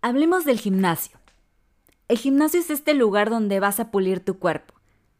Hablemos 0.00 0.44
del 0.44 0.60
gimnasio. 0.60 1.18
El 2.06 2.18
gimnasio 2.18 2.60
es 2.60 2.70
este 2.70 2.94
lugar 2.94 3.30
donde 3.30 3.58
vas 3.58 3.80
a 3.80 3.90
pulir 3.90 4.24
tu 4.24 4.38
cuerpo. 4.38 4.74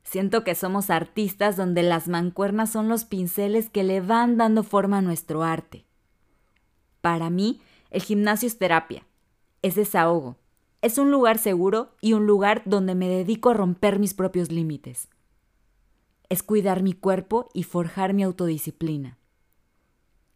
Siento 0.05 0.45
que 0.45 0.55
somos 0.55 0.89
artistas 0.89 1.57
donde 1.57 1.83
las 1.83 2.07
mancuernas 2.07 2.71
son 2.71 2.89
los 2.89 3.05
pinceles 3.05 3.71
que 3.71 3.83
le 3.83 4.01
van 4.01 4.37
dando 4.37 4.63
forma 4.63 4.99
a 4.99 5.03
nuestro 5.03 5.43
arte. 5.43 5.85
Para 7.01 7.29
mí, 7.29 7.61
el 7.91 8.03
gimnasio 8.03 8.47
es 8.47 8.57
terapia, 8.57 9.05
es 9.63 9.75
desahogo, 9.75 10.37
es 10.81 10.97
un 10.97 11.11
lugar 11.11 11.39
seguro 11.39 11.91
y 12.01 12.13
un 12.13 12.29
lugar 12.29 12.63
donde 12.65 12.95
me 12.95 13.09
dedico 13.09 13.51
a 13.51 13.55
romper 13.55 13.99
mis 13.99 14.15
propios 14.15 14.53
límites. 14.53 15.09
Es 16.29 16.45
cuidar 16.45 16.85
mi 16.85 16.93
cuerpo 16.93 17.49
y 17.53 17.65
forjar 17.65 18.15
mi 18.15 18.23
autodisciplina. 18.23 19.19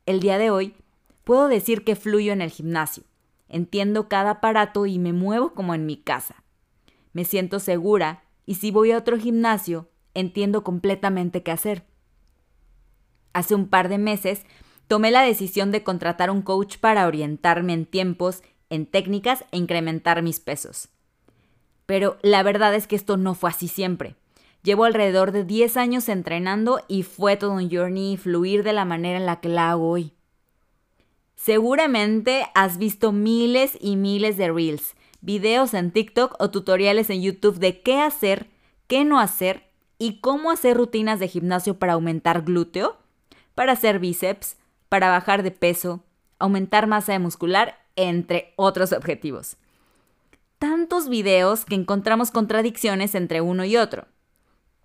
El 0.04 0.18
día 0.18 0.36
de 0.36 0.50
hoy, 0.50 0.74
puedo 1.22 1.46
decir 1.46 1.84
que 1.84 1.94
fluyo 1.94 2.32
en 2.32 2.40
el 2.40 2.50
gimnasio 2.50 3.04
Entiendo 3.52 4.08
cada 4.08 4.30
aparato 4.30 4.86
y 4.86 4.98
me 4.98 5.12
muevo 5.12 5.52
como 5.52 5.74
en 5.74 5.84
mi 5.84 5.98
casa. 5.98 6.42
Me 7.12 7.26
siento 7.26 7.60
segura 7.60 8.24
y 8.46 8.54
si 8.54 8.70
voy 8.70 8.92
a 8.92 8.98
otro 8.98 9.18
gimnasio, 9.18 9.90
entiendo 10.14 10.64
completamente 10.64 11.42
qué 11.42 11.50
hacer. 11.50 11.84
Hace 13.34 13.54
un 13.54 13.68
par 13.68 13.90
de 13.90 13.98
meses 13.98 14.46
tomé 14.88 15.10
la 15.10 15.20
decisión 15.20 15.70
de 15.70 15.82
contratar 15.82 16.30
un 16.30 16.40
coach 16.40 16.78
para 16.78 17.06
orientarme 17.06 17.74
en 17.74 17.84
tiempos, 17.84 18.42
en 18.70 18.86
técnicas 18.86 19.44
e 19.52 19.58
incrementar 19.58 20.22
mis 20.22 20.40
pesos. 20.40 20.88
Pero 21.84 22.16
la 22.22 22.42
verdad 22.42 22.74
es 22.74 22.86
que 22.86 22.96
esto 22.96 23.18
no 23.18 23.34
fue 23.34 23.50
así 23.50 23.68
siempre. 23.68 24.16
Llevo 24.62 24.84
alrededor 24.84 25.30
de 25.30 25.44
10 25.44 25.76
años 25.76 26.08
entrenando 26.08 26.80
y 26.88 27.02
fue 27.02 27.36
todo 27.36 27.52
un 27.52 27.70
journey 27.70 28.16
fluir 28.16 28.62
de 28.62 28.72
la 28.72 28.86
manera 28.86 29.18
en 29.18 29.26
la 29.26 29.40
que 29.40 29.50
la 29.50 29.70
hago 29.72 29.90
hoy. 29.90 30.14
Seguramente 31.44 32.46
has 32.54 32.78
visto 32.78 33.10
miles 33.10 33.76
y 33.80 33.96
miles 33.96 34.36
de 34.36 34.52
reels, 34.52 34.94
videos 35.22 35.74
en 35.74 35.90
TikTok 35.90 36.36
o 36.38 36.52
tutoriales 36.52 37.10
en 37.10 37.20
YouTube 37.20 37.58
de 37.58 37.80
qué 37.80 38.00
hacer, 38.00 38.46
qué 38.86 39.04
no 39.04 39.18
hacer 39.18 39.68
y 39.98 40.20
cómo 40.20 40.52
hacer 40.52 40.76
rutinas 40.76 41.18
de 41.18 41.26
gimnasio 41.26 41.80
para 41.80 41.94
aumentar 41.94 42.42
glúteo, 42.42 42.96
para 43.56 43.72
hacer 43.72 43.98
bíceps, 43.98 44.56
para 44.88 45.08
bajar 45.08 45.42
de 45.42 45.50
peso, 45.50 46.04
aumentar 46.38 46.86
masa 46.86 47.18
muscular, 47.18 47.76
entre 47.96 48.54
otros 48.54 48.92
objetivos. 48.92 49.56
Tantos 50.60 51.08
videos 51.08 51.64
que 51.64 51.74
encontramos 51.74 52.30
contradicciones 52.30 53.16
entre 53.16 53.40
uno 53.40 53.64
y 53.64 53.76
otro. 53.76 54.06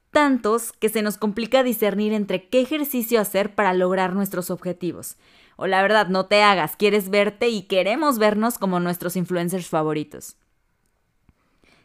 Tantos 0.09 0.71
que 0.71 0.89
se 0.89 1.03
nos 1.03 1.19
complica 1.19 1.61
discernir 1.61 2.13
entre 2.13 2.49
qué 2.49 2.61
ejercicio 2.61 3.21
hacer 3.21 3.53
para 3.53 3.75
lograr 3.75 4.13
nuestros 4.15 4.49
objetivos. 4.49 5.17
O 5.57 5.67
la 5.67 5.81
verdad, 5.81 6.07
no 6.07 6.27
te 6.27 6.41
hagas, 6.43 6.75
quieres 6.75 7.09
verte 7.09 7.49
y 7.49 7.63
queremos 7.63 8.19
vernos 8.19 8.57
como 8.57 8.79
nuestros 8.79 9.15
influencers 9.15 9.67
favoritos. 9.67 10.37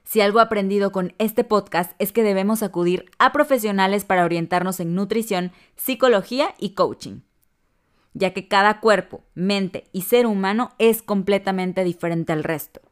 Si 0.05 0.21
algo 0.21 0.41
aprendido 0.41 0.93
con 0.93 1.15
este 1.19 1.43
podcast 1.43 1.93
es 1.99 2.12
que 2.12 2.22
debemos 2.22 2.62
acudir 2.62 3.06
a 3.19 3.33
profesionales 3.33 4.05
para 4.05 4.25
orientarnos 4.25 4.78
en 4.78 4.94
nutrición, 4.94 5.53
psicología 5.75 6.55
y 6.59 6.75
coaching, 6.75 7.21
ya 8.12 8.34
que 8.34 8.47
cada 8.47 8.81
cuerpo, 8.81 9.25
mente 9.34 9.84
y 9.93 10.03
ser 10.03 10.27
humano 10.27 10.72
es 10.78 11.03
completamente 11.03 11.83
diferente 11.83 12.33
al 12.33 12.44
resto. 12.44 12.83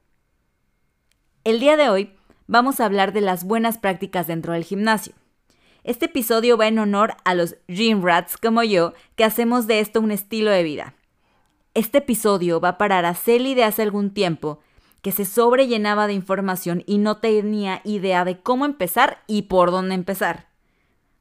El 1.44 1.60
día 1.60 1.76
de 1.76 1.90
hoy 1.90 2.14
vamos 2.46 2.80
a 2.80 2.86
hablar 2.86 3.12
de 3.12 3.20
las 3.20 3.44
buenas 3.44 3.76
prácticas 3.76 4.26
dentro 4.26 4.54
del 4.54 4.64
gimnasio. 4.64 5.12
Este 5.82 6.06
episodio 6.06 6.58
va 6.58 6.68
en 6.68 6.78
honor 6.78 7.16
a 7.24 7.34
los 7.34 7.56
Gym 7.66 8.02
Rats 8.02 8.36
como 8.36 8.62
yo, 8.62 8.92
que 9.16 9.24
hacemos 9.24 9.66
de 9.66 9.80
esto 9.80 10.00
un 10.00 10.10
estilo 10.10 10.50
de 10.50 10.62
vida. 10.62 10.94
Este 11.72 11.98
episodio 11.98 12.60
va 12.60 12.76
para 12.76 12.98
Araceli 12.98 13.54
de 13.54 13.64
hace 13.64 13.82
algún 13.82 14.10
tiempo, 14.10 14.60
que 15.00 15.10
se 15.10 15.24
sobrellenaba 15.24 16.06
de 16.06 16.12
información 16.12 16.82
y 16.86 16.98
no 16.98 17.16
tenía 17.16 17.80
idea 17.84 18.26
de 18.26 18.40
cómo 18.40 18.66
empezar 18.66 19.22
y 19.26 19.42
por 19.42 19.70
dónde 19.70 19.94
empezar. 19.94 20.48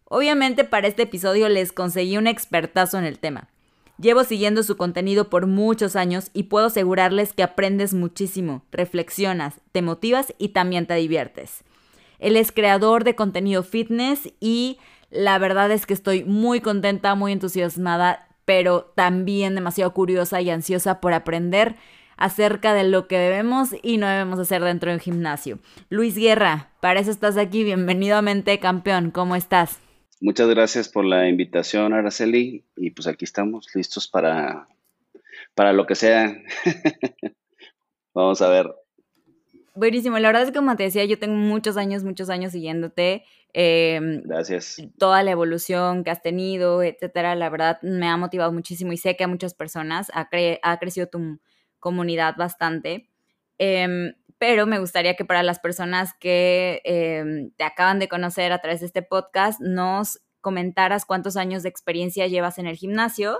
Obviamente 0.03 0.65
para 0.65 0.89
este 0.89 1.03
episodio 1.03 1.47
les 1.47 1.71
conseguí 1.71 2.17
un 2.17 2.27
expertazo 2.27 2.97
en 2.97 3.05
el 3.05 3.19
tema. 3.19 3.47
Llevo 3.97 4.25
siguiendo 4.25 4.63
su 4.63 4.75
contenido 4.75 5.29
por 5.29 5.47
muchos 5.47 5.95
años 5.95 6.31
y 6.33 6.43
puedo 6.43 6.65
asegurarles 6.65 7.31
que 7.31 7.43
aprendes 7.43 7.93
muchísimo, 7.93 8.63
reflexionas, 8.71 9.61
te 9.71 9.81
motivas 9.81 10.33
y 10.37 10.49
también 10.49 10.85
te 10.85 10.95
diviertes. 10.95 11.63
Él 12.19 12.35
es 12.35 12.51
creador 12.51 13.03
de 13.03 13.15
contenido 13.15 13.63
fitness 13.63 14.31
y 14.39 14.77
la 15.09 15.37
verdad 15.39 15.71
es 15.71 15.85
que 15.85 15.93
estoy 15.93 16.23
muy 16.23 16.61
contenta, 16.61 17.15
muy 17.15 17.31
entusiasmada, 17.31 18.27
pero 18.45 18.91
también 18.95 19.55
demasiado 19.55 19.93
curiosa 19.93 20.41
y 20.41 20.49
ansiosa 20.49 21.01
por 21.01 21.13
aprender 21.13 21.75
acerca 22.17 22.73
de 22.73 22.83
lo 22.83 23.07
que 23.07 23.17
debemos 23.17 23.69
y 23.81 23.97
no 23.97 24.07
debemos 24.07 24.39
hacer 24.39 24.61
dentro 24.61 24.91
del 24.91 24.99
gimnasio. 24.99 25.59
Luis 25.89 26.15
Guerra, 26.15 26.69
para 26.81 26.99
eso 26.99 27.11
estás 27.11 27.37
aquí. 27.37 27.63
Bienvenido 27.63 28.17
a 28.17 28.21
Mente 28.21 28.59
Campeón. 28.59 29.11
¿Cómo 29.11 29.35
estás? 29.35 29.79
Muchas 30.19 30.49
gracias 30.49 30.89
por 30.89 31.05
la 31.05 31.29
invitación, 31.29 31.93
Araceli. 31.93 32.65
Y 32.75 32.91
pues 32.91 33.07
aquí 33.07 33.23
estamos 33.23 33.67
listos 33.73 34.09
para, 34.09 34.67
para 35.55 35.71
lo 35.71 35.87
que 35.87 35.95
sea. 35.95 36.35
Vamos 38.13 38.41
a 38.41 38.49
ver 38.49 38.67
Buenísimo, 39.79 40.19
la 40.19 40.27
verdad 40.27 40.41
es 40.41 40.49
que 40.49 40.57
como 40.57 40.75
te 40.75 40.83
decía, 40.83 41.05
yo 41.05 41.17
tengo 41.17 41.35
muchos 41.35 41.77
años, 41.77 42.03
muchos 42.03 42.29
años 42.29 42.51
siguiéndote. 42.51 43.23
Em, 43.53 44.21
Gracias. 44.25 44.75
Toda 44.97 45.23
la 45.23 45.31
evolución 45.31 46.03
que 46.03 46.11
has 46.11 46.21
tenido, 46.21 46.83
etcétera, 46.83 47.33
la 47.35 47.49
verdad 47.49 47.79
me 47.81 48.09
ha 48.09 48.17
motivado 48.17 48.51
muchísimo 48.51 48.91
y 48.91 48.97
sé 48.97 49.15
que 49.15 49.23
a 49.23 49.29
muchas 49.29 49.53
personas 49.53 50.11
ha, 50.13 50.27
ha 50.63 50.79
crecido 50.79 51.07
tu 51.07 51.39
comunidad 51.79 52.35
bastante. 52.35 53.07
Em, 53.57 54.15
pero 54.37 54.67
me 54.67 54.79
gustaría 54.79 55.15
que 55.15 55.23
para 55.23 55.43
las 55.43 55.59
personas 55.59 56.13
que 56.19 56.81
em, 56.83 57.51
te 57.51 57.63
acaban 57.63 57.99
de 57.99 58.09
conocer 58.09 58.51
a 58.51 58.59
través 58.59 58.81
de 58.81 58.87
este 58.87 59.01
podcast, 59.01 59.61
nos 59.61 60.19
comentaras 60.41 61.05
cuántos 61.05 61.37
años 61.37 61.63
de 61.63 61.69
experiencia 61.69 62.27
llevas 62.27 62.57
en 62.57 62.67
el 62.67 62.75
gimnasio 62.75 63.39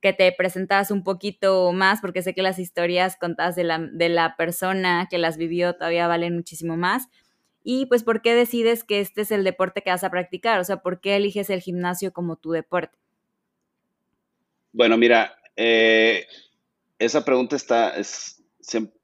que 0.00 0.12
te 0.12 0.30
presentas 0.32 0.90
un 0.90 1.04
poquito 1.04 1.72
más, 1.72 2.00
porque 2.00 2.22
sé 2.22 2.34
que 2.34 2.42
las 2.42 2.58
historias 2.58 3.16
contadas 3.16 3.56
de 3.56 3.64
la, 3.64 3.78
de 3.78 4.08
la 4.08 4.36
persona 4.36 5.06
que 5.10 5.18
las 5.18 5.36
vivió 5.36 5.74
todavía 5.74 6.08
valen 6.08 6.34
muchísimo 6.34 6.76
más. 6.76 7.08
Y 7.62 7.86
pues, 7.86 8.04
¿por 8.04 8.22
qué 8.22 8.34
decides 8.34 8.84
que 8.84 9.00
este 9.00 9.22
es 9.22 9.32
el 9.32 9.42
deporte 9.42 9.82
que 9.82 9.90
vas 9.90 10.04
a 10.04 10.10
practicar? 10.10 10.60
O 10.60 10.64
sea, 10.64 10.78
¿por 10.78 11.00
qué 11.00 11.16
eliges 11.16 11.50
el 11.50 11.60
gimnasio 11.60 12.12
como 12.12 12.36
tu 12.36 12.52
deporte? 12.52 12.96
Bueno, 14.72 14.96
mira, 14.96 15.36
eh, 15.56 16.26
esa 16.98 17.24
pregunta 17.24 17.56
está, 17.56 17.96
es, 17.96 18.42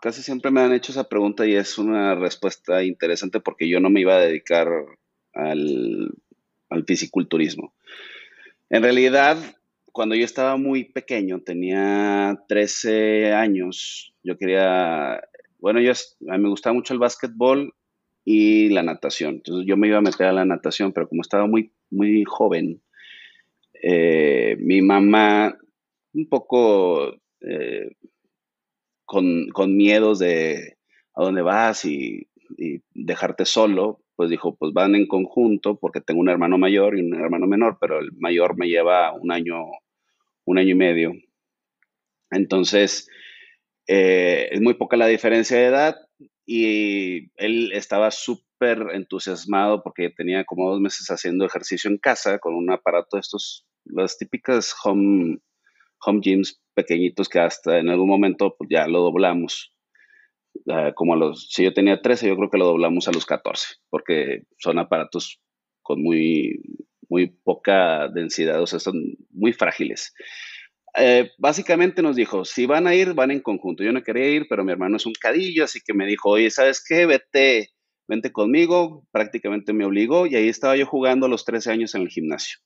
casi 0.01 0.23
siempre 0.23 0.51
me 0.51 0.61
han 0.61 0.73
hecho 0.73 0.93
esa 0.93 1.09
pregunta 1.09 1.47
y 1.47 1.55
es 1.55 1.79
una 1.79 2.15
respuesta 2.15 2.83
interesante 2.85 3.41
porque 3.41 3.69
yo 3.69 3.81
no 3.81 3.91
me 3.91 4.01
iba 4.01 4.15
a 4.15 4.21
dedicar 4.21 4.69
al, 5.33 6.11
al 6.69 6.85
fisiculturismo. 6.85 7.75
En 8.71 8.83
realidad, 8.83 9.37
cuando 9.93 10.15
yo 10.15 10.25
estaba 10.25 10.57
muy 10.57 10.85
pequeño, 10.85 11.41
tenía 11.43 12.43
13 12.49 13.33
años, 13.35 14.15
yo 14.23 14.37
quería, 14.39 15.21
bueno, 15.59 15.81
yo, 15.81 15.93
me 16.21 16.49
gustaba 16.49 16.75
mucho 16.75 16.95
el 16.95 16.99
básquetbol 16.99 17.75
y 18.25 18.71
la 18.71 18.83
natación. 18.83 19.37
Entonces 19.37 19.67
yo 19.67 19.77
me 19.77 19.89
iba 19.89 19.99
a 19.99 20.03
meter 20.03 20.27
a 20.27 20.33
la 20.33 20.45
natación, 20.47 20.93
pero 20.93 21.09
como 21.09 21.21
estaba 21.21 21.47
muy, 21.47 21.73
muy 21.91 22.25
joven, 22.25 22.83
eh, 23.83 24.57
mi 24.61 24.81
mamá, 24.81 25.59
un 26.15 26.29
poco 26.29 27.15
eh, 27.41 27.97
con, 29.05 29.49
con, 29.49 29.77
miedos 29.77 30.21
de 30.21 30.79
a 31.15 31.23
dónde 31.23 31.43
vas 31.43 31.85
y, 31.85 32.29
dejarte 32.95 33.47
solo, 33.47 34.02
pues 34.23 34.31
dijo, 34.31 34.55
pues 34.55 34.73
van 34.73 34.95
en 34.95 35.09
conjunto 35.09 35.81
porque 35.81 36.01
tengo 36.01 36.21
un 36.21 36.29
hermano 36.29 36.57
mayor 36.57 36.97
y 36.97 37.03
un 37.03 37.13
hermano 37.13 37.49
menor, 37.49 37.79
pero 37.81 37.99
el 37.99 38.13
mayor 38.13 38.57
me 38.57 38.69
lleva 38.69 39.13
un 39.13 39.33
año, 39.33 39.65
un 40.45 40.59
año 40.59 40.71
y 40.71 40.75
medio. 40.77 41.13
Entonces, 42.31 43.09
eh, 43.89 44.47
es 44.53 44.61
muy 44.61 44.75
poca 44.75 44.97
la 44.97 45.09
diferencia 45.09 45.57
de 45.57 45.65
edad 45.65 45.97
y 46.47 47.33
él 47.35 47.73
estaba 47.73 48.13
súper 48.13 48.91
entusiasmado 48.93 49.83
porque 49.83 50.09
tenía 50.11 50.45
como 50.45 50.71
dos 50.71 50.81
meses 50.81 51.09
haciendo 51.09 51.45
ejercicio 51.45 51.91
en 51.91 51.99
casa 51.99 52.39
con 52.39 52.55
un 52.55 52.71
aparato 52.71 53.17
de 53.17 53.23
estos, 53.23 53.67
las 53.85 54.17
típicas 54.19 54.73
home, 54.85 55.39
home 55.99 56.21
gyms 56.23 56.63
pequeñitos 56.75 57.29
que 57.29 57.41
hasta 57.41 57.81
en 57.81 57.89
algún 57.89 58.09
momento 58.09 58.55
pues, 58.57 58.71
ya 58.71 58.87
lo 58.87 59.01
doblamos. 59.01 59.75
Ah, 60.69 60.93
como 60.95 61.15
a 61.15 61.17
los, 61.17 61.49
si 61.51 61.65
yo 61.65 61.73
tenía 61.73 62.01
13, 62.01 62.29
yo 62.29 62.37
creo 62.37 62.51
que 62.51 62.59
lo 62.59 62.67
doblamos 62.67 63.09
a 63.09 63.13
los 63.13 63.27
14, 63.27 63.77
porque 63.91 64.45
son 64.59 64.79
aparatos 64.79 65.41
con 65.83 66.03
muy, 66.03 66.61
muy 67.09 67.29
poca 67.29 68.09
densidad, 68.09 68.63
o 68.63 68.67
sea, 68.67 68.79
son 68.79 69.17
muy 69.31 69.53
frágiles. 69.53 70.15
Eh, 70.95 71.31
básicamente 71.39 72.03
nos 72.03 72.17
dijo, 72.17 72.45
si 72.45 72.67
van 72.67 72.87
a 72.87 72.95
ir, 72.95 73.15
van 73.15 73.31
en 73.31 73.41
conjunto. 73.41 73.83
Yo 73.83 73.93
no 73.93 74.03
quería 74.03 74.29
ir, 74.29 74.47
pero 74.49 74.65
mi 74.65 74.73
hermano 74.73 74.97
es 74.97 75.07
un 75.07 75.15
cadillo, 75.15 75.65
así 75.65 75.81
que 75.81 75.95
me 75.95 76.07
dijo, 76.07 76.31
oye, 76.31 76.51
¿sabes 76.51 76.85
qué? 76.87 77.07
Vete, 77.07 77.71
vente 78.07 78.31
conmigo. 78.31 79.07
Prácticamente 79.11 79.73
me 79.73 79.87
obligó 79.87 80.27
y 80.27 80.37
ahí 80.37 80.49
estaba 80.49 80.77
yo 80.77 80.87
jugando 80.87 81.27
a 81.27 81.29
los 81.29 81.45
13 81.45 81.71
años 81.71 81.95
en 81.95 82.03
el 82.03 82.09
gimnasio. 82.09 82.59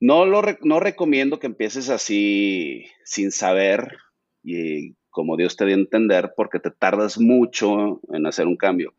No, 0.00 0.24
lo 0.24 0.42
no 0.62 0.80
recomiendo 0.80 1.38
que 1.38 1.48
empieces 1.48 1.90
así 1.90 2.86
sin 3.04 3.32
saber 3.32 3.98
y 4.42 4.96
como 5.10 5.36
Dios 5.36 5.56
te 5.56 5.66
dio 5.66 5.74
a 5.74 5.78
entender, 5.78 6.32
porque 6.36 6.60
te 6.60 6.70
tardas 6.70 7.18
mucho 7.18 8.00
en 8.12 8.26
hacer 8.26 8.46
un 8.46 8.56
cambio. 8.56 8.94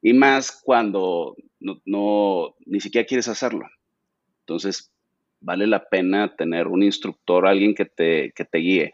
Y 0.00 0.12
más 0.12 0.60
cuando 0.64 1.36
no, 1.84 2.54
ni 2.66 2.80
siquiera 2.80 3.06
quieres 3.06 3.28
hacerlo. 3.28 3.66
Entonces, 4.40 4.92
vale 5.40 5.66
la 5.66 5.88
pena 5.88 6.34
tener 6.36 6.68
un 6.68 6.82
instructor, 6.82 7.46
alguien 7.46 7.74
que 7.74 7.84
te, 7.84 8.32
te 8.32 8.58
guíe. 8.58 8.92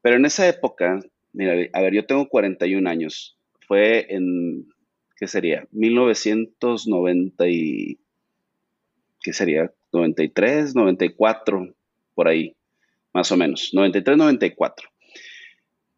Pero 0.00 0.16
en 0.16 0.24
esa 0.24 0.48
época, 0.48 1.00
mira, 1.32 1.54
a 1.72 1.80
ver, 1.80 1.94
yo 1.94 2.06
tengo 2.06 2.28
41 2.28 2.88
años, 2.88 3.38
fue 3.66 4.06
en, 4.14 4.68
¿qué 5.16 5.26
sería? 5.26 5.66
1990 5.72 7.48
y, 7.48 7.98
¿qué 9.22 9.32
sería? 9.32 9.72
93, 9.92 10.74
94, 10.74 11.74
por 12.14 12.28
ahí, 12.28 12.54
más 13.12 13.30
o 13.32 13.36
menos, 13.36 13.70
93, 13.72 14.16
94. 14.16 14.88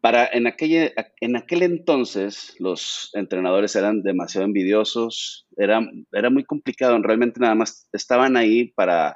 Para, 0.01 0.25
en, 0.25 0.47
aquella, 0.47 0.91
en 1.19 1.35
aquel 1.35 1.61
entonces 1.61 2.55
los 2.59 3.11
entrenadores 3.13 3.75
eran 3.75 4.01
demasiado 4.01 4.45
envidiosos, 4.45 5.47
era, 5.57 5.79
era 6.11 6.29
muy 6.29 6.43
complicado, 6.43 6.99
realmente 7.01 7.39
nada 7.39 7.55
más 7.55 7.87
estaban 7.93 8.35
ahí 8.35 8.71
para 8.73 9.15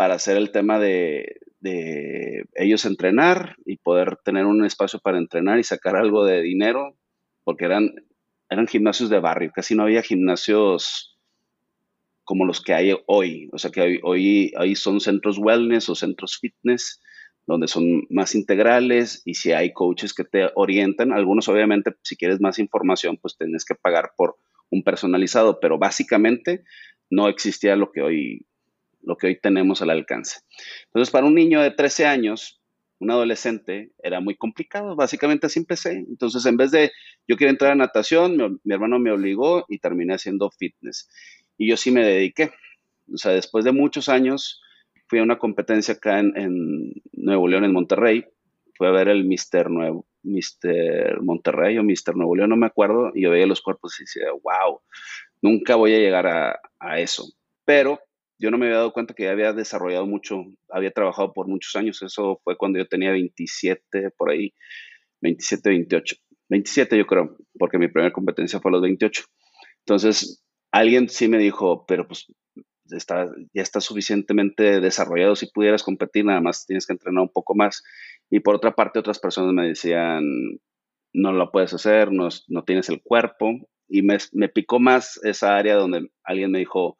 para 0.00 0.14
hacer 0.14 0.38
el 0.38 0.50
tema 0.50 0.78
de, 0.78 1.42
ellos 2.54 2.86
entrenar 2.86 3.54
y 3.66 3.76
poder 3.76 4.16
tener 4.24 4.46
un 4.46 4.64
espacio 4.64 4.98
para 4.98 5.18
entrenar 5.18 5.58
y 5.58 5.62
sacar 5.62 5.94
algo 5.94 6.24
de 6.24 6.40
dinero, 6.40 6.96
porque 7.44 7.66
eran, 7.66 7.90
eran 8.48 8.66
gimnasios 8.66 9.10
de 9.10 9.20
barrio, 9.20 9.52
casi 9.54 9.74
no 9.74 9.82
había 9.82 10.00
gimnasios 10.00 11.18
como 12.24 12.46
los 12.46 12.62
que 12.62 12.72
hay 12.72 12.96
hoy, 13.08 13.50
o 13.52 13.58
sea 13.58 13.70
que 13.70 14.00
hoy, 14.02 14.54
hoy, 14.56 14.74
son 14.74 15.00
centros 15.00 15.36
wellness 15.36 15.90
o 15.90 15.94
centros 15.94 16.38
fitness, 16.40 17.02
donde 17.46 17.68
son 17.68 18.06
más 18.10 18.34
integrales 18.34 19.22
y 19.24 19.34
si 19.34 19.52
hay 19.52 19.72
coaches 19.72 20.14
que 20.14 20.24
te 20.24 20.50
orientan, 20.54 21.12
algunos 21.12 21.48
obviamente 21.48 21.94
si 22.02 22.16
quieres 22.16 22.40
más 22.40 22.58
información 22.58 23.16
pues 23.16 23.36
tienes 23.36 23.64
que 23.64 23.74
pagar 23.74 24.12
por 24.16 24.36
un 24.70 24.82
personalizado, 24.82 25.58
pero 25.60 25.78
básicamente 25.78 26.62
no 27.10 27.28
existía 27.28 27.76
lo 27.76 27.90
que 27.90 28.02
hoy 28.02 28.46
lo 29.02 29.16
que 29.16 29.28
hoy 29.28 29.40
tenemos 29.40 29.82
al 29.82 29.90
alcance. 29.90 30.40
Entonces, 30.86 31.10
para 31.10 31.26
un 31.26 31.34
niño 31.34 31.62
de 31.62 31.70
13 31.70 32.06
años, 32.06 32.60
un 32.98 33.10
adolescente, 33.10 33.92
era 34.02 34.20
muy 34.20 34.36
complicado. 34.36 34.94
Básicamente 34.94 35.46
así 35.46 35.58
empecé. 35.58 36.04
Entonces, 36.08 36.44
en 36.46 36.56
vez 36.56 36.70
de 36.70 36.92
yo 37.26 37.36
quiero 37.36 37.50
entrar 37.50 37.72
a 37.72 37.76
natación, 37.76 38.60
mi, 38.62 38.74
hermano 38.74 38.98
me 38.98 39.10
obligó 39.10 39.64
y 39.68 39.78
terminé 39.78 40.14
haciendo 40.14 40.50
fitness. 40.50 41.08
Y 41.56 41.68
yo 41.68 41.76
sí 41.76 41.90
me 41.90 42.04
dediqué. 42.04 42.52
O 43.12 43.16
sea, 43.16 43.32
después 43.32 43.64
de 43.64 43.72
muchos 43.72 44.08
años, 44.08 44.60
fui 45.10 45.18
a 45.18 45.24
una 45.24 45.38
competencia 45.38 45.94
acá 45.94 46.20
en, 46.20 46.92
Nuevo 47.12 47.48
León, 47.48 47.64
en 47.64 47.72
Monterrey. 47.72 48.24
Fui 48.76 48.86
a 48.86 48.92
ver 48.92 49.08
el 49.08 49.24
Mister 49.24 49.68
Nuevo, 49.68 50.06
Mister 50.22 51.20
Monterrey 51.20 51.76
o 51.78 51.82
Mister 51.82 52.14
Nuevo 52.14 52.36
León, 52.36 52.50
no 52.50 52.56
me 52.56 52.66
acuerdo. 52.66 53.10
Y 53.12 53.22
yo 53.22 53.30
veía 53.30 53.46
los 53.46 53.60
cuerpos 53.60 53.98
y 53.98 54.04
decía, 54.04 54.30
wow, 54.30 54.80
nunca 55.42 55.74
voy 55.74 55.94
a 55.94 55.98
llegar 55.98 56.28
a, 56.28 56.60
a 56.78 57.00
eso. 57.00 57.24
Pero 57.64 57.98
yo 58.38 58.52
no 58.52 58.56
me 58.56 58.66
había 58.66 58.78
dado 58.78 58.92
cuenta 58.92 59.12
que 59.12 59.24
ya 59.24 59.32
había 59.32 59.52
desarrollado 59.52 60.06
mucho, 60.06 60.44
había 60.70 60.92
trabajado 60.92 61.32
por 61.32 61.48
muchos 61.48 61.74
años, 61.74 62.00
eso 62.02 62.40
fue 62.44 62.56
cuando 62.56 62.78
yo 62.78 62.86
tenía 62.86 63.10
27, 63.10 64.12
por 64.16 64.30
ahí, 64.30 64.54
27, 65.20 65.68
28, 65.70 66.16
27 66.48 66.96
yo 66.96 67.06
creo, 67.06 67.36
porque 67.58 67.78
mi 67.78 67.88
primera 67.88 68.12
competencia 68.12 68.60
fue 68.60 68.70
a 68.70 68.72
los 68.72 68.82
28. 68.82 69.24
Entonces, 69.80 70.42
alguien 70.70 71.08
sí 71.08 71.28
me 71.28 71.38
dijo, 71.38 71.84
pero 71.84 72.06
pues 72.06 72.32
está, 72.92 73.28
ya 73.52 73.62
está 73.62 73.80
suficientemente 73.80 74.80
desarrollado, 74.80 75.36
si 75.36 75.46
pudieras 75.46 75.82
competir, 75.82 76.24
nada 76.24 76.40
más 76.40 76.66
tienes 76.66 76.86
que 76.86 76.92
entrenar 76.92 77.22
un 77.22 77.32
poco 77.32 77.54
más. 77.54 77.82
Y 78.30 78.40
por 78.40 78.54
otra 78.54 78.74
parte, 78.74 78.98
otras 78.98 79.18
personas 79.18 79.52
me 79.52 79.68
decían, 79.68 80.24
no 81.12 81.32
lo 81.32 81.50
puedes 81.50 81.74
hacer, 81.74 82.12
no, 82.12 82.28
no 82.48 82.64
tienes 82.64 82.88
el 82.88 83.02
cuerpo. 83.02 83.52
Y 83.88 84.02
me, 84.02 84.18
me 84.32 84.48
picó 84.48 84.78
más 84.78 85.18
esa 85.24 85.56
área 85.56 85.74
donde 85.74 86.10
alguien 86.22 86.50
me 86.52 86.60
dijo, 86.60 86.96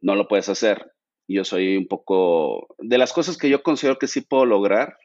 no 0.00 0.14
lo 0.14 0.28
puedes 0.28 0.48
hacer. 0.48 0.92
Yo 1.26 1.44
soy 1.44 1.76
un 1.76 1.88
poco, 1.88 2.68
de 2.78 2.98
las 2.98 3.12
cosas 3.12 3.36
que 3.36 3.48
yo 3.48 3.62
considero 3.62 3.98
que 3.98 4.06
sí 4.06 4.20
puedo 4.20 4.44
lograr, 4.44 4.96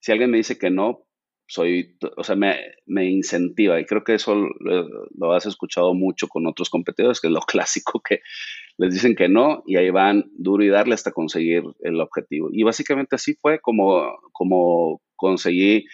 si 0.00 0.12
alguien 0.12 0.30
me 0.30 0.36
dice 0.36 0.58
que 0.58 0.70
no, 0.70 1.06
soy, 1.46 1.96
o 2.16 2.24
sea, 2.24 2.36
me, 2.36 2.58
me 2.86 3.10
incentiva 3.10 3.80
y 3.80 3.84
creo 3.84 4.04
que 4.04 4.14
eso 4.14 4.34
lo, 4.34 5.32
has 5.32 5.46
escuchado 5.46 5.94
mucho 5.94 6.28
con 6.28 6.46
otros 6.46 6.70
competidores, 6.70 7.20
que 7.20 7.28
es 7.28 7.32
lo 7.32 7.40
clásico 7.46 8.00
que 8.00 8.20
les 8.78 8.92
dicen 8.92 9.14
que 9.14 9.28
no 9.28 9.62
y 9.66 9.76
ahí 9.76 9.90
van 9.90 10.24
duro 10.36 10.64
y 10.64 10.68
darle 10.68 10.94
hasta 10.94 11.12
conseguir 11.12 11.62
el 11.80 12.00
objetivo. 12.00 12.48
Y 12.52 12.62
básicamente 12.62 13.16
así 13.16 13.34
fue 13.34 13.60
como, 13.60 14.18
como 14.32 15.00
conseguí 15.16 15.86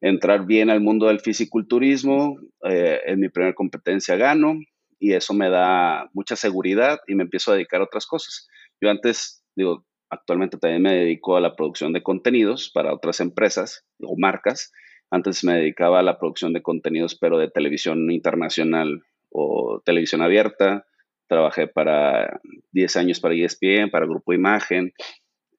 entrar 0.00 0.46
bien 0.46 0.70
al 0.70 0.80
mundo 0.80 1.06
del 1.06 1.20
fisiculturismo. 1.20 2.38
Eh, 2.68 3.00
en 3.06 3.20
mi 3.20 3.28
primera 3.28 3.54
competencia 3.54 4.16
gano, 4.16 4.54
y 5.00 5.14
eso 5.14 5.34
me 5.34 5.48
da 5.48 6.08
mucha 6.12 6.36
seguridad 6.36 7.00
y 7.08 7.14
me 7.14 7.24
empiezo 7.24 7.50
a 7.50 7.54
dedicar 7.54 7.80
a 7.80 7.84
otras 7.84 8.06
cosas. 8.06 8.46
Yo 8.80 8.90
antes, 8.90 9.42
digo, 9.56 9.86
actualmente 10.10 10.58
también 10.58 10.82
me 10.82 10.94
dedico 10.94 11.36
a 11.36 11.40
la 11.40 11.56
producción 11.56 11.92
de 11.92 12.02
contenidos 12.02 12.70
para 12.72 12.92
otras 12.92 13.20
empresas 13.20 13.86
o 14.00 14.16
marcas. 14.18 14.72
Antes 15.10 15.42
me 15.42 15.54
dedicaba 15.54 16.00
a 16.00 16.02
la 16.02 16.18
producción 16.18 16.52
de 16.52 16.62
contenidos, 16.62 17.16
pero 17.18 17.38
de 17.38 17.50
televisión 17.50 18.10
internacional 18.10 19.02
o 19.30 19.80
televisión 19.84 20.20
abierta. 20.22 20.86
Trabajé 21.30 21.68
para 21.68 22.40
10 22.72 22.96
años 22.96 23.20
para 23.20 23.36
ESPN, 23.36 23.88
para 23.88 24.04
Grupo 24.04 24.32
Imagen, 24.32 24.92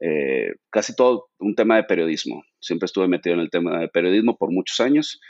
eh, 0.01 0.51
casi 0.69 0.93
todo 0.93 1.29
un 1.39 1.55
tema 1.55 1.77
de 1.77 1.85
periodismo. 1.85 2.43
Siempre 2.59 2.87
estuve 2.87 3.07
metido 3.07 3.35
en 3.35 3.39
el 3.39 3.49
tema 3.49 3.79
de 3.79 3.87
periodismo 3.87 4.35
por 4.37 4.51
muchos 4.51 4.81
años 4.81 5.21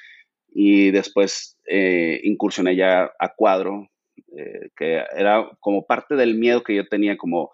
y 0.51 0.89
después 0.89 1.59
eh, 1.67 2.21
incursioné 2.23 2.75
ya 2.75 3.11
a 3.19 3.35
cuadro 3.35 3.87
eh, 4.35 4.69
que 4.75 5.03
era 5.15 5.47
como 5.59 5.85
parte 5.85 6.15
del 6.15 6.33
miedo 6.33 6.63
que 6.63 6.73
yo 6.73 6.87
tenía, 6.87 7.17
como 7.17 7.51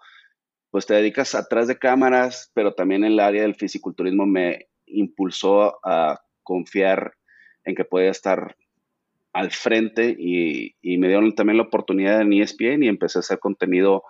pues 0.70 0.86
te 0.86 0.94
dedicas 0.94 1.34
atrás 1.34 1.68
de 1.68 1.78
cámaras, 1.78 2.50
pero 2.54 2.72
también 2.72 3.04
en 3.04 3.12
el 3.12 3.20
área 3.20 3.42
del 3.42 3.54
fisiculturismo 3.54 4.24
me 4.24 4.68
impulsó 4.86 5.78
a 5.84 6.18
confiar 6.42 7.12
en 7.64 7.74
que 7.74 7.84
podía 7.84 8.10
estar 8.10 8.56
al 9.38 9.52
frente 9.52 10.16
y, 10.18 10.74
me 10.98 11.06
dieron 11.06 11.32
también 11.32 11.58
la 11.58 11.62
oportunidad 11.62 12.20
en 12.20 12.32
ESPN 12.32 12.82
y 12.82 12.88
empecé 12.88 13.18
a 13.18 13.20
hacer 13.20 13.38
contenido 13.38 14.02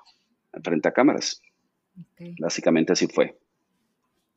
frente 0.65 0.89
a 0.89 0.93
cámaras. 0.93 1.43
Básicamente 2.41 2.95
así 2.95 3.09
fue. 3.09 3.39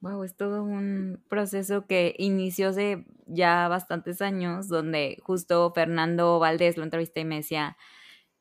Wow, 0.02 0.24
es 0.24 0.36
todo 0.36 0.64
un 0.64 1.24
proceso 1.30 1.88
que 1.88 2.14
inició 2.18 2.70
hace 2.70 3.06
ya 3.26 3.70
bastantes 3.70 4.22
años, 4.22 4.68
donde 4.68 5.18
justo 5.24 5.72
Fernando 5.74 6.40
Valdés 6.40 6.76
lo 6.76 6.84
entrevisté 6.84 7.22
y 7.22 7.26
me 7.26 7.36
decía, 7.36 7.78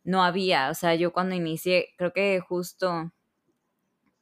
no 0.03 0.25
había, 0.25 0.71
o 0.71 0.75
sea, 0.75 0.97
yo 0.97 1.13
cuando 1.13 1.37
inicié, 1.37 1.91
creo 1.99 2.13
que 2.13 2.41
justo 2.41 3.13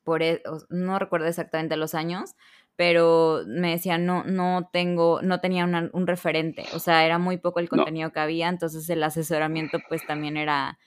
por, 0.02 0.22
e, 0.22 0.42
no 0.68 0.98
recuerdo 0.98 1.28
exactamente 1.28 1.78
los 1.78 1.94
años, 1.94 2.34
pero 2.78 3.42
me 3.44 3.72
decía, 3.72 3.98
no, 3.98 4.22
no 4.22 4.70
tengo, 4.72 5.20
no 5.20 5.40
tenía 5.40 5.64
un 5.64 6.06
referente, 6.06 6.64
o 6.74 6.78
sea, 6.78 7.04
era 7.04 7.18
muy 7.18 7.36
poco 7.36 7.58
el 7.58 7.68
contenido 7.68 8.12
que 8.12 8.20
había, 8.20 8.48
entonces 8.48 8.88
el 8.88 9.02
asesoramiento 9.02 9.80
pues 9.88 10.06
también 10.06 10.36
era 10.36 10.78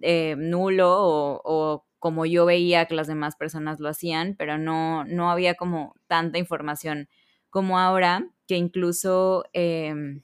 eh, 0.00 0.36
nulo 0.38 0.90
o, 0.96 1.84
como 1.98 2.24
yo 2.24 2.46
veía 2.46 2.86
que 2.86 2.94
las 2.94 3.08
demás 3.08 3.36
personas 3.36 3.78
lo 3.78 3.90
hacían, 3.90 4.36
pero 4.38 4.56
no, 4.56 5.04
no 5.04 5.30
había 5.30 5.54
como 5.54 5.94
tanta 6.06 6.38
información 6.38 7.10
como 7.50 7.78
ahora, 7.78 8.26
que 8.46 8.56
incluso... 8.56 9.44
Em, 9.52 10.22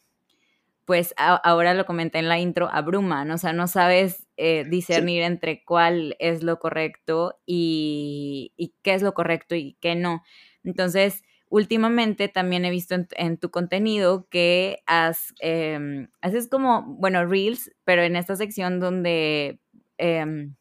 pues 0.86 1.14
ahora 1.16 1.72
lo 1.74 1.86
comenté 1.86 2.18
en 2.18 2.28
la 2.28 2.40
intro, 2.40 2.68
abruman, 2.72 3.30
o 3.30 3.38
sea, 3.38 3.52
no 3.52 3.68
sabes 3.68 4.26
eh, 4.36 4.64
discernir 4.68 5.22
entre 5.22 5.62
cuál 5.64 6.16
es 6.18 6.42
lo 6.42 6.58
correcto 6.58 7.38
y, 7.46 8.52
qué 8.82 8.94
es 8.94 9.02
lo 9.02 9.14
correcto 9.14 9.54
y 9.54 9.76
qué 9.80 9.94
no. 9.94 10.24
Entonces, 10.64 11.22
últimamente 11.48 12.28
también 12.28 12.64
he 12.64 12.70
visto 12.70 12.94
en, 12.94 13.38
tu 13.38 13.50
contenido 13.50 14.28
que 14.30 14.82
has, 14.86 15.34
em, 15.40 16.08
haces 16.20 16.48
como, 16.48 16.84
bueno, 16.84 17.26
reels, 17.26 17.70
pero 17.84 18.02
en 18.02 18.16
esta 18.16 18.36
sección 18.36 18.80
donde 18.80 19.60
em, 19.98 20.54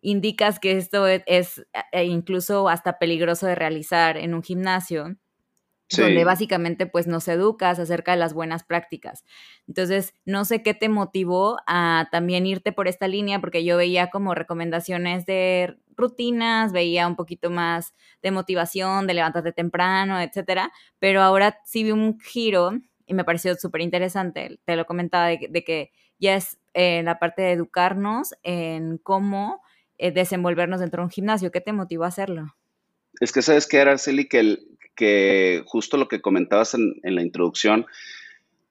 indicas 0.00 0.60
que 0.60 0.72
esto 0.72 1.08
e, 1.08 1.22
es, 1.26 1.66
e 1.92 2.04
incluso 2.04 2.68
hasta 2.68 2.98
peligroso 2.98 3.46
de 3.46 3.54
realizar 3.54 4.16
en 4.16 4.34
un 4.34 4.42
gimnasio 4.42 5.16
donde 5.96 6.24
básicamente 6.24 6.86
pues 6.86 7.06
nos 7.06 7.28
educas 7.28 7.78
acerca 7.78 8.12
de 8.12 8.18
las 8.18 8.34
buenas 8.34 8.64
prácticas. 8.64 9.24
Entonces, 9.66 10.14
no 10.24 10.44
sé 10.44 10.62
qué 10.62 10.74
te 10.74 10.88
motivó 10.88 11.58
a 11.66 12.08
también 12.12 12.46
irte 12.46 12.72
por 12.72 12.88
esta 12.88 13.08
línea, 13.08 13.40
porque 13.40 13.64
yo 13.64 13.76
veía 13.76 14.10
como 14.10 14.34
recomendaciones 14.34 15.24
de 15.26 15.78
rutinas, 15.96 16.72
veía 16.72 17.06
un 17.06 17.16
poquito 17.16 17.50
más 17.50 17.94
de 18.22 18.30
motivación, 18.30 19.06
de 19.06 19.14
levantarte 19.14 19.52
temprano, 19.52 20.20
etcétera, 20.20 20.72
pero 20.98 21.22
ahora 21.22 21.58
sí 21.64 21.82
vi 21.84 21.90
un 21.90 22.18
giro 22.20 22.72
y 23.06 23.14
me 23.14 23.24
pareció 23.24 23.54
súper 23.56 23.80
interesante, 23.80 24.60
te 24.64 24.76
lo 24.76 24.84
comentaba, 24.86 25.28
de, 25.28 25.64
que 25.64 25.90
ya 26.18 26.36
es 26.36 26.58
eh, 26.74 27.02
la 27.02 27.18
parte 27.18 27.42
de 27.42 27.52
educarnos 27.52 28.34
en 28.42 28.98
cómo 28.98 29.62
eh, 29.96 30.12
desenvolvernos 30.12 30.80
dentro 30.80 31.02
de 31.02 31.06
un 31.06 31.10
gimnasio. 31.10 31.50
¿Qué 31.50 31.60
te 31.60 31.72
motivó 31.72 32.04
a 32.04 32.08
hacerlo? 32.08 32.54
Es 33.20 33.32
que 33.32 33.42
sabes 33.42 33.66
que 33.66 33.78
era, 33.78 33.92
Araceli, 33.92 34.28
que 34.28 34.40
el, 34.40 34.77
que 34.98 35.62
justo 35.64 35.96
lo 35.96 36.08
que 36.08 36.20
comentabas 36.20 36.74
en, 36.74 36.96
la 37.02 37.22
introducción, 37.22 37.86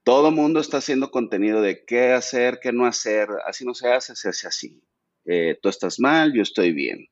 todo 0.04 0.30
mundo 0.30 0.60
está 0.60 0.78
haciendo 0.78 1.10
contenido 1.10 1.62
de 1.62 1.86
qué 1.86 2.12
hacer, 2.12 2.60
qué 2.62 2.74
no 2.74 2.86
hacer, 2.86 3.30
así 3.48 3.66
no 3.66 3.74
se 3.74 3.88
hace, 3.88 4.14
se 4.14 4.30
hace 4.30 4.48
así. 4.48 4.84
Eh, 5.26 5.58
tú 5.62 5.70
estás 5.70 6.00
mal, 6.02 6.34
yo 6.34 6.42
estoy 6.42 6.74
bien. 6.74 7.08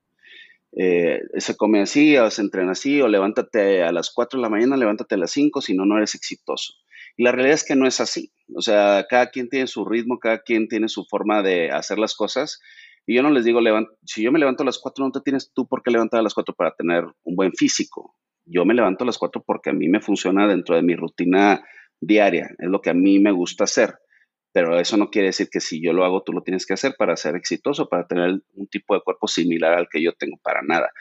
Eh, 0.78 1.22
se 1.38 1.56
come 1.56 1.82
así, 1.82 2.18
o 2.18 2.30
se 2.30 2.42
entrena 2.42 2.74
así, 2.74 3.02
o 3.02 3.08
levántate 3.08 3.84
a 3.84 3.94
las 3.94 4.12
4 4.12 4.38
de 4.38 4.42
la 4.42 4.50
mañana, 4.50 4.76
levántate 4.76 5.16
a 5.16 5.18
las 5.18 5.32
5, 5.32 5.62
si 5.62 5.74
no, 5.74 5.86
no 5.86 5.98
eres 5.98 6.14
exitoso. 6.14 6.74
Y 7.16 7.24
la 7.24 7.32
realidad 7.32 7.56
es 7.56 7.64
que 7.64 7.78
no 7.78 7.88
es 7.88 8.02
así. 8.02 8.34
O 8.54 8.62
sea, 8.62 9.06
cada 9.10 9.30
quien 9.30 9.48
tiene 9.48 9.68
su 9.68 9.86
ritmo, 9.86 10.20
cada 10.20 10.40
quien 10.40 10.68
tiene 10.68 10.90
su 10.90 11.06
forma 11.06 11.42
de 11.42 11.72
hacer 11.72 12.00
las 12.00 12.16
cosas. 12.16 12.60
Y 13.08 13.16
yo 13.16 13.24
no 13.24 13.30
les 13.30 13.46
digo, 13.46 13.62
si 14.04 14.24
yo 14.24 14.34
me 14.34 14.40
levanto 14.40 14.64
a 14.64 14.66
las 14.66 14.78
4, 14.78 15.06
no 15.06 15.12
te 15.14 15.22
tienes 15.22 15.52
tú 15.54 15.66
por 15.66 15.84
qué 15.84 15.92
levantar 15.92 16.20
a 16.20 16.24
las 16.24 16.34
4 16.34 16.54
para 16.54 16.76
tener 16.76 17.06
un 17.24 17.36
buen 17.38 17.54
físico 17.54 18.14
yo 18.46 18.66
me 18.66 18.74
levanto 18.74 19.04
a 19.04 19.08
las 19.08 19.18
4 19.18 19.44
porque 19.46 19.72
a 19.72 19.74
mí 19.74 19.88
me 19.88 20.02
funciona 20.02 20.48
dentro 20.48 20.76
de 20.76 20.84
mi 20.84 20.96
rutina 20.96 21.64
diaria, 22.00 22.50
es 22.58 22.70
lo 22.70 22.82
que 22.82 22.90
a 22.90 22.94
mí 22.94 23.20
me 23.20 23.32
gusta 23.32 23.64
hacer, 23.64 23.96
pero 24.54 24.80
eso 24.80 24.98
no 24.98 25.10
quiere 25.10 25.28
decir 25.28 25.50
que 25.52 25.60
si 25.60 25.84
yo 25.84 25.94
lo 25.94 26.06
hago, 26.06 26.24
tú 26.24 26.32
lo 26.32 26.44
tienes 26.44 26.66
que 26.66 26.74
hacer 26.74 26.96
para 26.98 27.18
ser 27.18 27.36
exitoso, 27.36 27.90
para 27.90 28.08
tener 28.08 28.42
un 28.54 28.68
tipo 28.68 28.94
de 28.94 29.02
cuerpo 29.02 29.28
similar 29.28 29.74
al 29.74 29.90
que 29.90 30.02
yo 30.02 30.14
tengo, 30.14 30.38
para 30.42 30.62
nada. 30.62 30.92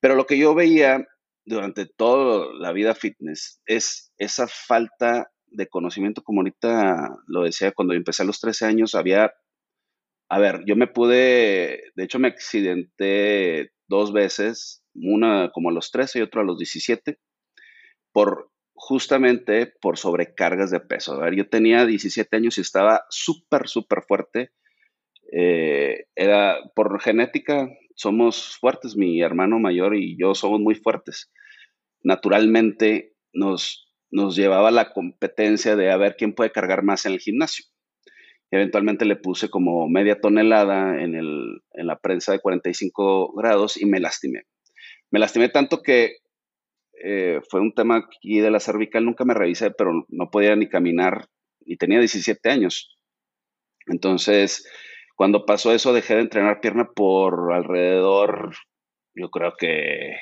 Pero 0.00 0.14
lo 0.14 0.26
que 0.26 0.36
yo 0.36 0.54
veía 0.54 1.06
durante 1.44 1.86
toda 1.86 2.52
la 2.54 2.72
vida 2.72 2.94
fitness 2.94 3.60
es 3.66 4.12
esa 4.18 4.46
falta 4.46 5.30
de 5.46 5.68
conocimiento, 5.68 6.22
como 6.22 6.40
ahorita 6.40 7.16
lo 7.26 7.42
decía, 7.44 7.72
cuando 7.72 7.94
empecé 7.94 8.22
a 8.22 8.26
los 8.26 8.40
13 8.40 8.66
años, 8.66 8.94
había, 8.94 9.32
a 10.28 10.38
ver, 10.38 10.62
yo 10.66 10.76
me 10.76 10.86
pude, 10.86 11.92
de 11.94 12.04
hecho 12.04 12.18
me 12.18 12.28
accidenté 12.28 13.72
dos 13.86 14.12
veces 14.12 14.81
una 14.94 15.50
como 15.52 15.70
a 15.70 15.72
los 15.72 15.90
13 15.90 16.18
y 16.18 16.22
otra 16.22 16.42
a 16.42 16.44
los 16.44 16.58
17, 16.58 17.18
por 18.12 18.52
justamente 18.74 19.72
por 19.80 19.96
sobrecargas 19.96 20.70
de 20.70 20.80
peso. 20.80 21.14
A 21.14 21.24
ver, 21.24 21.34
yo 21.34 21.48
tenía 21.48 21.86
17 21.86 22.36
años 22.36 22.58
y 22.58 22.62
estaba 22.62 23.04
súper, 23.10 23.68
súper 23.68 24.02
fuerte. 24.02 24.50
Eh, 25.32 26.06
era 26.16 26.58
por 26.74 27.00
genética, 27.00 27.68
somos 27.94 28.56
fuertes, 28.58 28.96
mi 28.96 29.22
hermano 29.22 29.58
mayor 29.58 29.94
y 29.94 30.16
yo 30.18 30.34
somos 30.34 30.60
muy 30.60 30.74
fuertes. 30.74 31.30
Naturalmente 32.02 33.14
nos, 33.32 33.88
nos 34.10 34.36
llevaba 34.36 34.70
la 34.70 34.92
competencia 34.92 35.76
de 35.76 35.90
a 35.90 35.96
ver 35.96 36.16
quién 36.16 36.34
puede 36.34 36.50
cargar 36.50 36.82
más 36.82 37.06
en 37.06 37.12
el 37.12 37.20
gimnasio. 37.20 37.64
Eventualmente 38.50 39.04
le 39.06 39.16
puse 39.16 39.48
como 39.48 39.88
media 39.88 40.20
tonelada 40.20 41.00
en, 41.02 41.14
el, 41.14 41.62
en 41.72 41.86
la 41.86 41.98
prensa 41.98 42.32
de 42.32 42.40
45 42.40 43.32
grados 43.34 43.80
y 43.80 43.86
me 43.86 44.00
lastimé. 44.00 44.42
Me 45.12 45.20
lastimé 45.20 45.50
tanto 45.50 45.82
que 45.82 46.16
eh, 47.04 47.40
fue 47.48 47.60
un 47.60 47.74
tema 47.74 47.98
aquí 47.98 48.40
de 48.40 48.50
la 48.50 48.58
cervical, 48.58 49.04
nunca 49.04 49.24
me 49.24 49.34
revisé, 49.34 49.70
pero 49.70 50.06
no 50.08 50.30
podía 50.30 50.56
ni 50.56 50.68
caminar 50.68 51.28
y 51.60 51.76
tenía 51.76 52.00
17 52.00 52.50
años. 52.50 52.96
Entonces, 53.86 54.66
cuando 55.14 55.46
pasó 55.46 55.72
eso, 55.72 55.92
dejé 55.92 56.14
de 56.14 56.22
entrenar 56.22 56.60
pierna 56.60 56.90
por 56.94 57.52
alrededor, 57.52 58.54
yo 59.14 59.30
creo 59.30 59.52
que 59.58 60.16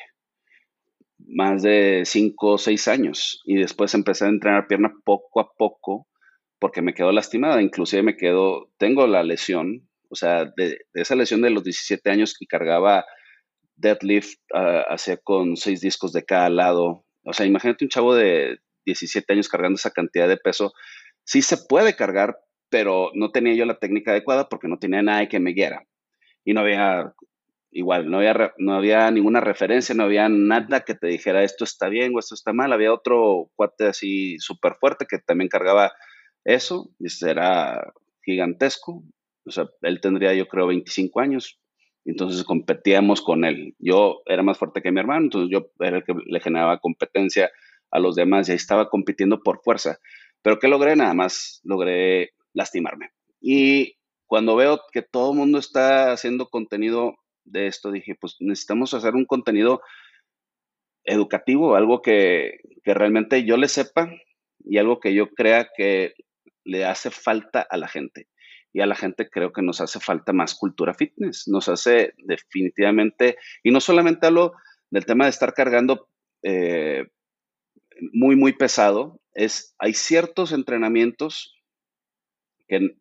más 1.19 1.63
de 1.63 2.03
5 2.05 2.53
o 2.53 2.59
6 2.59 2.89
años. 2.89 3.43
Y 3.45 3.57
después 3.57 3.95
empecé 3.95 4.25
a 4.25 4.29
entrenar 4.29 4.67
pierna 4.67 4.93
poco 5.05 5.41
a 5.41 5.53
poco 5.57 6.09
porque 6.59 6.83
me 6.83 6.95
quedó 6.95 7.13
lastimada. 7.13 7.63
Inclusive 7.63 8.03
me 8.03 8.17
quedó, 8.17 8.71
tengo 8.79 9.07
la 9.07 9.23
lesión, 9.23 9.89
o 10.09 10.17
sea, 10.17 10.47
de, 10.57 10.79
esa 10.95 11.15
lesión 11.15 11.43
de 11.43 11.51
los 11.51 11.65
17 11.65 12.11
años 12.11 12.35
que 12.39 12.47
cargaba 12.47 13.05
deadlift 13.81 14.39
uh, 14.55 14.93
hacía 14.93 15.17
con 15.17 15.57
seis 15.57 15.81
discos 15.81 16.13
de 16.13 16.25
cada 16.25 16.49
lado. 16.51 17.05
O 17.25 17.33
sea, 17.33 17.47
imagínate 17.47 17.85
un 17.85 17.91
chavo 17.91 18.15
de 18.15 18.59
17 18.87 19.33
años 19.33 19.49
cargando 19.49 19.77
esa 19.77 19.91
cantidad 19.91 20.29
de 20.29 20.37
peso. 20.37 20.73
Sí 21.25 21.43
se 21.43 21.57
puede 21.57 21.97
cargar, 21.97 22.39
pero 22.69 23.11
no 23.15 23.31
tenía 23.31 23.55
yo 23.55 23.65
la 23.65 23.79
técnica 23.79 24.13
adecuada 24.13 24.49
porque 24.49 24.69
no 24.69 24.79
tenía 24.79 25.03
nadie 25.03 25.29
que 25.29 25.41
me 25.41 25.53
guiara. 25.53 25.87
Y 26.45 26.55
no 26.55 26.61
había, 26.61 27.13
igual, 27.71 28.11
no 28.11 28.19
había, 28.19 28.53
no 28.59 28.75
había 28.75 29.11
ninguna 29.11 29.41
referencia, 29.41 29.95
no 29.95 30.05
había 30.05 30.29
nada 30.29 30.81
que 30.81 30.95
te 30.95 31.07
dijera 31.07 31.45
esto 31.45 31.65
está 31.65 31.89
bien 31.89 32.13
o 32.15 32.19
esto 32.19 32.35
está 32.35 32.53
mal. 32.53 32.73
Había 32.73 32.93
otro 32.93 33.51
cuate 33.57 33.89
así 33.89 34.39
súper 34.39 34.75
fuerte 34.81 35.07
que 35.09 35.19
también 35.19 35.49
cargaba 35.49 35.93
eso 36.45 36.91
y 36.99 37.09
era 37.27 37.93
gigantesco. 38.25 39.03
O 39.45 39.51
sea, 39.51 39.69
él 39.83 40.01
tendría 40.01 40.35
yo 40.35 40.47
creo 40.49 40.67
25 40.67 41.21
años, 41.21 41.59
entonces 42.05 42.45
competíamos 42.45 43.23
con 43.23 43.45
él. 43.45 43.75
Yo 43.79 44.23
era 44.27 44.43
más 44.43 44.59
fuerte 44.59 44.83
que 44.83 44.93
mi 44.93 45.01
hermano, 45.01 45.25
entonces 45.25 45.51
yo 45.51 45.71
era 45.85 45.99
el 45.99 46.05
que 46.05 46.15
le 46.25 46.41
generaba 46.41 46.79
competencia 46.79 47.51
a 47.91 47.99
los 47.99 48.17
demás 48.17 48.49
y 48.49 48.53
ahí 48.53 48.57
estaba 48.57 48.89
compitiendo 48.89 49.43
por 49.43 49.61
fuerza. 49.63 49.99
Pero 50.43 50.59
¿qué 50.59 50.69
logré? 50.69 50.97
Nada 50.97 51.15
más 51.15 51.61
logré 51.65 52.31
lastimarme. 52.53 53.11
Y 53.41 53.97
cuando 54.27 54.57
veo 54.57 54.81
que 54.93 55.03
todo 55.03 55.33
el 55.33 55.39
mundo 55.39 55.59
está 55.59 56.13
haciendo 56.13 56.49
contenido 56.49 57.17
de 57.45 57.67
esto, 57.67 57.91
dije, 57.91 58.17
pues 58.19 58.37
necesitamos 58.41 58.95
hacer 58.95 59.15
un 59.15 59.25
contenido 59.25 59.83
educativo, 61.05 61.75
algo 61.75 62.01
que, 62.01 62.61
que 62.85 62.95
realmente 62.95 63.45
yo 63.45 63.57
le 63.57 63.69
sepa 63.69 64.11
y 64.65 64.79
algo 64.79 65.01
que 65.01 65.15
yo 65.15 65.31
crea 65.31 65.69
que 65.77 66.15
le 66.65 66.85
hace 66.85 67.11
falta 67.11 67.67
a 67.69 67.77
la 67.77 67.89
gente 67.89 68.29
y 68.73 68.81
a 68.81 68.87
la 68.87 68.95
gente 68.95 69.29
creo 69.29 69.53
que 69.53 69.63
nos 69.63 69.81
hace 69.81 70.01
falta 70.01 70.33
más 70.33 70.55
cultura 70.55 70.95
fitness, 70.95 71.49
nos 71.49 71.69
hace 71.69 72.15
definitivamente, 72.19 73.37
y 73.63 73.71
no 73.71 73.81
solamente 73.81 74.27
hablo 74.27 74.53
del 74.91 75.07
tema 75.07 75.25
de 75.25 75.31
estar 75.31 75.55
cargando 75.55 76.09
eh, 76.43 77.07
muy, 78.13 78.37
muy 78.37 78.53
pesado, 78.53 79.21
es, 79.35 79.75
hay 79.79 79.95
ciertos 79.95 80.53
entrenamientos 80.53 81.57
que, 82.69 82.97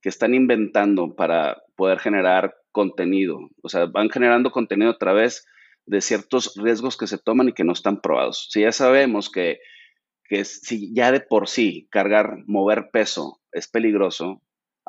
que 0.00 0.08
están 0.08 0.34
inventando 0.34 1.14
para 1.14 1.62
poder 1.76 1.98
generar 1.98 2.56
contenido, 2.72 3.38
o 3.62 3.68
sea, 3.68 3.86
van 3.86 4.10
generando 4.10 4.50
contenido 4.50 4.90
a 4.90 4.98
través 4.98 5.46
de 5.86 6.00
ciertos 6.00 6.54
riesgos 6.56 6.96
que 6.96 7.08
se 7.08 7.18
toman 7.18 7.48
y 7.48 7.52
que 7.52 7.64
no 7.64 7.72
están 7.72 8.00
probados. 8.00 8.48
Si 8.50 8.60
ya 8.60 8.70
sabemos 8.70 9.28
que, 9.28 9.58
que 10.24 10.44
si 10.44 10.94
ya 10.94 11.10
de 11.10 11.20
por 11.20 11.48
sí 11.48 11.88
cargar, 11.90 12.44
mover 12.46 12.90
peso 12.92 13.40
es 13.50 13.66
peligroso, 13.66 14.40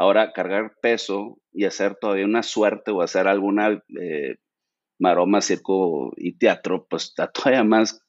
Ahora, 0.02 0.34
cargar 0.34 0.74
peso 0.82 1.38
y 1.54 1.66
hacer 1.66 1.94
todavía 1.94 2.26
una 2.26 2.42
suerte 2.42 2.90
o 2.90 3.04
hacer 3.04 3.28
alguna 3.28 3.84
eh, 4.02 4.38
maroma, 4.98 5.42
circo 5.42 6.12
y 6.18 6.40
teatro, 6.40 6.88
pues 6.90 7.04
está 7.04 7.28
todavía 7.32 7.64
más, 7.64 8.04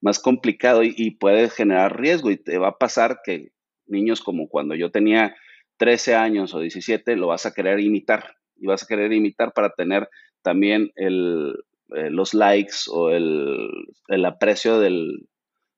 más 0.00 0.20
complicado 0.20 0.84
y, 0.84 1.10
puede 1.10 1.50
generar 1.50 2.00
riesgo. 2.00 2.30
Y 2.30 2.36
te 2.36 2.58
va 2.58 2.68
a 2.68 2.78
pasar 2.78 3.22
que 3.24 3.50
niños 3.86 4.20
como 4.20 4.48
cuando 4.48 4.76
yo 4.76 4.92
tenía 4.92 5.34
13 5.78 6.14
años 6.14 6.54
o 6.54 6.60
17, 6.60 7.16
lo 7.16 7.26
vas 7.26 7.44
a 7.44 7.52
querer 7.52 7.80
imitar. 7.80 8.36
Y 8.54 8.68
vas 8.68 8.84
a 8.84 8.86
querer 8.86 9.12
imitar 9.12 9.52
para 9.52 9.70
tener 9.70 10.08
también 10.42 10.92
el, 10.94 11.56
eh, 11.96 12.08
los 12.08 12.34
likes 12.34 12.76
o 12.88 13.10
el, 13.10 13.68
el 14.06 14.24
aprecio 14.26 14.78
del, 14.78 15.26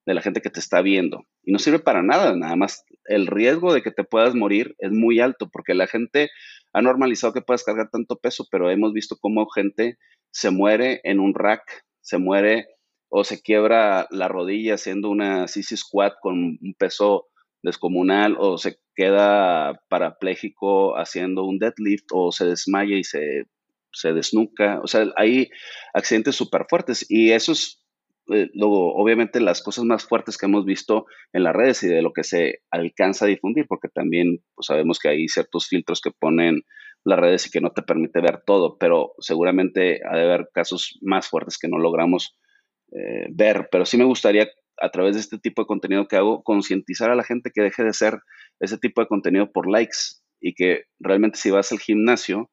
de 0.05 0.13
la 0.13 0.21
gente 0.21 0.43
que 0.43 0.51
te 0.51 0.61
está 0.61 0.83
viendo. 0.83 1.25
Y 1.43 1.53
no 1.53 1.59
sirve 1.59 1.79
para 1.79 2.03
nada, 2.03 2.37
nada 2.37 2.55
más 2.55 2.85
el 3.07 3.27
riesgo 3.27 3.73
de 3.73 3.83
que 3.83 3.91
te 3.91 4.05
puedas 4.05 4.35
morir 4.35 4.75
es 4.79 4.91
muy 4.91 5.21
alto 5.21 5.49
porque 5.51 5.75
la 5.75 5.87
gente 5.87 6.31
ha 6.73 6.83
normalizado 6.83 7.33
que 7.33 7.43
puedas 7.43 7.65
cargar 7.65 7.91
tanto 7.91 8.19
peso, 8.19 8.47
pero 8.51 8.71
hemos 8.71 8.93
visto 8.93 9.17
cómo 9.21 9.47
gente 9.49 9.99
se 10.31 10.51
muere 10.51 11.01
en 11.05 11.21
un 11.21 11.35
rack, 11.35 11.85
se 12.01 12.19
muere 12.19 12.67
o 13.09 13.23
se 13.25 13.41
quiebra 13.43 14.09
la 14.11 14.29
rodilla 14.29 14.75
haciendo 14.75 15.09
una 15.09 15.47
CC 15.47 15.77
squat 15.77 16.15
con 16.21 16.59
un 16.61 16.75
peso 16.79 17.29
descomunal 17.63 18.37
o 18.39 18.59
se 18.59 18.79
queda 18.95 19.81
parapléjico 19.89 20.97
haciendo 20.97 21.45
un 21.45 21.59
deadlift 21.59 22.07
o 22.13 22.33
se 22.33 22.45
desmaya 22.45 22.97
y 22.97 23.05
se, 23.05 23.45
se 23.93 24.13
desnuca. 24.13 24.81
O 24.83 24.87
sea, 24.87 25.07
hay 25.17 25.49
accidentes 25.95 26.37
súper 26.37 26.67
fuertes 26.69 27.07
y 27.09 27.31
eso 27.31 27.53
es 27.53 27.84
eh, 28.33 28.51
luego, 28.55 28.95
obviamente, 28.95 29.41
las 29.41 29.63
cosas 29.63 29.85
más 29.85 30.05
fuertes 30.05 30.39
que 30.39 30.47
hemos 30.47 30.65
visto 30.65 31.07
en 31.33 31.43
las 31.43 31.55
redes 31.55 31.83
y 31.83 31.89
de 31.89 32.03
lo 32.03 32.13
que 32.13 32.25
se 32.25 32.61
alcanza 32.71 33.27
a 33.27 33.29
difundir, 33.29 33.67
porque 33.69 33.89
también 33.89 34.43
pues, 34.55 34.67
sabemos 34.67 34.99
que 34.99 35.09
hay 35.09 35.29
ciertos 35.29 35.67
filtros 35.69 36.01
que 36.01 36.11
ponen 36.11 36.63
las 37.05 37.19
redes 37.19 37.47
y 37.47 37.51
que 37.51 37.61
no 37.61 37.71
te 37.71 37.83
permite 37.83 38.21
ver 38.21 38.43
todo, 38.47 38.79
pero 38.79 39.13
seguramente 39.19 40.01
ha 40.09 40.17
de 40.17 40.23
haber 40.23 40.49
casos 40.55 40.99
más 41.03 41.29
fuertes 41.29 41.59
que 41.59 41.69
no 41.69 41.79
logramos 41.79 42.39
eh, 42.93 43.27
ver. 43.31 43.69
Pero 43.71 43.85
sí 43.85 43.99
me 43.99 44.05
gustaría, 44.05 44.49
a 44.81 44.91
través 44.91 45.15
de 45.15 45.21
este 45.21 45.39
tipo 45.39 45.63
de 45.63 45.67
contenido 45.67 46.09
que 46.09 46.17
hago, 46.17 46.43
concientizar 46.43 47.11
a 47.11 47.17
la 47.17 47.25
gente 47.25 47.51
que 47.55 47.63
deje 47.63 47.85
de 47.85 47.93
ser 47.93 48.21
ese 48.59 48.79
tipo 48.79 49.03
de 49.03 49.07
contenido 49.07 49.53
por 49.53 49.71
likes 49.71 50.23
y 50.41 50.55
que 50.55 50.85
realmente 50.99 51.39
si 51.39 51.51
vas 51.51 51.73
al 51.73 51.79
gimnasio, 51.79 52.51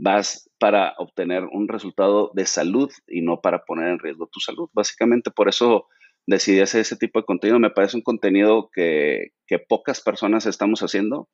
vas 0.00 0.50
para 0.58 0.94
obtener 0.98 1.44
un 1.44 1.68
resultado 1.68 2.30
de 2.34 2.46
salud 2.46 2.90
y 3.06 3.20
no 3.20 3.40
para 3.40 3.64
poner 3.64 3.88
en 3.88 3.98
riesgo 3.98 4.28
tu 4.32 4.40
salud. 4.40 4.68
Básicamente 4.72 5.30
por 5.30 5.48
eso 5.48 5.86
decidí 6.26 6.60
hacer 6.60 6.80
ese 6.80 6.96
tipo 6.96 7.18
de 7.18 7.26
contenido. 7.26 7.58
Me 7.58 7.70
parece 7.70 7.96
un 7.96 8.02
contenido 8.02 8.70
que, 8.72 9.32
pocas 9.68 10.00
personas 10.00 10.46
estamos 10.46 10.80
haciendo 10.80 11.28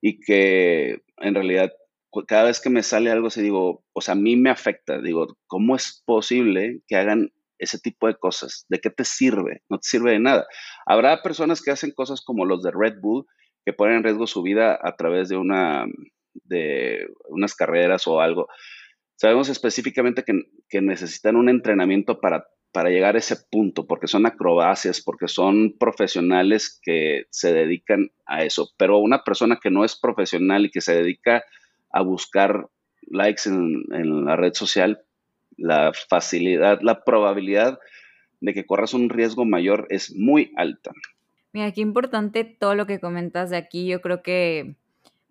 y 0.00 0.20
que 0.20 1.02
en 1.18 1.34
realidad 1.34 1.72
cada 2.28 2.44
vez 2.44 2.60
que 2.60 2.70
me 2.70 2.82
sale 2.82 3.10
algo 3.10 3.28
así 3.28 3.42
digo, 3.42 3.84
o 3.92 4.00
sea, 4.00 4.12
a 4.12 4.16
mí 4.16 4.36
me 4.36 4.50
afecta. 4.50 5.00
Digo, 5.00 5.36
¿cómo 5.46 5.74
es 5.74 6.02
posible 6.04 6.80
que 6.86 6.96
hagan 6.96 7.32
ese 7.58 7.78
tipo 7.78 8.06
de 8.06 8.16
cosas? 8.16 8.66
¿De 8.68 8.80
qué 8.80 8.90
te 8.90 9.04
sirve? 9.04 9.62
No 9.68 9.78
te 9.78 9.88
sirve 9.88 10.12
de 10.12 10.20
nada. 10.20 10.46
Habrá 10.86 11.22
personas 11.22 11.62
que 11.62 11.70
hacen 11.70 11.92
cosas 11.92 12.22
como 12.22 12.44
los 12.44 12.62
de 12.62 12.70
Red 12.70 13.00
Bull 13.00 13.26
que 13.64 13.72
ponen 13.72 13.96
en 13.96 14.04
riesgo 14.04 14.26
su 14.26 14.42
vida 14.42 14.78
a 14.82 14.94
través 14.96 15.28
de 15.28 15.36
una 15.36 15.86
de 16.44 17.08
unas 17.28 17.54
carreras 17.54 18.06
o 18.06 18.20
algo. 18.20 18.48
Sabemos 19.16 19.48
específicamente 19.48 20.24
que, 20.24 20.80
necesitan 20.80 21.36
un 21.36 21.48
entrenamiento 21.48 22.20
para, 22.20 22.46
para 22.72 22.90
llegar 22.90 23.14
a 23.14 23.18
ese 23.18 23.36
punto, 23.50 23.86
porque 23.86 24.08
son 24.08 24.26
acrobacias, 24.26 25.00
porque 25.00 25.28
son 25.28 25.76
profesionales 25.78 26.80
que 26.82 27.26
se 27.30 27.52
dedican 27.52 28.10
a 28.26 28.44
eso. 28.44 28.70
Pero 28.76 28.98
una 28.98 29.22
persona 29.22 29.58
que 29.62 29.70
no 29.70 29.84
es 29.84 29.98
profesional 29.98 30.66
y 30.66 30.70
que 30.70 30.80
se 30.80 30.94
dedica 30.94 31.44
a 31.90 32.02
buscar 32.02 32.68
likes 33.02 33.48
en, 33.48 33.84
en 33.92 34.24
la 34.24 34.34
red 34.34 34.54
social, 34.54 35.04
la 35.56 35.92
facilidad, 36.08 36.80
la 36.82 37.04
probabilidad 37.04 37.78
de 38.40 38.52
que 38.52 38.66
corras 38.66 38.94
un 38.94 39.08
riesgo 39.08 39.44
mayor 39.44 39.86
es 39.90 40.14
muy 40.14 40.52
alta. 40.56 40.92
Mira, 41.52 41.70
qué 41.72 41.80
importante 41.80 42.44
todo 42.44 42.74
lo 42.74 42.86
que 42.86 42.98
comentas 42.98 43.48
de 43.50 43.56
aquí. 43.56 43.86
Yo 43.86 44.00
creo 44.00 44.22
que 44.22 44.74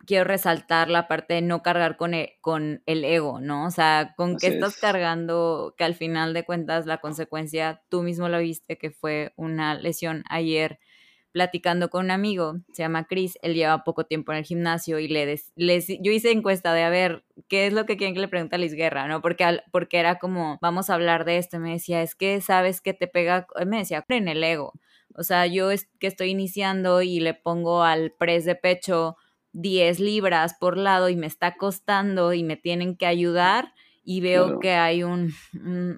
quiero 0.05 0.25
resaltar 0.25 0.89
la 0.89 1.07
parte 1.07 1.35
de 1.35 1.41
no 1.41 1.61
cargar 1.61 1.97
con 1.97 2.13
el, 2.13 2.29
con 2.41 2.81
el 2.85 3.05
ego, 3.05 3.39
¿no? 3.39 3.65
O 3.65 3.71
sea, 3.71 4.13
con 4.17 4.37
que 4.37 4.47
estás 4.47 4.77
cargando, 4.77 5.75
que 5.77 5.83
al 5.83 5.95
final 5.95 6.33
de 6.33 6.43
cuentas 6.43 6.85
la 6.85 6.97
consecuencia, 6.97 7.81
tú 7.89 8.03
mismo 8.03 8.29
lo 8.29 8.39
viste, 8.39 8.77
que 8.77 8.91
fue 8.91 9.33
una 9.37 9.75
lesión 9.75 10.23
ayer 10.29 10.79
platicando 11.31 11.89
con 11.89 12.05
un 12.05 12.11
amigo, 12.11 12.57
se 12.73 12.83
llama 12.83 13.07
Chris, 13.07 13.39
él 13.41 13.55
lleva 13.55 13.83
poco 13.83 14.05
tiempo 14.05 14.31
en 14.31 14.37
el 14.37 14.43
gimnasio 14.45 14.99
y 14.99 15.07
le 15.07 15.35
les, 15.55 15.87
yo 15.87 16.11
hice 16.11 16.31
encuesta 16.31 16.73
de 16.73 16.83
a 16.83 16.89
ver, 16.89 17.25
¿qué 17.47 17.65
es 17.65 17.73
lo 17.73 17.87
que 17.87 17.97
quieren 17.97 18.13
que 18.13 18.21
le 18.21 18.27
pregunte 18.27 18.55
a 18.55 18.59
Liz 18.59 18.75
Guerra? 18.75 19.07
¿no? 19.07 19.19
Porque, 19.21 19.61
porque 19.71 19.97
era 19.97 20.19
como, 20.19 20.59
vamos 20.61 20.89
a 20.89 20.93
hablar 20.93 21.25
de 21.25 21.39
esto, 21.39 21.59
me 21.59 21.71
decía, 21.71 22.03
es 22.03 22.13
que 22.13 22.39
sabes 22.39 22.81
que 22.81 22.93
te 22.93 23.07
pega, 23.07 23.47
me 23.65 23.79
decía, 23.79 24.05
en 24.07 24.27
el 24.27 24.43
ego. 24.43 24.73
O 25.15 25.23
sea, 25.23 25.47
yo 25.47 25.71
es 25.71 25.89
que 25.99 26.07
estoy 26.07 26.29
iniciando 26.29 27.01
y 27.01 27.19
le 27.19 27.33
pongo 27.33 27.83
al 27.83 28.11
press 28.11 28.45
de 28.45 28.55
pecho 28.55 29.17
10 29.53 29.99
libras 29.99 30.55
por 30.59 30.77
lado 30.77 31.09
y 31.09 31.15
me 31.15 31.27
está 31.27 31.55
costando 31.55 32.33
y 32.33 32.43
me 32.43 32.57
tienen 32.57 32.97
que 32.97 33.05
ayudar 33.05 33.73
y 34.05 34.19
veo 34.19 34.59
que 34.59 34.71
hay 34.71 35.03
un, 35.03 35.33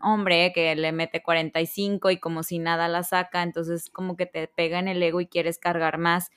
hombre 0.02 0.52
que 0.54 0.76
le 0.76 0.92
mete 0.92 1.24
45 1.24 2.12
y 2.12 2.20
como 2.20 2.44
si 2.44 2.60
nada 2.60 2.88
la 2.88 3.04
saca, 3.04 3.42
entonces 3.42 3.90
como 3.90 4.16
que 4.16 4.28
te 4.28 4.48
pega 4.48 4.78
en 4.78 4.88
el 4.88 5.02
ego 5.02 5.22
y 5.22 5.28
quieres 5.28 5.58
cargar 5.58 5.98
más. 5.98 6.30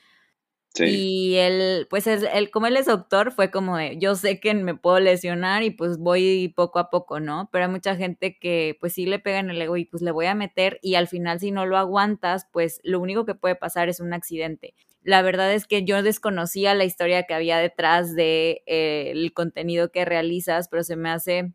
Y 0.81 1.35
él, 1.37 1.89
pues 1.91 2.07
él, 2.07 2.51
como 2.53 2.69
él 2.69 2.77
es 2.77 2.87
doctor, 2.87 3.33
fue 3.33 3.51
como 3.51 3.77
de, 3.77 3.99
yo 3.99 4.15
sé 4.15 4.39
que 4.39 4.55
me 4.55 4.77
puedo 4.77 5.01
lesionar 5.01 5.65
y 5.65 5.71
pues 5.71 5.99
voy 5.99 6.53
poco 6.55 6.79
a 6.79 6.89
poco, 6.89 7.19
¿no? 7.19 7.49
Pero 7.51 7.65
hay 7.65 7.71
mucha 7.71 7.97
gente 7.97 8.39
que 8.39 8.77
pues 8.79 8.93
sí 8.93 9.05
le 9.05 9.19
pega 9.19 9.41
en 9.41 9.51
el 9.51 9.61
ego 9.61 9.77
y 9.77 9.87
pues 9.87 10.03
le 10.03 10.13
voy 10.13 10.27
a 10.27 10.37
meter 10.37 10.79
y 10.81 10.95
al 10.95 11.09
final 11.09 11.41
si 11.41 11.51
no 11.51 11.67
lo 11.67 11.79
aguantas, 11.79 12.47
pues 12.53 12.81
lo 12.85 13.01
único 13.01 13.25
que 13.25 13.35
puede 13.35 13.57
pasar 13.57 13.89
es 13.89 13.99
un 13.99 14.13
accidente. 14.13 14.75
La 15.09 15.23
verdad 15.23 15.55
es 15.55 15.67
que 15.67 15.87
yo 15.87 16.03
desconocía 16.03 16.75
la 16.75 16.85
historia 16.85 17.23
que 17.23 17.33
había 17.33 17.57
detrás 17.57 18.09
del 18.09 18.17
de, 18.17 18.63
eh, 18.67 19.13
el 19.13 19.33
contenido 19.33 19.91
que 19.91 20.05
realizas, 20.05 20.69
pero 20.69 20.85
se 20.85 20.97
me 20.97 21.09
hace 21.09 21.55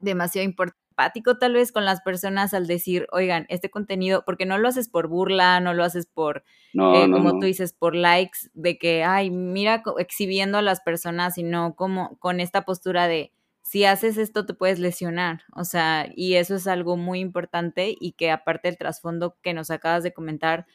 demasiado 0.00 0.46
empático 0.46 1.38
tal 1.38 1.54
vez 1.54 1.72
con 1.72 1.86
las 1.86 2.02
personas 2.02 2.52
al 2.52 2.66
decir, 2.66 3.06
oigan, 3.10 3.46
este 3.48 3.70
contenido, 3.70 4.22
porque 4.26 4.44
no 4.44 4.58
lo 4.58 4.68
haces 4.68 4.90
por 4.90 5.08
burla, 5.08 5.60
no 5.60 5.72
lo 5.72 5.82
haces 5.82 6.04
por, 6.04 6.44
eh, 6.74 7.08
como 7.10 7.38
tú 7.38 7.46
dices, 7.46 7.72
por 7.72 7.94
likes, 7.94 8.50
de 8.52 8.76
que, 8.76 9.02
ay, 9.02 9.30
mira, 9.30 9.82
exhibiendo 9.98 10.58
a 10.58 10.62
las 10.62 10.82
personas, 10.82 11.36
sino 11.36 11.76
como 11.76 12.18
con 12.18 12.38
esta 12.38 12.66
postura 12.66 13.08
de, 13.08 13.32
si 13.62 13.86
haces 13.86 14.18
esto 14.18 14.44
te 14.44 14.52
puedes 14.52 14.78
lesionar, 14.78 15.40
o 15.56 15.64
sea, 15.64 16.06
y 16.14 16.34
eso 16.34 16.54
es 16.56 16.66
algo 16.66 16.98
muy 16.98 17.20
importante 17.20 17.96
y 17.98 18.12
que 18.12 18.30
aparte 18.30 18.68
del 18.68 18.76
trasfondo 18.76 19.38
que 19.40 19.54
nos 19.54 19.70
acabas 19.70 20.02
de 20.02 20.12
comentar, 20.12 20.66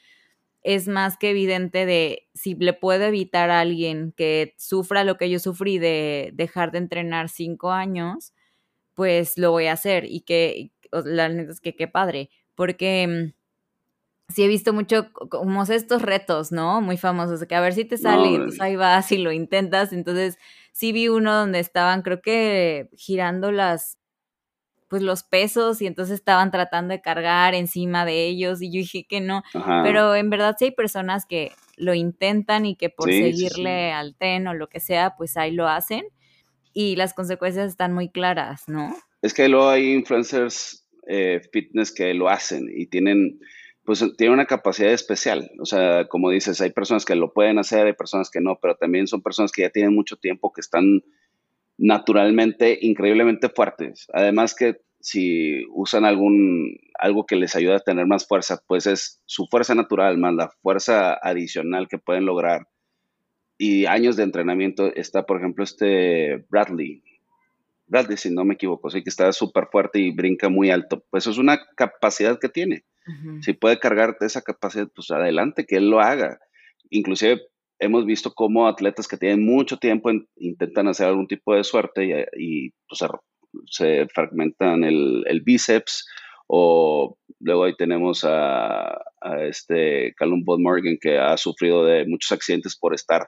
es 0.64 0.88
más 0.88 1.18
que 1.18 1.32
evidente 1.32 1.86
de 1.86 2.28
si 2.34 2.56
le 2.56 2.74
puedo 2.74 3.06
evitar 3.06 3.50
a 3.50 3.62
alguien 3.62 4.14
que 4.16 4.56
sufra 4.58 5.04
lo 5.04 5.18
que 5.18 5.30
yo 5.30 5.40
sufrí 5.40 5.80
de 5.80 6.32
dejar 6.34 6.72
de 6.72 6.80
entrenar 6.80 7.30
cinco 7.30 7.72
años, 7.72 8.34
pues 8.94 9.38
lo 9.38 9.52
voy 9.52 9.68
a 9.68 9.74
hacer 9.74 10.06
y 10.06 10.22
que 10.22 10.72
la 10.92 11.30
neta 11.30 11.52
es 11.52 11.62
que 11.62 11.76
qué 11.76 11.88
padre, 11.88 12.30
porque 12.56 13.08
mm, 13.08 14.34
sí 14.34 14.44
he 14.44 14.48
visto 14.48 14.74
mucho 14.74 15.12
como 15.14 15.64
estos 15.64 16.02
retos, 16.02 16.52
¿no? 16.52 16.82
Muy 16.82 16.98
famosos, 16.98 17.46
que 17.46 17.56
a 17.56 17.62
ver 17.62 17.74
si 17.74 17.86
te 17.86 17.98
sale 17.98 18.32
y 18.32 18.38
pues 18.40 18.62
ahí 18.62 18.76
vas 18.76 19.12
y 19.12 19.18
lo 19.20 19.32
intentas, 19.32 19.94
entonces 19.94 20.38
sí 20.74 20.92
vi 20.92 21.08
uno 21.08 21.34
donde 21.36 21.60
estaban 21.60 22.02
creo 22.02 22.22
que 22.22 22.90
girando 22.96 23.52
las 23.52 23.99
pues 24.90 25.04
los 25.04 25.24
pesos 25.24 25.82
y 25.82 25.88
entonces 25.88 26.16
estaban 26.16 26.52
tratando 26.52 26.94
de 26.94 27.02
cargar 27.02 27.54
encima 27.54 28.06
de 28.06 28.26
ellos 28.26 28.62
y 28.62 28.72
yo 28.72 28.80
dije 28.80 29.06
que 29.08 29.22
no, 29.22 29.44
pero 29.84 30.16
en 30.16 30.30
verdad 30.30 30.56
sí 30.58 30.66
hay 30.66 30.72
personas 30.72 31.26
que 31.26 31.52
lo 31.78 31.94
intentan 31.94 32.66
y 32.66 32.76
que 32.76 32.90
por 32.90 33.10
seguirle 33.10 33.94
al 33.94 34.16
tren 34.16 34.48
o 34.48 34.54
lo 34.54 34.68
que 34.68 34.80
sea, 34.80 35.16
pues 35.16 35.38
ahí 35.38 35.52
lo 35.52 35.68
hacen 35.68 36.06
y 36.74 36.96
las 36.96 37.14
consecuencias 37.14 37.70
están 37.70 37.94
muy 37.94 38.10
claras, 38.10 38.68
¿no? 38.68 38.96
Es 39.22 39.34
que 39.34 39.48
luego 39.48 39.70
hay 39.70 39.94
influencers 39.94 40.88
eh, 41.08 41.42
fitness 41.52 41.92
que 41.92 42.14
lo 42.14 42.30
hacen 42.30 42.70
y 42.74 42.88
tienen, 42.88 43.40
pues 43.84 44.04
tienen 44.18 44.34
una 44.34 44.46
capacidad 44.46 44.92
especial. 44.92 45.52
O 45.60 45.66
sea, 45.66 46.08
como 46.08 46.30
dices, 46.30 46.62
hay 46.62 46.72
personas 46.72 47.06
que 47.06 47.16
lo 47.16 47.34
pueden 47.34 47.60
hacer, 47.60 47.86
hay 47.86 47.94
personas 47.94 48.30
que 48.30 48.42
no, 48.42 48.60
pero 48.62 48.76
también 48.76 49.08
son 49.08 49.22
personas 49.22 49.52
que 49.52 49.64
ya 49.64 49.70
tienen 49.70 49.94
mucho 49.94 50.18
tiempo, 50.18 50.52
que 50.54 50.62
están 50.62 51.04
naturalmente 51.80 52.78
increíblemente 52.82 53.50
fuertes. 53.50 54.08
Además 54.14 54.54
que 54.54 54.82
si 55.00 55.66
usan 55.72 56.04
algún 56.04 56.78
algo 57.00 57.26
que 57.26 57.38
les 57.38 57.56
ayuda 57.56 57.78
a 57.78 57.80
tener 57.80 58.06
más 58.06 58.28
fuerza, 58.28 58.62
pues 58.68 58.86
es 58.86 59.22
su 59.26 59.48
fuerza 59.48 59.74
natural 59.74 60.18
más 60.18 60.36
la 60.36 60.50
fuerza 60.62 61.14
adicional 61.14 61.88
que 61.88 61.98
pueden 61.98 62.26
lograr. 62.26 62.68
Y 63.58 63.86
años 63.86 64.18
de 64.18 64.24
entrenamiento 64.24 64.94
está, 64.94 65.26
por 65.26 65.38
ejemplo, 65.38 65.64
este 65.64 66.46
Bradley. 66.50 67.02
Bradley, 67.88 68.18
si 68.18 68.30
no 68.30 68.44
me 68.44 68.54
equivoco, 68.56 68.90
sí 68.90 69.02
que 69.02 69.10
está 69.10 69.32
súper 69.32 69.68
fuerte 69.72 70.00
y 70.00 70.12
brinca 70.12 70.50
muy 70.50 70.70
alto. 70.70 71.04
Pues 71.10 71.28
es 71.28 71.38
una 71.38 71.60
capacidad 71.76 72.38
que 72.40 72.50
tiene. 72.50 72.84
Si 73.42 73.54
puede 73.54 73.80
cargar 73.80 74.18
esa 74.20 74.44
capacidad, 74.44 74.88
pues 74.94 75.10
adelante, 75.10 75.66
que 75.66 75.78
él 75.78 75.90
lo 75.90 76.00
haga. 76.00 76.40
Inclusive 76.92 77.42
hemos 77.80 78.06
visto 78.06 78.34
cómo 78.34 78.68
atletas 78.68 79.08
que 79.08 79.18
tienen 79.18 79.44
mucho 79.44 79.78
tiempo 79.78 80.12
intentan 80.36 80.88
hacer 80.88 81.08
algún 81.08 81.28
tipo 81.28 81.56
de 81.56 81.64
suerte 81.64 82.28
y, 82.38 82.72
pues, 82.88 83.02
se 83.66 84.08
fragmentan 84.08 84.84
el, 84.84 85.42
bíceps 85.44 86.08
o 86.48 87.18
luego 87.40 87.64
ahí 87.64 87.76
tenemos 87.76 88.24
a, 88.26 89.00
este 89.42 90.14
Callum 90.16 90.44
Bob 90.44 90.60
Morgan 90.60 90.98
que 91.00 91.18
ha 91.18 91.36
sufrido 91.38 91.86
de 91.86 92.06
muchos 92.06 92.32
accidentes 92.32 92.78
por 92.78 92.94
estar 92.94 93.28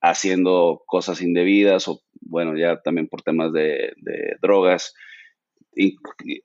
haciendo 0.00 0.82
cosas 0.86 1.22
indebidas 1.22 1.86
o 1.88 2.00
bueno 2.20 2.56
ya 2.56 2.80
también 2.82 3.08
por 3.08 3.22
temas 3.22 3.52
de, 3.52 3.94
drogas. 4.40 4.94
Y, 5.74 5.96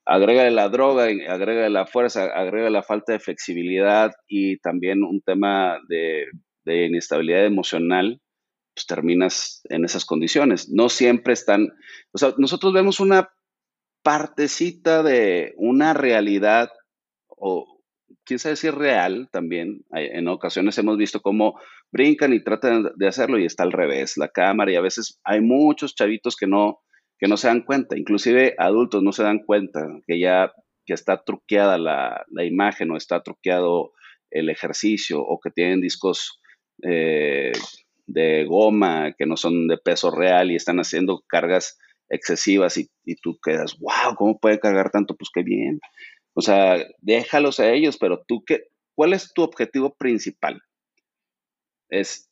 agrega 0.06 0.50
la 0.50 0.70
droga, 0.70 1.08
agrega 1.28 1.68
la 1.70 1.86
fuerza, 1.86 2.26
agrega 2.26 2.70
la 2.70 2.84
falta 2.84 3.14
de 3.14 3.20
flexibilidad 3.20 4.12
y 4.28 4.58
también 4.60 5.04
un 5.04 5.22
tema 5.22 5.80
de 5.90 6.28
de 6.68 6.86
inestabilidad 6.86 7.46
emocional, 7.46 8.22
pues 8.76 8.86
terminas 8.86 9.62
en 9.70 9.86
esas 9.86 10.06
condiciones. 10.06 10.70
No 10.70 10.90
siempre 10.90 11.34
están, 11.34 11.70
o 12.12 12.18
sea, 12.20 12.36
nosotros 12.38 12.74
vemos 12.74 13.00
una 13.00 13.30
partecita 14.04 15.02
de 15.02 15.54
una 15.58 15.94
realidad 15.94 16.70
o 17.28 17.82
quién 18.24 18.40
sabe 18.40 18.56
si 18.56 18.68
es 18.68 18.76
real 18.76 19.30
también. 19.32 19.86
En 19.92 20.28
ocasiones 20.28 20.78
hemos 20.78 20.98
visto 20.98 21.22
cómo 21.22 21.60
brincan 21.92 22.34
y 22.34 22.44
tratan 22.44 22.92
de 22.96 23.08
hacerlo 23.08 23.40
y 23.40 23.46
está 23.46 23.64
al 23.64 23.72
revés, 23.72 24.18
la 24.18 24.28
cámara 24.28 24.72
y 24.72 24.76
a 24.76 24.82
veces 24.82 25.20
hay 25.24 25.42
muchos 25.42 25.96
chavitos 25.96 26.36
que 26.36 26.48
no, 26.48 26.82
que 27.18 27.28
no 27.28 27.38
se 27.38 27.48
dan 27.48 27.62
cuenta, 27.62 27.98
inclusive 27.98 28.54
adultos 28.58 29.02
no 29.02 29.12
se 29.12 29.24
dan 29.24 29.40
cuenta 29.40 29.88
que 30.06 30.20
ya 30.20 30.52
que 30.88 30.94
está 30.94 31.22
truqueada 31.24 31.78
la, 31.78 32.26
imagen 32.46 32.92
o 32.92 32.98
está 32.98 33.22
truqueado 33.22 33.92
el 34.32 34.50
ejercicio 34.50 35.22
o 35.22 35.40
que 35.40 35.52
tienen 35.52 35.82
discos 35.82 36.42
eh, 36.84 37.52
de 38.06 38.46
goma 38.46 39.14
que 39.18 39.26
no 39.26 39.38
son 39.38 39.68
de 39.68 39.78
peso 39.78 40.12
real 40.12 40.52
y 40.52 40.56
están 40.56 40.80
haciendo 40.80 41.24
cargas 41.28 41.78
excesivas 42.10 42.78
y, 42.78 42.90
y, 43.04 43.16
tú 43.16 43.38
quedas, 43.44 43.78
wow, 43.80 44.16
¿cómo 44.16 44.40
puede 44.40 44.60
cargar 44.60 44.92
tanto? 44.92 45.16
Pues 45.16 45.30
qué 45.34 45.44
bien. 45.44 45.80
O 46.34 46.42
sea, 46.42 46.78
déjalos 47.00 47.60
a 47.60 47.72
ellos, 47.72 47.98
pero 47.98 48.24
tú, 48.28 48.44
qué, 48.46 48.70
¿cuál 48.96 49.14
es 49.14 49.34
tu 49.34 49.44
objetivo 49.44 49.96
principal? 49.96 50.62
Es 51.90 52.30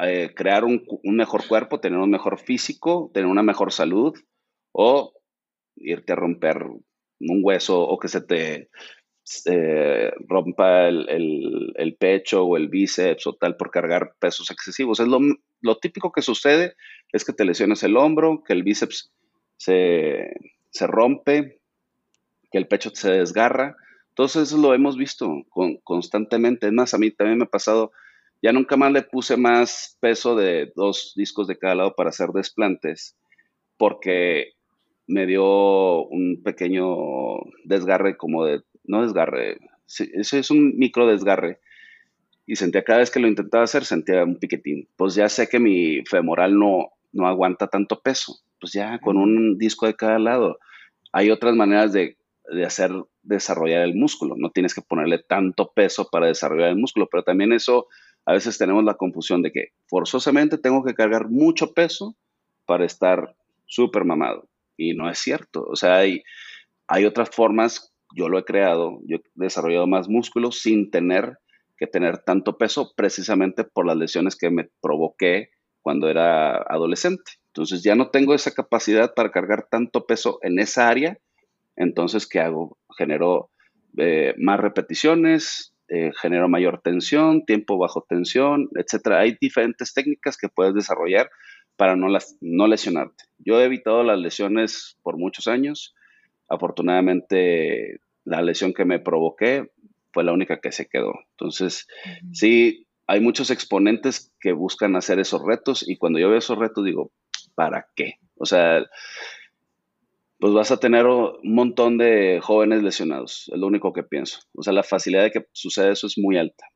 eh, 0.00 0.32
crear 0.34 0.64
un, 0.64 0.84
mejor 1.04 1.46
cuerpo, 1.46 1.78
tener 1.78 1.98
un 1.98 2.10
mejor 2.10 2.38
físico, 2.40 3.10
tener 3.14 3.28
una 3.28 3.42
mejor 3.42 3.72
salud 3.72 4.12
o 4.72 5.12
irte 5.76 6.12
a 6.12 6.16
romper 6.16 6.64
un 6.64 7.40
hueso 7.42 7.80
o 7.80 7.98
que 7.98 8.08
se 8.08 8.20
te 8.20 8.70
eh, 9.46 10.12
rompa 10.28 10.88
el, 10.88 11.96
pecho 11.98 12.44
o 12.44 12.56
el 12.56 12.68
bíceps 12.68 13.26
o 13.26 13.34
tal 13.34 13.56
por 13.56 13.70
cargar 13.70 14.14
pesos 14.18 14.50
excesivos. 14.50 15.00
Es 15.00 15.08
lo, 15.08 15.18
lo, 15.60 15.78
típico 15.78 16.12
que 16.12 16.22
sucede 16.22 16.74
es 17.12 17.24
que 17.24 17.32
te 17.32 17.44
lesiones 17.44 17.82
el 17.82 17.96
hombro, 17.96 18.42
que 18.46 18.52
el 18.52 18.62
bíceps 18.62 19.12
se, 19.56 20.30
se 20.70 20.86
rompe, 20.86 21.60
que 22.50 22.58
el 22.58 22.68
pecho 22.68 22.90
se 22.92 23.12
desgarra. 23.12 23.76
Entonces 24.10 24.48
eso 24.48 24.58
lo 24.58 24.74
hemos 24.74 24.96
visto 24.96 25.44
constantemente. 25.82 26.66
Es 26.66 26.72
más, 26.72 26.92
a 26.92 26.98
mí 26.98 27.10
también 27.10 27.38
me 27.38 27.44
ha 27.44 27.48
pasado, 27.48 27.92
ya 28.42 28.52
nunca 28.52 28.76
más 28.76 28.92
le 28.92 29.02
puse 29.02 29.36
más 29.36 29.96
peso 30.00 30.36
de 30.36 30.70
dos 30.76 31.14
discos 31.16 31.48
de 31.48 31.58
cada 31.58 31.76
lado 31.76 31.94
para 31.96 32.10
hacer 32.10 32.28
desplantes, 32.28 33.16
porque 33.78 34.52
me 35.06 35.26
dio 35.26 36.04
un 36.06 36.42
pequeño 36.42 37.38
desgarre 37.64 38.16
como 38.16 38.44
de, 38.44 38.62
no 38.84 39.02
desgarre, 39.02 39.58
ese 39.86 40.38
es 40.38 40.50
un 40.50 40.76
micro 40.76 41.06
desgarre. 41.06 41.60
Y 42.46 42.56
sentía 42.56 42.84
cada 42.84 42.98
vez 42.98 43.10
que 43.10 43.20
lo 43.20 43.28
intentaba 43.28 43.64
hacer, 43.64 43.84
sentía 43.84 44.22
un 44.22 44.36
piquetín. 44.36 44.88
Pues 44.96 45.14
ya 45.14 45.28
sé 45.28 45.48
que 45.48 45.58
mi 45.58 46.04
femoral 46.04 46.58
no, 46.58 46.90
no 47.12 47.26
aguanta 47.26 47.68
tanto 47.68 48.00
peso. 48.00 48.40
Pues 48.60 48.72
ya 48.74 48.98
con 48.98 49.16
un 49.16 49.56
disco 49.56 49.86
de 49.86 49.94
cada 49.94 50.18
lado. 50.18 50.58
Hay 51.12 51.30
otras 51.30 51.54
maneras 51.54 51.94
de 51.94 52.18
de 52.48 52.64
hacer 52.64 52.92
desarrollar 53.22 53.82
el 53.82 53.94
músculo. 53.94 54.34
No 54.36 54.50
tienes 54.50 54.74
que 54.74 54.82
ponerle 54.82 55.18
tanto 55.18 55.72
peso 55.72 56.08
para 56.10 56.26
desarrollar 56.26 56.68
el 56.70 56.76
músculo, 56.76 57.08
pero 57.10 57.22
también 57.22 57.52
eso, 57.52 57.88
a 58.26 58.32
veces 58.32 58.58
tenemos 58.58 58.84
la 58.84 58.94
confusión 58.94 59.42
de 59.42 59.52
que 59.52 59.68
forzosamente 59.86 60.58
tengo 60.58 60.84
que 60.84 60.94
cargar 60.94 61.28
mucho 61.28 61.72
peso 61.72 62.16
para 62.66 62.84
estar 62.84 63.34
súper 63.66 64.04
mamado. 64.04 64.48
Y 64.76 64.94
no 64.94 65.08
es 65.08 65.18
cierto. 65.18 65.64
O 65.66 65.76
sea, 65.76 65.96
hay, 65.96 66.22
hay 66.86 67.04
otras 67.06 67.30
formas, 67.30 67.93
yo 68.14 68.28
lo 68.28 68.38
he 68.38 68.44
creado, 68.44 69.00
yo 69.06 69.16
he 69.18 69.22
desarrollado 69.34 69.86
más 69.86 70.08
músculo 70.08 70.52
sin 70.52 70.90
tener 70.90 71.38
que 71.76 71.86
tener 71.86 72.18
tanto 72.18 72.56
peso 72.56 72.92
precisamente 72.96 73.64
por 73.64 73.86
las 73.86 73.96
lesiones 73.96 74.36
que 74.36 74.50
me 74.50 74.70
provoqué 74.80 75.50
cuando 75.82 76.08
era 76.08 76.56
adolescente. 76.56 77.32
Entonces 77.48 77.82
ya 77.82 77.94
no 77.94 78.10
tengo 78.10 78.34
esa 78.34 78.52
capacidad 78.52 79.12
para 79.14 79.30
cargar 79.30 79.66
tanto 79.68 80.06
peso 80.06 80.38
en 80.42 80.58
esa 80.58 80.88
área 80.88 81.18
entonces, 81.76 82.26
¿qué 82.26 82.40
hago? 82.40 82.78
Genero 82.96 83.50
eh, 83.96 84.34
más 84.38 84.60
repeticiones, 84.60 85.74
eh, 85.88 86.12
genero 86.20 86.48
mayor 86.48 86.80
tensión, 86.82 87.44
tiempo 87.44 87.78
bajo 87.78 88.04
tensión, 88.08 88.68
etcétera. 88.76 89.20
Hay 89.20 89.36
diferentes 89.40 89.92
técnicas 89.92 90.36
que 90.36 90.48
puedes 90.48 90.74
desarrollar 90.74 91.30
para 91.76 91.96
no, 91.96 92.08
las, 92.08 92.36
no 92.40 92.66
lesionarte. 92.66 93.24
Yo 93.38 93.60
he 93.60 93.64
evitado 93.64 94.02
las 94.04 94.18
lesiones 94.18 94.98
por 95.02 95.18
muchos 95.18 95.48
años. 95.48 95.94
Afortunadamente, 96.48 98.00
la 98.24 98.42
lesión 98.42 98.72
que 98.72 98.84
me 98.84 98.98
provoqué 98.98 99.70
fue 100.12 100.24
la 100.24 100.32
única 100.32 100.60
que 100.60 100.72
se 100.72 100.86
quedó. 100.88 101.12
Entonces, 101.32 101.86
sí, 102.32 102.86
hay 103.06 103.20
muchos 103.20 103.50
exponentes 103.50 104.32
que 104.40 104.52
buscan 104.52 104.96
hacer 104.96 105.18
esos 105.18 105.42
retos 105.44 105.86
y 105.86 105.96
cuando 105.96 106.18
yo 106.18 106.28
veo 106.28 106.38
esos 106.38 106.58
retos 106.58 106.84
digo, 106.84 107.12
¿para 107.54 107.88
qué? 107.94 108.14
O 108.36 108.46
sea, 108.46 108.84
pues 110.38 110.52
vas 110.52 110.70
a 110.70 110.78
tener 110.78 111.06
un 111.06 111.38
montón 111.42 111.98
de 111.98 112.40
jóvenes 112.42 112.82
lesionados, 112.82 113.50
es 113.52 113.58
lo 113.58 113.66
único 113.66 113.92
que 113.92 114.02
pienso. 114.02 114.40
O 114.54 114.62
sea, 114.62 114.72
la 114.72 114.82
facilidad 114.82 115.24
de 115.24 115.30
que 115.30 115.46
suceda 115.52 115.90
eso 115.90 116.06
es 116.06 116.18
muy 116.18 116.36
alta. 116.36 116.66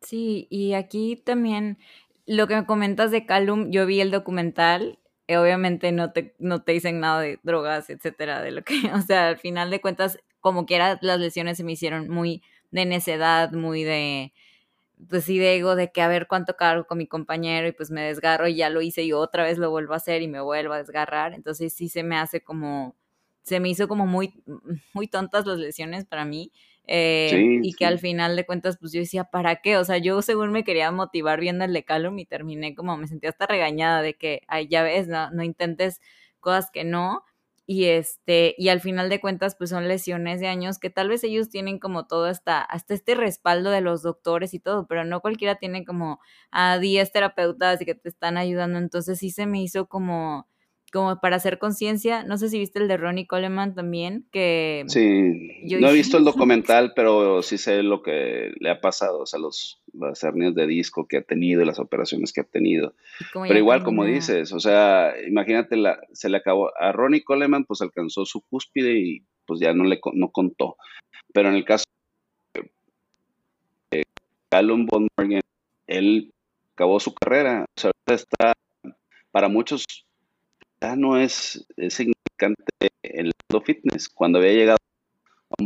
Sí, 0.00 0.46
y 0.50 0.72
aquí 0.72 1.16
también 1.16 1.78
lo 2.26 2.46
que 2.46 2.54
me 2.54 2.66
comentas 2.66 3.10
de 3.10 3.26
Calum, 3.26 3.70
yo 3.70 3.86
vi 3.86 4.00
el 4.00 4.10
documental, 4.10 4.98
obviamente 5.38 5.92
no 5.92 6.12
te, 6.12 6.34
no 6.38 6.62
te 6.62 6.72
dicen 6.72 7.00
nada 7.00 7.20
de 7.20 7.38
drogas, 7.42 7.90
etcétera, 7.90 8.42
de 8.42 8.50
lo 8.52 8.62
que, 8.62 8.74
o 8.94 9.00
sea, 9.02 9.28
al 9.28 9.38
final 9.38 9.70
de 9.70 9.80
cuentas, 9.80 10.18
como 10.40 10.66
quiera, 10.66 10.98
las 11.02 11.20
lesiones 11.20 11.56
se 11.58 11.64
me 11.64 11.72
hicieron 11.72 12.08
muy 12.08 12.42
de 12.70 12.86
necedad, 12.86 13.52
muy 13.52 13.84
de, 13.84 14.32
pues 15.08 15.24
sí 15.24 15.38
de 15.38 15.56
ego 15.56 15.76
de 15.76 15.90
que 15.92 16.02
a 16.02 16.08
ver 16.08 16.26
cuánto 16.28 16.56
cargo 16.56 16.86
con 16.86 16.98
mi 16.98 17.06
compañero 17.06 17.66
y 17.68 17.72
pues 17.72 17.90
me 17.90 18.02
desgarro 18.02 18.48
y 18.48 18.56
ya 18.56 18.68
lo 18.70 18.82
hice 18.82 19.02
y 19.02 19.12
otra 19.12 19.44
vez 19.44 19.58
lo 19.58 19.70
vuelvo 19.70 19.94
a 19.94 19.96
hacer 19.96 20.22
y 20.22 20.28
me 20.28 20.40
vuelvo 20.40 20.74
a 20.74 20.78
desgarrar. 20.78 21.32
Entonces 21.34 21.72
sí 21.72 21.88
se 21.88 22.02
me 22.02 22.16
hace 22.18 22.42
como, 22.42 22.96
se 23.42 23.60
me 23.60 23.68
hizo 23.70 23.88
como 23.88 24.06
muy, 24.06 24.42
muy 24.92 25.08
tontas 25.08 25.46
las 25.46 25.58
lesiones 25.58 26.04
para 26.06 26.24
mí. 26.24 26.52
Eh, 26.92 27.60
y 27.62 27.74
que 27.74 27.86
al 27.86 28.00
final 28.00 28.34
de 28.34 28.44
cuentas, 28.44 28.76
pues 28.76 28.92
yo 28.92 28.98
decía, 28.98 29.22
¿para 29.22 29.56
qué? 29.62 29.76
O 29.76 29.84
sea, 29.84 29.98
yo 29.98 30.22
según 30.22 30.50
me 30.50 30.64
quería 30.64 30.90
motivar 30.90 31.38
viendo 31.38 31.64
el 31.64 31.72
de 31.72 31.84
Calum 31.84 32.18
y 32.18 32.26
terminé 32.26 32.74
como, 32.74 32.96
me 32.96 33.06
sentía 33.06 33.30
hasta 33.30 33.46
regañada 33.46 34.02
de 34.02 34.14
que, 34.14 34.42
ay, 34.48 34.66
ya 34.66 34.82
ves, 34.82 35.06
no, 35.06 35.30
no 35.30 35.44
intentes 35.44 36.00
cosas 36.40 36.70
que 36.72 36.82
no 36.82 37.24
y 37.64 37.84
este 37.84 38.56
y 38.58 38.68
al 38.70 38.80
final 38.80 39.08
de 39.08 39.20
cuentas 39.20 39.54
pues 39.54 39.70
son 39.70 39.86
lesiones 39.86 40.40
de 40.40 40.48
años 40.48 40.80
que 40.80 40.90
tal 40.90 41.08
vez 41.08 41.22
ellos 41.22 41.50
tienen 41.50 41.78
como 41.78 42.08
todo 42.08 42.24
hasta 42.24 42.60
hasta 42.60 42.94
este 42.94 43.14
respaldo 43.14 43.70
de 43.70 43.80
los 43.80 44.02
doctores 44.02 44.54
y 44.54 44.58
todo 44.58 44.88
pero 44.88 45.04
no 45.04 45.20
cualquiera 45.20 45.54
tiene 45.54 45.84
como 45.84 46.18
a 46.50 46.78
10 46.78 47.12
terapeutas 47.12 47.80
y 47.80 47.84
que 47.84 47.94
te 47.94 48.08
están 48.08 48.36
ayudando 48.38 48.80
entonces 48.80 49.20
sí 49.20 49.30
se 49.30 49.46
me 49.46 49.62
hizo 49.62 49.86
como 49.86 50.48
como 50.92 51.20
para 51.20 51.36
hacer 51.36 51.58
conciencia. 51.58 52.24
No 52.24 52.36
sé 52.36 52.48
si 52.48 52.58
viste 52.58 52.78
el 52.78 52.88
de 52.88 52.96
Ronnie 52.96 53.26
Coleman 53.26 53.74
también, 53.74 54.26
que... 54.32 54.84
Sí, 54.88 55.76
no 55.78 55.88
he 55.88 55.92
visto 55.92 56.18
el 56.18 56.24
documental, 56.24 56.92
pero 56.94 57.42
sí 57.42 57.58
sé 57.58 57.82
lo 57.82 58.02
que 58.02 58.52
le 58.58 58.70
ha 58.70 58.80
pasado, 58.80 59.20
o 59.20 59.26
sea, 59.26 59.38
los, 59.38 59.80
las 59.92 60.22
hernias 60.22 60.54
de 60.54 60.66
disco 60.66 61.06
que 61.06 61.18
ha 61.18 61.22
tenido, 61.22 61.64
las 61.64 61.78
operaciones 61.78 62.32
que 62.32 62.40
ha 62.40 62.44
tenido. 62.44 62.94
Pero 63.32 63.58
igual, 63.58 63.82
como 63.84 64.04
dices, 64.04 64.52
o 64.52 64.60
sea, 64.60 65.14
imagínate, 65.26 65.76
la, 65.76 66.00
se 66.12 66.28
le 66.28 66.38
acabó, 66.38 66.72
a 66.78 66.92
Ronnie 66.92 67.24
Coleman 67.24 67.64
pues 67.64 67.80
alcanzó 67.82 68.24
su 68.24 68.40
cúspide 68.42 68.98
y 68.98 69.22
pues 69.46 69.60
ya 69.60 69.72
no 69.72 69.84
le 69.84 70.00
no 70.14 70.30
contó. 70.30 70.76
Pero 71.32 71.48
en 71.48 71.54
el 71.54 71.64
caso 71.64 71.84
de 73.90 74.02
Callum 74.48 74.86
Von 74.86 75.08
él 75.86 76.32
acabó 76.74 76.98
su 77.00 77.14
carrera, 77.14 77.64
o 77.76 77.80
sea, 77.80 77.90
está, 78.06 78.52
para 79.30 79.48
muchos 79.48 79.84
no 80.96 81.16
es, 81.18 81.66
significante 81.88 82.64
el 83.02 83.32
mundo 83.48 83.64
fitness. 83.64 84.08
Cuando 84.08 84.38
había 84.38 84.52
llegado 84.52 84.78
a. 85.58 85.64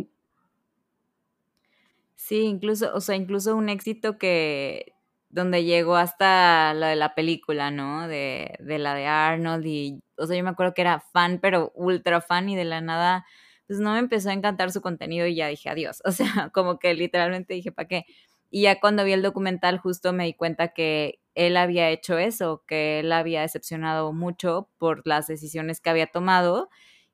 Sí, 2.16 2.40
incluso, 2.40 2.94
o 2.94 3.00
sea, 3.00 3.16
incluso 3.16 3.54
un 3.54 3.68
éxito 3.68 4.18
que 4.18 4.94
donde 5.28 5.64
llegó 5.64 5.96
hasta 5.96 6.72
lo 6.74 6.86
de 6.86 6.96
la 6.96 7.14
película, 7.14 7.70
¿no? 7.70 8.06
De, 8.08 8.54
de 8.60 8.78
la 8.78 8.94
de 8.94 9.06
Arnold 9.06 9.66
y, 9.66 10.00
o 10.16 10.26
sea, 10.26 10.36
yo 10.36 10.44
me 10.44 10.50
acuerdo 10.50 10.74
que 10.74 10.82
era 10.82 11.00
fan, 11.00 11.38
pero 11.42 11.72
ultra 11.74 12.20
fan 12.20 12.48
y 12.48 12.56
de 12.56 12.64
la 12.64 12.80
nada, 12.80 13.26
pues 13.66 13.80
no 13.80 13.92
me 13.92 13.98
empezó 13.98 14.30
a 14.30 14.32
encantar 14.32 14.70
su 14.70 14.80
contenido 14.80 15.26
y 15.26 15.34
ya 15.34 15.48
dije 15.48 15.68
adiós, 15.68 16.02
o 16.04 16.12
sea, 16.12 16.50
como 16.54 16.78
que 16.78 16.94
literalmente 16.94 17.54
dije, 17.54 17.72
¿para 17.72 17.88
qué? 17.88 18.06
Y 18.50 18.62
ya 18.62 18.80
cuando 18.80 19.04
vi 19.04 19.12
el 19.12 19.22
documental 19.22 19.78
justo 19.78 20.12
me 20.12 20.24
di 20.24 20.34
cuenta 20.34 20.68
que 20.68 21.18
él 21.34 21.56
había 21.56 21.90
hecho 21.90 22.18
eso, 22.18 22.62
que 22.66 23.00
él 23.00 23.12
había 23.12 23.42
decepcionado 23.42 24.12
mucho 24.12 24.70
por 24.78 25.06
las 25.06 25.26
decisiones 25.26 25.80
que 25.80 25.90
había 25.90 26.06
tomado 26.06 26.68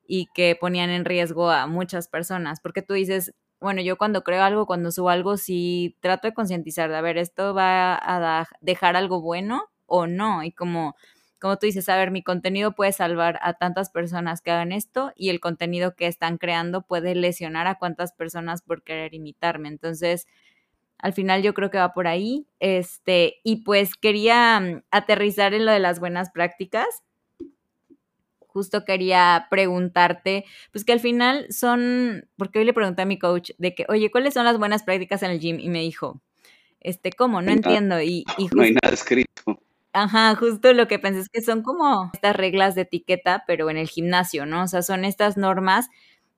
y 0.07 0.27
que 0.33 0.55
ponían 0.59 0.89
en 0.89 1.05
riesgo 1.05 1.49
a 1.51 1.67
muchas 1.67 2.07
personas, 2.07 2.59
porque 2.61 2.81
tú 2.81 2.93
dices, 2.93 3.33
bueno, 3.59 3.81
yo 3.81 3.97
cuando 3.97 4.23
creo 4.23 4.43
algo, 4.43 4.65
cuando 4.65 4.91
subo 4.91 5.09
algo, 5.09 5.37
sí 5.37 5.97
trato 6.01 6.27
de 6.27 6.33
concientizar 6.33 6.89
de, 6.89 6.97
a 6.97 7.01
ver, 7.01 7.17
esto 7.17 7.53
va 7.53 7.95
a 7.95 8.47
dejar 8.61 8.95
algo 8.95 9.21
bueno 9.21 9.69
o 9.85 10.07
no, 10.07 10.43
y 10.43 10.51
como, 10.51 10.95
como 11.39 11.57
tú 11.57 11.65
dices, 11.67 11.87
a 11.89 11.95
ver, 11.97 12.11
mi 12.11 12.23
contenido 12.23 12.73
puede 12.73 12.91
salvar 12.91 13.39
a 13.41 13.53
tantas 13.53 13.89
personas 13.91 14.41
que 14.41 14.51
hagan 14.51 14.71
esto 14.71 15.11
y 15.15 15.29
el 15.29 15.39
contenido 15.39 15.95
que 15.95 16.07
están 16.07 16.37
creando 16.37 16.81
puede 16.83 17.15
lesionar 17.15 17.67
a 17.67 17.75
cuantas 17.75 18.13
personas 18.13 18.61
por 18.63 18.83
querer 18.83 19.13
imitarme, 19.13 19.67
entonces 19.69 20.27
al 21.01 21.13
final 21.13 21.41
yo 21.41 21.53
creo 21.53 21.69
que 21.69 21.77
va 21.77 21.93
por 21.93 22.07
ahí. 22.07 22.47
Este, 22.59 23.39
y 23.43 23.63
pues 23.63 23.95
quería 23.95 24.59
mm, 24.59 24.83
aterrizar 24.91 25.53
en 25.53 25.65
lo 25.65 25.71
de 25.71 25.79
las 25.79 25.99
buenas 25.99 26.31
prácticas. 26.31 27.03
justo 28.47 28.83
quería 28.83 29.47
preguntarte, 29.49 30.43
pues 30.73 30.83
que 30.83 30.91
al 30.91 30.99
final 30.99 31.47
son, 31.49 32.27
porque 32.35 32.59
hoy 32.59 32.65
le 32.65 32.73
pregunté 32.73 33.01
a 33.03 33.05
mi 33.05 33.17
coach 33.17 33.51
de 33.57 33.73
que, 33.73 33.85
oye, 33.87 34.11
¿cuáles 34.11 34.33
son 34.33 34.43
las 34.43 34.57
buenas 34.57 34.83
prácticas 34.83 35.23
en 35.23 35.31
el 35.31 35.39
gym? 35.39 35.57
Y 35.61 35.69
me 35.69 35.79
dijo, 35.79 36.21
este, 36.81 37.11
¿cómo? 37.13 37.41
No 37.41 37.51
entiendo. 37.51 38.01
Y, 38.01 38.25
no 38.53 38.63
hay 38.63 38.73
nada 38.73 38.93
escrito. 38.93 39.61
Ajá, 39.93 40.35
justo 40.35 40.73
lo 40.73 40.87
que 40.87 40.99
pensé 40.99 41.21
es 41.21 41.29
que 41.29 41.41
son 41.41 41.63
como 41.63 42.09
estas 42.13 42.35
reglas 42.35 42.75
de 42.75 42.81
etiqueta, 42.81 43.43
pero 43.47 43.69
en 43.69 43.77
el 43.77 43.87
gimnasio, 43.87 44.45
¿no? 44.45 44.63
O 44.63 44.67
sea, 44.67 44.81
son 44.81 45.05
estas 45.05 45.37
normas 45.37 45.89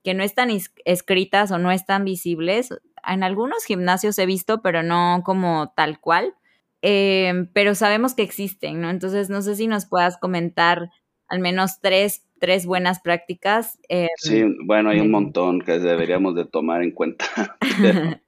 que 0.04 0.14
no 0.14 0.24
están 0.24 0.50
escritas 0.86 1.52
o 1.52 1.58
no 1.58 1.72
están 1.72 2.04
visibles. 2.04 2.70
En 3.08 3.24
algunos 3.24 3.66
gimnasios 3.66 4.18
he 4.20 4.26
visto, 4.26 4.62
pero 4.62 4.84
no 4.84 5.22
como 5.26 5.74
tal 5.76 6.00
cual. 6.00 6.34
Em, 6.82 7.48
pero 7.54 7.76
sabemos 7.76 8.14
que 8.14 8.24
existen, 8.24 8.82
¿no? 8.82 8.90
Entonces, 8.90 9.30
no 9.30 9.42
sé 9.42 9.56
si 9.56 9.68
nos 9.68 9.86
puedas 9.86 10.18
comentar 10.18 10.90
al 11.28 11.40
menos 11.40 11.80
tres, 11.82 12.26
tres 12.40 12.66
buenas 12.66 13.00
prácticas. 13.02 13.80
Em, 13.88 14.10
sí, 14.18 14.44
bueno, 14.66 14.90
hay 14.90 15.00
un 15.00 15.12
montón 15.12 15.62
que 15.62 15.80
deberíamos 15.80 16.36
de 16.36 16.46
tomar 16.46 16.84
en 16.84 16.92
cuenta. 16.92 17.26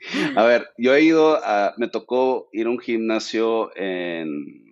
a 0.36 0.44
ver, 0.44 0.68
yo 0.78 0.94
he 0.94 1.02
ido 1.02 1.36
a, 1.44 1.74
me 1.76 1.88
tocó 1.88 2.48
ir 2.52 2.66
a 2.66 2.70
un 2.70 2.78
gimnasio 2.78 3.76
en, 3.76 4.62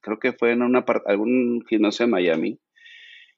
creo 0.00 0.18
que 0.18 0.32
fue 0.32 0.52
en 0.52 0.62
una 0.62 0.84
algún 1.06 1.64
gimnasio 1.68 2.06
de 2.06 2.12
Miami, 2.12 2.58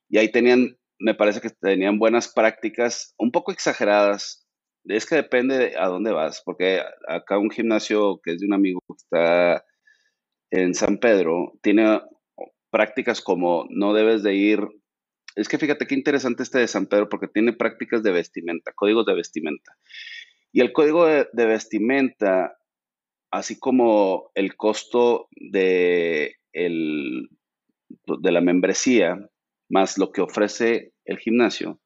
y 0.09 0.19
ahí 0.19 0.31
tenían, 0.31 0.77
me 0.99 1.15
parece 1.15 1.41
que 1.41 1.51
tenían 1.51 1.99
buenas 1.99 2.29
prácticas, 2.29 3.15
un 3.19 3.31
poco 3.31 3.53
exageradas. 3.53 4.44
Es 4.85 5.07
que 5.07 5.17
depende 5.17 5.59
de 5.59 5.79
a 5.79 5.87
dónde 5.87 6.13
vas, 6.13 6.43
porque 6.45 6.83
acá 7.09 7.39
un 7.39 7.51
gimnasio 7.51 8.21
que 8.23 8.33
es 8.33 8.41
de 8.41 8.47
un 8.47 8.55
amigo 8.55 8.81
que 8.87 8.95
está 8.97 9.65
en 10.51 10.75
San 10.75 10.99
Pedro, 10.99 11.53
tiene 11.63 12.01
prácticas 12.71 13.21
como 13.21 13.67
no 13.71 13.95
debes 13.95 14.23
de 14.23 14.35
ir. 14.35 14.61
Es 15.37 15.49
que 15.49 15.59
fíjate 15.59 15.87
qué 15.87 15.95
interesante 15.95 16.43
este 16.43 16.59
de 16.59 16.69
San 16.69 16.87
Pedro 16.87 17.09
porque 17.09 17.29
tiene 17.29 17.53
prácticas 17.53 18.03
de 18.03 18.13
vestimenta, 18.13 18.73
códigos 18.73 19.07
de 19.07 19.15
vestimenta. 19.15 19.77
Y 20.53 20.61
el 20.61 20.73
código 20.73 21.07
de, 21.07 21.47
vestimenta, 21.47 22.57
así 23.33 23.59
como 23.59 24.31
el 24.35 24.55
costo 24.57 25.29
de, 25.33 26.37
el, 26.53 27.29
de 27.89 28.33
la 28.33 28.41
membresía, 28.41 29.29
más 29.69 29.99
lo 29.99 30.13
que 30.13 30.21
ofrece 30.21 30.93
el 31.05 31.19
gimnasio, 31.19 31.81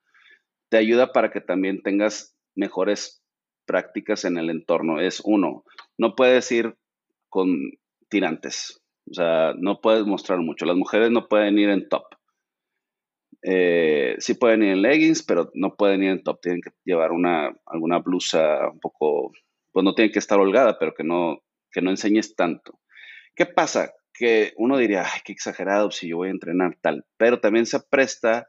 te 0.69 0.77
ayuda 0.77 1.13
para 1.13 1.31
que 1.31 1.41
también 1.41 1.83
tengas 1.83 2.38
mejores 2.59 3.23
prácticas 3.67 4.25
en 4.25 4.39
el 4.39 4.51
entorno. 4.51 5.01
Es 5.01 5.21
uno, 5.25 5.65
no 5.97 6.15
puedes 6.15 6.51
ir 6.53 6.77
con 7.29 7.49
tirantes. 8.09 8.83
O 9.11 9.15
sea, 9.15 9.55
no 9.57 9.81
puedes 9.81 10.05
mostrar 10.05 10.41
mucho. 10.41 10.67
Las 10.67 10.77
mujeres 10.77 11.11
no 11.11 11.29
pueden 11.29 11.59
ir 11.59 11.71
en 11.71 11.89
top. 11.89 12.05
Eh, 13.43 14.17
sí 14.19 14.35
pueden 14.35 14.63
ir 14.63 14.71
en 14.71 14.83
leggings, 14.83 15.23
pero 15.23 15.51
no 15.55 15.77
pueden 15.77 16.03
ir 16.03 16.11
en 16.11 16.23
top. 16.23 16.41
Tienen 16.41 16.61
que 16.61 16.71
llevar 16.85 17.13
una, 17.13 17.57
alguna 17.67 17.99
blusa 17.99 18.69
un 18.71 18.81
poco, 18.81 19.33
pues 19.73 19.85
no 19.85 19.95
tienen 19.95 20.13
que 20.13 20.19
estar 20.19 20.39
holgada, 20.39 20.79
pero 20.79 20.95
que 20.95 21.05
no, 21.05 21.43
que 21.71 21.81
no 21.81 21.91
enseñes 21.91 22.35
tanto. 22.35 22.81
¿Qué 23.35 23.47
pasa? 23.47 23.95
Que 24.13 24.53
uno 24.57 24.77
diría, 24.77 25.05
ay, 25.05 25.21
qué 25.25 25.33
exagerado 25.33 25.91
si 25.91 26.09
yo 26.09 26.17
voy 26.17 26.29
a 26.29 26.33
entrenar 26.33 26.77
tal, 26.81 27.07
pero 27.17 27.41
también 27.41 27.67
se 27.67 27.79
presta 27.81 28.49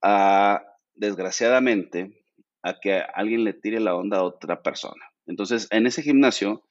a, 0.00 0.62
desgraciadamente, 0.94 2.21
a 2.62 2.78
que 2.80 3.02
alguien 3.14 3.44
le 3.44 3.52
tire 3.52 3.80
la 3.80 3.94
onda 3.94 4.18
a 4.18 4.24
otra 4.24 4.62
persona. 4.62 5.04
Entonces, 5.26 5.68
en 5.70 5.86
ese 5.86 6.02
gimnasio, 6.02 6.64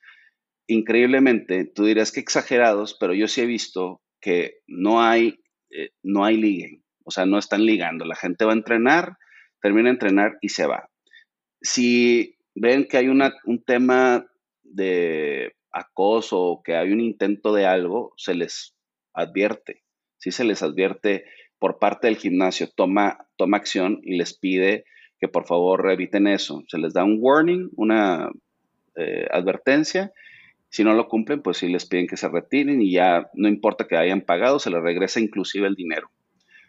increíblemente, 0.67 1.65
tú 1.65 1.85
dirías 1.85 2.11
que 2.11 2.19
exagerados, 2.19 2.95
pero 2.99 3.13
yo 3.13 3.27
sí 3.27 3.41
he 3.41 3.45
visto 3.45 4.01
que 4.21 4.59
no 4.67 5.01
hay, 5.01 5.39
eh, 5.69 5.91
no 6.03 6.23
hay 6.23 6.37
ligue, 6.37 6.81
o 7.03 7.11
sea, 7.11 7.25
no 7.25 7.37
están 7.37 7.65
ligando. 7.65 8.05
La 8.05 8.15
gente 8.15 8.45
va 8.45 8.51
a 8.51 8.55
entrenar, 8.55 9.17
termina 9.61 9.89
de 9.89 9.93
entrenar 9.93 10.37
y 10.41 10.49
se 10.49 10.65
va. 10.65 10.89
Si 11.61 12.37
ven 12.55 12.87
que 12.87 12.97
hay 12.97 13.07
un 13.07 13.63
tema 13.65 14.25
de 14.63 15.55
acoso 15.71 16.39
o 16.39 16.63
que 16.63 16.75
hay 16.75 16.91
un 16.91 16.99
intento 16.99 17.53
de 17.53 17.65
algo, 17.65 18.13
se 18.17 18.33
les 18.33 18.75
advierte, 19.13 19.83
sí 20.17 20.31
se 20.31 20.43
les 20.43 20.61
advierte 20.63 21.25
por 21.59 21.79
parte 21.79 22.07
del 22.07 22.17
gimnasio, 22.17 22.69
toma, 22.75 23.27
toma 23.37 23.57
acción 23.57 23.99
y 24.03 24.17
les 24.17 24.37
pide 24.37 24.85
que 25.21 25.29
por 25.29 25.45
favor 25.45 25.89
eviten 25.89 26.27
eso. 26.27 26.63
Se 26.67 26.77
les 26.77 26.93
da 26.93 27.05
un 27.05 27.19
warning, 27.21 27.69
una 27.77 28.29
eh, 28.95 29.27
advertencia 29.31 30.11
si 30.71 30.85
no 30.85 30.93
lo 30.93 31.09
cumplen, 31.09 31.41
pues 31.41 31.57
sí 31.57 31.67
les 31.67 31.85
piden 31.85 32.07
que 32.07 32.15
se 32.15 32.29
retiren 32.29 32.81
y 32.81 32.93
ya 32.93 33.29
no 33.33 33.49
importa 33.49 33.87
que 33.87 33.97
hayan 33.97 34.21
pagado, 34.21 34.57
se 34.57 34.69
les 34.69 34.81
regresa 34.81 35.19
inclusive 35.19 35.67
el 35.67 35.75
dinero. 35.75 36.09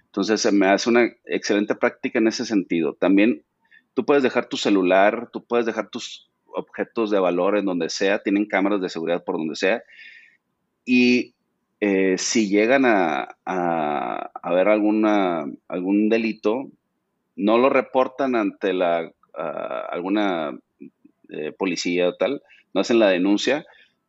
Entonces 0.06 0.40
se 0.40 0.50
me 0.50 0.66
hace 0.66 0.90
una 0.90 1.08
excelente 1.24 1.76
práctica 1.76 2.18
en 2.18 2.26
ese 2.26 2.44
sentido. 2.44 2.94
También 2.94 3.44
tú 3.94 4.04
puedes 4.04 4.24
dejar 4.24 4.48
tu 4.48 4.56
celular, 4.56 5.30
tú 5.32 5.44
puedes 5.44 5.66
dejar 5.66 5.88
tus 5.88 6.28
objetos 6.46 7.12
de 7.12 7.20
valor 7.20 7.56
en 7.56 7.64
donde 7.64 7.88
sea, 7.90 8.20
tienen 8.20 8.46
cámaras 8.46 8.80
de 8.80 8.88
seguridad 8.88 9.22
por 9.22 9.36
donde 9.36 9.54
sea. 9.54 9.84
Y 10.84 11.36
eh, 11.78 12.16
si 12.18 12.48
llegan 12.48 12.84
a, 12.84 13.36
a, 13.46 14.30
alguna, 14.42 15.46
algún 15.68 16.08
delito, 16.08 16.72
no 17.36 17.58
lo 17.58 17.68
reportan 17.68 18.34
ante 18.34 18.72
la, 18.72 19.10
alguna 19.90 20.58
eh, 21.28 21.52
policía 21.52 22.08
o 22.08 22.14
tal, 22.14 22.42
no 22.74 22.80
hacen 22.80 22.98
la 22.98 23.10
denuncia, 23.10 23.64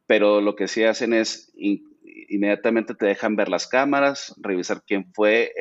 pero 0.08 0.42
lo 0.42 0.56
que 0.56 0.68
sí 0.68 0.84
hacen 0.84 1.14
es 1.14 1.54
inmediatamente 1.56 2.96
te 2.96 3.06
dejan 3.06 3.36
ver 3.36 3.50
las 3.50 3.68
cámaras, 3.68 4.36
revisar 4.42 4.84
quién 4.86 5.12
fue 5.14 5.54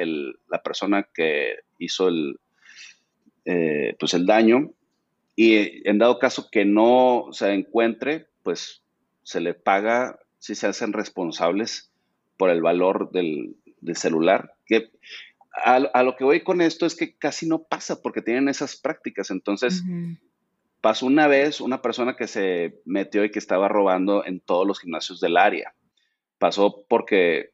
la 0.48 0.62
persona 0.62 1.08
que 1.14 1.56
hizo 1.78 2.08
el, 2.08 2.38
eh, 3.44 3.94
pues 3.98 4.14
el 4.14 4.26
daño 4.26 4.70
y 5.34 5.88
en 5.88 5.98
dado 5.98 6.18
caso 6.18 6.48
que 6.50 6.64
no 6.64 7.28
se 7.32 7.52
encuentre, 7.52 8.26
pues 8.42 8.82
se 9.22 9.40
le 9.40 9.54
paga 9.54 10.18
si 10.38 10.54
se 10.54 10.66
hacen 10.66 10.92
responsables 10.92 11.90
por 12.36 12.50
el 12.50 12.60
valor 12.60 13.10
del, 13.12 13.56
celular. 13.94 14.54
Que 14.66 14.90
a, 15.52 16.02
lo 16.02 16.16
que 16.16 16.24
voy 16.24 16.42
con 16.42 16.60
esto 16.60 16.86
es 16.86 16.96
que 16.96 17.16
casi 17.16 17.46
no 17.46 17.64
pasa 17.64 18.00
porque 18.00 18.22
tienen 18.22 18.48
esas 18.48 18.76
prácticas. 18.76 19.30
Entonces, 19.30 19.82
Pasó 20.82 21.06
una 21.06 21.28
vez 21.28 21.60
una 21.60 21.80
persona 21.80 22.16
que 22.16 22.26
se 22.26 22.80
metió 22.84 23.24
y 23.24 23.30
que 23.30 23.38
estaba 23.38 23.68
robando 23.68 24.26
en 24.26 24.40
todos 24.40 24.66
los 24.66 24.80
gimnasios 24.80 25.20
del 25.20 25.36
área. 25.36 25.74
Pasó 26.38 26.84
porque 26.88 27.50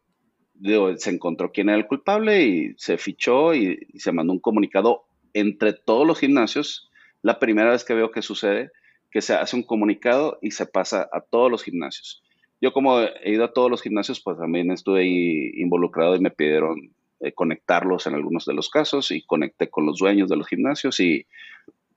se 0.96 1.11
encontró 1.11 1.52
quién 1.52 1.68
era 1.68 1.76
el 1.76 1.87
culpable 1.87 2.42
y 2.42 2.74
se 2.78 2.96
fichó 2.96 3.54
y, 3.54 3.87
se 3.96 4.12
mandó 4.12 4.32
un 4.32 4.40
comunicado 4.40 5.04
entre 5.34 5.74
todos 5.74 6.06
los 6.06 6.18
gimnasios. 6.18 6.90
La 7.20 7.38
primera 7.38 7.72
vez 7.72 7.84
que 7.84 7.92
veo 7.92 8.11
que 8.11 8.22
sucede, 8.22 8.70
que 9.11 9.20
se 9.20 9.34
hace 9.34 9.56
un 9.56 9.62
comunicado 9.62 10.38
y 10.40 10.52
se 10.52 10.64
pasa 10.64 11.06
a 11.12 11.20
todos 11.20 11.50
los 11.50 11.62
gimnasios. 11.62 12.22
Yo 12.62 12.72
como 12.72 12.98
he 12.98 13.30
ido 13.30 13.44
a 13.44 13.52
todos 13.52 13.70
los 13.70 13.82
gimnasios, 13.82 14.22
pues 14.22 14.38
también 14.38 14.70
estuve 14.70 15.02
ahí 15.02 15.50
involucrado 15.61 16.16
y 16.16 16.20
me 16.20 16.30
pidieron 16.30 16.94
eh, 17.20 17.33
conectarlos 17.33 18.07
en 18.07 18.14
algunos 18.14 18.44
de 18.44 18.54
los 18.54 18.70
casos 18.70 19.11
y 19.11 19.22
conecté 19.22 19.68
con 19.70 19.87
los 19.87 19.98
dueños 19.98 20.28
de 20.28 20.37
los 20.37 20.48
gimnasios 20.48 21.00
y 21.00 21.26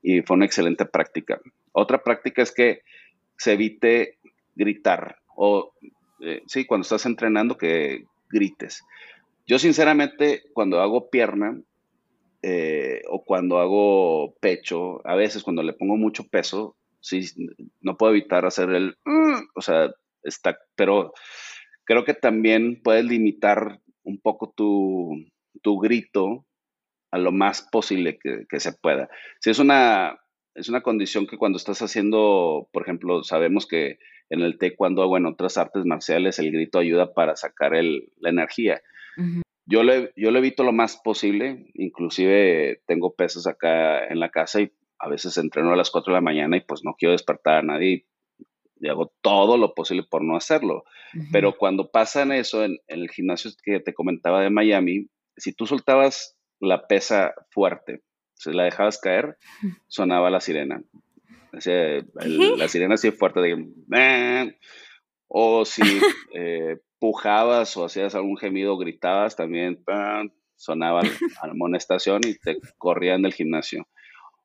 y 0.01 0.21
fue 0.21 0.35
una 0.35 0.45
excelente 0.45 0.85
práctica. 0.85 1.39
Otra 1.71 2.03
práctica 2.03 2.41
es 2.41 2.51
que 2.51 2.81
se 3.37 3.53
evite 3.53 4.17
gritar 4.55 5.17
o, 5.35 5.73
eh, 6.21 6.43
sí, 6.47 6.65
cuando 6.65 6.83
estás 6.83 7.05
entrenando 7.05 7.57
que 7.57 8.05
grites. 8.29 8.83
Yo 9.47 9.59
sinceramente 9.59 10.43
cuando 10.53 10.81
hago 10.81 11.09
pierna 11.09 11.59
eh, 12.41 13.01
o 13.09 13.23
cuando 13.23 13.59
hago 13.59 14.35
pecho, 14.39 15.05
a 15.07 15.15
veces 15.15 15.43
cuando 15.43 15.63
le 15.63 15.73
pongo 15.73 15.97
mucho 15.97 16.27
peso, 16.27 16.75
sí, 16.99 17.21
no 17.81 17.97
puedo 17.97 18.13
evitar 18.13 18.45
hacer 18.45 18.69
el, 18.71 18.97
mm", 19.05 19.49
o 19.55 19.61
sea, 19.61 19.91
está, 20.23 20.57
pero 20.75 21.13
creo 21.83 22.05
que 22.05 22.13
también 22.13 22.81
puedes 22.83 23.05
limitar 23.05 23.80
un 24.03 24.19
poco 24.19 24.53
tu, 24.55 25.15
tu 25.61 25.77
grito 25.79 26.45
a 27.11 27.17
lo 27.17 27.31
más 27.31 27.61
posible 27.61 28.17
que, 28.19 28.59
se 28.59 28.73
pueda. 28.73 29.09
Si 29.39 29.49
es 29.49 29.59
una, 29.59 30.19
es 30.55 30.69
una 30.69 30.81
condición 30.81 31.27
que 31.27 31.37
cuando 31.37 31.57
estás 31.57 31.81
haciendo, 31.81 32.69
por 32.71 32.83
ejemplo, 32.83 33.23
sabemos 33.23 33.67
que 33.67 33.99
en 34.29 34.41
el 34.41 34.57
taekwondo 34.57 35.05
o 35.05 35.17
en 35.17 35.25
otras 35.25 35.57
artes 35.57 35.85
marciales 35.85 36.39
el 36.39 36.51
grito 36.51 36.79
ayuda 36.79 37.13
para 37.13 37.35
sacar 37.35 37.73
la 37.73 38.29
energía. 38.29 38.81
Yo 39.65 39.83
lo, 39.83 39.93
yo 40.15 40.31
lo 40.31 40.39
evito 40.39 40.63
lo 40.63 40.71
más 40.71 40.97
posible, 41.03 41.69
inclusive 41.73 42.81
tengo 42.87 43.13
pesas 43.13 43.45
acá 43.45 44.07
en 44.07 44.19
la 44.19 44.29
casa 44.29 44.61
y 44.61 44.71
a 44.99 45.09
veces 45.09 45.37
entreno 45.37 45.73
a 45.73 45.75
las 45.75 45.91
4 45.91 46.13
de 46.13 46.17
la 46.17 46.21
mañana 46.21 46.57
y 46.57 46.61
pues 46.61 46.81
no 46.83 46.95
quiero 46.97 47.11
despertar 47.11 47.57
a 47.57 47.61
nadie 47.61 48.05
y, 48.81 48.89
hago 48.89 49.13
todo 49.21 49.57
lo 49.57 49.73
posible 49.73 50.03
por 50.09 50.23
no 50.23 50.35
hacerlo. 50.35 50.83
Pero 51.31 51.57
cuando 51.57 51.91
pasan 51.91 52.31
eso 52.31 52.63
en, 52.63 52.77
en, 52.87 53.01
el 53.01 53.09
gimnasio 53.09 53.51
que 53.63 53.79
te 53.79 53.93
comentaba 53.93 54.41
de 54.41 54.49
Miami, 54.49 55.07
si 55.37 55.53
tú 55.53 55.67
soltabas 55.67 56.37
la 56.61 56.87
pesa 56.87 57.33
fuerte. 57.49 58.01
Si 58.35 58.51
la 58.53 58.63
dejabas 58.63 58.99
caer, 58.99 59.37
sonaba 59.87 60.29
la 60.29 60.39
sirena. 60.39 60.81
la 61.51 62.67
sirena 62.67 62.95
así 62.95 63.11
fuerte 63.11 63.41
de... 63.41 64.55
O 65.27 65.65
si 65.65 65.81
eh, 66.33 66.79
pujabas 66.99 67.75
o 67.77 67.85
hacías 67.85 68.15
algún 68.15 68.37
gemido, 68.37 68.77
gritabas, 68.77 69.35
también 69.35 69.83
sonaba 70.55 71.03
la 71.03 71.09
amonestación 71.51 72.21
y 72.25 72.37
te 72.37 72.57
corrían 72.77 73.21
del 73.21 73.33
gimnasio. 73.33 73.87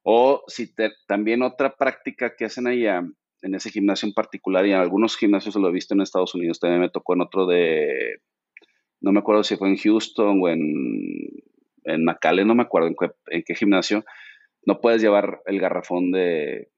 O 0.03 0.44
si 0.46 0.72
te, 0.72 0.92
también 1.09 1.42
otra 1.42 1.77
práctica 1.77 2.37
que 2.37 2.44
hacen 2.44 2.68
allá, 2.68 3.03
en 3.42 3.55
ese 3.55 3.70
gimnasio 3.70 4.09
en 4.09 4.14
particular, 4.14 4.66
y 4.66 4.72
en 4.72 4.79
algunos 4.79 5.16
gimnasios 5.16 5.57
lo 5.57 5.68
he 5.68 5.72
visto 5.72 5.94
en 5.94 6.01
Estados 6.01 6.35
Unidos, 6.35 6.61
también 6.61 6.81
me 6.81 6.90
tocó 6.90 7.14
en 7.14 7.20
otro 7.20 7.46
de, 7.46 8.20
no 9.01 9.12
me 9.12 9.20
acuerdo 9.20 9.44
si 9.44 9.57
fue 9.57 9.68
en 9.68 9.77
Houston 9.77 10.40
o 10.42 10.49
en, 10.49 10.62
en 11.85 12.05
McAllen, 12.05 12.46
no 12.46 12.55
me 12.55 12.62
acuerdo 12.62 12.88
en 13.29 13.42
qué, 13.44 13.55
gimnasio, 13.55 14.05
no 14.64 14.81
puedes 14.81 15.01
llevar 15.01 15.42
el 15.46 15.61
garrafón 15.61 16.11
de, 16.11 16.68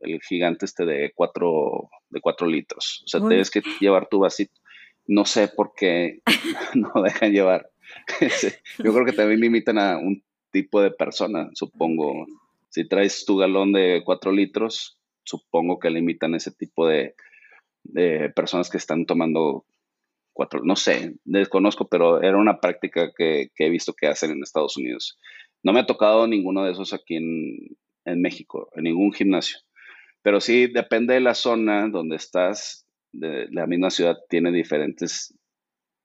el 0.00 0.20
gigante 0.22 0.64
este 0.64 0.84
de 0.84 1.12
cuatro, 1.14 1.90
de 2.10 2.20
cuatro 2.20 2.46
litros. 2.46 3.02
O 3.04 3.08
sea, 3.08 3.20
tienes 3.26 3.50
que 3.50 3.62
llevar 3.80 4.08
tu 4.08 4.20
vasito. 4.20 4.60
No 5.06 5.24
sé 5.24 5.48
por 5.48 5.74
qué 5.74 6.20
no 6.74 7.02
dejan 7.02 7.32
llevar. 7.32 7.68
Yo 8.78 8.92
creo 8.92 9.04
que 9.04 9.12
también 9.12 9.40
limitan 9.40 9.78
a 9.78 9.98
un 9.98 10.22
tipo 10.52 10.80
de 10.80 10.92
persona, 10.92 11.50
supongo. 11.54 12.26
Si 12.68 12.88
traes 12.88 13.24
tu 13.24 13.36
galón 13.36 13.72
de 13.72 14.02
cuatro 14.04 14.32
litros, 14.32 14.98
supongo 15.24 15.78
que 15.78 15.90
limitan 15.90 16.34
ese 16.34 16.52
tipo 16.52 16.86
de, 16.86 17.14
personas 18.34 18.70
que 18.70 18.78
están 18.78 19.06
tomando 19.06 19.66
cuatro, 20.32 20.60
no 20.64 20.76
sé, 20.76 21.16
desconozco, 21.24 21.88
pero 21.88 22.22
era 22.22 22.36
una 22.36 22.60
práctica 22.60 23.12
que, 23.16 23.50
he 23.56 23.70
visto 23.70 23.92
que 23.92 24.06
hacen 24.06 24.30
en 24.30 24.42
Estados 24.42 24.76
Unidos. 24.76 25.18
No 25.62 25.72
me 25.72 25.80
ha 25.80 25.86
tocado 25.86 26.26
ninguno 26.26 26.64
de 26.64 26.72
esos 26.72 26.92
aquí 26.92 27.16
en, 27.16 28.20
México, 28.20 28.70
en 28.74 28.84
ningún 28.84 29.12
gimnasio. 29.12 29.58
Pero 30.22 30.40
sí, 30.40 30.68
depende 30.68 31.14
de 31.14 31.20
la 31.20 31.34
zona 31.34 31.88
donde 31.88 32.16
estás, 32.16 32.86
de 33.12 33.48
la 33.50 33.66
misma 33.66 33.90
ciudad 33.90 34.16
tiene 34.28 34.52
diferentes 34.52 35.34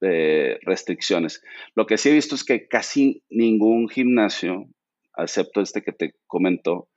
eh, 0.02 0.60
restricciones. 0.62 1.42
Lo 1.76 1.86
que 1.86 1.98
sí 1.98 2.10
he 2.10 2.14
visto 2.14 2.36
es 2.36 2.44
que 2.44 2.68
casi 2.68 3.24
ningún 3.30 3.88
gimnasio, 3.88 4.68
excepto 5.16 5.62
este 5.62 5.82
que 5.82 5.92
te 5.92 6.14
comento, 6.28 6.90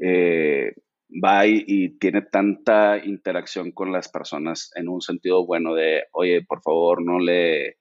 eh, 0.00 0.74
va 1.10 1.46
y, 1.46 1.98
tiene 1.98 2.22
tanta 2.22 2.98
interacción 3.04 3.72
con 3.72 3.92
las 3.92 4.08
personas 4.08 4.70
en 4.74 4.88
un 4.88 5.00
sentido 5.00 5.46
bueno 5.46 5.74
de, 5.74 6.04
oye, 6.12 6.44
por 6.44 6.62
favor, 6.62 7.02
no 7.04 7.18
le, 7.18 7.78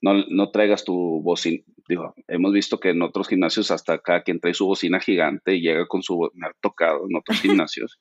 no, 0.00 0.50
traigas 0.50 0.84
tu 0.84 1.22
bocina. 1.22 1.62
Digo, 1.88 2.14
hemos 2.28 2.52
visto 2.52 2.78
que 2.80 2.90
en 2.90 3.02
otros 3.02 3.28
gimnasios 3.28 3.70
hasta 3.70 3.98
cada 3.98 4.22
quien 4.22 4.40
trae 4.40 4.54
su 4.54 4.66
bocina 4.66 5.00
gigante 5.00 5.54
y 5.54 5.60
llega 5.60 5.86
con 5.86 6.02
su, 6.02 6.30
me 6.34 6.46
ha 6.46 6.52
tocado 6.60 7.06
en 7.08 7.16
otros 7.16 7.40
gimnasios, 7.68 8.00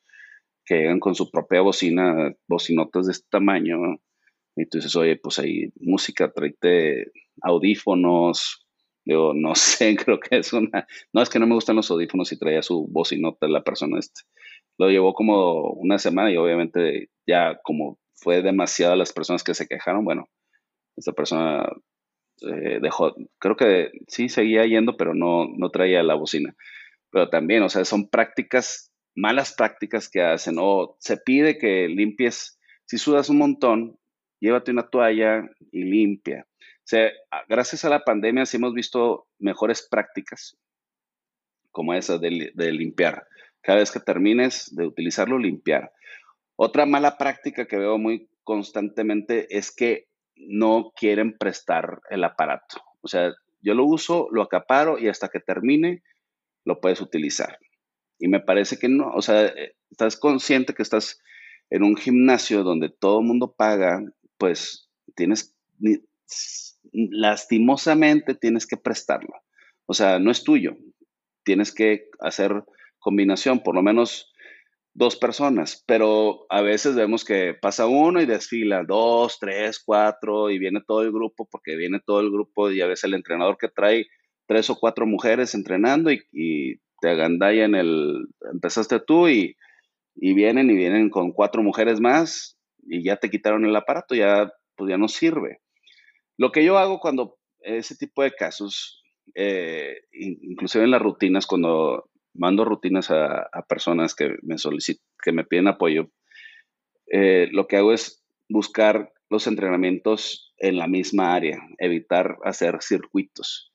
que 0.66 0.76
llegan 0.76 1.00
con 1.00 1.16
su 1.16 1.30
propia 1.30 1.62
bocina, 1.62 2.34
bocinotas 2.48 3.06
de 3.08 3.12
este 3.14 3.28
tamaño, 3.30 3.78
y 4.56 4.66
tú 4.68 4.78
dices, 4.78 4.96
oye, 4.96 5.18
pues 5.18 5.40
hay 5.40 5.72
música, 5.80 6.32
tráete 6.32 7.08
audífonos, 7.42 8.68
yo 9.06 9.34
no 9.36 9.56
sé, 9.56 9.96
creo 9.96 10.20
que 10.20 10.38
es 10.38 10.54
una, 10.54 10.88
no 11.12 11.22
es 11.22 11.30
que 11.30 11.40
no 11.40 11.48
me 11.48 11.56
gustan 11.56 11.76
los 11.76 11.90
audífonos 11.92 12.32
y 12.32 12.40
traía 12.40 12.62
su 12.62 12.88
bocinota 12.88 13.48
la 13.48 13.64
persona 13.64 14.00
este. 14.00 14.22
Lo 14.78 14.90
llevó 14.90 15.14
como 15.14 15.72
una 15.72 15.98
semana 15.98 16.32
y 16.32 16.38
obviamente 16.38 17.10
ya 17.28 17.60
como 17.64 18.00
fue 18.16 18.42
demasiada 18.42 18.96
las 18.96 19.14
personas 19.14 19.44
que 19.44 19.54
se 19.54 19.68
quejaron, 19.68 20.06
bueno, 20.06 20.30
esta 20.96 21.12
persona 21.12 21.68
eh, 22.42 22.80
dejó, 22.82 23.16
creo 23.40 23.56
que 23.56 23.92
sí 24.08 24.30
seguía 24.30 24.66
yendo, 24.66 24.98
pero 24.98 25.14
no, 25.14 25.48
no 25.48 25.70
traía 25.70 26.04
la 26.04 26.16
bocina. 26.16 26.56
Pero 27.12 27.30
también, 27.30 27.64
o 27.64 27.70
sea, 27.70 27.86
son 27.86 28.10
prácticas, 28.10 28.92
malas 29.16 29.54
prácticas 29.54 30.10
que 30.10 30.22
hacen, 30.22 30.56
o 30.60 30.98
se 31.00 31.18
pide 31.18 31.58
que 31.58 31.88
limpies, 31.88 32.60
si 32.86 32.98
sudas 32.98 33.30
un 33.30 33.38
montón, 33.38 33.98
llévate 34.40 34.72
una 34.72 34.90
toalla 34.90 35.44
y 35.72 35.84
limpia. 35.84 36.48
O 36.60 36.86
sea, 36.86 37.12
gracias 37.48 37.86
a 37.86 37.90
la 37.90 38.04
pandemia 38.04 38.46
sí 38.46 38.58
hemos 38.58 38.74
visto 38.74 39.28
mejores 39.40 39.88
prácticas 39.90 40.58
como 41.72 41.94
esa 41.94 42.18
de, 42.18 42.52
de 42.54 42.72
limpiar. 42.72 43.26
Cada 43.64 43.80
vez 43.80 43.92
que 43.92 44.00
termines 44.00 44.76
de 44.76 44.86
utilizarlo, 44.86 45.40
limpiar. 45.40 45.92
Otra 46.56 46.86
mala 46.86 47.18
práctica 47.18 47.66
que 47.66 47.78
veo 47.78 47.98
muy 47.98 48.30
constantemente 48.44 49.48
es 49.50 49.74
que 49.76 50.10
no 50.36 50.92
quieren 50.96 51.38
prestar 51.38 52.02
el 52.10 52.24
aparato. 52.24 52.82
O 53.02 53.08
sea, 53.08 53.34
yo 53.62 53.74
lo 53.74 53.86
uso, 53.86 54.28
lo 54.32 54.44
acaparo 54.44 55.00
y 55.00 55.08
hasta 55.08 55.30
que 55.30 55.40
termine 55.40 56.04
lo 56.66 56.82
puedes 56.82 57.02
utilizar. 57.02 57.58
Y 58.20 58.28
me 58.28 58.42
parece 58.42 58.78
que 58.78 58.90
no, 58.90 59.10
o 59.14 59.22
sea, 59.22 59.46
eh, 59.46 59.76
estás 59.90 60.18
consciente 60.18 60.74
que 60.74 60.84
estás 60.84 61.22
en 61.70 61.84
un 61.84 61.96
gimnasio 61.96 62.64
donde 62.64 62.90
todo 62.90 63.20
el 63.20 63.26
mundo 63.26 63.56
paga, 63.58 64.04
pues 64.38 64.90
tienes, 65.16 65.56
lastimosamente 66.92 68.36
tienes 68.36 68.68
que 68.68 68.78
prestarlo. 68.78 69.34
O 69.86 69.94
sea, 69.94 70.20
no 70.20 70.32
es 70.32 70.44
tuyo. 70.44 70.76
Tienes 71.44 71.74
que 71.74 72.10
hacer 72.20 72.64
combinación, 73.04 73.62
por 73.62 73.76
lo 73.76 73.84
menos 73.84 74.34
dos 74.94 75.16
personas, 75.16 75.84
pero 75.88 76.46
a 76.50 76.62
veces 76.62 76.96
vemos 76.96 77.26
que 77.26 77.56
pasa 77.60 77.88
uno 77.88 78.22
y 78.22 78.26
desfila 78.26 78.84
dos, 78.84 79.38
tres, 79.40 79.82
cuatro 79.84 80.50
y 80.52 80.60
viene 80.60 80.82
todo 80.86 81.02
el 81.02 81.12
grupo 81.12 81.48
porque 81.50 81.76
viene 81.76 82.00
todo 82.06 82.22
el 82.22 82.32
grupo 82.32 82.70
y 82.72 82.82
a 82.82 82.88
veces 82.88 83.06
el 83.06 83.16
entrenador 83.16 83.58
que 83.58 83.70
trae 83.70 84.06
tres 84.48 84.70
o 84.70 84.76
cuatro 84.76 85.06
mujeres 85.06 85.56
entrenando 85.56 86.12
y, 86.12 86.80
te 87.02 87.10
agandalla 87.10 87.66
en 87.66 87.76
el, 87.76 88.28
empezaste 88.54 88.98
tú 89.02 89.28
y, 89.28 89.58
y, 90.16 90.34
vienen 90.34 90.70
y 90.70 90.74
vienen 90.74 91.10
con 91.10 91.34
cuatro 91.34 91.62
mujeres 91.62 92.00
más 92.00 92.58
y 92.88 93.04
ya 93.04 93.18
te 93.18 93.30
quitaron 93.30 93.66
el 93.66 93.76
aparato, 93.76 94.16
ya, 94.16 94.50
pues 94.78 94.90
ya 94.90 94.98
no 94.98 95.10
sirve. 95.10 95.60
Lo 96.38 96.54
que 96.54 96.64
yo 96.64 96.78
hago 96.78 97.02
cuando 97.02 97.36
ese 97.60 97.98
tipo 97.98 98.24
de 98.24 98.32
casos, 98.32 99.04
eh, 99.36 99.98
inclusive 100.14 100.86
en 100.86 100.92
las 100.92 101.02
rutinas, 101.02 101.46
cuando 101.46 102.10
mando 102.34 102.66
rutinas 102.66 103.10
a, 103.12 103.50
personas 103.68 104.16
que 104.16 104.36
me 104.42 104.56
que 105.22 105.32
me 105.32 105.44
piden 105.44 105.68
apoyo, 105.68 106.10
eh, 107.12 107.48
lo 107.52 107.68
que 107.68 107.78
hago 107.78 107.94
es 107.94 108.24
buscar 108.50 109.14
los 109.30 109.48
entrenamientos 109.48 110.54
en 110.58 110.78
la 110.78 110.88
misma 110.88 111.34
área, 111.34 111.60
evitar 111.80 112.38
hacer 112.44 112.78
circuitos. 112.82 113.72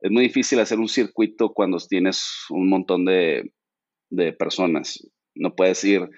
Es 0.00 0.10
muy 0.10 0.24
difícil 0.24 0.60
hacer 0.60 0.78
un 0.78 0.88
circuito 0.88 1.52
cuando 1.52 1.78
tienes 1.78 2.46
un 2.48 2.68
montón 2.68 3.04
de, 3.04 3.52
de 4.08 4.32
personas. 4.32 5.06
No 5.34 5.54
puedes 5.54 5.82
ir 5.84 6.08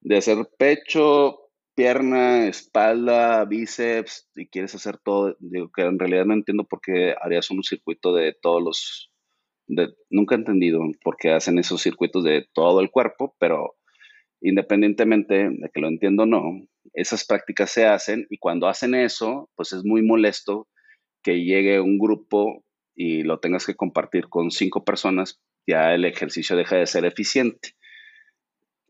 de 0.00 0.16
hacer 0.16 0.48
pecho, 0.58 1.48
pierna, 1.74 2.48
espalda, 2.48 3.44
bíceps, 3.44 4.28
y 4.34 4.48
quieres 4.48 4.74
hacer 4.74 4.98
todo. 4.98 5.36
Digo 5.38 5.70
que 5.70 5.82
en 5.82 5.98
realidad 5.98 6.24
no 6.24 6.34
entiendo 6.34 6.64
por 6.64 6.80
qué 6.80 7.14
harías 7.20 7.50
un 7.50 7.62
circuito 7.62 8.12
de 8.14 8.36
todos 8.40 8.62
los 8.62 9.12
nunca 10.10 10.34
he 10.34 10.38
entendido 10.38 10.80
por 11.02 11.16
qué 11.16 11.30
hacen 11.32 11.58
esos 11.58 11.82
circuitos 11.82 12.24
de 12.24 12.46
todo 12.52 12.80
el 12.80 12.90
cuerpo, 12.90 13.34
pero 13.38 13.76
independientemente 14.40 15.50
de 15.50 15.70
que 15.72 15.80
lo 15.80 15.88
entiendo 15.88 16.22
o 16.22 16.26
no, 16.26 16.42
esas 16.94 17.24
prácticas 17.24 17.70
se 17.70 17.86
hacen 17.86 18.26
y 18.30 18.38
cuando 18.38 18.68
hacen 18.68 18.94
eso, 18.94 19.50
pues 19.54 19.72
es 19.72 19.84
muy 19.84 20.02
molesto 20.02 20.68
que 21.22 21.44
llegue 21.44 21.80
un 21.80 21.98
grupo 21.98 22.64
y 22.94 23.22
lo 23.22 23.38
tengas 23.38 23.66
que 23.66 23.76
compartir 23.76 24.28
con 24.28 24.50
cinco 24.50 24.84
personas, 24.84 25.40
ya 25.66 25.94
el 25.94 26.04
ejercicio 26.04 26.56
deja 26.56 26.76
de 26.76 26.86
ser 26.86 27.04
eficiente. 27.04 27.74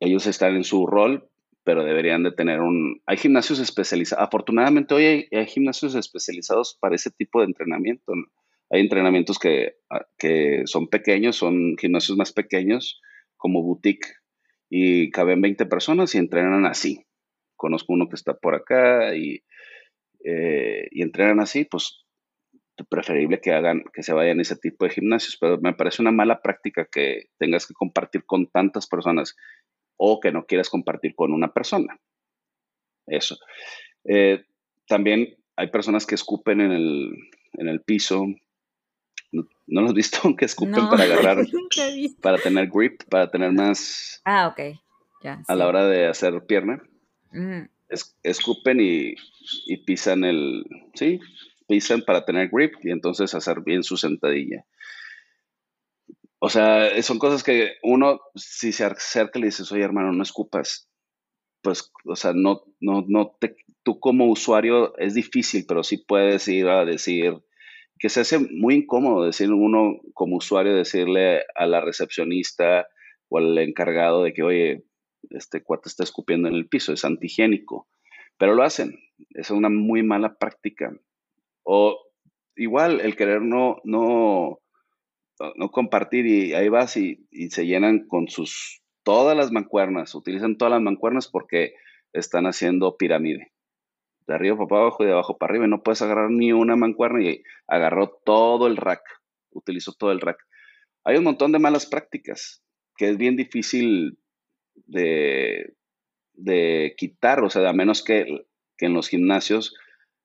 Ellos 0.01 0.27
están 0.27 0.55
en 0.55 0.65
su 0.65 0.87
rol, 0.87 1.29
pero 1.65 1.85
deberían 1.85 2.23
de 2.23 2.33
tener 2.33 2.61
un... 2.61 3.03
Hay 3.05 3.17
gimnasios 3.17 3.59
especializados. 3.59 4.25
Afortunadamente 4.25 4.95
hoy 4.95 5.05
hay, 5.05 5.29
hay 5.33 5.47
gimnasios 5.47 5.95
especializados 5.95 6.79
para 6.81 6.95
ese 6.95 7.11
tipo 7.11 7.41
de 7.41 7.47
entrenamiento. 7.47 8.13
Hay 8.71 8.81
entrenamientos 8.81 9.39
ah, 9.91 10.07
que, 10.19 10.63
son 10.67 10.89
pequeños, 10.89 11.37
son 11.37 11.77
gimnasios 11.79 12.19
más 12.19 12.33
pequeños, 12.33 13.01
como 13.37 13.63
boutique, 13.63 14.07
y 14.69 15.11
caben 15.11 15.41
20 15.41 15.67
personas 15.67 16.15
y 16.15 16.19
entrenan 16.19 16.67
así. 16.67 17.07
Conozco 17.57 17.93
uno 17.93 18.09
que 18.09 18.17
está 18.17 18.35
por 18.35 18.55
acá 18.55 19.15
y, 19.15 19.43
eh, 20.25 20.89
y 20.91 21.03
entrenan 21.03 21.41
así, 21.41 21.65
pues 21.65 22.05
preferible 22.85 23.41
que 23.41 23.53
hagan, 23.53 23.83
que 23.93 24.03
se 24.03 24.13
vayan 24.13 24.39
a 24.39 24.43
ese 24.43 24.57
tipo 24.57 24.85
de 24.85 24.93
gimnasios, 24.93 25.37
pero 25.41 25.59
me 25.59 25.75
parece 25.75 26.03
una 26.03 26.13
mala 26.13 26.41
práctica 26.41 26.87
que 26.91 27.31
tengas 27.39 27.67
que 27.67 27.75
compartir 27.75 28.25
con 28.25 28.47
tantas 28.49 28.87
personas 28.87 29.37
o 29.97 30.21
que 30.21 30.31
no 30.31 30.47
quieras 30.47 30.71
compartir 30.71 31.15
con 31.15 31.33
una 31.33 31.53
persona. 31.53 31.99
Eso. 33.07 33.37
Eh, 34.05 34.45
también 34.87 35.37
hay 35.57 35.71
personas 35.71 36.07
que 36.07 36.15
escupen 36.15 36.61
en 36.61 36.73
el, 36.73 37.13
en 37.55 37.69
el 37.69 37.83
piso, 37.83 38.27
¿No, 39.33 39.47
lo 39.67 39.87
has 39.87 39.95
visto? 39.95 40.19
Que 40.37 40.45
escupen 40.45 40.89
para 40.89 41.05
agarrar, 41.05 41.39
para 42.23 42.39
tener 42.39 42.69
grip, 42.69 43.03
para 43.09 43.31
tener 43.31 43.53
más... 43.53 44.21
Ah, 44.25 44.49
ok. 44.49 44.79
Ya, 45.23 45.43
A 45.49 45.55
la 45.55 45.67
hora 45.67 45.87
de 45.87 46.07
hacer 46.07 46.45
pierna. 46.47 46.83
escupen 48.23 48.79
y, 48.81 49.17
pisan 49.85 50.25
el... 50.25 50.65
Sí, 50.95 51.21
pisan 51.67 52.03
para 52.03 52.25
tener 52.25 52.49
grip 52.51 52.75
y 52.83 52.91
entonces 52.91 53.35
hacer 53.35 53.61
bien 53.61 53.83
su 53.83 53.97
sentadilla. 53.97 54.65
O 56.41 56.49
sea, 56.49 57.03
son 57.03 57.19
cosas 57.19 57.43
que 57.43 57.73
uno, 57.83 58.21
si 58.37 58.73
se 58.73 58.85
acerca 58.85 59.39
y 59.39 59.43
le 59.43 59.47
dices, 59.49 59.73
oye 59.73 59.83
hermano, 59.83 60.13
no 60.13 60.23
escupas, 60.23 60.89
pues, 61.63 61.91
o 62.05 62.15
sea, 62.15 62.33
no, 62.33 62.63
no, 62.81 63.05
no 63.09 63.37
te, 63.41 63.57
tú 63.83 63.99
como 63.99 64.27
usuario 64.27 64.97
es 64.99 65.15
difícil, 65.15 65.65
pero 65.67 65.83
sí 65.83 65.99
puedes 65.99 66.47
ir 66.47 66.69
a 66.69 66.85
decir 66.85 67.43
que 67.99 68.09
se 68.09 68.21
hace 68.21 68.39
muy 68.39 68.75
incómodo 68.77 69.25
decir 69.25 69.53
uno 69.53 70.01
como 70.15 70.37
usuario 70.37 70.75
decirle 70.75 71.43
a 71.55 71.67
la 71.67 71.81
recepcionista 71.81 72.89
o 73.29 73.39
al 73.39 73.59
encargado 73.59 74.23
de 74.23 74.33
que, 74.33 74.43
oye, 74.43 74.85
este 75.31 75.63
cuate 75.63 75.89
está 75.89 76.05
escupiendo 76.05 76.49
en 76.49 76.55
el 76.55 76.69
piso, 76.69 76.93
es 76.93 77.05
antihigiénico. 77.05 77.89
Pero 78.39 78.55
lo 78.55 78.63
hacen. 78.63 78.99
Es 79.31 79.51
una 79.51 79.69
muy 79.69 80.03
mala 80.03 80.37
práctica. 80.39 80.93
O 81.65 81.99
igual 82.57 83.01
el 83.01 83.17
querer 83.17 83.43
no, 83.43 83.81
no, 83.85 84.61
no 85.57 85.71
compartir 85.71 86.27
y 86.27 86.55
ahí 86.55 86.69
vas 86.69 86.97
y, 86.97 87.27
y 87.31 87.51
se 87.51 87.67
llenan 87.67 88.07
con 88.07 88.29
sus 88.29 88.83
todas 89.03 89.37
las 89.37 89.51
mancuernas, 89.53 90.15
utilizan 90.15 90.57
todas 90.57 90.73
las 90.73 90.83
mancuernas 90.83 91.29
porque 91.29 91.75
están 92.13 92.47
haciendo 92.47 92.97
pirámide. 92.97 93.53
De 94.29 94.35
arriba 94.35 94.57
para 94.69 94.83
abajo 94.83 95.03
y 95.03 95.07
de 95.07 95.13
abajo 95.13 95.37
para 95.39 95.51
arriba. 95.51 95.67
Y 95.67 95.71
no 95.71 95.83
puedes 95.83 96.03
agarrar 96.03 96.31
ni 96.31 96.53
una 96.53 96.77
mancuerna 96.77 97.25
y 97.25 97.43
agarró 97.67 98.21
todo 98.25 98.69
el 98.69 98.77
rack. 98.77 99.03
Utilizó 99.51 99.93
todo 99.93 100.13
el 100.13 100.21
rack. 100.21 100.39
Hay 101.05 101.17
un 101.17 101.25
montón 101.25 101.51
de 101.51 101.59
malas 101.59 101.87
prácticas 101.87 102.63
que 102.97 103.09
es 103.09 103.17
bien 103.17 103.37
difícil 103.37 104.19
de, 104.87 105.75
quitar, 106.97 107.43
o 107.43 107.51
sea, 107.51 107.69
a 107.69 107.73
menos 107.73 108.05
que, 108.05 108.47
en 108.81 108.95
los 108.95 109.09
gimnasios 109.09 109.75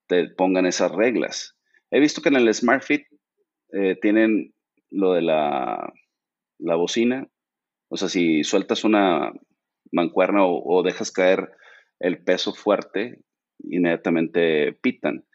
te 0.08 0.30
pongan 0.30 0.68
esas 0.68 0.92
reglas. 0.92 1.58
He 1.90 2.00
visto 2.00 2.22
que 2.22 2.30
en 2.30 2.36
el 2.36 2.54
SmartFit 2.54 3.08
eh, 3.72 3.98
tienen 4.00 4.54
lo 4.92 5.14
de 5.14 5.22
la, 5.24 5.92
la 6.60 6.76
bocina, 6.76 7.28
o 7.90 7.98
sea, 7.98 8.10
si 8.10 8.44
sueltas 8.44 8.84
una 8.84 9.32
mancuerna 9.92 10.46
o, 10.46 10.82
dejas 10.84 11.12
caer 11.12 11.52
el 12.00 12.24
peso 12.24 12.54
fuerte, 12.54 13.20
inmediatamente 13.60 14.74
pitan. 14.82 15.26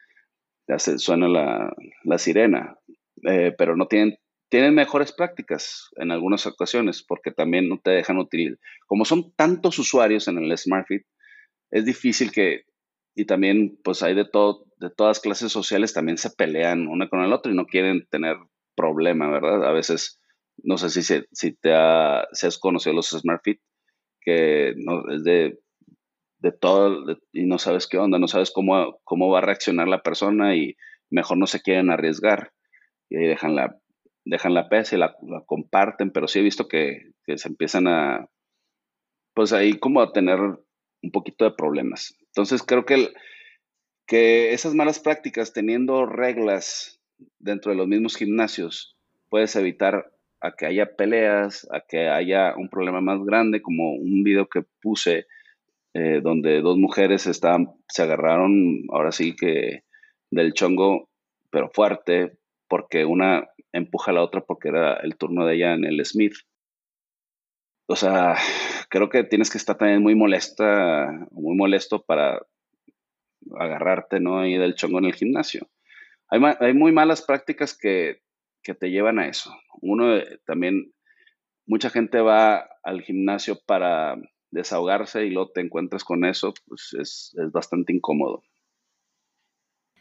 Suena 0.79 1.29
la, 1.29 2.19
sirena. 2.19 2.77
Eh, 3.25 3.55
pero 3.57 3.77
no 3.77 3.89
tienen, 3.89 4.19
mejores 4.75 5.13
prácticas 5.13 5.89
en 5.97 6.11
algunas 6.11 6.47
ocasiones 6.47 7.03
porque 7.03 7.33
también 7.33 7.69
no 7.69 7.79
te 7.79 7.91
dejan 7.91 8.19
utilizar. 8.19 8.59
Como 8.87 9.05
son 9.05 9.33
tantos 9.35 9.79
usuarios 9.79 10.29
en 10.29 10.39
el 10.39 10.57
SmartFit, 10.57 11.03
es 11.71 11.85
difícil 11.85 12.31
que, 12.33 12.65
y 13.15 13.25
también 13.25 13.79
pues 13.83 14.03
hay 14.03 14.15
de 14.15 14.25
todo, 14.25 14.67
de 14.77 14.91
todas 14.91 15.21
clases 15.21 15.53
sociales 15.53 15.93
también 15.93 16.19
se 16.19 16.31
pelean 16.31 16.87
una 16.87 17.09
con 17.09 17.21
el 17.21 17.33
otro 17.33 17.51
y 17.53 17.57
no 17.57 17.67
quieren 17.67 18.07
tener 18.11 18.37
problema, 18.77 19.29
¿verdad? 19.31 19.67
A 19.67 19.73
veces, 19.73 20.21
no 20.63 20.79
sé 20.79 20.91
si, 20.91 21.03
si 21.33 21.53
te 21.53 21.75
has 21.75 22.59
conocido 22.61 22.95
los 22.95 23.11
SmartFit, 23.11 23.61
que 24.21 24.75
no, 24.77 25.11
es 25.11 25.25
de, 25.25 25.59
de 26.39 26.53
todo 26.53 27.19
y 27.33 27.47
no 27.47 27.59
sabes 27.59 27.87
qué 27.87 27.99
onda, 27.99 28.19
no 28.19 28.29
sabes 28.29 28.51
cómo, 28.51 29.01
cómo 29.05 29.29
va 29.31 29.39
a 29.39 29.43
reaccionar 29.43 29.89
la 29.89 30.03
persona 30.03 30.55
y 30.57 30.77
mejor 31.11 31.39
no 31.39 31.47
se 31.47 31.61
quieren 31.61 31.91
arriesgar 31.91 32.53
y 33.09 33.17
ahí 33.17 33.27
dejan 33.27 33.57
la, 33.57 33.77
dejan 34.25 34.55
la 34.55 34.69
pesa 34.69 34.97
y 34.97 34.99
la, 34.99 35.17
comparten, 35.47 36.11
pero 36.11 36.29
sí 36.29 36.39
he 36.39 36.43
visto 36.43 36.69
que, 36.69 37.13
se 37.37 37.49
empiezan 37.49 37.89
a, 37.89 38.29
pues 39.35 39.53
ahí 39.53 39.79
como 39.79 40.01
a 40.01 40.13
tener 40.13 40.39
un 40.41 41.11
poquito 41.13 41.45
de 41.45 41.53
problemas. 41.53 42.17
Entonces 42.21 42.63
creo 42.63 42.85
que, 42.85 43.13
que 44.07 44.53
esas 44.53 44.75
malas 44.75 44.99
prácticas, 44.99 45.53
teniendo 45.53 46.07
reglas 46.07 47.01
dentro 47.39 47.71
de 47.71 47.79
los 47.79 47.87
mismos 47.87 48.17
gimnasios, 48.17 48.97
puedes 49.29 49.55
evitar 49.57 50.11
a 50.41 50.53
que 50.53 50.67
haya 50.67 50.97
peleas, 50.97 51.67
a 51.71 51.81
que 51.81 52.09
haya 52.09 52.55
un 52.57 52.69
problema 52.69 53.01
más 53.01 53.23
grande, 53.25 53.61
como 53.61 53.93
un 53.93 54.23
video 54.23 54.49
que 54.49 54.63
puse 54.81 55.27
eh, 55.95 56.21
donde 56.23 56.61
dos 56.61 56.77
mujeres 56.77 57.27
estaban, 57.27 57.75
se 57.89 58.03
agarraron, 58.03 58.85
ahora 58.91 59.13
sí 59.13 59.35
que 59.35 59.85
del 60.31 60.53
chongo, 60.53 61.09
pero 61.51 61.71
fuerte, 61.71 62.39
porque 62.69 63.05
una 63.05 63.49
empuja 63.73 64.11
a 64.11 64.15
la 64.15 64.23
otra 64.23 64.43
porque 64.43 64.69
era 64.69 64.95
el 64.95 65.17
turno 65.17 65.47
de 65.47 65.57
ella 65.57 65.75
en 65.75 65.85
el 65.85 66.05
Smith. 66.05 66.35
O 67.87 67.97
sea, 67.97 68.37
creo 68.91 69.09
que 69.09 69.25
tienes 69.25 69.51
que 69.51 69.59
estar 69.59 69.77
también 69.79 70.03
muy 70.03 70.15
molesta, 70.15 71.27
muy 71.31 71.57
molesto 71.57 72.03
para 72.03 72.41
agarrarte, 73.59 74.21
¿no? 74.21 74.41
Ahí 74.41 74.57
del 74.59 74.75
chongo 74.75 74.99
en 74.99 75.07
el 75.07 75.15
gimnasio. 75.15 75.69
Hay, 76.29 76.41
hay 76.61 76.75
muy 76.75 76.93
malas 76.93 77.23
prácticas 77.23 77.77
que, 77.77 78.21
que, 78.63 78.75
te 78.75 78.91
llevan 78.91 79.19
a 79.19 79.29
eso. 79.29 79.55
Uno 79.81 80.17
eh, 80.17 80.41
también, 80.45 80.93
mucha 81.67 81.89
gente 81.89 82.21
va 82.21 82.69
al 82.83 83.01
gimnasio 83.01 83.59
para 83.65 84.17
desahogarse 84.51 85.25
y 85.25 85.31
luego 85.31 85.51
te 85.51 85.61
encuentras 85.61 86.05
con 86.05 86.25
eso, 86.25 86.55
pues 86.67 86.95
es, 86.99 87.35
es 87.39 87.53
bastante 87.53 87.93
incómodo. 87.93 88.43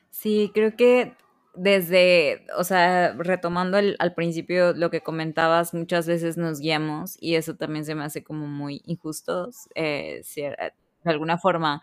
Sí, 0.10 0.52
creo 0.54 0.76
que 0.76 1.14
desde, 1.58 2.46
o 2.58 2.64
sea, 2.64 3.14
retomando 3.14 3.78
al 3.78 4.14
principio 4.14 4.74
lo 4.74 4.90
que 4.90 5.02
comentabas, 5.02 5.74
muchas 5.74 6.08
veces 6.08 6.38
nos 6.38 6.60
guiamos 6.60 7.18
y 7.20 7.36
eso 7.36 7.56
también 7.56 7.86
se 7.86 7.96
me 7.96 8.04
hace 8.04 8.24
como 8.24 8.48
muy 8.48 8.82
injusto, 8.86 9.50
eh, 9.76 10.22
eh, 10.36 10.72
de 11.04 11.12
alguna 11.12 11.38
forma, 11.38 11.82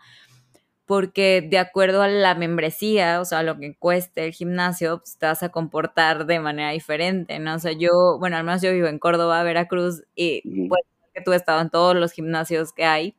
porque 0.85 1.45
de 1.49 1.57
acuerdo 1.57 2.01
a 2.01 2.07
la 2.07 2.35
membresía, 2.35 3.19
o 3.21 3.25
sea, 3.25 3.43
lo 3.43 3.57
que 3.57 3.75
cueste 3.77 4.25
el 4.25 4.33
gimnasio, 4.33 4.99
pues 4.99 5.17
te 5.17 5.25
vas 5.25 5.43
a 5.43 5.49
comportar 5.49 6.25
de 6.25 6.39
manera 6.39 6.71
diferente, 6.71 7.39
¿no? 7.39 7.55
O 7.55 7.59
sea, 7.59 7.73
yo, 7.73 8.17
bueno, 8.19 8.37
al 8.37 8.43
menos 8.43 8.61
yo 8.61 8.71
vivo 8.71 8.87
en 8.87 8.99
Córdoba, 8.99 9.43
Veracruz, 9.43 10.03
y 10.15 10.67
pues 10.67 10.81
que 11.15 11.21
tú 11.21 11.31
has 11.31 11.37
estado 11.37 11.61
en 11.61 11.69
todos 11.69 11.95
los 11.95 12.11
gimnasios 12.11 12.73
que 12.73 12.85
hay, 12.85 13.15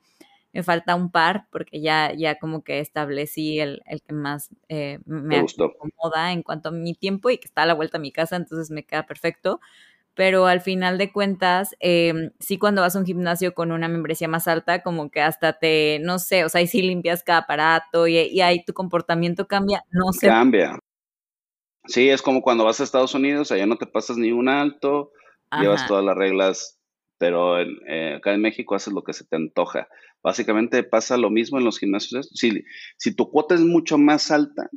me 0.53 0.62
falta 0.62 0.94
un 0.94 1.11
par 1.11 1.47
porque 1.51 1.80
ya, 1.80 2.12
ya 2.16 2.38
como 2.38 2.64
que 2.64 2.80
establecí 2.80 3.61
el, 3.61 3.82
el 3.86 4.01
que 4.03 4.14
más 4.14 4.49
eh, 4.68 5.01
me 5.05 5.38
acomoda 5.38 6.32
en 6.32 6.42
cuanto 6.42 6.70
a 6.70 6.72
mi 6.72 6.94
tiempo 6.94 7.28
y 7.28 7.38
que 7.38 7.47
está 7.47 7.62
a 7.62 7.66
la 7.66 7.74
vuelta 7.74 7.99
a 7.99 8.01
mi 8.01 8.11
casa, 8.11 8.36
entonces 8.36 8.70
me 8.70 8.84
queda 8.84 9.05
perfecto. 9.07 9.61
Pero 10.14 10.47
al 10.47 10.62
final 10.62 10.97
de 10.97 11.12
cuentas, 11.12 11.76
eh, 11.78 12.30
sí 12.40 12.57
cuando 12.57 12.80
vas 12.80 12.97
a 12.97 12.99
un 12.99 13.05
gimnasio 13.05 13.53
con 13.53 13.70
una 13.70 13.86
membresía 13.86 14.28
más 14.28 14.49
alta, 14.49 14.82
como 14.82 15.11
que 15.11 15.20
hasta 15.20 15.59
te, 15.59 15.99
no 16.01 16.18
sé, 16.18 16.47
o 16.47 16.49
sea, 16.49 16.61
ahí 16.61 16.66
sí 16.66 16.80
limpias 16.80 17.22
cada 17.22 17.40
aparato 17.40 18.07
y, 18.07 18.16
y 18.16 18.40
ahí 18.40 18.64
tu 18.64 18.72
comportamiento 18.72 19.47
cambia, 19.47 19.84
no 19.90 20.14
sé. 20.14 20.28
Cambia. 20.28 20.78
Sí, 21.86 22.09
es 22.09 22.22
como 22.22 22.40
cuando 22.40 22.64
vas 22.64 22.80
a 22.80 22.84
Estados 22.84 23.14
Unidos, 23.14 23.53
allá 23.53 23.66
no 23.66 23.76
te 23.76 23.86
pasas 23.86 24.16
ni 24.16 24.32
un 24.32 24.49
alto, 24.49 25.12
llevas 25.61 25.86
todas 25.86 26.03
las 26.03 26.16
reglas 26.16 26.75
pero 27.18 27.60
eh, 27.60 28.14
acá 28.16 28.34
en 28.34 28.42
México 28.42 28.74
haces 28.74 28.92
lo 28.92 29.02
que 29.02 29.12
se 29.12 29.24
te 29.24 29.36
antoja. 29.36 29.88
Básicamente 30.22 30.82
pasa 30.82 31.16
lo 31.16 31.30
mismo 31.30 31.58
en 31.58 31.64
los 31.64 31.78
gimnasios. 31.78 32.30
Si, 32.34 32.64
si 32.96 33.14
tu 33.14 33.30
cuota 33.30 33.54
es 33.54 33.62
mucho 33.62 33.98
más 33.98 34.30
alta, 34.30 34.68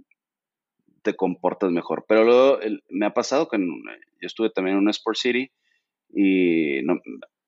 te 1.01 1.15
comportas 1.15 1.71
mejor. 1.71 2.05
Pero 2.07 2.23
luego 2.23 2.59
me 2.89 3.05
ha 3.05 3.13
pasado 3.13 3.47
que 3.47 3.57
yo 3.57 4.27
estuve 4.27 4.49
también 4.49 4.77
en 4.77 4.83
un 4.83 4.89
Sport 4.89 5.17
City 5.17 5.51
y 6.13 6.79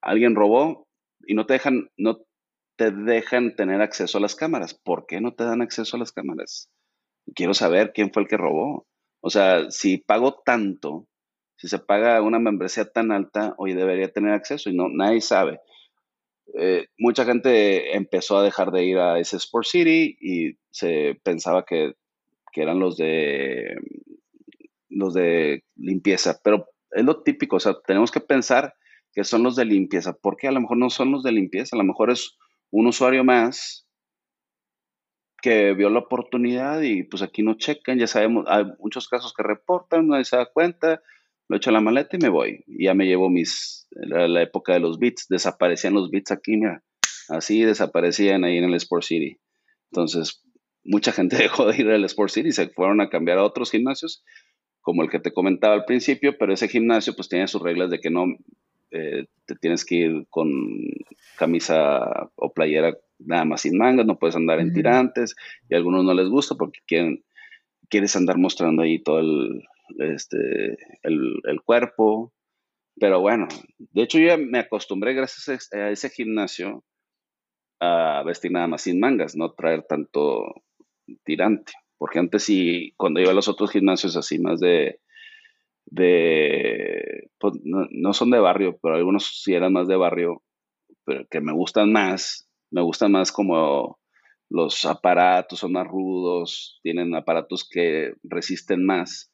alguien 0.01 0.35
robó 0.35 0.87
y 1.25 1.33
no 1.33 1.45
te 1.45 1.53
dejan, 1.53 1.89
no 1.97 2.21
te 2.75 2.91
dejan 2.91 3.55
tener 3.55 3.81
acceso 3.81 4.17
a 4.17 4.21
las 4.21 4.35
cámaras. 4.35 4.73
¿Por 4.73 5.05
qué 5.05 5.21
no 5.21 5.33
te 5.33 5.43
dan 5.43 5.61
acceso 5.61 5.95
a 5.95 5.99
las 5.99 6.11
cámaras? 6.11 6.69
Quiero 7.35 7.53
saber 7.53 7.91
quién 7.93 8.11
fue 8.11 8.23
el 8.23 8.27
que 8.27 8.37
robó. 8.37 8.87
O 9.21 9.29
sea, 9.29 9.69
si 9.69 9.97
pago 9.97 10.41
tanto, 10.43 11.07
si 11.62 11.68
se 11.68 11.78
paga 11.78 12.24
una 12.24 12.39
membresía 12.39 12.86
tan 12.86 13.12
alta, 13.12 13.53
hoy 13.59 13.74
debería 13.74 14.12
tener 14.12 14.34
acceso 14.34 14.72
y 14.72 14.76
no, 14.76 14.89
nadie 14.89 15.22
sabe. 15.22 15.59
Eh, 16.55 16.88
mucha 16.97 17.24
gente 17.24 17.95
empezó 17.95 18.39
a 18.39 18.43
dejar 18.43 18.72
de 18.72 18.84
ir 18.84 18.97
a 18.97 19.20
ese 19.20 19.38
Sport 19.38 19.68
City 19.68 20.18
y 20.20 20.57
se 20.72 21.22
pensaba 21.24 21.64
que, 21.64 21.93
eran 22.53 22.80
los 22.80 22.97
de 22.97 23.76
los 24.89 25.14
de 25.14 25.64
limpieza, 25.78 26.41
pero 26.43 26.68
es 26.89 27.05
lo 27.05 27.22
típico, 27.24 27.55
o 27.55 27.59
sea, 27.59 27.76
tenemos 27.88 28.12
que 28.12 28.20
pensar 28.20 28.74
que 29.14 29.24
son 29.24 29.43
los 29.43 29.55
de 29.55 29.64
limpieza, 29.64 30.18
porque 30.22 30.47
a 30.47 30.51
lo 30.51 30.59
mejor 30.59 30.78
no 30.78 30.89
son 30.89 31.12
los 31.12 31.24
de 31.24 31.32
limpieza, 31.32 31.76
a 31.76 31.80
lo 31.80 31.86
mejor 31.86 32.12
es 32.12 32.38
un 32.72 32.88
usuario 32.88 33.24
más 33.24 33.88
que 35.41 35.74
vio 35.74 35.89
la 35.89 35.99
oportunidad 35.99 36.82
y 36.82 37.03
pues 37.03 37.22
aquí 37.24 37.41
no 37.41 37.53
checan, 37.53 37.99
ya 37.99 38.07
sabemos, 38.07 38.45
hay 38.49 38.66
muchos 38.80 39.07
casos 39.07 39.34
que 39.34 39.43
reportan, 39.43 40.07
nadie 40.07 40.26
se 40.26 40.36
da 40.36 40.47
cuenta, 40.47 41.01
lo 41.51 41.57
echo 41.57 41.69
a 41.69 41.73
la 41.73 41.81
maleta 41.81 42.15
y 42.15 42.19
me 42.19 42.29
voy. 42.29 42.63
Y 42.65 42.85
ya 42.85 42.93
me 42.93 43.05
llevo 43.05 43.29
mis, 43.29 43.85
la, 43.91 44.25
la 44.29 44.41
época 44.41 44.71
de 44.71 44.79
los 44.79 44.99
bits, 44.99 45.27
desaparecían 45.27 45.93
los 45.93 46.09
bits 46.09 46.31
aquí, 46.31 46.55
mira, 46.55 46.81
así 47.27 47.61
desaparecían 47.63 48.45
ahí 48.45 48.57
en 48.57 48.63
el 48.63 48.73
Sport 48.75 49.03
City. 49.03 49.37
Entonces, 49.91 50.41
mucha 50.85 51.11
gente 51.11 51.35
dejó 51.37 51.65
de 51.65 51.77
ir 51.77 51.89
al 51.89 52.05
Sport 52.05 52.31
City 52.31 52.49
y 52.49 52.53
se 52.53 52.69
fueron 52.69 53.01
a 53.01 53.09
cambiar 53.09 53.37
a 53.37 53.43
otros 53.43 53.69
gimnasios, 53.69 54.23
como 54.79 55.03
el 55.03 55.09
que 55.09 55.19
te 55.19 55.33
comentaba 55.33 55.73
al 55.73 55.83
principio, 55.83 56.37
pero 56.37 56.53
ese 56.53 56.69
gimnasio 56.69 57.13
pues 57.15 57.27
tiene 57.27 57.49
sus 57.49 57.61
reglas 57.61 57.89
de 57.91 57.99
que 57.99 58.09
no 58.09 58.27
eh, 58.91 59.25
te 59.45 59.55
tienes 59.55 59.83
que 59.83 59.95
ir 59.95 60.27
con 60.29 60.49
camisa 61.37 62.31
o 62.35 62.53
playera 62.53 62.95
nada 63.19 63.43
más 63.43 63.61
sin 63.61 63.77
mangas, 63.77 64.05
no 64.05 64.17
puedes 64.17 64.37
andar 64.37 64.61
en 64.61 64.71
tirantes, 64.71 65.35
y 65.69 65.73
a 65.73 65.77
algunos 65.77 66.05
no 66.05 66.13
les 66.13 66.29
gusta 66.29 66.55
porque 66.55 66.79
quieren, 66.87 67.25
quieres 67.89 68.15
andar 68.15 68.37
mostrando 68.37 68.83
ahí 68.83 69.03
todo 69.03 69.19
el, 69.19 69.63
este, 69.99 70.77
el, 71.03 71.61
cuerpo. 71.65 72.33
Pero 72.99 73.21
bueno, 73.21 73.47
de 73.77 74.03
hecho 74.03 74.19
yo 74.19 74.27
ya 74.27 74.37
me 74.37 74.59
acostumbré 74.59 75.13
gracias 75.13 75.71
a 75.73 75.89
ese 75.89 76.09
gimnasio 76.09 76.83
a 77.79 78.23
vestir 78.23 78.51
nada 78.51 78.67
más 78.67 78.83
sin 78.83 78.99
mangas, 78.99 79.35
no 79.35 79.53
traer 79.53 79.83
tanto, 79.83 80.53
tirante. 81.23 81.73
Porque 81.97 82.19
antes 82.19 82.43
sí, 82.43 82.93
cuando 82.97 83.19
iba 83.19 83.31
a 83.31 83.35
los 83.35 83.47
otros 83.47 83.71
gimnasios 83.71 84.15
así 84.17 84.39
más 84.39 84.59
de, 84.59 84.99
de 85.85 87.29
pues, 87.39 87.55
no, 87.63 88.13
son 88.13 88.31
de 88.31 88.39
barrio, 88.39 88.77
pero 88.81 88.95
algunos 88.95 89.41
sí 89.43 89.53
eran 89.53 89.73
más 89.73 89.87
de 89.87 89.97
barrio, 89.97 90.43
pero 91.05 91.25
que 91.29 91.41
me 91.41 91.53
gustan 91.53 91.91
más, 91.91 92.49
me 92.71 92.81
gustan 92.81 93.11
más 93.11 93.31
como 93.31 93.99
los 94.49 94.85
aparatos 94.85 95.59
son 95.59 95.73
más 95.73 95.87
rudos, 95.87 96.79
tienen 96.83 97.15
aparatos 97.15 97.67
que 97.69 98.13
resisten 98.23 98.85
más, 98.85 99.30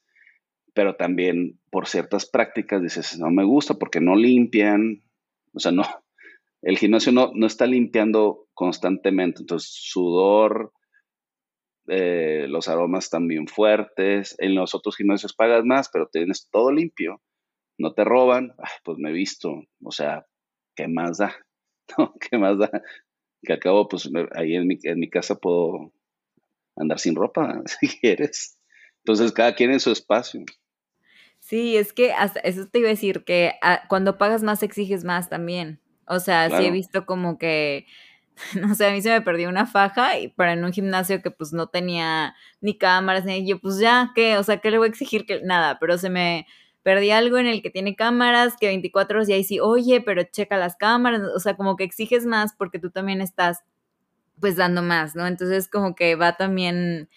pero 0.77 0.95
también 0.95 1.59
por 1.71 1.87
ciertas 1.87 2.29
prácticas 2.29 2.83
dices, 2.83 3.17
no 3.17 3.31
me 3.31 3.43
gusta 3.43 3.73
porque 3.73 3.99
no 3.99 4.15
limpian, 4.15 5.01
o 5.51 5.59
sea, 5.59 5.71
no, 5.71 5.81
el 6.61 6.77
gimnasio 6.77 7.11
no, 7.11 7.31
no 7.33 7.47
está 7.47 7.65
limpiando 7.65 8.47
constantemente, 8.53 9.41
entonces 9.41 9.71
sudor, 9.73 10.71
eh, 11.87 12.45
los 12.47 12.67
aromas 12.67 13.09
bien 13.21 13.47
fuertes, 13.47 14.35
en 14.37 14.53
los 14.53 14.75
otros 14.75 14.95
gimnasios 14.95 15.33
pagas 15.33 15.65
más, 15.65 15.89
pero 15.91 16.09
tienes 16.11 16.47
todo 16.51 16.71
limpio, 16.71 17.23
no 17.79 17.95
te 17.95 18.03
roban, 18.03 18.53
pues 18.83 18.99
me 18.99 19.09
he 19.09 19.13
visto, 19.13 19.63
o 19.83 19.91
sea, 19.91 20.27
¿qué 20.75 20.87
más 20.87 21.17
da? 21.17 21.35
¿Qué 22.29 22.37
más 22.37 22.59
da? 22.59 22.69
que 23.43 23.53
acabo, 23.53 23.87
pues 23.87 24.07
ahí 24.35 24.53
en 24.53 24.67
mi, 24.67 24.77
en 24.83 24.99
mi 24.99 25.09
casa 25.09 25.39
puedo 25.39 25.91
andar 26.75 26.99
sin 26.99 27.15
ropa, 27.15 27.63
si 27.65 27.87
quieres. 27.87 28.59
Entonces, 29.07 29.31
cada 29.31 29.55
quien 29.55 29.71
en 29.71 29.79
su 29.79 29.89
espacio. 29.89 30.43
Sí, 31.47 31.77
es 31.77 31.93
que 31.93 32.11
hasta 32.11 32.41
eso 32.41 32.67
te 32.67 32.79
iba 32.79 32.89
a 32.89 32.91
decir, 32.91 33.23
que 33.23 33.53
ah, 33.61 33.83
cuando 33.87 34.17
pagas 34.17 34.43
más 34.43 34.63
exiges 34.63 35.05
más 35.05 35.29
también. 35.29 35.79
O 36.05 36.19
sea, 36.19 36.49
sí 36.49 36.65
he 36.65 36.71
visto 36.71 37.05
como 37.05 37.37
que, 37.37 37.85
no 38.61 38.75
sé, 38.75 38.85
a 38.87 38.91
mí 38.91 39.01
se 39.01 39.11
me 39.11 39.21
perdió 39.21 39.47
una 39.47 39.65
faja 39.65 40.19
y 40.19 40.27
para 40.27 40.51
en 40.51 40.65
un 40.65 40.73
gimnasio 40.73 41.21
que 41.21 41.31
pues 41.31 41.53
no 41.53 41.67
tenía 41.67 42.35
ni 42.59 42.77
cámaras, 42.77 43.23
ni 43.23 43.47
yo, 43.47 43.61
pues 43.61 43.79
ya, 43.79 44.11
¿qué? 44.13 44.37
O 44.37 44.43
sea, 44.43 44.57
¿qué 44.57 44.71
le 44.71 44.77
voy 44.77 44.87
a 44.87 44.89
exigir? 44.89 45.25
Que 45.25 45.41
nada, 45.41 45.79
pero 45.79 45.97
se 45.97 46.09
me 46.09 46.47
perdí 46.83 47.11
algo 47.11 47.37
en 47.37 47.47
el 47.47 47.61
que 47.61 47.69
tiene 47.69 47.95
cámaras, 47.95 48.57
que 48.59 48.67
24 48.67 49.19
horas 49.19 49.29
y 49.29 49.33
ahí 49.33 49.45
sí, 49.45 49.61
oye, 49.61 50.01
pero 50.01 50.23
checa 50.23 50.57
las 50.57 50.75
cámaras, 50.75 51.21
o 51.33 51.39
sea, 51.39 51.55
como 51.55 51.77
que 51.77 51.85
exiges 51.85 52.25
más 52.25 52.53
porque 52.57 52.77
tú 52.77 52.91
también 52.91 53.21
estás 53.21 53.59
pues 54.41 54.57
dando 54.57 54.81
más, 54.81 55.15
¿no? 55.15 55.27
Entonces 55.27 55.69
como 55.69 55.95
que 55.95 56.15
va 56.15 56.35
también 56.35 57.09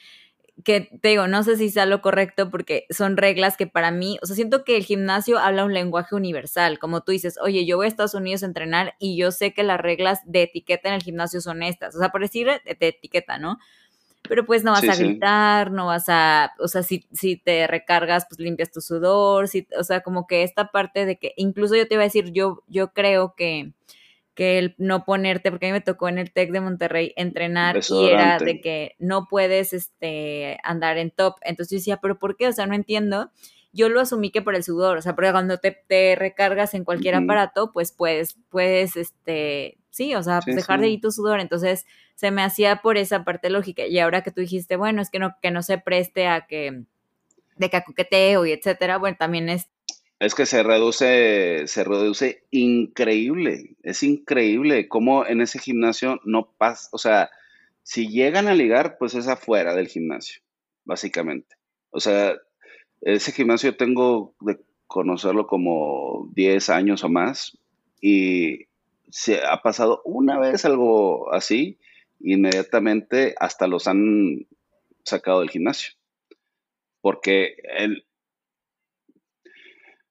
que 0.65 0.91
te 1.01 1.09
digo, 1.09 1.27
no 1.27 1.43
sé 1.43 1.57
si 1.57 1.71
sea 1.71 1.87
lo 1.87 2.01
correcto 2.03 2.51
porque 2.51 2.87
son 2.91 3.17
reglas 3.17 3.57
que 3.57 3.67
para 3.67 3.91
mí, 3.91 4.19
o 4.23 4.27
sea, 4.27 4.37
siento 4.37 4.65
que 4.65 4.77
el 4.77 4.85
gimnasio 4.85 5.39
habla 5.39 5.65
un 5.65 5.75
lenguaje 5.75 6.15
universal, 6.15 6.79
como 6.79 7.03
tú 7.03 7.13
dices, 7.13 7.39
oye, 7.43 7.67
yo 7.67 7.77
voy 7.77 7.87
a 7.87 7.89
Estados 7.89 8.15
Unidos 8.15 8.43
a 8.43 8.47
entrenar 8.47 8.95
y 8.99 9.17
yo 9.17 9.31
sé 9.31 9.53
que 9.53 9.63
las 9.63 9.81
reglas 9.81 10.21
de 10.25 10.43
etiqueta 10.43 10.89
en 10.89 10.95
el 10.95 11.03
gimnasio 11.03 11.41
son 11.41 11.63
estas, 11.63 11.95
o 11.95 11.99
sea, 11.99 12.11
por 12.11 12.21
decir 12.21 12.47
de 12.47 12.77
etiqueta, 12.81 13.39
¿no? 13.39 13.59
pero 14.29 14.45
pues 14.47 14.63
no 14.63 14.73
vas 14.73 14.89
a 14.89 14.95
gritar, 14.95 15.73
no 15.73 15.87
vas 15.87 16.05
a, 16.09 16.53
o 16.61 16.69
sea, 16.69 16.83
si, 16.83 17.05
si 17.13 17.37
te 17.37 17.67
recargas, 17.67 18.27
pues 18.29 18.39
limpias 18.39 18.71
tu 18.71 18.81
sudor, 18.81 19.49
si, 19.49 19.67
o 19.77 19.83
sea, 19.83 20.03
como 20.03 20.27
que 20.27 20.43
esta 20.43 20.71
parte 20.71 21.07
de 21.07 21.19
que, 21.19 21.33
incluso 21.37 21.75
yo 21.75 21.89
te 21.89 21.95
iba 21.95 22.03
a 22.03 22.07
decir, 22.07 22.31
yo, 22.33 22.63
yo 22.69 22.93
creo 22.93 23.35
que, 23.37 23.73
que 24.41 24.59
el 24.59 24.75
no 24.79 25.05
ponerte, 25.05 25.51
porque 25.51 25.67
a 25.67 25.69
mí 25.69 25.75
me 25.75 25.81
tocó 25.83 26.09
en 26.09 26.17
el 26.17 26.33
TEC 26.33 26.51
de 26.51 26.63
Monterrey 26.63 27.13
entrenar 27.17 27.79
y 27.91 28.09
era 28.09 28.39
de 28.39 28.63
que 28.63 28.97
no 28.99 29.27
puedes 29.29 29.75
este, 29.75 30.57
andar 30.65 30.97
en 30.97 31.11
top. 31.11 31.35
Entonces 31.43 31.71
yo 31.71 31.77
decía, 31.77 31.99
pero 31.99 32.19
¿por 32.19 32.39
qué? 32.39 32.49
O 32.49 32.53
sea, 32.53 32.67
no 32.67 32.75
entiendo. 32.75 33.31
Yo 33.75 33.91
lo 33.91 34.01
asumí 34.01 34.31
que 34.31 34.41
por 34.41 34.55
el 34.55 34.65
sudor, 34.65 34.97
o 34.97 35.03
sea, 35.03 35.15
porque 35.15 35.31
cuando 35.31 35.59
te, 35.59 35.73
te 35.87 36.17
recargas 36.17 36.73
en 36.73 36.85
cualquier 36.85 37.17
aparato, 37.17 37.71
pues 37.71 37.93
puedes, 37.93 38.39
puedes, 38.49 38.97
este, 38.97 39.77
sí, 39.91 40.15
o 40.15 40.23
sea, 40.23 40.41
pues 40.43 40.57
dejar 40.57 40.81
de 40.81 40.89
ir 40.89 41.03
tu 41.03 41.13
sudor. 41.13 41.41
Entonces, 41.41 41.85
se 42.15 42.31
me 42.31 42.43
hacía 42.43 42.77
por 42.77 42.97
esa 42.97 43.25
parte 43.25 43.51
lógica. 43.51 43.87
Y 43.87 43.99
ahora 43.99 44.23
que 44.23 44.31
tú 44.31 44.41
dijiste, 44.41 44.77
bueno, 44.77 45.03
es 45.03 45.11
que 45.11 45.19
no, 45.19 45.37
que 45.43 45.51
no 45.51 45.63
se 45.63 45.77
preste 45.77 46.29
a 46.29 46.47
que 46.47 46.85
de 47.57 47.69
que 47.69 47.83
coqueteo 47.83 48.47
y 48.47 48.53
etcétera, 48.53 48.97
bueno, 48.97 49.19
también 49.19 49.51
es. 49.51 49.69
Es 50.21 50.35
que 50.35 50.45
se 50.45 50.63
reduce, 50.63 51.67
se 51.67 51.83
reduce 51.83 52.45
increíble. 52.51 53.77
Es 53.83 54.03
increíble 54.03 54.87
cómo 54.87 55.27
en 55.27 55.41
ese 55.41 55.59
gimnasio 55.59 56.21
no 56.25 56.53
pasa, 56.59 56.91
o 56.93 56.99
sea, 56.99 57.31
si 57.83 58.09
llegan 58.09 58.47
a 58.47 58.55
ligar, 58.55 58.99
pues 58.99 59.15
es 59.15 59.29
afuera 59.29 59.75
del 59.75 59.89
gimnasio, 59.89 60.43
básicamente. 60.85 61.57
O 61.89 62.01
sea, 62.01 62.37
ese 63.01 63.33
gimnasio 63.33 63.77
tengo 63.77 64.35
de 64.41 64.61
conocerlo 64.87 65.47
como 65.47 66.31
10 66.35 66.69
años 66.69 67.03
o 67.03 67.09
más 67.09 67.57
y 68.01 68.67
se 69.09 69.43
ha 69.43 69.63
pasado 69.63 70.03
una 70.05 70.39
vez 70.39 70.67
algo 70.67 71.33
así 71.33 71.79
inmediatamente 72.21 73.35
hasta 73.41 73.67
los 73.67 73.89
han 73.89 74.47
sacado 75.03 75.41
del 75.41 75.51
gimnasio. 75.51 75.95
Porque 77.01 77.57
el, 77.79 78.05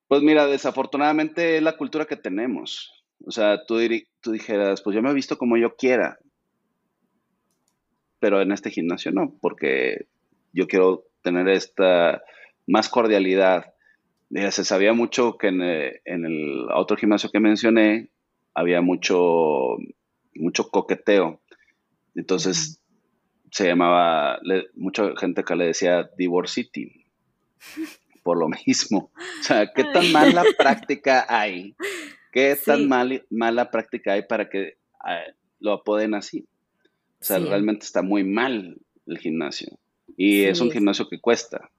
pues 0.09 0.23
mira, 0.23 0.47
desafortunadamente 0.47 1.57
es 1.57 1.61
la 1.63 1.77
cultura 1.77 2.05
que 2.05 2.15
tenemos. 2.15 3.05
O 3.25 3.31
sea, 3.31 3.63
tú, 3.65 3.77
tú 4.21 4.31
dijeras, 4.31 4.81
pues 4.81 4.95
yo 4.95 5.03
me 5.03 5.11
he 5.11 5.13
visto 5.13 5.37
como 5.37 5.55
yo 5.55 5.75
quiera. 5.75 6.17
Pero 8.19 8.41
en 8.41 8.51
este 8.51 8.71
gimnasio 8.71 9.11
no, 9.11 9.37
porque 9.39 10.07
yo 10.51 10.67
quiero 10.67 11.05
tener 11.21 11.47
esta 11.47 12.23
más 12.65 12.89
cordialidad. 12.89 13.75
se 14.31 14.65
sabía 14.65 14.93
mucho 14.93 15.37
que 15.37 15.49
en, 15.49 15.61
en, 15.61 16.25
el 16.25 16.67
otro 16.73 16.97
gimnasio 16.97 17.29
que 17.29 17.39
mencioné 17.39 18.09
había 18.55 18.81
mucho, 18.81 19.77
mucho 20.33 20.69
coqueteo. 20.71 21.39
Entonces 22.15 22.81
se 23.51 23.67
llamaba, 23.67 24.39
mucha 24.73 25.15
gente 25.17 25.41
acá 25.41 25.55
le 25.55 25.67
decía 25.67 26.09
Divorce 26.17 26.63
City, 26.63 27.05
por 28.29 28.37
lo 28.37 28.47
mismo. 28.67 29.11
O 29.39 29.43
sea, 29.43 29.71
¿qué 29.73 29.83
tan 29.85 30.11
mala 30.11 30.43
práctica 30.55 31.25
hay? 31.27 31.75
¿Qué 32.31 32.55
tan 32.63 32.87
mal, 32.87 33.25
mala 33.31 33.71
práctica 33.71 34.13
hay 34.13 34.21
para 34.21 34.49
que 34.49 34.77
ah, 34.99 35.23
lo 35.59 35.73
apoden 35.73 36.13
así? 36.13 36.45
O 37.19 37.25
sea, 37.25 37.39
realmente 37.39 37.85
está 37.85 38.03
muy 38.03 38.23
mal 38.23 38.77
el 39.07 39.17
gimnasio. 39.17 39.79
Y 40.15 40.43
es 40.43 40.61
un 40.61 40.69
gimnasio 40.69 41.09
que 41.09 41.19
cuesta. 41.19 41.71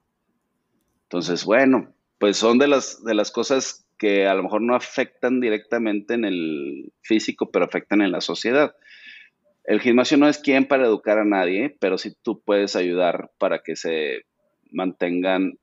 Entonces, 1.03 1.45
bueno, 1.45 1.93
pues 2.19 2.35
son 2.35 2.57
de 2.57 2.67
las, 2.67 3.01
de 3.05 3.15
las 3.15 3.31
cosas 3.31 3.87
que 3.97 4.27
a 4.27 4.33
lo 4.33 4.43
mejor 4.43 4.61
no 4.61 4.75
afectan 4.75 5.39
directamente 5.39 6.15
en 6.15 6.25
el 6.25 6.91
físico, 7.01 7.49
pero 7.49 7.63
afectan 7.63 8.01
en 8.01 8.11
la 8.11 8.19
sociedad 8.19 8.75
el 9.63 9.79
gimnasio 9.79 10.17
no 10.17 10.27
es 10.27 10.39
quien 10.39 10.65
para 10.65 10.85
educar 10.85 11.19
a 11.19 11.25
nadie, 11.25 11.75
pero 11.79 11.97
sí 11.97 12.13
tú 12.21 12.41
puedes 12.41 12.75
ayudar 12.75 13.31
para 13.37 13.59
que 13.59 13.75
se 13.75 14.25
mantengan 14.71 15.57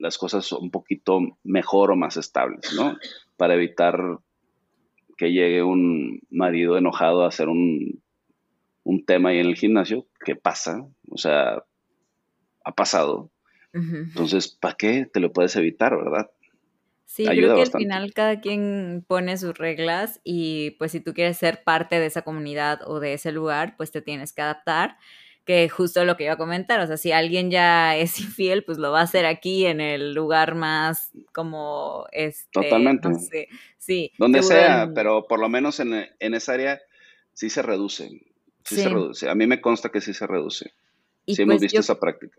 las 0.00 0.18
cosas 0.18 0.50
un 0.52 0.70
poquito 0.70 1.20
mejor 1.44 1.92
o 1.92 1.96
más 1.96 2.16
estables, 2.16 2.72
¿no? 2.74 2.96
Para 3.36 3.54
evitar 3.54 4.18
que 5.16 5.30
llegue 5.32 5.62
un 5.62 6.20
marido 6.30 6.76
enojado 6.78 7.24
a 7.24 7.28
hacer 7.28 7.48
un, 7.48 8.02
un 8.82 9.04
tema 9.04 9.28
ahí 9.28 9.38
en 9.38 9.46
el 9.46 9.56
gimnasio, 9.56 10.06
que 10.24 10.34
pasa, 10.34 10.86
o 11.08 11.18
sea, 11.18 11.62
ha 12.64 12.74
pasado. 12.74 13.30
Entonces, 13.72 14.48
¿para 14.48 14.74
qué 14.74 15.06
te 15.06 15.20
lo 15.20 15.32
puedes 15.32 15.54
evitar, 15.54 15.96
verdad? 15.96 16.28
Sí, 17.04 17.24
creo 17.24 17.54
que 17.54 17.62
al 17.62 17.70
final 17.70 18.12
cada 18.14 18.40
quien 18.40 19.04
pone 19.06 19.36
sus 19.36 19.56
reglas 19.58 20.20
y 20.24 20.72
pues 20.72 20.92
si 20.92 21.00
tú 21.00 21.12
quieres 21.12 21.36
ser 21.36 21.62
parte 21.62 22.00
de 22.00 22.06
esa 22.06 22.22
comunidad 22.22 22.80
o 22.86 22.98
de 23.00 23.14
ese 23.14 23.32
lugar, 23.32 23.76
pues 23.76 23.90
te 23.90 24.00
tienes 24.00 24.32
que 24.32 24.42
adaptar, 24.42 24.96
que 25.50 25.68
justo 25.68 26.04
lo 26.04 26.16
que 26.16 26.22
iba 26.22 26.34
a 26.34 26.36
comentar, 26.36 26.78
o 26.78 26.86
sea, 26.86 26.96
si 26.96 27.10
alguien 27.10 27.50
ya 27.50 27.96
es 27.96 28.20
infiel, 28.20 28.62
pues 28.62 28.78
lo 28.78 28.92
va 28.92 29.00
a 29.00 29.02
hacer 29.02 29.26
aquí 29.26 29.66
en 29.66 29.80
el 29.80 30.14
lugar 30.14 30.54
más 30.54 31.10
como 31.32 32.06
este... 32.12 32.48
Totalmente. 32.52 33.08
sí. 33.76 34.12
Donde 34.16 34.44
sea, 34.44 34.92
pero 34.94 35.26
por 35.26 35.40
lo 35.40 35.48
menos 35.48 35.80
en, 35.80 36.06
esa 36.20 36.52
área 36.52 36.80
sí 37.32 37.50
se 37.50 37.62
reduce. 37.62 38.10
Sí, 38.64 38.76
se 38.76 38.88
reduce. 38.88 39.28
A 39.28 39.34
mí 39.34 39.48
me 39.48 39.60
consta 39.60 39.88
que 39.88 40.00
sí 40.00 40.14
se 40.14 40.28
reduce. 40.28 40.72
sí 41.26 41.42
hemos 41.42 41.54
pues 41.54 41.62
visto 41.62 41.80
esa 41.80 41.98
práctica. 41.98 42.38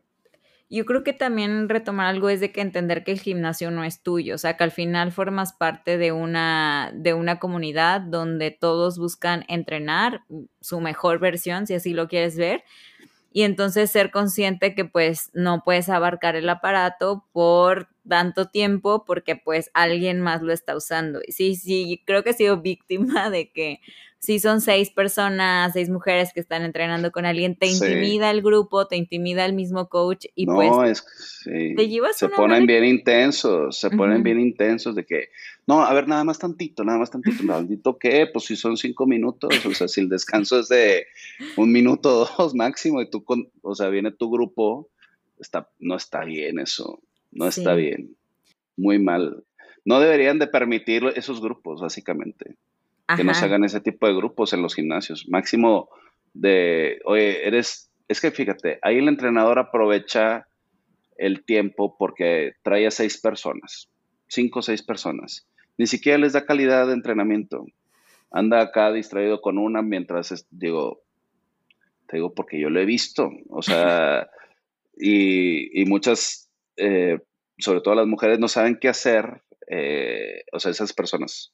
Yo 0.74 0.86
creo 0.86 1.04
que 1.04 1.12
también 1.12 1.68
retomar 1.68 2.08
algo 2.08 2.30
es 2.30 2.40
de 2.40 2.54
que 2.54 2.62
entender 2.62 3.04
que 3.04 3.12
el 3.12 3.20
gimnasio 3.20 3.72
no 3.72 3.84
es 3.84 4.02
tuyo, 4.02 4.36
o 4.36 4.38
sea, 4.38 4.56
que 4.56 4.64
al 4.64 4.72
final 4.72 5.12
formas 5.12 5.52
parte 5.52 5.98
de 5.98 6.14
una, 6.14 6.94
de 6.96 7.14
una 7.14 7.40
comunidad 7.40 8.00
donde 8.00 8.52
todos 8.52 8.98
buscan 8.98 9.44
entrenar 9.50 10.24
su 10.62 10.80
mejor 10.80 11.20
versión, 11.20 11.68
si 11.68 11.74
así 11.74 11.92
lo 11.94 12.08
quieres 12.08 12.38
ver, 12.38 12.64
y 13.34 13.44
entonces 13.44 13.92
ser 13.92 14.12
consciente 14.12 14.74
que 14.76 14.86
pues 14.86 15.30
no 15.34 15.62
puedes 15.64 15.90
abarcar 15.90 16.38
el 16.38 16.50
aparato 16.50 17.26
por 17.34 17.90
tanto 18.08 18.48
tiempo 18.48 19.04
porque 19.06 19.36
pues 19.36 19.72
alguien 19.74 20.22
más 20.22 20.42
lo 20.42 20.54
está 20.54 20.76
usando. 20.76 21.20
Sí, 21.30 21.56
sí, 21.56 22.02
creo 22.06 22.24
que 22.24 22.32
he 22.32 22.34
sido 22.34 22.62
víctima 22.62 23.30
de 23.30 23.52
que 23.52 23.82
si 24.22 24.38
son 24.38 24.62
seis 24.62 24.92
personas, 24.92 25.74
seis 25.74 25.90
mujeres 25.90 26.32
que 26.32 26.40
están 26.40 26.62
entrenando 26.62 27.12
con 27.12 27.26
alguien, 27.26 27.56
te 27.56 27.66
intimida 27.66 28.30
el 28.30 28.44
grupo, 28.44 28.86
te 28.86 28.96
intimida 28.96 29.46
el 29.46 29.54
mismo 29.54 29.90
coach 29.90 30.28
y 30.36 30.46
no, 30.46 30.54
pues 30.54 30.92
es, 30.92 31.06
sí. 31.44 31.74
te 31.76 31.90
llevas 31.90 32.18
Se 32.18 32.30
ponen 32.30 32.68
bien 32.68 32.86
intensos, 32.86 33.80
se 33.80 33.90
ponen 33.90 34.22
bien 34.22 34.40
intensos 34.40 34.94
de 34.94 35.08
que, 35.08 35.30
no, 35.66 35.84
a 35.84 35.92
ver, 35.96 36.08
nada 36.08 36.24
más 36.24 36.38
tantito, 36.38 36.84
nada 36.84 37.00
más 37.00 37.10
tantito, 37.10 37.44
tantito 37.48 37.98
qué, 37.98 38.28
pues 38.32 38.46
si 38.46 38.56
son 38.56 38.78
cinco 38.78 39.08
minutos, 39.08 39.66
o 39.66 39.74
sea, 39.74 39.88
si 39.88 40.02
el 40.02 40.10
descanso 40.10 40.60
es 40.60 40.68
de 40.68 41.08
un 41.58 41.72
minuto 41.72 42.22
o 42.22 42.30
dos 42.38 42.54
máximo 42.54 43.02
y 43.02 43.10
tú, 43.10 43.24
con, 43.24 43.50
o 43.64 43.74
sea, 43.74 43.90
viene 43.90 44.12
tu 44.12 44.30
grupo, 44.30 44.92
está, 45.40 45.68
no 45.80 45.96
está 45.96 46.26
bien 46.26 46.60
eso, 46.60 47.02
no 47.32 47.48
está 47.48 47.74
bien, 47.74 48.16
muy 48.78 49.00
mal. 49.00 49.44
No 49.84 50.00
deberían 50.00 50.38
de 50.38 50.46
permitir 50.46 51.06
esos 51.16 51.42
grupos, 51.42 51.82
básicamente 51.82 52.56
que 53.16 53.24
no 53.24 53.34
se 53.34 53.46
hagan 53.46 53.64
ese 53.64 53.82
tipo 53.82 54.08
de 54.08 54.14
grupos 54.14 54.54
en 54.54 54.62
los 54.62 54.76
gimnasios. 54.76 55.28
Máximo 55.30 55.90
de, 56.34 57.00
oye, 57.06 57.48
eres, 57.48 57.92
es 58.08 58.22
que 58.22 58.32
fíjate, 58.32 58.80
ahí 58.82 58.98
el 58.98 59.08
entrenador 59.08 59.60
aprovecha 59.60 60.48
el 61.18 61.44
tiempo 61.46 61.96
porque 61.98 62.54
trae 62.64 62.88
a 62.88 62.92
seis 62.92 63.20
personas, 63.20 63.90
cinco 64.28 64.60
o 64.60 64.62
seis 64.62 64.84
personas. 64.84 65.48
Ni 65.78 65.88
siquiera 65.88 66.18
les 66.18 66.34
da 66.34 66.46
calidad 66.46 66.88
de 66.88 66.94
entrenamiento. 66.94 67.66
Anda 68.32 68.62
acá 68.62 68.92
distraído 68.92 69.42
con 69.42 69.58
una 69.58 69.82
mientras, 69.82 70.46
digo, 70.50 71.02
te 72.08 72.18
digo 72.18 72.34
porque 72.34 72.60
yo 72.60 72.70
lo 72.70 72.80
he 72.80 72.86
visto, 72.86 73.30
o 73.50 73.62
sea, 73.62 74.30
y, 74.98 75.84
muchas, 75.86 76.50
eh, 76.78 77.20
sobre 77.58 77.82
todo 77.82 77.96
las 77.96 78.08
mujeres, 78.08 78.40
no 78.40 78.48
saben 78.48 78.78
qué 78.80 78.90
hacer, 78.90 79.42
eh, 79.68 80.44
o 80.52 80.60
sea, 80.60 80.72
esas 80.72 80.94
personas 80.94 81.54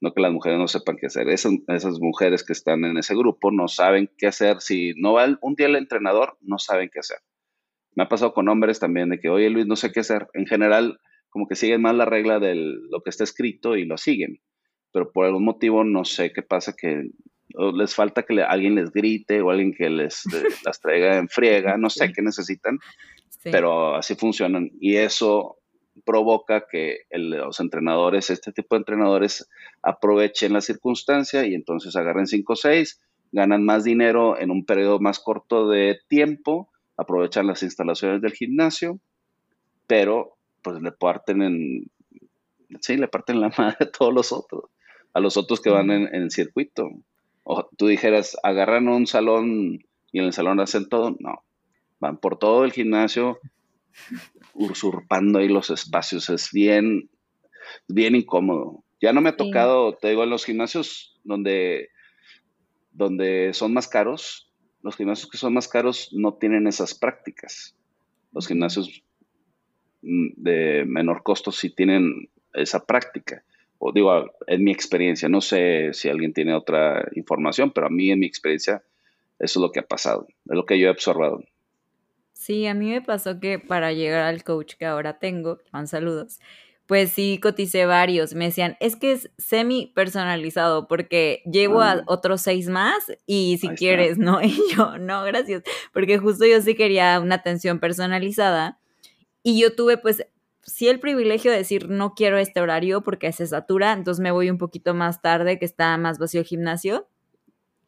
no 0.00 0.12
que 0.12 0.20
las 0.20 0.32
mujeres 0.32 0.58
no 0.58 0.68
sepan 0.68 0.96
qué 0.96 1.06
hacer. 1.06 1.28
Esas, 1.28 1.52
esas 1.68 2.00
mujeres 2.00 2.44
que 2.44 2.52
están 2.52 2.84
en 2.84 2.98
ese 2.98 3.14
grupo 3.14 3.50
no 3.50 3.68
saben 3.68 4.10
qué 4.18 4.26
hacer. 4.26 4.60
Si 4.60 4.92
no 4.96 5.14
va 5.14 5.38
un 5.40 5.54
día 5.54 5.66
el 5.66 5.76
entrenador, 5.76 6.36
no 6.40 6.58
saben 6.58 6.90
qué 6.92 7.00
hacer. 7.00 7.18
Me 7.94 8.04
ha 8.04 8.08
pasado 8.08 8.34
con 8.34 8.48
hombres 8.48 8.80
también 8.80 9.08
de 9.10 9.20
que, 9.20 9.28
oye 9.28 9.50
Luis, 9.50 9.66
no 9.66 9.76
sé 9.76 9.92
qué 9.92 10.00
hacer. 10.00 10.28
En 10.34 10.46
general, 10.46 10.98
como 11.30 11.46
que 11.48 11.56
siguen 11.56 11.82
más 11.82 11.94
la 11.94 12.04
regla 12.04 12.38
de 12.38 12.54
lo 12.54 13.02
que 13.02 13.10
está 13.10 13.24
escrito 13.24 13.76
y 13.76 13.84
lo 13.84 13.96
siguen. 13.96 14.40
Pero 14.92 15.10
por 15.10 15.26
algún 15.26 15.44
motivo 15.44 15.84
no 15.84 16.04
sé 16.04 16.32
qué 16.32 16.42
pasa 16.42 16.74
que 16.76 17.10
les 17.74 17.94
falta 17.94 18.22
que 18.24 18.42
alguien 18.42 18.74
les 18.74 18.90
grite 18.90 19.40
o 19.40 19.50
alguien 19.50 19.72
que 19.72 19.90
les 19.90 20.22
las 20.64 20.80
traiga 20.80 21.16
en 21.18 21.28
friega, 21.28 21.76
no 21.76 21.90
sé 21.90 22.12
qué 22.12 22.22
necesitan, 22.22 22.78
pero 23.42 23.94
así 23.94 24.14
funcionan. 24.14 24.70
Y 24.80 24.96
eso 24.96 25.58
provoca 26.04 26.66
que 26.70 27.00
los 27.10 27.60
entrenadores, 27.60 28.30
este 28.30 28.52
tipo 28.52 28.74
de 28.74 28.80
entrenadores, 28.80 29.48
aprovechen 29.82 30.52
la 30.52 30.60
circunstancia 30.60 31.46
y 31.46 31.54
entonces 31.54 31.94
agarren 31.96 32.26
5 32.26 32.52
o 32.52 32.56
6, 32.56 33.00
ganan 33.32 33.64
más 33.64 33.84
dinero 33.84 34.38
en 34.38 34.50
un 34.50 34.64
periodo 34.64 34.98
más 34.98 35.20
corto 35.20 35.68
de 35.68 36.00
tiempo, 36.08 36.70
aprovechan 36.96 37.46
las 37.46 37.62
instalaciones 37.62 38.20
del 38.22 38.32
gimnasio, 38.32 38.98
pero 39.86 40.36
pues 40.62 40.80
le 40.80 40.92
parten 40.92 41.42
en, 41.42 41.90
sí, 42.80 42.96
le 42.96 43.08
parten 43.08 43.40
la 43.40 43.48
madre 43.58 43.76
a 43.80 43.90
todos 43.90 44.12
los 44.12 44.32
otros, 44.32 44.64
a 45.12 45.20
los 45.20 45.36
otros 45.36 45.60
que 45.60 45.70
van 45.70 45.90
en, 45.90 46.14
el 46.14 46.30
circuito. 46.30 46.90
O 47.42 47.68
tú 47.76 47.86
dijeras, 47.86 48.36
agarran 48.42 48.88
un 48.88 49.06
salón 49.06 49.84
y 50.12 50.18
en 50.18 50.24
el 50.24 50.32
salón 50.32 50.60
hacen 50.60 50.88
todo, 50.88 51.16
no, 51.20 51.42
van 52.00 52.16
por 52.18 52.38
todo 52.38 52.64
el 52.64 52.72
gimnasio, 52.72 53.38
usurpando 54.54 55.38
ahí 55.38 55.48
los 55.48 55.70
espacios. 55.70 56.30
Es 56.30 56.50
bien, 56.52 57.10
bien 57.88 58.14
incómodo. 58.14 58.84
Ya 59.00 59.12
no 59.12 59.20
me 59.20 59.30
ha 59.30 59.36
tocado, 59.36 59.96
te 59.96 60.08
digo, 60.08 60.24
en 60.24 60.30
los 60.30 60.44
gimnasios 60.44 61.20
donde, 61.24 61.90
donde 62.92 63.52
son 63.52 63.74
más 63.74 63.88
caros, 63.88 64.50
los 64.82 64.96
gimnasios 64.96 65.30
que 65.30 65.38
son 65.38 65.54
más 65.54 65.68
caros 65.68 66.10
no 66.12 66.34
tienen 66.34 66.66
esas 66.66 66.94
prácticas. 66.94 67.76
Los 68.32 68.46
gimnasios 68.46 69.02
mm, 70.02 70.28
de 70.36 70.84
menor 70.86 71.22
costo 71.22 71.52
sí 71.52 71.70
tienen 71.70 72.28
esa 72.52 72.84
práctica. 72.84 73.44
O 73.78 73.92
digo, 73.92 74.30
en 74.46 74.64
mi 74.64 74.70
experiencia, 74.72 75.28
no 75.28 75.40
sé 75.40 75.90
si 75.92 76.08
alguien 76.08 76.32
tiene 76.32 76.54
otra 76.54 77.08
información, 77.14 77.72
pero 77.72 77.86
a 77.86 77.90
mí 77.90 78.10
en 78.10 78.20
mi 78.20 78.26
experiencia 78.26 78.82
eso 79.38 79.58
es 79.58 79.62
lo 79.62 79.72
que 79.72 79.80
ha 79.80 79.86
pasado, 79.86 80.26
es 80.28 80.56
lo 80.56 80.64
que 80.64 80.78
yo 80.78 80.88
he 80.88 80.90
observado. 80.90 81.42
Sí, 82.34 82.66
a 82.66 82.74
mí 82.74 82.90
me 82.90 83.00
pasó 83.00 83.40
que 83.40 83.58
para 83.58 83.92
llegar 83.92 84.22
al 84.22 84.44
coach 84.44 84.74
que 84.74 84.84
ahora 84.84 85.18
tengo, 85.18 85.60
van 85.72 85.86
saludos, 85.86 86.40
pues 86.86 87.12
sí 87.12 87.38
coticé 87.40 87.86
varios. 87.86 88.34
Me 88.34 88.46
decían, 88.46 88.76
es 88.80 88.96
que 88.96 89.12
es 89.12 89.30
semi 89.38 89.92
personalizado 89.94 90.86
porque 90.88 91.42
llevo 91.50 91.80
a 91.80 92.02
otros 92.06 92.42
seis 92.42 92.68
más 92.68 93.12
y 93.24 93.58
si 93.58 93.68
quieres, 93.70 94.18
¿no? 94.18 94.40
Y 94.42 94.58
yo, 94.76 94.98
no, 94.98 95.22
gracias. 95.24 95.62
Porque 95.92 96.18
justo 96.18 96.44
yo 96.44 96.60
sí 96.60 96.74
quería 96.74 97.18
una 97.20 97.36
atención 97.36 97.78
personalizada 97.78 98.78
y 99.42 99.60
yo 99.60 99.74
tuve 99.74 99.96
pues 99.96 100.26
sí 100.62 100.88
el 100.88 101.00
privilegio 101.00 101.50
de 101.52 101.58
decir 101.58 101.88
no 101.88 102.14
quiero 102.14 102.38
este 102.38 102.60
horario 102.60 103.02
porque 103.02 103.32
se 103.32 103.46
satura, 103.46 103.92
entonces 103.92 104.20
me 104.22 104.32
voy 104.32 104.50
un 104.50 104.58
poquito 104.58 104.92
más 104.94 105.22
tarde 105.22 105.58
que 105.58 105.64
está 105.64 105.96
más 105.98 106.18
vacío 106.18 106.40
el 106.40 106.46
gimnasio 106.46 107.08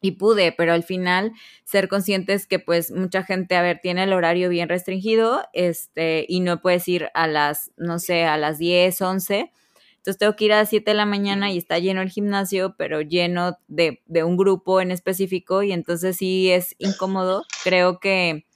y 0.01 0.11
pude, 0.11 0.51
pero 0.51 0.73
al 0.73 0.83
final 0.83 1.31
ser 1.63 1.87
conscientes 1.87 2.47
que 2.47 2.59
pues 2.59 2.91
mucha 2.91 3.23
gente, 3.23 3.55
a 3.55 3.61
ver, 3.61 3.79
tiene 3.81 4.03
el 4.03 4.13
horario 4.13 4.49
bien 4.49 4.69
restringido, 4.69 5.43
este, 5.53 6.25
y 6.27 6.39
no 6.39 6.61
puedes 6.61 6.87
ir 6.87 7.09
a 7.13 7.27
las, 7.27 7.71
no 7.77 7.99
sé, 7.99 8.25
a 8.25 8.37
las 8.37 8.57
10, 8.57 9.01
11. 9.01 9.51
Entonces 9.97 10.17
tengo 10.19 10.35
que 10.35 10.45
ir 10.45 10.53
a 10.53 10.59
las 10.59 10.69
7 10.69 10.91
de 10.91 10.95
la 10.95 11.05
mañana 11.05 11.51
y 11.51 11.57
está 11.57 11.79
lleno 11.79 12.01
el 12.01 12.09
gimnasio, 12.09 12.75
pero 12.77 13.01
lleno 13.01 13.57
de, 13.67 14.01
de 14.05 14.23
un 14.23 14.37
grupo 14.37 14.79
en 14.79 14.91
específico 14.91 15.63
y 15.63 15.73
entonces 15.73 16.17
sí 16.17 16.49
es 16.49 16.75
incómodo. 16.79 17.43
Creo 17.63 17.99
que 17.99 18.46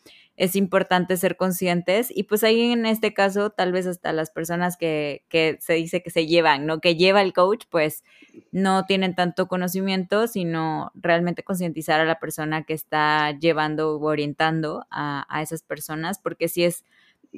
es 0.42 0.56
importante 0.56 1.18
ser 1.18 1.38
conscientes 1.38 2.12
y 2.12 2.24
pues 2.24 2.44
ahí 2.44 2.72
en 2.72 2.88
este 2.88 3.14
caso 3.14 3.52
tal 3.52 3.72
vez 3.72 3.86
hasta 3.86 4.12
las 4.12 4.32
personas 4.32 4.76
que, 4.76 5.24
que, 5.30 5.60
se 5.62 5.74
dice 5.74 6.02
que 6.02 6.10
se 6.10 6.26
llevan, 6.26 6.66
¿no? 6.66 6.82
Que 6.82 6.96
lleva 6.96 7.22
el 7.22 7.32
coach, 7.32 7.66
pues 7.70 8.04
no 8.52 8.86
tienen 8.86 9.14
tanto 9.14 9.48
conocimiento, 9.48 10.26
sino 10.26 10.92
realmente 10.96 11.44
concientizar 11.44 12.00
a 12.00 12.06
la 12.06 12.20
persona 12.20 12.64
que 12.64 12.74
está 12.74 13.38
llevando 13.38 13.96
o 13.96 14.04
orientando 14.04 14.88
a, 14.90 15.28
a 15.30 15.44
esas 15.44 15.62
personas, 15.62 16.18
porque 16.18 16.48
si 16.48 16.64
es, 16.64 16.86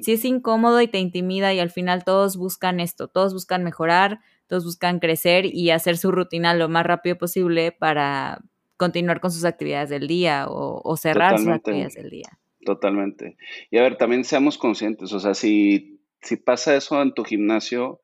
si 0.00 0.12
es 0.12 0.24
incómodo 0.24 0.80
y 0.80 0.88
te 0.88 0.98
intimida 0.98 1.52
y 1.52 1.60
al 1.60 1.70
final 1.70 2.04
todos 2.04 2.38
buscan 2.38 2.80
esto, 2.80 3.08
todos 3.08 3.34
buscan 3.34 3.64
mejorar, 3.64 4.20
todos 4.46 4.64
buscan 4.64 4.98
crecer 4.98 5.44
y 5.44 5.68
hacer 5.68 5.98
su 5.98 6.10
rutina 6.10 6.54
lo 6.54 6.70
más 6.70 6.86
rápido 6.86 7.18
posible 7.18 7.70
para 7.70 8.40
continuar 8.78 9.20
con 9.20 9.30
sus 9.30 9.44
actividades 9.44 9.90
del 9.90 10.08
día 10.08 10.46
o, 10.48 10.80
o 10.82 10.96
cerrar 10.96 11.38
sus 11.38 11.48
actividades 11.48 11.96
del 11.96 12.08
día. 12.08 12.38
Totalmente. 12.64 13.36
Y 13.70 13.78
a 13.78 13.82
ver, 13.82 13.96
también 13.96 14.24
seamos 14.24 14.58
conscientes, 14.58 15.12
o 15.12 15.20
sea, 15.20 15.34
si, 15.34 16.00
si 16.22 16.36
pasa 16.36 16.74
eso 16.74 17.00
en 17.02 17.12
tu 17.12 17.24
gimnasio, 17.24 18.00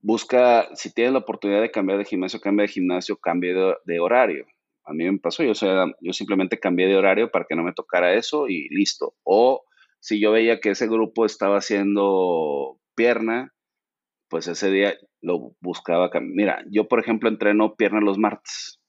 busca, 0.00 0.68
si 0.74 0.92
tienes 0.92 1.12
la 1.12 1.20
oportunidad 1.20 1.60
de 1.60 1.70
cambiar 1.70 1.98
de 1.98 2.04
gimnasio, 2.04 2.40
cambia 2.40 2.62
de 2.62 2.72
gimnasio, 2.72 3.16
cambie 3.16 3.54
de, 3.84 4.00
horario. 4.00 4.46
A 4.84 4.92
mí 4.92 5.04
me 5.04 5.18
pasó, 5.18 5.42
yo, 5.42 5.54
sea, 5.54 5.86
yo 6.00 6.12
simplemente 6.12 6.58
cambié 6.58 6.86
de 6.86 6.96
horario 6.96 7.30
para 7.30 7.44
que 7.48 7.54
no 7.54 7.62
me 7.62 7.72
tocara 7.72 8.14
eso 8.14 8.48
y 8.48 8.68
listo. 8.70 9.14
O 9.24 9.64
si 10.00 10.20
yo 10.20 10.32
veía 10.32 10.60
que 10.60 10.70
ese 10.70 10.86
grupo 10.86 11.26
estaba 11.26 11.58
haciendo 11.58 12.78
pierna, 12.94 13.52
pues 14.28 14.48
ese 14.48 14.70
día 14.70 14.94
lo 15.20 15.54
buscaba. 15.60 16.10
Mira, 16.20 16.64
yo 16.70 16.88
por 16.88 17.00
ejemplo 17.00 17.28
entreno 17.28 17.74
pierna 17.76 18.00
los 18.00 18.18
martes. 18.18 18.80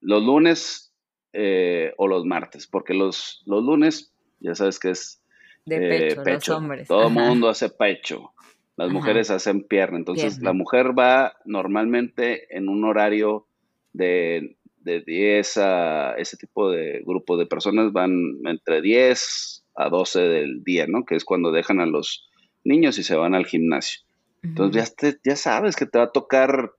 Los 0.00 0.22
lunes 0.22 0.93
eh, 1.34 1.92
o 1.96 2.06
los 2.06 2.24
martes, 2.24 2.66
porque 2.66 2.94
los, 2.94 3.42
los 3.44 3.62
lunes, 3.64 4.12
ya 4.40 4.54
sabes 4.54 4.78
que 4.78 4.90
es 4.90 5.20
de 5.66 6.08
eh, 6.08 6.16
pecho, 6.16 6.52
Los 6.52 6.58
hombres. 6.60 6.88
Todo 6.88 7.08
el 7.08 7.12
mundo 7.12 7.48
hace 7.48 7.70
pecho, 7.70 8.32
las 8.76 8.90
mujeres 8.90 9.30
hacen 9.30 9.64
pierna, 9.64 9.98
entonces 9.98 10.40
la 10.40 10.52
mujer 10.52 10.98
va 10.98 11.34
normalmente 11.44 12.56
en 12.56 12.68
un 12.68 12.84
horario 12.84 13.46
de, 13.92 14.56
de 14.78 15.00
10 15.00 15.56
a 15.56 16.14
ese 16.18 16.36
tipo 16.36 16.70
de 16.70 17.02
grupo 17.04 17.36
de 17.36 17.46
personas 17.46 17.92
van 17.92 18.12
entre 18.44 18.80
10 18.80 19.66
a 19.74 19.88
12 19.88 20.20
del 20.20 20.62
día, 20.62 20.86
¿no? 20.86 21.04
Que 21.04 21.16
es 21.16 21.24
cuando 21.24 21.50
dejan 21.50 21.80
a 21.80 21.86
los 21.86 22.28
niños 22.62 22.98
y 22.98 23.02
se 23.02 23.16
van 23.16 23.34
al 23.34 23.46
gimnasio. 23.46 24.00
Entonces 24.42 24.94
ya, 25.00 25.14
ya 25.24 25.36
sabes 25.36 25.74
que 25.74 25.86
te 25.86 25.98
va 25.98 26.04
a 26.04 26.12
tocar 26.12 26.72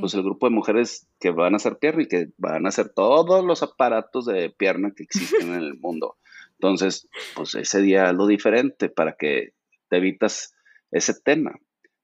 pues 0.00 0.14
el 0.14 0.22
grupo 0.22 0.46
de 0.46 0.54
mujeres 0.54 1.08
que 1.18 1.30
van 1.30 1.54
a 1.54 1.56
hacer 1.56 1.78
pierna 1.78 2.02
y 2.02 2.08
que 2.08 2.28
van 2.38 2.66
a 2.66 2.68
hacer 2.68 2.90
todos 2.90 3.44
los 3.44 3.62
aparatos 3.62 4.26
de 4.26 4.50
pierna 4.50 4.92
que 4.96 5.02
existen 5.02 5.48
en 5.54 5.62
el 5.62 5.78
mundo. 5.78 6.16
Entonces, 6.54 7.08
pues 7.34 7.54
ese 7.56 7.82
día 7.82 8.12
lo 8.12 8.26
diferente 8.26 8.88
para 8.88 9.16
que 9.18 9.54
te 9.88 9.96
evitas 9.96 10.54
ese 10.92 11.14
tema. 11.20 11.54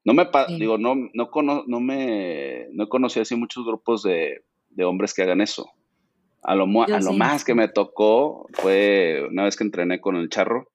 No 0.04 0.14
me, 0.14 0.28
digo, 0.58 0.78
no, 0.78 0.94
no, 1.14 1.64
no 1.66 1.80
me, 1.80 2.66
no 2.72 2.88
conocí 2.88 3.20
así 3.20 3.36
muchos 3.36 3.64
grupos 3.64 4.02
de, 4.02 4.42
hombres 4.84 5.14
que 5.14 5.22
hagan 5.22 5.40
eso. 5.40 5.70
A 6.42 6.54
lo, 6.54 6.64
a 6.82 7.00
lo 7.00 7.12
más 7.12 7.44
que 7.44 7.54
me 7.54 7.68
tocó 7.68 8.48
fue 8.52 9.22
una 9.28 9.44
vez 9.44 9.56
que 9.56 9.64
entrené 9.64 10.00
con 10.00 10.16
el 10.16 10.28
charro, 10.28 10.70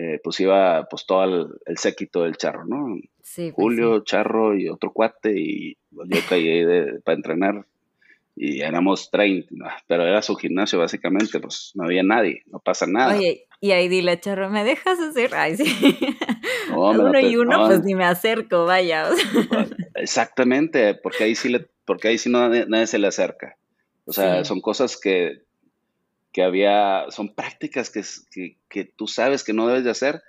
eh, 0.00 0.20
pues 0.22 0.38
iba 0.38 0.86
pues 0.88 1.06
todo 1.06 1.50
el, 1.66 1.76
séquito 1.76 2.22
del 2.22 2.36
charro, 2.36 2.64
¿no? 2.64 3.00
Sí, 3.20 3.50
pues 3.50 3.54
Julio, 3.54 4.04
Charro 4.04 4.56
y 4.56 4.68
otro 4.68 4.92
cuate 4.92 5.32
y 5.36 5.76
pues, 5.92 6.08
yo 6.08 6.20
caí 6.28 6.64
para 7.04 7.16
entrenar 7.16 7.66
y 8.36 8.60
éramos 8.60 9.10
30, 9.10 9.82
pero 9.88 10.06
era 10.06 10.22
su 10.22 10.36
gimnasio 10.36 10.78
básicamente, 10.78 11.40
pues 11.40 11.72
no 11.74 11.84
había 11.84 12.04
nadie, 12.04 12.44
no 12.46 12.60
pasa 12.60 12.86
nada. 12.86 13.16
Oye, 13.16 13.46
y 13.60 13.72
ahí 13.72 13.88
dile, 13.88 14.20
Charro, 14.20 14.48
¿me 14.50 14.62
dejas 14.62 15.00
hacer? 15.00 15.34
Ay, 15.34 15.56
sí. 15.56 15.64
uno 16.76 17.18
y 17.18 17.36
uno, 17.36 17.66
pues 17.66 17.82
ni 17.82 17.96
me 17.96 18.04
acerco, 18.04 18.66
vaya. 18.66 19.08
Exactamente, 19.96 20.94
porque 20.94 21.24
ahí 21.24 21.34
sí, 21.34 21.48
le, 21.48 21.66
porque 21.84 22.06
ahí 22.06 22.18
sí 22.18 22.30
no, 22.30 22.48
nadie, 22.48 22.86
se 22.86 23.00
le 23.00 23.08
acerca. 23.08 23.56
O 24.04 24.12
sea, 24.12 24.44
son 24.44 24.60
cosas 24.60 24.96
que, 24.96 25.42
que 26.38 26.44
había, 26.44 27.06
son 27.10 27.34
prácticas 27.34 27.90
que, 27.90 28.04
que, 28.30 28.58
que, 28.68 28.84
tú 28.84 29.08
sabes 29.08 29.42
que 29.42 29.52
no 29.52 29.66
debes 29.66 29.82
de 29.82 29.90
hacer 29.90 30.22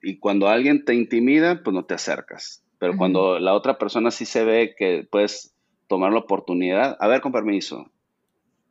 y 0.00 0.20
cuando 0.20 0.46
alguien 0.46 0.84
te 0.84 0.94
intimida, 0.94 1.60
pues 1.64 1.74
no 1.74 1.84
te 1.86 1.94
acercas. 1.94 2.62
Pero 2.78 2.96
cuando 2.96 3.40
la 3.40 3.54
otra 3.54 3.78
persona 3.78 4.12
sí 4.12 4.24
se 4.24 4.44
ve 4.44 4.76
que 4.78 5.08
puedes 5.10 5.56
tomar 5.88 6.12
la 6.12 6.20
oportunidad, 6.20 6.96
a 7.00 7.08
ver, 7.08 7.20
con 7.20 7.32
permiso, 7.32 7.90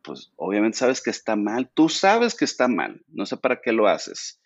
pues 0.00 0.32
obviamente 0.36 0.78
sabes 0.78 1.02
que 1.02 1.10
está 1.10 1.36
mal, 1.36 1.68
tú 1.74 1.90
sabes 1.90 2.34
que 2.34 2.46
está 2.46 2.66
mal, 2.66 3.02
no 3.08 3.26
sé 3.26 3.36
para 3.36 3.60
qué 3.60 3.72
lo 3.72 3.86
haces. 3.86 4.40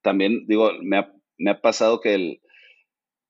También 0.00 0.46
digo, 0.46 0.70
me 0.80 0.96
ha, 0.96 1.12
me 1.36 1.50
ha 1.50 1.60
pasado 1.60 2.00
que, 2.00 2.14
el, 2.14 2.40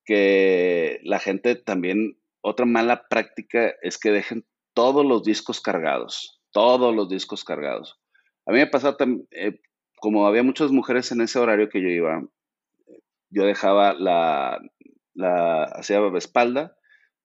que 0.04 1.00
la 1.02 1.18
gente 1.18 1.56
también, 1.56 2.18
otra 2.40 2.66
mala 2.66 3.08
práctica 3.08 3.74
es 3.82 3.98
que 3.98 4.12
dejen 4.12 4.44
todos 4.74 5.04
los 5.04 5.24
discos 5.24 5.60
cargados, 5.60 6.40
todos 6.52 6.94
los 6.94 7.08
discos 7.08 7.42
cargados. 7.42 7.98
A 8.46 8.50
mí 8.50 8.58
me 8.58 8.62
ha 8.62 8.70
pasado, 8.70 8.96
eh, 9.30 9.60
como 9.96 10.26
había 10.26 10.42
muchas 10.42 10.70
mujeres 10.72 11.12
en 11.12 11.20
ese 11.20 11.38
horario 11.38 11.68
que 11.68 11.80
yo 11.80 11.88
iba, 11.88 12.24
yo 13.30 13.44
dejaba 13.44 13.94
la, 13.94 14.60
la 15.14 15.64
hacía 15.64 16.00
espalda, 16.16 16.76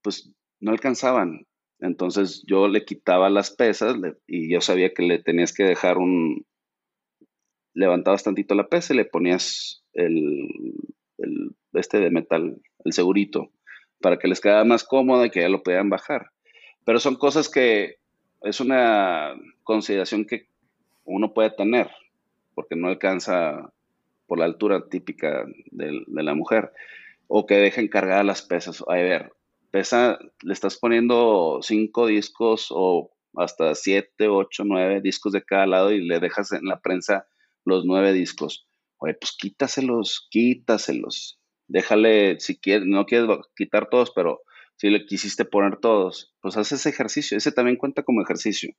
pues 0.01 0.31
no 0.59 0.71
alcanzaban. 0.71 1.45
Entonces 1.79 2.43
yo 2.47 2.67
le 2.67 2.85
quitaba 2.85 3.29
las 3.29 3.51
pesas 3.51 3.95
y 4.25 4.51
yo 4.51 4.61
sabía 4.61 4.93
que 4.93 5.03
le 5.03 5.19
tenías 5.19 5.53
que 5.53 5.63
dejar 5.63 5.97
un... 5.97 6.45
Levantabas 7.73 8.23
tantito 8.23 8.55
la 8.55 8.69
pesa 8.69 8.93
y 8.93 8.97
le 8.97 9.05
ponías 9.05 9.83
el, 9.93 10.47
el 11.19 11.55
este 11.73 11.99
de 11.99 12.09
metal, 12.09 12.59
el 12.83 12.93
segurito, 12.93 13.51
para 14.01 14.17
que 14.17 14.27
les 14.27 14.41
quedara 14.41 14.63
más 14.63 14.83
cómodo 14.83 15.25
y 15.25 15.29
que 15.29 15.41
ya 15.41 15.49
lo 15.49 15.61
pudieran 15.61 15.89
bajar. 15.89 16.31
Pero 16.85 16.99
son 16.99 17.15
cosas 17.17 17.49
que 17.49 17.97
es 18.41 18.59
una 18.59 19.35
consideración 19.63 20.25
que 20.25 20.47
uno 21.07 21.33
puede 21.33 21.49
tener, 21.51 21.89
porque 22.53 22.75
no 22.75 22.87
alcanza 22.87 23.71
por 24.27 24.39
la 24.39 24.45
altura 24.45 24.87
típica 24.89 25.45
de, 25.71 26.03
la 26.07 26.35
mujer, 26.35 26.71
o 27.27 27.45
que 27.45 27.55
dejen 27.55 27.87
cargadas 27.87 28.25
las 28.25 28.41
pesas. 28.41 28.83
A 28.87 28.93
ver, 28.93 29.31
pesa, 29.71 30.19
le 30.43 30.53
estás 30.53 30.77
poniendo 30.77 31.59
cinco 31.61 32.07
discos 32.07 32.67
o 32.69 33.11
hasta 33.35 33.73
siete, 33.75 34.27
ocho, 34.27 34.63
nueve 34.65 35.01
discos 35.01 35.31
de 35.31 35.43
cada 35.43 35.65
lado 35.65 35.91
y 35.91 36.05
le 36.05 36.19
dejas 36.19 36.51
en 36.51 36.65
la 36.65 36.79
prensa 36.79 37.27
los 37.65 37.85
nueve 37.85 38.13
discos. 38.13 38.67
Oye, 38.97 39.13
pues 39.13 39.35
quítaselos, 39.37 40.27
quítaselos. 40.29 41.39
Déjale, 41.67 42.39
si 42.39 42.57
quieres, 42.57 42.87
no 42.87 43.05
quieres 43.05 43.29
quitar 43.55 43.89
todos, 43.89 44.11
pero 44.11 44.41
si 44.75 44.89
le 44.89 45.05
quisiste 45.05 45.45
poner 45.45 45.77
todos, 45.77 46.33
pues 46.41 46.57
haz 46.57 46.71
ese 46.71 46.89
ejercicio. 46.89 47.37
Ese 47.37 47.51
también 47.51 47.77
cuenta 47.77 48.03
como 48.03 48.21
ejercicio. 48.21 48.73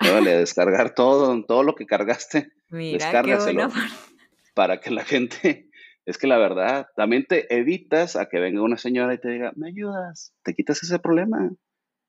Descargar 0.00 0.94
todo, 0.94 1.44
todo 1.44 1.62
lo 1.62 1.74
que 1.74 1.86
cargaste, 1.86 2.52
Mira, 2.70 3.10
para 4.54 4.80
que 4.80 4.90
la 4.90 5.04
gente 5.04 5.68
es 6.06 6.18
que 6.18 6.26
la 6.26 6.38
verdad, 6.38 6.86
también 6.96 7.24
te 7.26 7.54
evitas 7.54 8.16
a 8.16 8.28
que 8.28 8.38
venga 8.40 8.62
una 8.62 8.78
señora 8.78 9.14
y 9.14 9.18
te 9.18 9.30
diga, 9.30 9.52
me 9.56 9.68
ayudas, 9.68 10.34
te 10.42 10.54
quitas 10.54 10.82
ese 10.82 10.98
problema. 10.98 11.50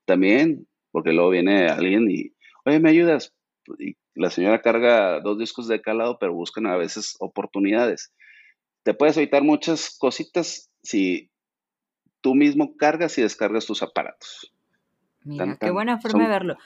También, 0.06 0.66
porque 0.90 1.12
luego 1.12 1.30
viene 1.30 1.68
alguien 1.68 2.10
y, 2.10 2.32
oye, 2.64 2.80
me 2.80 2.90
ayudas. 2.90 3.34
Y 3.78 3.96
la 4.14 4.30
señora 4.30 4.62
carga 4.62 5.20
dos 5.20 5.38
discos 5.38 5.68
de 5.68 5.80
calado, 5.80 6.18
pero 6.18 6.34
buscan 6.34 6.66
a 6.66 6.76
veces 6.76 7.16
oportunidades. 7.20 8.12
Te 8.82 8.94
puedes 8.94 9.16
evitar 9.16 9.42
muchas 9.42 9.96
cositas 9.98 10.70
si 10.82 11.30
tú 12.22 12.34
mismo 12.34 12.76
cargas 12.76 13.16
y 13.18 13.22
descargas 13.22 13.66
tus 13.66 13.82
aparatos. 13.82 14.52
Mira, 15.22 15.56
qué 15.60 15.70
buena 15.70 15.98
forma 15.98 16.24
de 16.24 16.28
verlo 16.28 16.56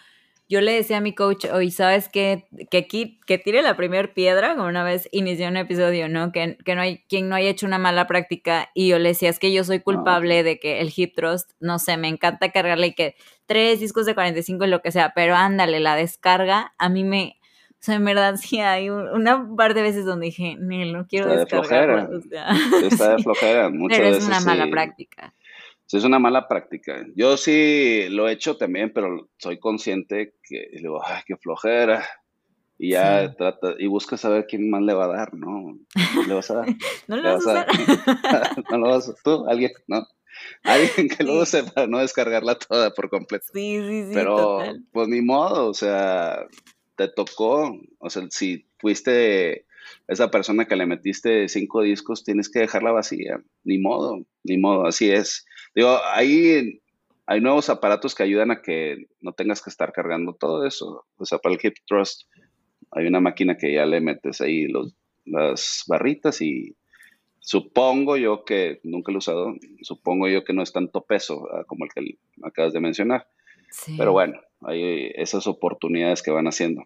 yo 0.49 0.61
le 0.61 0.73
decía 0.73 0.99
a 0.99 1.01
mi 1.01 1.15
coach 1.15 1.47
hoy, 1.47 1.71
¿sabes 1.71 2.09
qué? 2.09 2.47
Que, 2.71 2.87
que 2.87 3.39
tire 3.39 3.63
la 3.63 3.77
primera 3.77 4.13
piedra, 4.13 4.55
como 4.55 4.69
una 4.69 4.85
vez 4.85 5.09
inició 5.11 5.49
un 5.49 5.57
episodio, 5.57 6.09
¿no? 6.09 6.33
Que, 6.33 6.59
que, 6.65 6.75
no 6.75 6.83
hay 6.83 6.99
quien 7.09 7.29
no 7.29 7.35
haya 7.35 7.49
hecho 7.49 7.67
una 7.67 7.79
mala 7.79 8.07
práctica 8.07 8.71
y 8.75 8.89
yo 8.89 8.99
le 8.99 9.11
decía, 9.11 9.31
es 9.31 9.39
que 9.39 9.53
yo 9.53 9.65
soy 9.65 9.81
culpable 9.81 10.43
de 10.43 10.59
que 10.59 10.81
el 10.81 10.93
hip 10.95 11.15
thrust, 11.17 11.53
no 11.61 11.79
sé, 11.79 11.97
me 11.97 12.09
encanta 12.09 12.53
cargarle 12.53 12.89
y 12.89 12.95
que 12.95 13.15
tres 13.47 13.81
discos 13.81 14.05
de 14.07 14.15
45 14.15 14.65
y 14.65 14.69
lo 14.69 14.83
que 14.83 14.93
sea, 14.93 15.13
pero 15.15 15.35
ándale, 15.35 15.81
la 15.81 15.97
descarga, 15.97 16.75
a 16.79 16.89
mí 16.89 17.05
me... 17.05 17.39
O 17.73 17.85
sea, 17.85 17.97
en 17.97 18.05
verdad 18.05 18.37
sí 18.41 18.61
hay 18.61 18.91
una 18.91 19.49
par 19.57 19.75
de 19.75 19.83
veces 19.83 20.05
donde 20.05 20.27
dije, 20.27 20.57
no 20.59 21.07
quiero 21.07 21.35
descargar. 21.35 22.11
Está 22.83 23.17
de 23.17 23.23
flojera. 23.23 23.69
Muchas 23.71 23.99
pero 23.99 24.17
es 24.17 24.27
una 24.27 24.41
mala 24.41 24.69
práctica 24.71 25.35
es 25.93 26.05
una 26.05 26.19
mala 26.19 26.49
práctica. 26.49 27.07
Yo 27.15 27.37
sí 27.37 28.09
lo 28.11 28.29
he 28.29 28.33
hecho 28.33 28.57
también, 28.57 28.93
pero 28.93 29.29
soy 29.39 29.59
consciente 29.59 30.35
que 30.43 30.69
digo, 30.73 31.05
ay, 31.05 31.23
qué 31.27 31.37
flojera. 31.37 32.05
Y 32.77 32.91
ya 32.91 33.33
trata, 33.37 33.75
y 33.79 33.87
busca 33.87 34.17
saber 34.17 34.47
quién 34.49 34.69
más 34.69 34.83
le 34.83 34.95
va 34.95 35.05
a 35.05 35.17
dar, 35.17 35.35
¿no? 35.35 35.79
¿Le 36.27 36.35
vas 36.35 36.51
a 36.51 36.55
dar? 36.55 36.67
no 37.07 37.17
lo 37.17 37.35
vas, 37.35 37.47
a 37.47 37.53
dar. 37.53 37.67
no 38.71 38.79
lo 38.79 38.89
vas 38.89 39.09
a 39.09 39.15
tú, 39.23 39.47
alguien, 39.49 39.71
¿no? 39.87 40.05
Alguien 40.65 41.09
que 41.09 41.23
lo 41.23 41.41
use 41.41 41.63
para 41.63 41.87
no 41.87 41.99
descargarla 41.99 42.59
toda 42.59 42.91
por 42.93 43.09
completo. 43.09 43.47
Sí, 43.53 43.79
sí, 43.81 44.05
sí. 44.07 44.11
Pero, 44.13 44.59
pues 44.93 45.09
ni 45.09 45.21
modo, 45.21 45.69
o 45.69 45.75
sea, 45.75 46.47
te 46.97 47.07
tocó, 47.09 47.79
o 47.99 48.11
sea, 48.11 48.27
si 48.31 48.67
fuiste 48.79 49.67
esa 50.09 50.31
persona 50.31 50.67
que 50.67 50.77
le 50.77 50.87
metiste 50.87 51.49
cinco 51.49 51.83
discos, 51.83 52.25
tienes 52.25 52.51
que 52.51 52.61
dejarla 52.61 52.91
vacía. 52.91 53.41
Ni 53.63 53.79
modo, 53.79 54.25
ni 54.43 54.59
modo, 54.59 54.87
así 54.87 55.11
es. 55.11 55.47
Digo, 55.75 55.99
ahí 56.05 56.81
hay 57.27 57.41
nuevos 57.41 57.69
aparatos 57.71 58.15
que 58.15 58.23
ayudan 58.23 58.51
a 58.51 58.63
que 58.63 59.07
no 59.21 59.33
tengas 59.33 59.63
que 59.63 59.71
estar 59.71 59.93
cargando 59.93 60.35
todo 60.35 60.67
eso. 60.67 61.07
O 61.17 61.25
sea, 61.25 61.39
para 61.39 61.55
el 61.55 61.61
Hip 61.63 61.75
Trust 61.87 62.29
hay 62.91 63.07
una 63.07 63.21
máquina 63.21 63.57
que 63.57 63.73
ya 63.73 63.87
le 63.87 64.01
metes 64.01 64.41
ahí 64.41 64.67
los, 64.67 64.95
las 65.25 65.85
barritas 65.87 66.41
y 66.41 66.77
supongo 67.41 68.17
yo 68.17 68.45
que, 68.45 68.81
nunca 68.85 69.11
lo 69.11 69.17
he 69.17 69.19
usado, 69.19 69.55
supongo 69.83 70.29
yo 70.29 70.45
que 70.45 70.53
no 70.53 70.63
es 70.63 70.73
tanto 70.73 71.03
peso 71.03 71.49
ah, 71.53 71.65
como 71.67 71.85
el 71.85 71.91
que 71.93 72.19
acabas 72.43 72.73
de 72.73 72.81
mencionar. 72.81 73.29
Pero 73.97 74.13
bueno, 74.13 74.41
hay 74.61 75.11
esas 75.17 75.47
oportunidades 75.47 76.23
que 76.23 76.31
van 76.31 76.47
haciendo. 76.47 76.85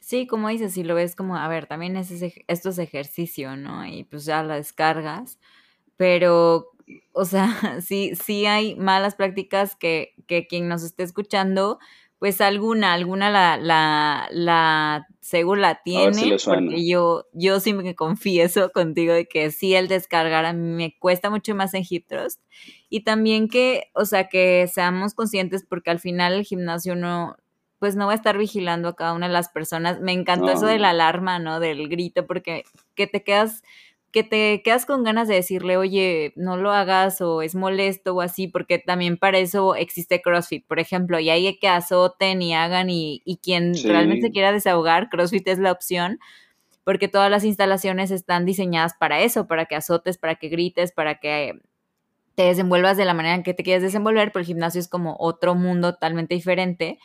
Sí, 0.00 0.26
como 0.26 0.48
dices, 0.48 0.72
si 0.72 0.82
lo 0.82 0.94
ves 0.94 1.14
como, 1.14 1.36
a 1.36 1.46
ver, 1.46 1.66
también 1.66 1.96
es 1.96 2.10
esto 2.10 2.70
es 2.70 2.78
ejercicio, 2.78 3.56
¿no? 3.56 3.86
Y 3.86 4.04
pues 4.04 4.24
ya 4.24 4.42
la 4.42 4.56
descargas, 4.56 5.38
pero, 5.96 6.70
o 7.12 7.24
sea, 7.24 7.46
sí, 7.80 8.12
sí 8.14 8.46
hay 8.46 8.74
malas 8.76 9.14
prácticas 9.14 9.76
que, 9.76 10.14
que 10.26 10.46
quien 10.46 10.68
nos 10.68 10.82
esté 10.82 11.02
escuchando, 11.02 11.78
pues 12.18 12.40
alguna, 12.40 12.92
alguna 12.92 13.30
la, 13.30 13.56
la, 13.56 14.28
la 14.30 15.08
seguro 15.20 15.60
la 15.60 15.82
tiene, 15.82 16.36
porque 16.44 16.86
yo, 16.86 17.26
yo 17.32 17.58
sí 17.58 17.72
me 17.74 17.96
confieso 17.96 18.70
contigo 18.70 19.12
de 19.12 19.26
que 19.26 19.50
sí 19.50 19.74
el 19.74 19.88
descargar 19.88 20.44
a 20.44 20.52
mí 20.52 20.68
me 20.68 20.96
cuesta 20.98 21.30
mucho 21.30 21.56
más 21.56 21.74
en 21.74 21.84
Hip 21.88 22.06
Trust. 22.06 22.40
Y 22.88 23.02
también 23.02 23.48
que, 23.48 23.90
o 23.94 24.04
sea, 24.04 24.28
que 24.28 24.68
seamos 24.72 25.14
conscientes 25.14 25.64
porque 25.68 25.90
al 25.90 25.98
final 25.98 26.34
el 26.34 26.44
gimnasio 26.44 26.94
no, 26.94 27.34
pues 27.80 27.96
no 27.96 28.06
va 28.06 28.12
a 28.12 28.14
estar 28.14 28.38
vigilando 28.38 28.86
a 28.86 28.94
cada 28.94 29.14
una 29.14 29.26
de 29.26 29.32
las 29.32 29.48
personas. 29.48 30.00
Me 30.00 30.12
encantó 30.12 30.52
eso 30.52 30.66
de 30.66 30.78
la 30.78 30.90
alarma, 30.90 31.40
¿no? 31.40 31.58
Del 31.58 31.88
grito, 31.88 32.24
porque 32.28 32.62
que 32.94 33.08
te 33.08 33.24
quedas 33.24 33.64
que 34.12 34.22
te 34.22 34.62
quedas 34.62 34.84
con 34.84 35.02
ganas 35.04 35.26
de 35.26 35.36
decirle, 35.36 35.76
oye, 35.76 36.32
no 36.36 36.56
lo 36.56 36.70
hagas 36.70 37.20
o 37.22 37.40
es 37.42 37.54
molesto 37.54 38.14
o 38.14 38.20
así, 38.20 38.46
porque 38.46 38.78
también 38.78 39.16
para 39.16 39.38
eso 39.38 39.74
existe 39.74 40.20
CrossFit, 40.20 40.66
por 40.66 40.78
ejemplo, 40.78 41.18
y 41.18 41.30
hay 41.30 41.58
que 41.58 41.68
azoten 41.68 42.42
y 42.42 42.54
hagan 42.54 42.90
y, 42.90 43.22
y 43.24 43.38
quien 43.38 43.74
realmente 43.84 44.30
quiera 44.30 44.52
desahogar, 44.52 45.08
CrossFit 45.08 45.48
es 45.48 45.58
la 45.58 45.72
opción, 45.72 46.18
porque 46.84 47.08
todas 47.08 47.30
las 47.30 47.44
instalaciones 47.44 48.10
están 48.10 48.44
diseñadas 48.44 48.94
para 48.94 49.20
eso, 49.20 49.46
para 49.46 49.64
que 49.64 49.76
azotes, 49.76 50.18
para 50.18 50.34
que 50.34 50.48
grites, 50.48 50.92
para 50.92 51.16
que 51.18 51.60
te 52.34 52.42
desenvuelvas 52.44 52.96
de 52.96 53.06
la 53.06 53.14
manera 53.14 53.34
en 53.34 53.42
que 53.42 53.54
te 53.54 53.62
quieres 53.62 53.82
desenvolver, 53.82 54.30
pero 54.30 54.40
el 54.40 54.46
gimnasio 54.46 54.80
es 54.80 54.88
como 54.88 55.16
otro 55.18 55.54
mundo 55.54 55.94
totalmente 55.94 56.34
diferente 56.34 56.98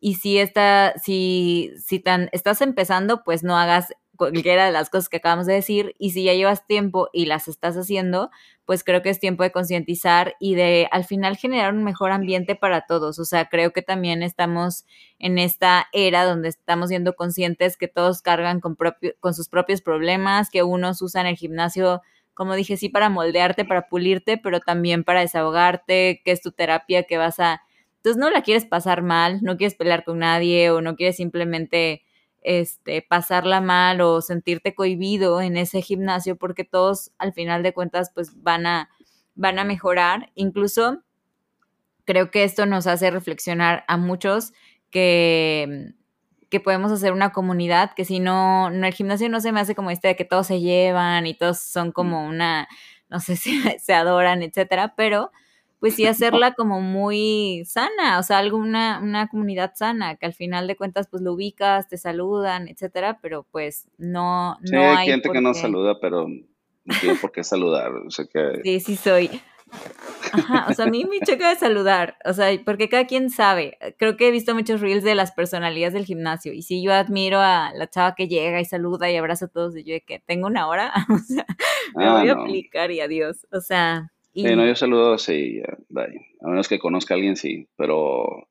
y 0.00 0.14
si, 0.14 0.38
está, 0.38 0.94
si, 1.02 1.72
si 1.78 2.00
tan, 2.00 2.28
estás 2.32 2.62
empezando, 2.62 3.22
pues 3.22 3.42
no 3.42 3.56
hagas 3.56 3.92
cualquiera 4.20 4.66
de 4.66 4.72
las 4.72 4.90
cosas 4.90 5.08
que 5.08 5.16
acabamos 5.16 5.46
de 5.46 5.54
decir. 5.54 5.94
Y 5.98 6.10
si 6.10 6.24
ya 6.24 6.34
llevas 6.34 6.66
tiempo 6.66 7.08
y 7.12 7.24
las 7.24 7.48
estás 7.48 7.74
haciendo, 7.76 8.30
pues 8.66 8.84
creo 8.84 9.00
que 9.00 9.08
es 9.08 9.18
tiempo 9.18 9.42
de 9.42 9.50
concientizar 9.50 10.36
y 10.38 10.54
de 10.54 10.88
al 10.92 11.04
final 11.04 11.38
generar 11.38 11.72
un 11.72 11.82
mejor 11.82 12.12
ambiente 12.12 12.54
para 12.54 12.82
todos. 12.82 13.18
O 13.18 13.24
sea, 13.24 13.48
creo 13.48 13.72
que 13.72 13.82
también 13.82 14.22
estamos 14.22 14.84
en 15.18 15.38
esta 15.38 15.88
era 15.92 16.24
donde 16.24 16.50
estamos 16.50 16.90
siendo 16.90 17.14
conscientes 17.14 17.78
que 17.78 17.88
todos 17.88 18.20
cargan 18.20 18.60
con, 18.60 18.76
propio, 18.76 19.14
con 19.20 19.32
sus 19.32 19.48
propios 19.48 19.80
problemas, 19.80 20.50
que 20.50 20.62
unos 20.62 21.00
usan 21.00 21.26
el 21.26 21.36
gimnasio 21.36 22.02
como 22.34 22.54
dije, 22.54 22.78
sí 22.78 22.88
para 22.88 23.10
moldearte, 23.10 23.66
para 23.66 23.88
pulirte, 23.88 24.38
pero 24.38 24.60
también 24.60 25.04
para 25.04 25.20
desahogarte, 25.20 26.22
que 26.24 26.30
es 26.32 26.40
tu 26.40 26.52
terapia, 26.52 27.02
que 27.02 27.18
vas 27.18 27.38
a... 27.38 27.60
Entonces 27.96 28.18
no 28.18 28.30
la 28.30 28.42
quieres 28.42 28.64
pasar 28.64 29.02
mal, 29.02 29.40
no 29.42 29.58
quieres 29.58 29.74
pelear 29.74 30.04
con 30.04 30.20
nadie 30.20 30.70
o 30.70 30.80
no 30.80 30.96
quieres 30.96 31.16
simplemente 31.16 32.02
este, 32.42 33.02
pasarla 33.02 33.60
mal 33.60 34.00
o 34.00 34.20
sentirte 34.22 34.74
cohibido 34.74 35.40
en 35.40 35.56
ese 35.56 35.82
gimnasio 35.82 36.36
porque 36.36 36.64
todos 36.64 37.12
al 37.18 37.32
final 37.32 37.62
de 37.62 37.74
cuentas 37.74 38.10
pues 38.14 38.42
van 38.42 38.66
a, 38.66 38.90
van 39.34 39.58
a 39.58 39.64
mejorar. 39.64 40.30
Incluso 40.34 41.02
creo 42.04 42.30
que 42.30 42.44
esto 42.44 42.66
nos 42.66 42.86
hace 42.86 43.10
reflexionar 43.10 43.84
a 43.88 43.96
muchos 43.96 44.52
que, 44.90 45.94
que 46.50 46.60
podemos 46.60 46.90
hacer 46.92 47.12
una 47.12 47.30
comunidad, 47.32 47.92
que 47.94 48.04
si 48.04 48.20
no, 48.20 48.70
no, 48.70 48.86
el 48.86 48.94
gimnasio 48.94 49.28
no 49.28 49.40
se 49.40 49.52
me 49.52 49.60
hace 49.60 49.74
como 49.74 49.90
este 49.90 50.08
de 50.08 50.16
que 50.16 50.24
todos 50.24 50.46
se 50.46 50.60
llevan 50.60 51.26
y 51.26 51.34
todos 51.34 51.60
son 51.60 51.92
como 51.92 52.26
una, 52.26 52.68
no 53.08 53.20
sé 53.20 53.36
si 53.36 53.60
se 53.78 53.94
adoran, 53.94 54.42
etcétera, 54.42 54.94
pero 54.96 55.30
pues 55.80 55.94
sí 55.94 56.06
hacerla 56.06 56.54
como 56.54 56.80
muy 56.80 57.64
sana, 57.66 58.18
o 58.18 58.22
sea, 58.22 58.38
alguna 58.38 59.00
una 59.02 59.28
comunidad 59.28 59.72
sana, 59.74 60.16
que 60.16 60.26
al 60.26 60.34
final 60.34 60.66
de 60.66 60.76
cuentas 60.76 61.08
pues 61.10 61.22
lo 61.22 61.32
ubicas, 61.32 61.88
te 61.88 61.96
saludan, 61.96 62.68
etcétera, 62.68 63.18
pero 63.20 63.46
pues 63.50 63.88
no, 63.98 64.56
sí, 64.62 64.76
hay, 64.76 65.08
gente 65.08 65.30
que 65.30 65.40
no 65.40 65.54
saluda, 65.54 65.98
pero 66.00 66.28
no 66.28 66.94
tiene 67.00 67.16
por 67.16 67.32
qué 67.32 67.42
saludar, 67.42 67.92
o 67.92 68.10
sea 68.10 68.26
que... 68.26 68.60
Sí, 68.62 68.80
sí 68.80 68.96
soy. 68.96 69.40
Ajá, 70.32 70.66
o 70.68 70.74
sea, 70.74 70.84
a 70.86 70.88
mí 70.88 71.04
me 71.04 71.20
choca 71.20 71.50
de 71.50 71.56
saludar, 71.56 72.16
o 72.24 72.32
sea, 72.32 72.48
porque 72.64 72.88
cada 72.88 73.06
quien 73.06 73.30
sabe. 73.30 73.78
Creo 73.98 74.16
que 74.16 74.28
he 74.28 74.30
visto 74.30 74.54
muchos 74.54 74.80
reels 74.80 75.04
de 75.04 75.14
las 75.14 75.32
personalidades 75.32 75.94
del 75.94 76.04
gimnasio 76.04 76.52
y 76.52 76.62
si 76.62 76.82
yo 76.82 76.92
admiro 76.92 77.40
a 77.40 77.72
la 77.74 77.88
chava 77.88 78.14
que 78.14 78.28
llega 78.28 78.60
y 78.60 78.64
saluda 78.64 79.10
y 79.10 79.16
abraza 79.16 79.46
a 79.46 79.48
todos 79.48 79.76
y 79.76 79.84
yo 79.84 79.94
de 79.94 80.02
que 80.02 80.20
tengo 80.20 80.46
una 80.46 80.68
hora, 80.68 80.92
o 81.08 81.18
sea, 81.18 81.46
me 81.94 82.04
ah, 82.04 82.20
voy 82.20 82.28
a 82.28 82.32
aplicar 82.32 82.90
y 82.90 83.00
adiós, 83.00 83.46
o 83.52 83.60
sea, 83.60 84.12
Sí, 84.32 84.44
no, 84.44 84.64
yo 84.66 84.74
saludo 84.76 85.18
sí, 85.18 85.60
A 85.60 86.48
menos 86.48 86.68
que 86.68 86.78
conozca 86.78 87.14
a 87.14 87.16
alguien, 87.16 87.36
sí. 87.36 87.66
Pero 87.76 88.48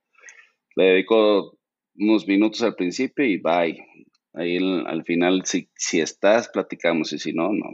le 0.76 0.84
dedico 0.84 1.58
unos 1.96 2.28
minutos 2.28 2.62
al 2.64 2.76
principio 2.76 3.26
y 3.26 3.38
bye. 3.38 3.86
Ahí 4.34 4.58
al 4.58 5.04
final, 5.04 5.46
si, 5.46 5.70
si 5.76 6.02
estás, 6.02 6.50
platicamos 6.50 7.14
y 7.14 7.20
si 7.20 7.34
no, 7.34 7.52
no. 7.52 7.72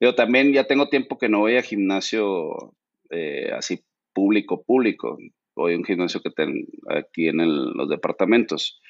Yo 0.00 0.14
también 0.14 0.52
ya 0.52 0.64
tengo 0.64 0.88
tiempo 0.88 1.18
que 1.18 1.28
no 1.28 1.40
voy 1.40 1.56
a 1.56 1.62
gimnasio 1.62 2.74
eh, 3.10 3.50
así 3.56 3.84
público, 4.12 4.62
público. 4.64 5.18
Voy 5.54 5.74
a 5.74 5.76
un 5.76 5.84
gimnasio 5.84 6.20
que 6.20 6.30
tengo 6.30 6.66
aquí 6.88 7.28
en 7.28 7.36
los 7.76 7.88
departamentos, 7.88 8.80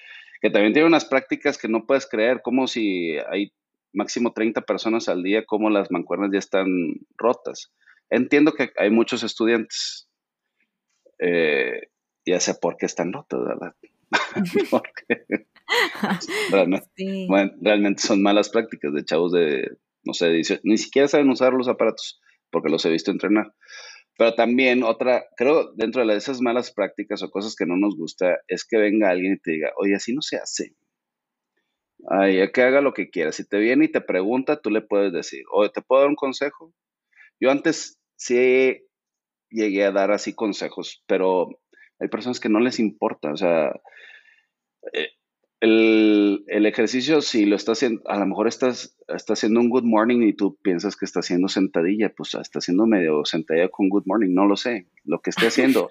que 0.40 0.50
también 0.50 0.72
tiene 0.72 0.88
unas 0.88 1.04
prácticas 1.04 1.58
que 1.58 1.68
no 1.68 1.86
puedes 1.86 2.08
creer, 2.08 2.40
como 2.42 2.66
si 2.66 3.16
hay 3.30 3.52
máximo 3.92 4.32
30 4.32 4.62
personas 4.62 5.08
al 5.08 5.22
día, 5.22 5.44
como 5.44 5.70
las 5.70 5.90
mancuernas 5.90 6.30
ya 6.32 6.38
están 6.38 6.66
rotas. 7.16 7.72
Entiendo 8.14 8.52
que 8.52 8.70
hay 8.76 8.90
muchos 8.90 9.22
estudiantes, 9.22 10.06
eh, 11.18 11.88
ya 12.26 12.40
sé 12.40 12.52
por 12.60 12.76
qué 12.76 12.84
están 12.84 13.10
rotos, 13.10 13.42
¿verdad? 13.42 13.74
Porque 14.70 15.24
realmente, 17.62 18.02
son 18.02 18.20
malas 18.20 18.50
prácticas 18.50 18.92
de 18.92 19.06
chavos 19.06 19.32
de, 19.32 19.78
no 20.04 20.12
sé, 20.12 20.30
ni 20.62 20.76
siquiera 20.76 21.08
saben 21.08 21.30
usar 21.30 21.54
los 21.54 21.68
aparatos, 21.68 22.20
porque 22.50 22.68
los 22.68 22.84
he 22.84 22.90
visto 22.90 23.10
entrenar. 23.10 23.54
Pero 24.18 24.34
también 24.34 24.82
otra, 24.82 25.24
creo, 25.38 25.72
dentro 25.72 26.06
de 26.06 26.14
esas 26.14 26.42
malas 26.42 26.70
prácticas 26.70 27.22
o 27.22 27.30
cosas 27.30 27.56
que 27.56 27.64
no 27.64 27.78
nos 27.78 27.96
gusta, 27.96 28.40
es 28.46 28.66
que 28.66 28.76
venga 28.76 29.08
alguien 29.08 29.34
y 29.34 29.38
te 29.38 29.52
diga, 29.52 29.70
oye, 29.78 29.94
así 29.94 30.14
no 30.14 30.20
se 30.20 30.36
hace. 30.36 30.74
Ay, 32.10 32.46
que 32.52 32.60
haga 32.60 32.82
lo 32.82 32.92
que 32.92 33.08
quiera. 33.08 33.32
Si 33.32 33.48
te 33.48 33.56
viene 33.56 33.86
y 33.86 33.90
te 33.90 34.02
pregunta, 34.02 34.60
tú 34.60 34.68
le 34.68 34.82
puedes 34.82 35.14
decir, 35.14 35.44
oye, 35.50 35.70
¿te 35.70 35.80
puedo 35.80 36.02
dar 36.02 36.10
un 36.10 36.16
consejo? 36.16 36.74
Yo 37.40 37.50
antes 37.50 38.01
sí 38.16 38.82
llegué 39.50 39.84
a 39.84 39.92
dar 39.92 40.10
así 40.10 40.34
consejos, 40.34 41.02
pero 41.06 41.60
hay 41.98 42.08
personas 42.08 42.40
que 42.40 42.48
no 42.48 42.60
les 42.60 42.78
importa, 42.78 43.32
o 43.32 43.36
sea, 43.36 43.80
eh, 44.92 45.10
el, 45.60 46.66
ejercicio, 46.66 47.20
si 47.20 47.46
lo 47.46 47.54
estás 47.54 47.78
haciendo, 47.78 48.02
a 48.08 48.18
lo 48.18 48.26
mejor 48.26 48.48
estás, 48.48 48.96
está 49.06 49.34
haciendo 49.34 49.60
un 49.60 49.68
good 49.68 49.84
morning 49.84 50.22
y 50.22 50.32
tú 50.32 50.58
piensas 50.60 50.96
que 50.96 51.04
está 51.04 51.20
haciendo 51.20 51.46
sentadilla, 51.48 52.12
pues 52.16 52.34
está 52.34 52.58
haciendo 52.58 52.86
medio 52.86 53.24
sentadilla 53.24 53.68
con 53.68 53.88
good 53.88 54.02
morning, 54.06 54.34
no 54.34 54.46
lo 54.46 54.56
sé, 54.56 54.88
lo 55.04 55.20
que 55.20 55.30
esté 55.30 55.46
haciendo. 55.46 55.90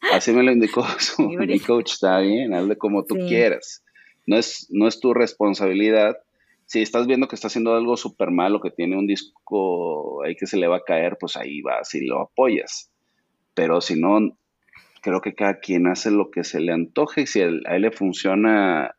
Así 0.12 0.32
me 0.32 0.44
lo 0.44 0.52
indicó 0.52 0.86
mi 1.18 1.58
coach, 1.58 1.92
está 1.92 2.20
bien, 2.20 2.54
hazle 2.54 2.76
como 2.76 3.04
tú 3.04 3.16
quieras. 3.26 3.84
No 4.26 4.36
es, 4.36 4.68
no 4.70 4.86
es 4.86 5.00
tu 5.00 5.12
responsabilidad 5.12 6.16
si 6.70 6.82
estás 6.82 7.08
viendo 7.08 7.26
que 7.26 7.34
está 7.34 7.48
haciendo 7.48 7.74
algo 7.74 7.96
súper 7.96 8.30
malo, 8.30 8.60
que 8.60 8.70
tiene 8.70 8.96
un 8.96 9.08
disco 9.08 10.22
ahí 10.22 10.36
que 10.36 10.46
se 10.46 10.56
le 10.56 10.68
va 10.68 10.76
a 10.76 10.84
caer, 10.84 11.16
pues 11.18 11.36
ahí 11.36 11.62
vas 11.62 11.92
y 11.96 12.06
lo 12.06 12.20
apoyas. 12.20 12.92
Pero 13.54 13.80
si 13.80 14.00
no, 14.00 14.38
creo 15.02 15.20
que 15.20 15.34
cada 15.34 15.58
quien 15.58 15.88
hace 15.88 16.12
lo 16.12 16.30
que 16.30 16.44
se 16.44 16.60
le 16.60 16.70
antoje 16.70 17.22
y 17.22 17.26
si 17.26 17.40
a 17.40 17.46
él 17.46 17.64
le 17.64 17.90
funciona. 17.90 18.94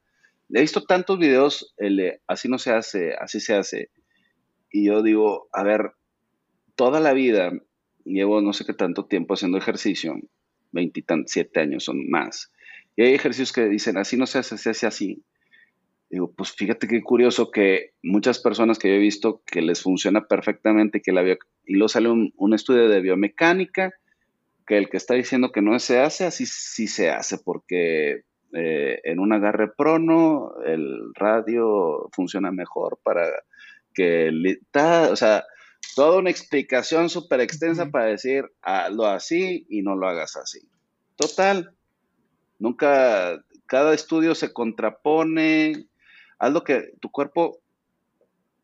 He 0.53 0.59
visto 0.59 0.83
tantos 0.83 1.17
videos, 1.17 1.73
así 2.27 2.49
no 2.49 2.57
se 2.57 2.73
hace, 2.73 3.13
así 3.13 3.39
se 3.39 3.55
hace. 3.55 3.89
Y 4.69 4.87
yo 4.87 5.01
digo, 5.01 5.47
a 5.53 5.63
ver, 5.63 5.93
toda 6.75 6.99
la 6.99 7.13
vida 7.13 7.53
llevo 8.03 8.41
no 8.41 8.51
sé 8.51 8.65
qué 8.65 8.73
tanto 8.73 9.05
tiempo 9.05 9.35
haciendo 9.35 9.57
ejercicio, 9.57 10.19
27 10.73 11.57
años 11.57 11.85
son 11.85 12.09
más. 12.09 12.51
Y 12.97 13.03
hay 13.03 13.13
ejercicios 13.13 13.53
que 13.53 13.69
dicen, 13.69 13.97
así 13.97 14.17
no 14.17 14.27
se 14.27 14.39
hace, 14.39 14.57
se 14.57 14.71
hace 14.71 14.87
así. 14.87 15.23
Digo, 16.11 16.29
pues 16.33 16.51
fíjate 16.51 16.89
qué 16.89 17.01
curioso 17.01 17.51
que 17.51 17.93
muchas 18.03 18.39
personas 18.39 18.77
que 18.77 18.89
yo 18.89 18.95
he 18.95 18.99
visto 18.99 19.41
que 19.45 19.61
les 19.61 19.81
funciona 19.81 20.27
perfectamente 20.27 21.01
que 21.01 21.13
la 21.13 21.23
y 21.23 21.73
luego 21.75 21.87
sale 21.87 22.09
un, 22.09 22.53
estudio 22.53 22.89
de 22.89 22.99
biomecánica 22.99 23.93
que 24.67 24.77
el 24.77 24.89
que 24.89 24.97
está 24.97 25.13
diciendo 25.13 25.53
que 25.53 25.61
no 25.61 25.79
se 25.79 25.99
hace, 25.99 26.25
así 26.25 26.45
sí 26.45 26.87
se 26.87 27.09
hace, 27.09 27.37
porque 27.37 28.25
eh, 28.51 28.99
en 29.05 29.19
un 29.19 29.31
agarre 29.31 29.69
prono 29.69 30.51
el 30.65 31.13
radio 31.15 32.09
funciona 32.11 32.51
mejor 32.51 32.99
para 33.01 33.29
que, 33.93 34.31
o 35.09 35.15
sea, 35.15 35.45
toda 35.95 36.19
una 36.19 36.29
explicación 36.29 37.09
súper 37.09 37.39
extensa 37.39 37.89
para 37.89 38.05
decir, 38.05 38.51
hazlo 38.61 39.05
así 39.05 39.65
y 39.69 39.81
no 39.81 39.95
lo 39.95 40.09
hagas 40.09 40.35
así. 40.35 40.59
Total, 41.15 41.73
nunca, 42.59 43.41
cada 43.65 43.93
estudio 43.93 44.35
se 44.35 44.51
contrapone, 44.51 45.87
haz 46.41 46.51
lo 46.51 46.63
que 46.63 46.93
tu 46.99 47.11
cuerpo 47.11 47.59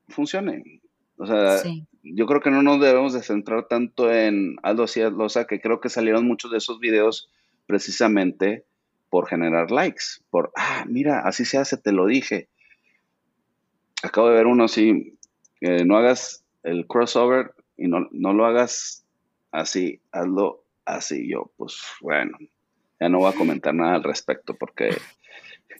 funcione. 0.09 0.81
O 1.17 1.27
sea, 1.27 1.61
yo 2.01 2.25
creo 2.25 2.41
que 2.41 2.49
no 2.49 2.63
nos 2.63 2.81
debemos 2.81 3.13
de 3.13 3.21
centrar 3.21 3.67
tanto 3.67 4.11
en 4.11 4.55
algo 4.63 4.83
así, 4.83 5.01
o 5.01 5.29
sea, 5.29 5.45
que 5.45 5.61
creo 5.61 5.79
que 5.79 5.89
salieron 5.89 6.27
muchos 6.27 6.51
de 6.51 6.57
esos 6.57 6.79
videos 6.79 7.29
precisamente 7.67 8.65
por 9.09 9.27
generar 9.27 9.69
likes, 9.69 10.03
por, 10.31 10.51
ah, 10.55 10.85
mira, 10.87 11.21
así 11.21 11.45
se 11.45 11.59
hace, 11.59 11.77
te 11.77 11.91
lo 11.91 12.07
dije. 12.07 12.49
Acabo 14.03 14.29
de 14.29 14.35
ver 14.35 14.47
uno 14.47 14.63
así, 14.65 15.17
no 15.61 15.97
hagas 15.97 16.43
el 16.63 16.87
crossover 16.87 17.53
y 17.77 17.87
no, 17.87 18.07
no 18.11 18.33
lo 18.33 18.45
hagas 18.45 19.05
así, 19.51 20.01
hazlo 20.11 20.63
así. 20.85 21.29
Yo, 21.29 21.51
pues 21.57 21.79
bueno, 22.01 22.37
ya 22.99 23.09
no 23.09 23.19
voy 23.19 23.31
a 23.31 23.37
comentar 23.37 23.73
nada 23.75 23.95
al 23.95 24.03
respecto 24.03 24.55
porque 24.55 24.89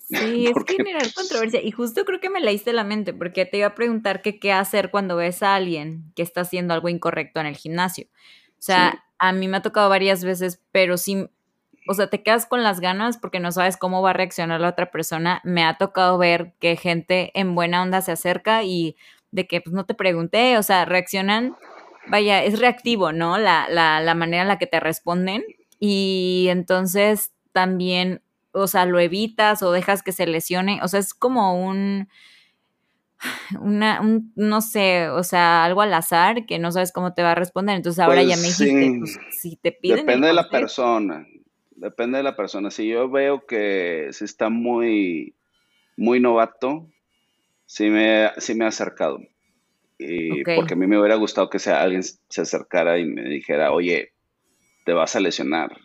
Sí, 0.36 0.48
es 0.48 0.54
generar 0.66 1.14
controversia. 1.14 1.62
Y 1.62 1.72
justo 1.72 2.06
creo 2.06 2.22
que 2.22 2.30
me 2.30 2.40
leíste 2.40 2.72
la 2.72 2.86
mente, 2.86 3.14
porque 3.14 3.46
te 3.46 3.58
iba 3.58 3.68
a 3.68 3.76
preguntar 3.76 4.22
que 4.22 4.40
qué 4.40 4.54
hacer 4.54 4.90
cuando 4.90 5.18
ves 5.18 5.44
a 5.44 5.56
alguien 5.56 6.12
que 6.16 6.22
está 6.22 6.42
haciendo 6.42 6.74
algo 6.74 6.88
incorrecto 6.88 7.42
en 7.42 7.46
el 7.48 7.58
gimnasio. 7.58 8.08
O 8.54 8.62
sea, 8.62 9.04
a 9.20 9.34
mí 9.34 9.48
me 9.48 9.58
ha 9.58 9.62
tocado 9.62 9.90
varias 9.90 10.24
veces, 10.24 10.62
pero 10.72 10.98
sí, 10.98 11.28
o 11.90 11.94
sea, 11.94 12.10
te 12.10 12.24
quedas 12.24 12.46
con 12.46 12.64
las 12.64 12.80
ganas 12.80 13.18
porque 13.18 13.40
no 13.40 13.52
sabes 13.52 13.78
cómo 13.78 14.02
va 14.02 14.12
a 14.12 14.14
reaccionar 14.14 14.62
la 14.62 14.70
otra 14.70 14.92
persona. 14.92 15.42
Me 15.44 15.66
ha 15.66 15.78
tocado 15.78 16.18
ver 16.18 16.54
que 16.60 16.78
gente 16.78 17.32
en 17.38 17.54
buena 17.56 17.82
onda 17.82 18.02
se 18.02 18.14
acerca 18.14 18.64
y 18.64 18.96
de 19.32 19.46
que 19.46 19.60
pues 19.62 19.74
no 19.74 19.86
te 19.86 19.94
pregunté, 19.94 20.58
o 20.58 20.64
sea, 20.64 20.86
reaccionan, 20.86 21.56
vaya, 22.08 22.44
es 22.44 22.60
reactivo, 22.60 23.12
¿no? 23.12 23.38
La, 23.38 23.68
la, 23.70 24.00
la 24.00 24.16
manera 24.16 24.44
en 24.44 24.48
la 24.48 24.58
que 24.58 24.68
te 24.68 24.80
responden. 24.80 25.44
Y 25.80 26.48
entonces 26.50 27.34
también 27.52 28.22
o 28.62 28.68
sea, 28.68 28.86
lo 28.86 29.00
evitas 29.00 29.64
o 29.64 29.72
dejas 29.72 30.04
que 30.04 30.12
se 30.12 30.28
lesione, 30.28 30.80
o 30.84 30.88
sea, 30.88 31.00
es 31.00 31.14
como 31.14 31.66
un, 31.68 32.08
una, 33.60 34.02
un, 34.02 34.32
no 34.36 34.62
sé, 34.62 35.10
o 35.10 35.24
sea, 35.24 35.66
algo 35.66 35.82
al 35.82 35.94
azar 35.94 36.46
que 36.46 36.60
no 36.60 36.72
sabes 36.72 36.92
cómo 36.92 37.14
te 37.14 37.24
va 37.24 37.32
a 37.32 37.36
responder, 37.36 37.76
entonces 37.76 38.00
ahora 38.00 38.24
ya 38.24 38.36
me 38.36 38.44
pues 38.44 38.58
dijiste, 38.58 39.00
pues, 39.00 39.20
si 39.32 39.56
te 39.56 39.72
piden. 39.72 40.06
Depende 40.06 40.28
de 40.28 40.34
la 40.34 40.50
persona, 40.50 41.26
depende 41.72 42.18
de 42.18 42.24
la 42.24 42.36
persona, 42.36 42.72
si 42.72 42.88
yo 42.88 43.10
veo 43.10 43.46
que 43.46 44.08
se 44.12 44.26
está 44.26 44.50
muy, 44.50 45.36
muy 45.96 46.20
novato, 46.20 46.88
sí 47.66 47.90
me, 47.90 48.30
sí 48.38 48.56
me 48.56 48.66
ha 48.66 48.70
acercado. 48.70 49.20
Y 50.00 50.44
Porque 50.44 50.74
a 50.74 50.78
mí 50.78 50.86
me 50.86 51.00
hubiera 51.00 51.16
gustado 51.16 51.50
que 51.50 51.60
sea, 51.60 51.82
alguien 51.82 52.04
se 52.04 52.42
acercara 52.42 53.00
y 53.00 53.06
me 53.06 53.24
dijera, 53.24 53.72
oye, 53.72 54.14
te 54.86 54.94
vas 54.94 55.16
a 55.16 55.20
lesionar. 55.20 55.76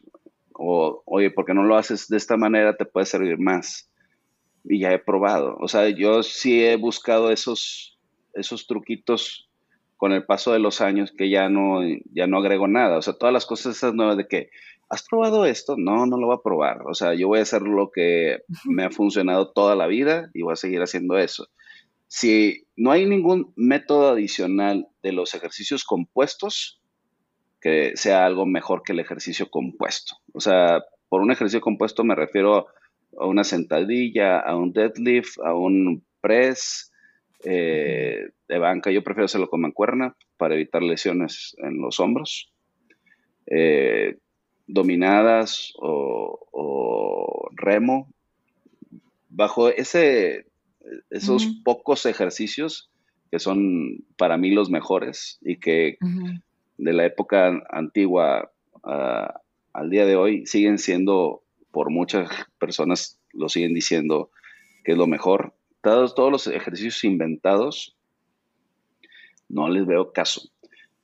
O, 0.54 1.02
oye, 1.06 1.30
¿por 1.30 1.44
qué 1.44 1.54
no 1.54 1.64
lo 1.64 1.76
haces 1.76 2.08
de 2.08 2.16
esta 2.16 2.36
manera? 2.36 2.76
Te 2.76 2.84
puede 2.84 3.06
servir 3.06 3.38
más. 3.38 3.90
Y 4.64 4.80
ya 4.80 4.92
he 4.92 4.98
probado. 4.98 5.56
O 5.60 5.68
sea, 5.68 5.88
yo 5.88 6.22
sí 6.22 6.64
he 6.64 6.76
buscado 6.76 7.30
esos, 7.30 7.98
esos 8.34 8.66
truquitos 8.66 9.48
con 9.96 10.12
el 10.12 10.24
paso 10.24 10.52
de 10.52 10.58
los 10.58 10.80
años 10.80 11.12
que 11.16 11.30
ya 11.30 11.48
no, 11.48 11.80
ya 12.12 12.26
no 12.26 12.38
agrego 12.38 12.66
nada. 12.66 12.98
O 12.98 13.02
sea, 13.02 13.14
todas 13.14 13.32
las 13.32 13.46
cosas 13.46 13.76
esas 13.76 13.94
nuevas 13.94 14.16
de 14.16 14.26
que, 14.26 14.50
¿has 14.88 15.06
probado 15.08 15.46
esto? 15.46 15.76
No, 15.78 16.06
no 16.06 16.18
lo 16.18 16.26
voy 16.26 16.36
a 16.36 16.42
probar. 16.42 16.82
O 16.86 16.94
sea, 16.94 17.14
yo 17.14 17.28
voy 17.28 17.38
a 17.38 17.42
hacer 17.42 17.62
lo 17.62 17.90
que 17.90 18.40
me 18.64 18.84
ha 18.84 18.90
funcionado 18.90 19.52
toda 19.52 19.76
la 19.76 19.86
vida 19.86 20.28
y 20.34 20.42
voy 20.42 20.54
a 20.54 20.56
seguir 20.56 20.82
haciendo 20.82 21.16
eso. 21.18 21.46
Si 22.08 22.66
no 22.76 22.90
hay 22.90 23.06
ningún 23.06 23.52
método 23.56 24.10
adicional 24.10 24.88
de 25.02 25.12
los 25.12 25.34
ejercicios 25.34 25.84
compuestos, 25.84 26.81
que 27.62 27.92
sea 27.94 28.26
algo 28.26 28.44
mejor 28.44 28.82
que 28.82 28.92
el 28.92 28.98
ejercicio 28.98 29.48
compuesto. 29.48 30.16
O 30.34 30.40
sea, 30.40 30.82
por 31.08 31.22
un 31.22 31.30
ejercicio 31.30 31.60
compuesto 31.60 32.02
me 32.02 32.16
refiero 32.16 32.66
a 33.16 33.26
una 33.26 33.44
sentadilla, 33.44 34.40
a 34.40 34.56
un 34.56 34.72
deadlift, 34.72 35.38
a 35.44 35.54
un 35.54 36.04
press 36.20 36.92
eh, 37.44 38.30
de 38.48 38.58
banca. 38.58 38.90
Yo 38.90 39.04
prefiero 39.04 39.26
hacerlo 39.26 39.48
con 39.48 39.60
mancuerna 39.60 40.16
para 40.36 40.54
evitar 40.54 40.82
lesiones 40.82 41.54
en 41.58 41.80
los 41.80 42.00
hombros. 42.00 42.52
Eh, 43.46 44.16
dominadas 44.66 45.72
o, 45.76 47.48
remo. 47.54 48.12
Bajo 49.28 49.68
ese, 49.68 50.46
esos 51.10 51.46
pocos 51.64 52.06
ejercicios 52.06 52.90
que 53.30 53.38
son 53.38 54.04
para 54.16 54.36
mí 54.36 54.50
los 54.50 54.68
mejores 54.68 55.38
y 55.42 55.58
que 55.58 55.96
de 56.82 56.92
la 56.92 57.06
época 57.06 57.62
antigua 57.70 58.52
al 58.82 59.90
día 59.90 60.04
de 60.04 60.16
hoy 60.16 60.46
siguen 60.46 60.78
siendo, 60.78 61.44
por 61.70 61.90
muchas 61.90 62.28
personas 62.58 63.20
lo 63.32 63.48
siguen 63.48 63.74
diciendo 63.74 64.30
que 64.84 64.92
es 64.92 64.98
lo 64.98 65.06
mejor. 65.06 65.54
Todos, 65.80 66.14
todos 66.14 66.30
los 66.30 66.46
ejercicios 66.46 67.02
inventados, 67.04 67.96
no 69.48 69.68
les 69.68 69.86
veo 69.86 70.12
caso. 70.12 70.42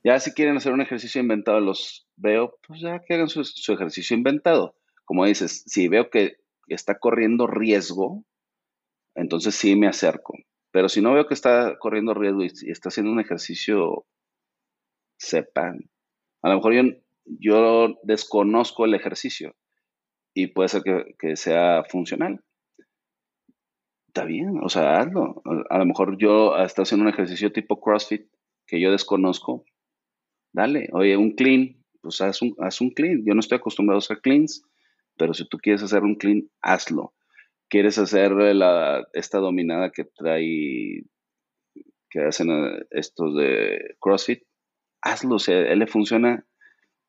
Ya 0.05 0.21
si 0.21 0.33
quieren 0.33 0.57
hacer 0.57 0.73
un 0.73 0.81
ejercicio 0.81 1.21
inventado, 1.21 1.61
los 1.61 2.07
veo, 2.17 2.59
pues 2.67 2.81
ya 2.81 3.01
que 3.01 3.15
hagan 3.15 3.29
su, 3.29 3.41
ejercicio 3.73 4.17
inventado. 4.17 4.77
Como 5.05 5.25
dices, 5.25 5.65
si 5.67 5.89
veo 5.89 6.11
que 6.11 6.37
está 6.69 6.99
corriendo 6.99 7.47
riesgo, 7.47 8.25
entonces 9.15 9.55
sí 9.55 9.77
me 9.77 9.89
acerco. 9.89 10.35
Pero 10.71 10.89
si 10.89 11.01
no 11.01 11.13
veo 11.13 11.27
que 11.27 11.35
está 11.35 11.77
corriendo 11.79 12.15
riesgo 12.15 12.45
y, 12.45 12.71
está 12.71 12.89
haciendo 12.89 13.11
un 13.13 13.21
ejercicio, 13.21 14.07
sepan. 15.19 15.91
A 16.43 16.49
lo 16.49 16.57
mejor 16.57 16.73
yo, 17.25 17.99
desconozco 18.05 18.85
el 18.85 18.95
ejercicio 18.95 19.55
y 20.35 20.49
puede 20.49 20.69
ser 20.69 20.83
que, 21.19 21.37
sea 21.37 21.85
funcional. 21.85 22.43
Está 24.07 24.25
bien, 24.25 24.59
o 24.63 24.69
sea, 24.69 24.99
hazlo. 24.99 25.43
A 25.69 25.79
lo 25.79 25.87
mejor 25.87 26.17
yo 26.19 26.57
estoy 26.57 26.85
haciendo 26.85 27.05
un 27.05 27.13
ejercicio 27.13 27.53
tipo 27.53 27.81
CrossFit 27.81 28.27
que 28.67 28.81
yo 28.81 28.91
desconozco. 28.91 29.65
Dale, 30.53 30.89
oye, 30.93 31.17
un 31.17 31.33
clean, 31.33 31.85
pues 32.01 32.21
haz 32.21 32.41
un, 32.41 32.55
haz 32.59 32.81
un 32.81 32.91
clean. 32.91 33.23
Yo 33.27 33.35
no 33.35 33.41
estoy 33.41 33.59
acostumbrado 33.59 33.99
a 33.99 34.01
hacer 34.01 34.21
cleans, 34.21 34.63
pero 35.17 35.35
si 35.35 35.47
tú 35.47 35.59
quieres 35.59 35.83
hacer 35.83 36.03
un 36.03 36.15
clean, 36.15 36.49
hazlo. 36.63 37.15
¿Quieres 37.69 37.99
hacer 37.99 38.33
esta 39.13 39.39
dominada 39.39 39.91
que 39.91 40.05
trae, 40.05 41.05
que 42.09 42.21
hacen 42.21 42.51
eh, 42.51 42.87
estos 42.91 43.37
de 43.37 43.97
CrossFit? 44.01 44.48
Hazlo, 45.03 45.39
si 45.39 45.53
él 45.53 45.79
le 45.79 45.87
funciona. 45.87 46.45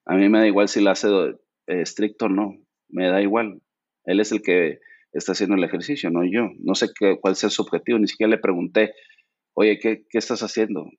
A 0.05 0.15
mí 0.15 0.29
me 0.29 0.39
da 0.39 0.47
igual 0.47 0.67
si 0.67 0.81
la 0.81 0.91
hace 0.91 1.07
eh, 1.09 1.35
estricto 1.67 2.25
o 2.25 2.29
no, 2.29 2.55
me 2.89 3.07
da 3.09 3.21
igual. 3.21 3.61
Él 4.05 4.19
es 4.19 4.31
el 4.31 4.41
que 4.41 4.79
está 5.11 5.33
haciendo 5.33 5.55
el 5.55 5.63
ejercicio, 5.63 6.09
no 6.09 6.23
yo. 6.23 6.49
No 6.59 6.75
sé 6.75 6.87
cuál 7.21 7.35
sea 7.35 7.49
su 7.49 7.61
objetivo, 7.61 7.99
ni 7.99 8.07
siquiera 8.07 8.29
le 8.31 8.37
pregunté, 8.37 8.93
oye, 9.53 9.79
¿qué, 9.79 10.03
estás 10.13 10.41
haciendo? 10.41 10.89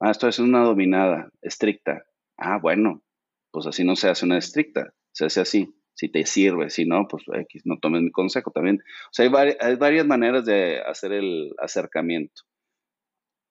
Ah, 0.00 0.10
estoy 0.10 0.30
haciendo 0.30 0.56
una 0.56 0.66
dominada 0.66 1.30
estricta. 1.42 2.04
Ah, 2.36 2.58
bueno, 2.60 3.02
pues 3.50 3.66
así 3.66 3.84
no 3.84 3.96
se 3.96 4.08
hace 4.08 4.26
una 4.26 4.38
estricta, 4.38 4.92
se 5.12 5.26
hace 5.26 5.40
así. 5.40 5.74
Si 5.94 6.10
te 6.10 6.26
sirve, 6.26 6.68
si 6.68 6.84
no, 6.84 7.08
pues 7.08 7.24
no 7.64 7.78
tomes 7.78 8.02
mi 8.02 8.10
consejo 8.10 8.50
también. 8.50 8.80
O 9.06 9.12
sea, 9.12 9.24
hay, 9.24 9.76
varias 9.76 10.06
maneras 10.06 10.44
de 10.44 10.82
hacer 10.82 11.12
el 11.12 11.54
acercamiento. 11.58 12.42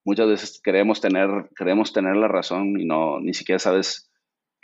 Muchas 0.05 0.27
veces 0.27 0.61
queremos 0.63 1.01
tener, 1.01 1.49
queremos 1.57 1.91
tener 1.91 2.15
la 2.15 2.27
razón 2.27 2.79
y 2.79 2.85
no, 2.85 3.19
ni 3.19 3.33
siquiera 3.33 3.59
sabes 3.59 4.11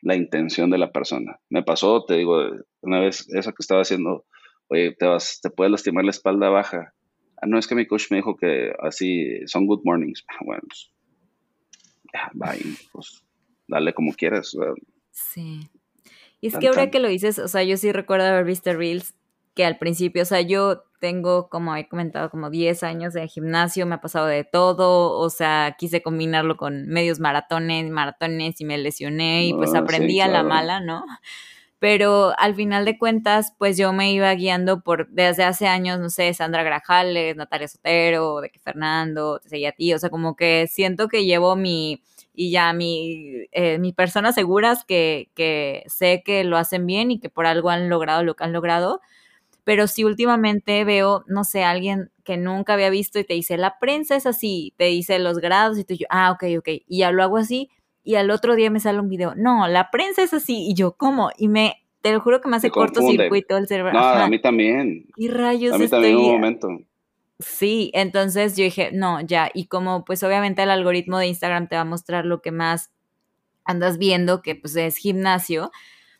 la 0.02 0.16
intención 0.16 0.70
de 0.70 0.78
la 0.78 0.92
persona. 0.92 1.40
Me 1.50 1.64
pasó, 1.64 2.06
te 2.06 2.16
digo, 2.16 2.40
una 2.82 3.00
vez 3.00 3.28
eso 3.30 3.52
que 3.52 3.62
estaba 3.62 3.82
haciendo, 3.82 4.26
oye, 4.68 4.96
te, 4.98 5.06
vas, 5.06 5.40
te 5.42 5.50
puedes 5.50 5.72
lastimar 5.72 6.06
la 6.06 6.12
espalda 6.12 6.50
baja. 6.50 6.94
Ah, 7.42 7.48
no 7.48 7.58
es 7.58 7.68
que 7.68 7.76
mi 7.76 7.88
coach 7.88 8.12
me 8.12 8.18
dijo 8.18 8.38
que 8.38 8.72
así 8.80 9.46
son 9.48 9.66
good 9.66 9.82
mornings. 9.84 10.24
Bueno, 10.46 10.62
pues, 10.68 10.92
ya, 12.14 12.30
bye, 12.34 12.76
pues 12.92 13.24
dale 13.68 13.94
como 13.94 14.14
quieras. 14.14 14.56
Sí. 15.12 15.70
Y 16.40 16.48
es 16.48 16.58
que 16.58 16.68
ahora 16.68 16.90
que 16.90 17.00
lo 17.00 17.08
dices, 17.08 17.40
o 17.40 17.48
sea, 17.48 17.64
yo 17.64 17.78
sí 17.78 17.92
recuerdo 17.92 18.26
haber 18.26 18.46
visto 18.46 18.74
Reels 18.74 19.16
que 19.54 19.66
al 19.66 19.78
principio, 19.78 20.24
o 20.24 20.26
sea, 20.26 20.42
yo 20.42 20.84
tengo, 21.00 21.50
como 21.50 21.76
he 21.76 21.88
comentado, 21.90 22.30
como 22.30 22.50
10 22.50 22.84
años 22.84 23.14
de 23.14 23.28
gimnasio, 23.28 23.86
me 23.86 23.96
ha 23.96 24.02
pasado 24.02 24.28
de 24.28 24.44
todo, 24.44 25.18
o 25.18 25.30
sea, 25.30 25.76
quise 25.78 26.02
combinarlo 26.02 26.58
con 26.58 26.88
medios 26.88 27.20
maratones, 27.20 27.90
maratones 27.90 28.62
y 28.62 28.66
me 28.66 28.78
lesioné 28.78 29.46
y 29.48 29.54
pues 29.54 29.74
ah, 29.74 29.80
aprendí 29.80 30.22
a 30.22 30.28
la 30.28 30.44
mala, 30.44 30.80
¿no? 30.80 31.04
Pero 31.80 32.34
al 32.38 32.54
final 32.54 32.86
de 32.86 33.00
cuentas, 33.00 33.56
pues 33.58 33.76
yo 33.76 33.92
me 33.92 34.12
iba 34.14 34.32
guiando 34.36 34.82
por, 34.84 35.10
desde 35.10 35.44
hace 35.44 35.68
años, 35.68 36.00
no 36.00 36.12
sé, 36.12 36.32
Sandra 36.36 36.62
Grajales, 36.62 37.36
Natalia 37.36 37.68
Sotero, 37.68 38.40
de 38.40 38.52
que 38.52 38.60
Fernando, 38.60 39.40
te 39.40 39.50
seguía 39.50 39.70
a 39.70 39.72
ti, 39.72 39.92
o 39.92 39.98
sea, 39.98 40.12
como 40.12 40.36
que 40.36 40.68
siento 40.68 41.08
que 41.08 41.26
llevo 41.26 41.56
mi, 41.56 42.04
y 42.34 42.52
ya 42.52 42.72
mi, 42.74 43.48
eh, 43.52 43.80
mis 43.80 43.96
personas 43.96 44.36
seguras 44.36 44.86
que, 44.86 45.32
que 45.34 45.84
sé 45.88 46.22
que 46.24 46.44
lo 46.44 46.58
hacen 46.58 46.86
bien 46.86 47.10
y 47.10 47.20
que 47.20 47.30
por 47.30 47.48
algo 47.48 47.72
han 47.72 47.90
logrado 47.90 48.24
lo 48.24 48.36
que 48.36 48.44
han 48.44 48.54
logrado. 48.54 49.02
Pero 49.64 49.88
si 49.88 50.04
últimamente 50.04 50.84
veo, 50.84 51.24
no 51.28 51.44
sé, 51.44 51.64
alguien 51.64 52.12
que 52.24 52.38
nunca 52.38 52.74
había 52.74 52.90
visto 52.90 53.20
y 53.20 53.24
te 53.24 53.34
dice, 53.34 53.58
la 53.58 53.78
prensa 53.80 54.16
es 54.16 54.26
así, 54.26 54.74
te 54.78 54.86
dice 54.86 55.20
los 55.20 55.38
grados 55.38 55.78
y 55.78 55.84
tú, 55.84 55.94
yo, 55.94 56.08
ah, 56.10 56.32
ok, 56.32 56.44
ok, 56.60 56.68
y 56.88 57.00
ya 57.00 57.12
lo 57.12 57.24
hago 57.24 57.38
así 57.38 57.70
y 58.04 58.16
al 58.16 58.32
otro 58.32 58.56
día 58.56 58.70
me 58.72 58.80
sale 58.80 59.00
un 59.00 59.10
video, 59.10 59.36
no, 59.36 59.68
la 59.68 59.92
prensa 59.92 60.24
es 60.24 60.34
así 60.34 60.68
y 60.68 60.74
yo, 60.74 60.94
¿cómo? 60.94 61.30
Y 61.38 61.48
me, 61.48 61.76
te 62.02 62.12
lo 62.12 62.22
juro 62.22 62.42
que 62.42 62.50
me 62.50 62.58
hace 62.58 62.72
cortocircuito 62.72 63.58
el 63.58 63.68
cerebro. 63.68 63.94
No, 63.94 64.00
a 64.00 64.28
mí 64.28 64.42
también. 64.42 65.06
Y 65.16 65.28
rayos. 65.28 65.74
A 65.74 65.78
mí 65.78 65.88
también 65.88 66.18
un 66.18 66.32
momento. 66.32 66.68
Sí, 67.40 67.92
entonces 67.94 68.56
yo 68.56 68.64
dije, 68.64 68.92
no, 68.94 69.22
ya, 69.22 69.50
y 69.54 69.66
como 69.66 70.06
pues 70.06 70.24
obviamente 70.24 70.64
el 70.64 70.70
algoritmo 70.70 71.18
de 71.18 71.28
Instagram 71.28 71.68
te 71.68 71.76
va 71.76 71.82
a 71.82 71.86
mostrar 71.86 72.26
lo 72.26 72.42
que 72.42 72.52
más 72.52 72.92
andas 73.64 73.98
viendo, 73.98 74.42
que 74.42 74.56
pues 74.56 74.76
es 74.76 74.98
gimnasio, 74.98 75.72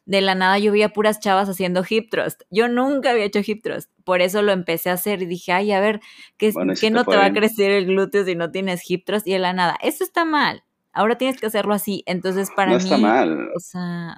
de 0.06 0.22
la 0.22 0.36
nada 0.36 0.58
yo 0.58 0.72
vi 0.72 0.82
a 0.84 0.90
puras 0.90 1.20
chavas 1.20 1.50
haciendo 1.50 1.84
hip 1.88 2.10
thrust. 2.10 2.42
Yo 2.50 2.68
nunca 2.68 3.12
había 3.12 3.26
hecho 3.26 3.40
hip 3.46 3.64
thrust, 3.64 3.92
por 4.04 4.22
eso 4.22 4.42
lo 4.42 4.52
empecé 4.52 4.90
a 4.90 4.94
hacer 4.94 5.22
y 5.22 5.26
dije, 5.26 5.52
ay, 5.52 5.72
a 5.72 5.80
ver, 5.80 6.00
¿qué, 6.38 6.52
no 6.92 7.06
te 7.06 7.18
va 7.18 7.26
a 7.26 7.34
crecer 7.34 7.72
el 7.72 7.86
glúteo 7.86 8.26
si 8.26 8.36
no 8.36 8.52
tienes 8.52 8.90
hip 8.90 9.06
thrust? 9.06 9.28
Y 9.28 9.34
de 9.34 9.40
la 9.40 9.54
nada, 9.54 9.78
eso 9.82 10.04
está 10.04 10.26
mal. 10.26 10.64
Ahora 10.94 11.18
tienes 11.18 11.40
que 11.40 11.46
hacerlo 11.46 11.74
así. 11.74 12.04
Entonces, 12.06 12.50
para 12.54 12.72
no 12.72 12.78
mí. 12.78 12.84
está 12.84 12.98
mal. 12.98 13.50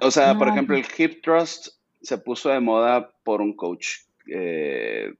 O 0.00 0.10
sea, 0.10 0.36
por 0.36 0.48
ejemplo, 0.48 0.76
el 0.76 0.84
hip 0.98 1.22
thrust 1.22 1.68
se 2.02 2.18
puso 2.18 2.50
de 2.50 2.60
moda 2.60 3.12
por 3.22 3.40
un 3.40 3.54
coach 3.54 3.86
eh, 4.26 5.14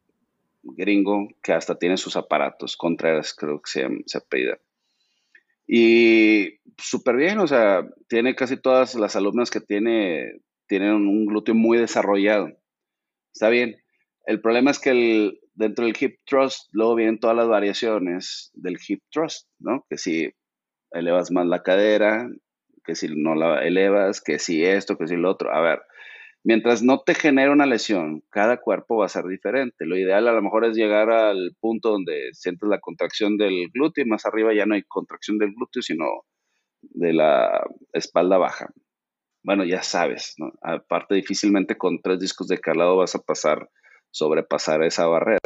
gringo 0.65 1.29
que 1.43 1.53
hasta 1.53 1.77
tiene 1.79 1.97
sus 1.97 2.17
aparatos, 2.17 2.77
Contreras 2.77 3.35
creo 3.35 3.61
que 3.61 3.71
se, 3.71 3.89
se 4.07 4.19
apellida. 4.19 4.59
Y 5.67 6.59
súper 6.77 7.17
bien, 7.17 7.39
o 7.39 7.47
sea, 7.47 7.87
tiene 8.09 8.35
casi 8.35 8.57
todas 8.57 8.95
las 8.95 9.17
alumnas 9.17 9.51
que 9.51 9.61
tiene, 9.61 10.41
tienen 10.67 10.93
un 10.93 11.27
glúteo 11.27 11.55
muy 11.55 11.79
desarrollado. 11.79 12.49
Está 13.33 13.49
bien. 13.49 13.77
El 14.27 14.41
problema 14.41 14.71
es 14.71 14.79
que 14.79 14.91
el, 14.91 15.41
dentro 15.55 15.85
del 15.85 15.97
hip 15.99 16.19
thrust 16.25 16.69
luego 16.73 16.95
vienen 16.95 17.19
todas 17.19 17.37
las 17.37 17.49
variaciones 17.49 18.51
del 18.55 18.79
hip 18.87 19.03
thrust, 19.11 19.49
¿no? 19.59 19.85
Que 19.89 19.99
si 19.99 20.33
elevas 20.93 21.31
más 21.31 21.47
la 21.47 21.63
cadera, 21.63 22.29
que 22.85 22.95
si 22.95 23.09
no 23.15 23.35
la 23.35 23.65
elevas, 23.67 24.21
que 24.21 24.39
si 24.39 24.65
esto, 24.65 24.97
que 24.97 25.09
si 25.09 25.17
lo 25.17 25.31
otro. 25.31 25.53
A 25.53 25.61
ver, 25.61 25.83
mientras 26.45 26.83
no 26.83 27.01
te 27.01 27.15
genere 27.15 27.51
una 27.51 27.67
lesión, 27.67 28.23
cada 28.31 28.59
cuerpo 28.59 28.99
va 28.99 29.07
a 29.07 29.11
ser 29.11 29.25
diferente. 29.25 29.87
Lo 29.87 29.97
ideal 29.97 30.29
a 30.29 30.33
lo 30.33 30.43
mejor 30.43 30.65
es 30.65 30.77
llegar 30.77 31.11
al 31.11 31.57
punto 31.61 31.91
donde 31.91 32.31
sientes 32.33 32.69
la 32.69 32.81
contracción 32.81 33.37
del 33.37 33.71
glúteo 33.73 34.05
y 34.05 34.09
más 34.09 34.27
arriba 34.27 34.55
ya 34.55 34.67
no 34.67 34.75
hay 34.75 34.83
contracción 34.83 35.39
del 35.39 35.55
glúteo, 35.55 35.83
sino 35.83 36.05
de 36.83 37.13
la 37.13 37.65
espalda 37.93 38.39
baja. 38.39 38.69
Bueno, 39.45 39.65
ya 39.65 39.83
sabes, 39.83 40.35
¿no? 40.39 40.53
Aparte, 40.63 41.15
difícilmente 41.15 41.77
con 41.79 42.01
tres 42.03 42.19
discos 42.19 42.49
de 42.49 42.59
calado 42.61 42.97
vas 42.97 43.15
a 43.15 43.21
pasar, 43.21 43.71
sobrepasar 44.11 44.83
esa 44.83 45.07
barrera. 45.07 45.39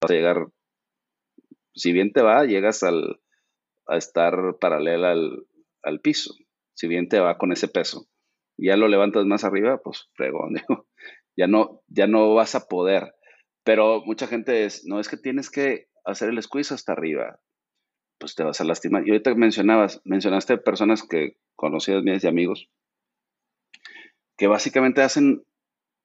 Vas 0.00 0.10
a 0.10 0.14
llegar 0.14 0.46
Si 1.74 1.92
bien 1.92 2.12
te 2.12 2.22
va, 2.22 2.44
llegas 2.44 2.82
al, 2.82 3.20
a 3.86 3.96
estar 3.98 4.58
paralela 4.60 5.12
al, 5.12 5.46
al 5.82 6.00
piso. 6.00 6.34
Si 6.74 6.88
bien 6.88 7.08
te 7.08 7.20
va 7.20 7.38
con 7.38 7.52
ese 7.52 7.68
peso. 7.68 8.06
Ya 8.58 8.76
lo 8.76 8.88
levantas 8.88 9.26
más 9.26 9.44
arriba, 9.44 9.80
pues 9.82 10.10
fregón, 10.14 10.54
ya 11.36 11.46
no, 11.48 11.82
ya 11.88 12.06
no 12.06 12.34
vas 12.34 12.54
a 12.54 12.68
poder. 12.68 13.14
Pero 13.64 14.02
mucha 14.04 14.26
gente 14.28 14.64
es, 14.64 14.84
no 14.86 15.00
es 15.00 15.08
que 15.08 15.16
tienes 15.18 15.50
que 15.50 15.88
hacer 16.04 16.30
el 16.30 16.42
squeeze 16.42 16.74
hasta 16.74 16.92
arriba, 16.92 17.40
pues 18.18 18.34
te 18.34 18.44
vas 18.44 18.60
a 18.60 18.64
lastimar. 18.64 19.06
Y 19.06 19.10
ahorita 19.10 19.34
mencionabas, 19.34 20.00
mencionaste 20.04 20.58
personas 20.58 21.02
que 21.08 21.36
conocías 21.56 22.02
mías 22.04 22.24
y 22.24 22.28
amigos, 22.28 22.70
que 24.42 24.48
básicamente 24.48 25.02
hacen 25.02 25.44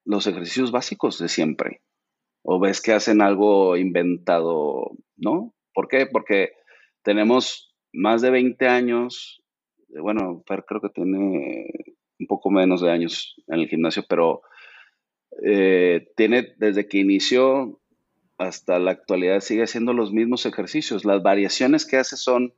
los 0.05 0.27
ejercicios 0.27 0.69
básicos 0.71 1.17
de 1.17 1.27
siempre. 1.27 1.81
O 2.43 2.59
ves 2.59 2.83
que 2.83 2.93
hacen 2.93 3.19
algo 3.19 3.75
inventado, 3.77 4.91
¿no? 5.15 5.55
¿Por 5.73 5.87
qué? 5.87 6.05
Porque 6.05 6.51
tenemos 7.01 7.73
más 7.91 8.21
de 8.21 8.29
20 8.29 8.67
años, 8.67 9.41
bueno, 9.89 10.43
creo 10.45 10.81
que 10.81 10.89
tiene 10.89 11.65
un 12.19 12.27
poco 12.27 12.51
menos 12.51 12.79
de 12.79 12.91
años 12.91 13.41
en 13.47 13.61
el 13.61 13.67
gimnasio, 13.69 14.05
pero 14.07 14.43
eh, 15.43 16.05
tiene 16.15 16.53
desde 16.57 16.87
que 16.87 16.99
inició 16.99 17.81
hasta 18.37 18.77
la 18.77 18.91
actualidad 18.91 19.39
sigue 19.39 19.63
haciendo 19.63 19.93
los 19.93 20.13
mismos 20.13 20.45
ejercicios. 20.45 21.05
Las 21.05 21.23
variaciones 21.23 21.87
que 21.87 21.97
hace 21.97 22.17
son 22.17 22.53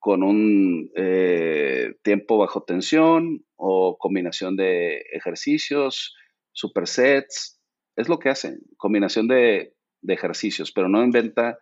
con 0.00 0.22
un 0.22 0.90
eh, 0.96 1.94
tiempo 2.02 2.38
bajo 2.38 2.62
tensión 2.62 3.44
o 3.56 3.98
combinación 3.98 4.56
de 4.56 5.04
ejercicios, 5.12 6.16
supersets. 6.52 7.60
Es 7.96 8.08
lo 8.08 8.18
que 8.18 8.30
hace, 8.30 8.58
combinación 8.78 9.28
de, 9.28 9.74
ejercicios, 10.08 10.72
pero 10.72 10.88
no 10.88 11.04
inventa 11.04 11.58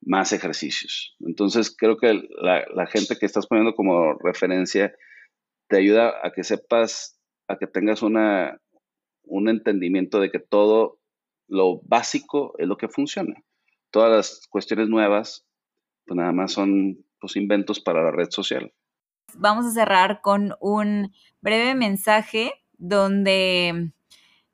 más 0.00 0.32
ejercicios. 0.32 1.16
Entonces 1.18 1.74
creo 1.76 1.96
que 1.96 2.22
la, 2.40 2.64
la 2.72 2.86
gente 2.86 3.16
que 3.18 3.26
estás 3.26 3.48
poniendo 3.48 3.74
como 3.74 4.14
referencia 4.14 4.94
te 5.68 5.76
ayuda 5.78 6.14
a 6.22 6.30
que 6.30 6.44
sepas, 6.44 7.20
a 7.48 7.58
que 7.58 7.66
tengas 7.66 8.02
una, 8.02 8.60
un 9.24 9.48
entendimiento 9.48 10.20
de 10.20 10.30
que 10.30 10.38
todo 10.38 11.00
lo 11.48 11.80
básico 11.82 12.54
es 12.58 12.68
lo 12.68 12.76
que 12.76 12.88
funciona. 12.88 13.34
Todas 13.90 14.10
las 14.10 14.46
cuestiones 14.48 14.88
nuevas, 14.88 15.44
pues 16.06 16.16
nada 16.16 16.30
más 16.30 16.52
son 16.52 17.04
pues, 17.20 17.36
inventos 17.36 17.80
para 17.80 18.02
la 18.02 18.10
red 18.10 18.28
social. 18.30 18.72
Vamos 19.34 19.66
a 19.66 19.70
cerrar 19.70 20.20
con 20.22 20.54
un 20.60 21.12
breve 21.40 21.74
mensaje 21.74 22.52
donde 22.78 23.92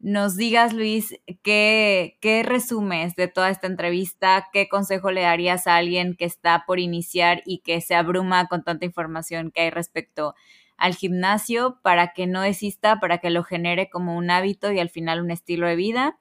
nos 0.02 0.36
digas, 0.36 0.72
Luis, 0.72 1.14
¿qué, 1.42 2.18
qué 2.20 2.42
resumes 2.42 3.14
de 3.14 3.28
toda 3.28 3.50
esta 3.50 3.68
entrevista, 3.68 4.48
qué 4.52 4.68
consejo 4.68 5.12
le 5.12 5.22
darías 5.22 5.68
a 5.68 5.76
alguien 5.76 6.16
que 6.16 6.24
está 6.24 6.64
por 6.66 6.80
iniciar 6.80 7.42
y 7.46 7.58
que 7.58 7.80
se 7.80 7.94
abruma 7.94 8.48
con 8.48 8.64
tanta 8.64 8.84
información 8.84 9.52
que 9.52 9.62
hay 9.62 9.70
respecto 9.70 10.34
al 10.76 10.96
gimnasio 10.96 11.78
para 11.82 12.12
que 12.12 12.26
no 12.26 12.40
desista, 12.40 12.98
para 12.98 13.18
que 13.18 13.30
lo 13.30 13.44
genere 13.44 13.88
como 13.88 14.16
un 14.16 14.30
hábito 14.30 14.72
y 14.72 14.80
al 14.80 14.90
final 14.90 15.20
un 15.20 15.30
estilo 15.30 15.68
de 15.68 15.76
vida. 15.76 16.18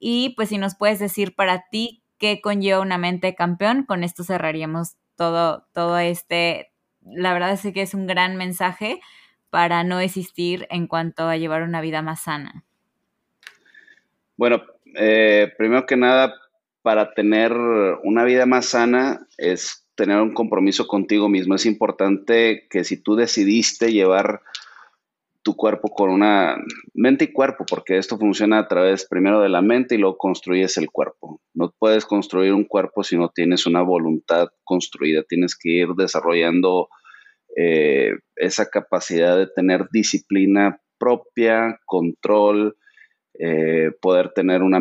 Y 0.00 0.30
pues 0.30 0.48
si 0.48 0.58
nos 0.58 0.74
puedes 0.74 0.98
decir 0.98 1.36
para 1.36 1.66
ti 1.70 2.02
qué 2.18 2.40
conlleva 2.40 2.80
una 2.80 2.98
mente 2.98 3.36
campeón, 3.36 3.84
con 3.84 4.02
esto 4.02 4.24
cerraríamos 4.24 4.96
todo, 5.20 5.66
todo 5.74 5.98
este, 5.98 6.72
la 7.02 7.34
verdad 7.34 7.52
es 7.52 7.74
que 7.74 7.82
es 7.82 7.92
un 7.92 8.06
gran 8.06 8.36
mensaje 8.36 9.02
para 9.50 9.84
no 9.84 9.98
desistir 9.98 10.66
en 10.70 10.86
cuanto 10.86 11.28
a 11.28 11.36
llevar 11.36 11.62
una 11.62 11.82
vida 11.82 12.00
más 12.00 12.22
sana. 12.22 12.64
Bueno, 14.38 14.62
eh, 14.96 15.52
primero 15.58 15.84
que 15.84 15.98
nada, 15.98 16.32
para 16.80 17.12
tener 17.12 17.52
una 17.52 18.24
vida 18.24 18.46
más 18.46 18.64
sana 18.64 19.26
es 19.36 19.86
tener 19.94 20.16
un 20.22 20.32
compromiso 20.32 20.86
contigo 20.86 21.28
mismo. 21.28 21.54
Es 21.54 21.66
importante 21.66 22.66
que 22.70 22.84
si 22.84 22.96
tú 22.96 23.14
decidiste 23.14 23.92
llevar 23.92 24.40
tu 25.42 25.56
cuerpo 25.56 25.88
con 25.88 26.10
una 26.10 26.56
mente 26.94 27.24
y 27.24 27.32
cuerpo, 27.32 27.64
porque 27.68 27.96
esto 27.98 28.18
funciona 28.18 28.58
a 28.58 28.68
través 28.68 29.06
primero 29.06 29.40
de 29.40 29.48
la 29.48 29.62
mente 29.62 29.94
y 29.94 29.98
luego 29.98 30.18
construyes 30.18 30.76
el 30.76 30.90
cuerpo. 30.90 31.40
No 31.54 31.72
puedes 31.78 32.04
construir 32.04 32.52
un 32.52 32.64
cuerpo 32.64 33.02
si 33.02 33.16
no 33.16 33.30
tienes 33.30 33.66
una 33.66 33.82
voluntad 33.82 34.48
construida. 34.64 35.22
Tienes 35.28 35.56
que 35.56 35.70
ir 35.70 35.88
desarrollando 35.96 36.88
eh, 37.56 38.12
esa 38.36 38.68
capacidad 38.68 39.36
de 39.36 39.46
tener 39.46 39.88
disciplina 39.90 40.80
propia, 40.98 41.80
control, 41.86 42.76
eh, 43.38 43.92
poder 44.00 44.32
tener 44.34 44.62
una, 44.62 44.78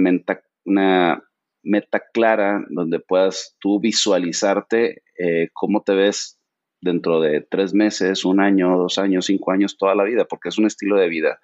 una 0.66 1.24
meta 1.64 2.04
clara 2.14 2.66
donde 2.70 3.00
puedas 3.00 3.56
tú 3.60 3.80
visualizarte 3.80 5.04
eh, 5.18 5.50
cómo 5.54 5.82
te 5.84 5.94
ves 5.94 6.39
dentro 6.82 7.20
de 7.20 7.42
tres 7.42 7.74
meses, 7.74 8.26
un 8.26 8.40
año, 8.40 8.78
dos 8.78 8.98
años, 8.98 9.26
cinco 9.26 9.52
años, 9.52 9.78
toda 9.78 9.96
la 9.96 10.04
vida, 10.04 10.26
porque 10.26 10.50
es 10.50 10.58
un 10.58 10.66
estilo 10.66 10.98
de 10.98 11.10
vida. 11.10 11.40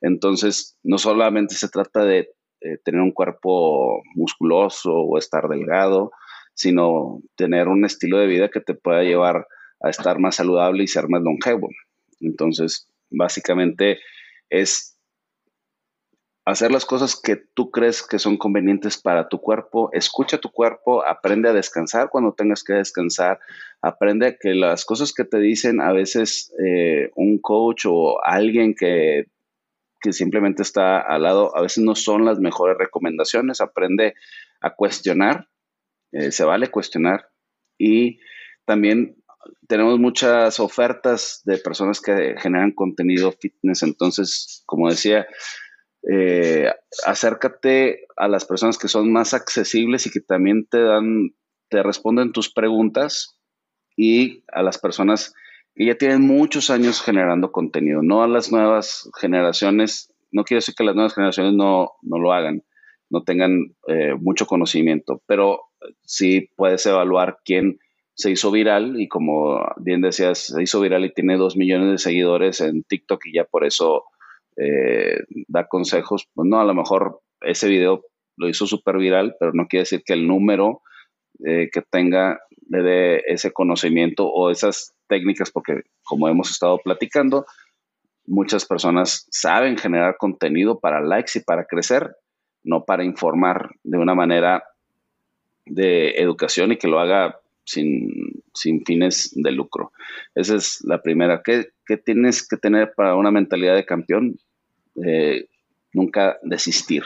Entonces, 0.00 0.78
no 0.82 0.98
solamente 0.98 1.54
se 1.54 1.68
trata 1.68 2.04
de 2.04 2.30
eh, 2.60 2.78
tener 2.84 3.00
un 3.00 3.12
cuerpo 3.12 4.02
musculoso 4.14 4.92
o 4.92 5.18
estar 5.18 5.48
delgado, 5.48 6.12
sino 6.54 7.20
tener 7.36 7.68
un 7.68 7.84
estilo 7.84 8.18
de 8.18 8.26
vida 8.26 8.50
que 8.50 8.60
te 8.60 8.74
pueda 8.74 9.02
llevar 9.02 9.46
a 9.82 9.90
estar 9.90 10.18
más 10.18 10.36
saludable 10.36 10.84
y 10.84 10.88
ser 10.88 11.08
más 11.08 11.22
longevo. 11.22 11.68
Entonces, 12.20 12.90
básicamente 13.10 13.98
es 14.50 14.98
hacer 16.44 16.72
las 16.72 16.84
cosas 16.84 17.20
que 17.20 17.36
tú 17.36 17.70
crees 17.70 18.02
que 18.02 18.18
son 18.18 18.36
convenientes 18.36 19.00
para 19.00 19.28
tu 19.28 19.40
cuerpo, 19.40 19.90
escucha 19.92 20.38
tu 20.38 20.50
cuerpo, 20.50 21.06
aprende 21.06 21.48
a 21.48 21.52
descansar 21.52 22.08
cuando 22.10 22.32
tengas 22.32 22.64
que 22.64 22.72
descansar, 22.72 23.38
aprende 23.82 24.38
que 24.40 24.54
las 24.54 24.84
cosas 24.84 25.12
que 25.12 25.24
te 25.24 25.38
dicen 25.38 25.80
a 25.80 25.92
veces 25.92 26.52
eh, 26.64 27.10
un 27.14 27.38
coach 27.38 27.84
o 27.86 28.24
alguien 28.24 28.74
que, 28.74 29.26
que 30.00 30.12
simplemente 30.12 30.62
está 30.62 31.00
al 31.00 31.22
lado, 31.22 31.56
a 31.56 31.62
veces 31.62 31.84
no 31.84 31.94
son 31.94 32.24
las 32.24 32.40
mejores 32.40 32.78
recomendaciones, 32.78 33.60
aprende 33.60 34.14
a 34.60 34.74
cuestionar, 34.74 35.48
eh, 36.12 36.32
se 36.32 36.44
vale 36.44 36.68
cuestionar. 36.68 37.28
Y 37.78 38.18
también 38.64 39.16
tenemos 39.68 39.98
muchas 39.98 40.58
ofertas 40.60 41.42
de 41.44 41.58
personas 41.58 42.00
que 42.00 42.34
generan 42.38 42.72
contenido 42.72 43.32
fitness, 43.32 43.82
entonces, 43.82 44.62
como 44.66 44.88
decía, 44.90 45.26
eh, 46.02 46.72
acércate 47.06 48.06
a 48.16 48.28
las 48.28 48.44
personas 48.44 48.78
que 48.78 48.88
son 48.88 49.12
más 49.12 49.34
accesibles 49.34 50.06
y 50.06 50.10
que 50.10 50.20
también 50.20 50.66
te 50.66 50.82
dan, 50.82 51.34
te 51.68 51.82
responden 51.82 52.32
tus 52.32 52.52
preguntas 52.52 53.38
y 53.96 54.44
a 54.52 54.62
las 54.62 54.78
personas 54.78 55.34
que 55.74 55.86
ya 55.86 55.94
tienen 55.94 56.22
muchos 56.22 56.70
años 56.70 57.02
generando 57.02 57.52
contenido, 57.52 58.02
no 58.02 58.22
a 58.22 58.28
las 58.28 58.50
nuevas 58.50 59.10
generaciones, 59.20 60.12
no 60.32 60.44
quiero 60.44 60.58
decir 60.58 60.74
que 60.74 60.84
las 60.84 60.94
nuevas 60.94 61.14
generaciones 61.14 61.54
no, 61.54 61.92
lo 62.02 62.32
hagan, 62.32 62.62
no 63.10 63.22
tengan 63.22 63.74
eh, 63.88 64.14
mucho 64.18 64.46
conocimiento, 64.46 65.22
pero 65.26 65.60
sí 66.02 66.50
puedes 66.56 66.84
evaluar 66.86 67.38
quién 67.44 67.78
se 68.14 68.30
hizo 68.30 68.50
viral 68.50 69.00
y 69.00 69.08
como 69.08 69.60
bien 69.78 70.00
decías, 70.02 70.38
se 70.38 70.62
hizo 70.62 70.80
viral 70.80 71.04
y 71.04 71.12
tiene 71.12 71.36
dos 71.36 71.56
millones 71.56 71.90
de 71.90 71.98
seguidores 71.98 72.60
en 72.60 72.84
TikTok 72.84 73.26
y 73.26 73.34
ya 73.34 73.44
por 73.44 73.64
eso 73.64 74.04
eh, 74.62 75.24
da 75.48 75.66
consejos, 75.66 76.28
pues 76.34 76.48
no, 76.48 76.60
a 76.60 76.64
lo 76.64 76.74
mejor 76.74 77.20
ese 77.40 77.68
video 77.68 78.04
lo 78.36 78.48
hizo 78.48 78.66
súper 78.66 78.98
viral, 78.98 79.36
pero 79.40 79.52
no 79.54 79.66
quiere 79.66 79.82
decir 79.82 80.02
que 80.04 80.12
el 80.12 80.26
número 80.26 80.82
eh, 81.44 81.70
que 81.72 81.82
tenga 81.82 82.40
le 82.68 82.82
dé 82.82 83.22
ese 83.26 83.52
conocimiento 83.52 84.28
o 84.28 84.50
esas 84.50 84.94
técnicas, 85.08 85.50
porque 85.50 85.82
como 86.04 86.28
hemos 86.28 86.50
estado 86.50 86.78
platicando, 86.78 87.46
muchas 88.26 88.66
personas 88.66 89.26
saben 89.30 89.78
generar 89.78 90.16
contenido 90.18 90.78
para 90.78 91.00
likes 91.00 91.38
y 91.38 91.40
para 91.42 91.64
crecer, 91.64 92.14
no 92.62 92.84
para 92.84 93.04
informar 93.04 93.70
de 93.82 93.98
una 93.98 94.14
manera 94.14 94.62
de 95.64 96.10
educación 96.10 96.72
y 96.72 96.76
que 96.76 96.88
lo 96.88 97.00
haga 97.00 97.40
sin, 97.64 98.42
fines 98.84 99.32
de 99.34 99.52
lucro. 99.52 99.92
Esa 100.34 100.56
es 100.56 100.80
la 100.84 101.00
primera. 101.00 101.42
¿Qué, 101.42 101.68
¿Qué, 101.86 101.96
tienes 101.96 102.46
que 102.46 102.56
tener 102.56 102.92
para 102.94 103.16
una 103.16 103.30
mentalidad 103.30 103.74
de 103.74 103.86
campeón? 103.86 104.36
Eh, 105.04 105.48
nunca 105.92 106.38
desistir, 106.42 107.02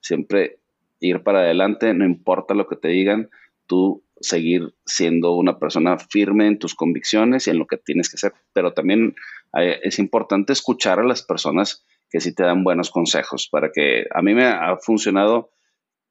siempre 0.00 0.58
ir 1.00 1.22
para 1.22 1.40
adelante, 1.40 1.92
no 1.94 2.04
importa 2.04 2.54
lo 2.54 2.66
que 2.66 2.76
te 2.76 2.88
digan, 2.88 3.30
tú 3.66 4.04
seguir 4.20 4.74
siendo 4.86 5.32
una 5.32 5.58
persona 5.58 5.98
firme 5.98 6.46
en 6.46 6.58
tus 6.58 6.74
convicciones 6.74 7.46
y 7.46 7.50
en 7.50 7.58
lo 7.58 7.66
que 7.66 7.76
tienes 7.76 8.08
que 8.08 8.14
hacer, 8.14 8.32
pero 8.52 8.72
también 8.72 9.16
eh, 9.58 9.80
es 9.82 9.98
importante 9.98 10.52
escuchar 10.52 11.00
a 11.00 11.04
las 11.04 11.22
personas 11.22 11.84
que 12.08 12.20
sí 12.20 12.34
te 12.34 12.44
dan 12.44 12.62
buenos 12.62 12.90
consejos, 12.90 13.48
para 13.50 13.72
que 13.72 14.06
a 14.14 14.22
mí 14.22 14.34
me 14.34 14.44
ha 14.44 14.76
funcionado 14.76 15.50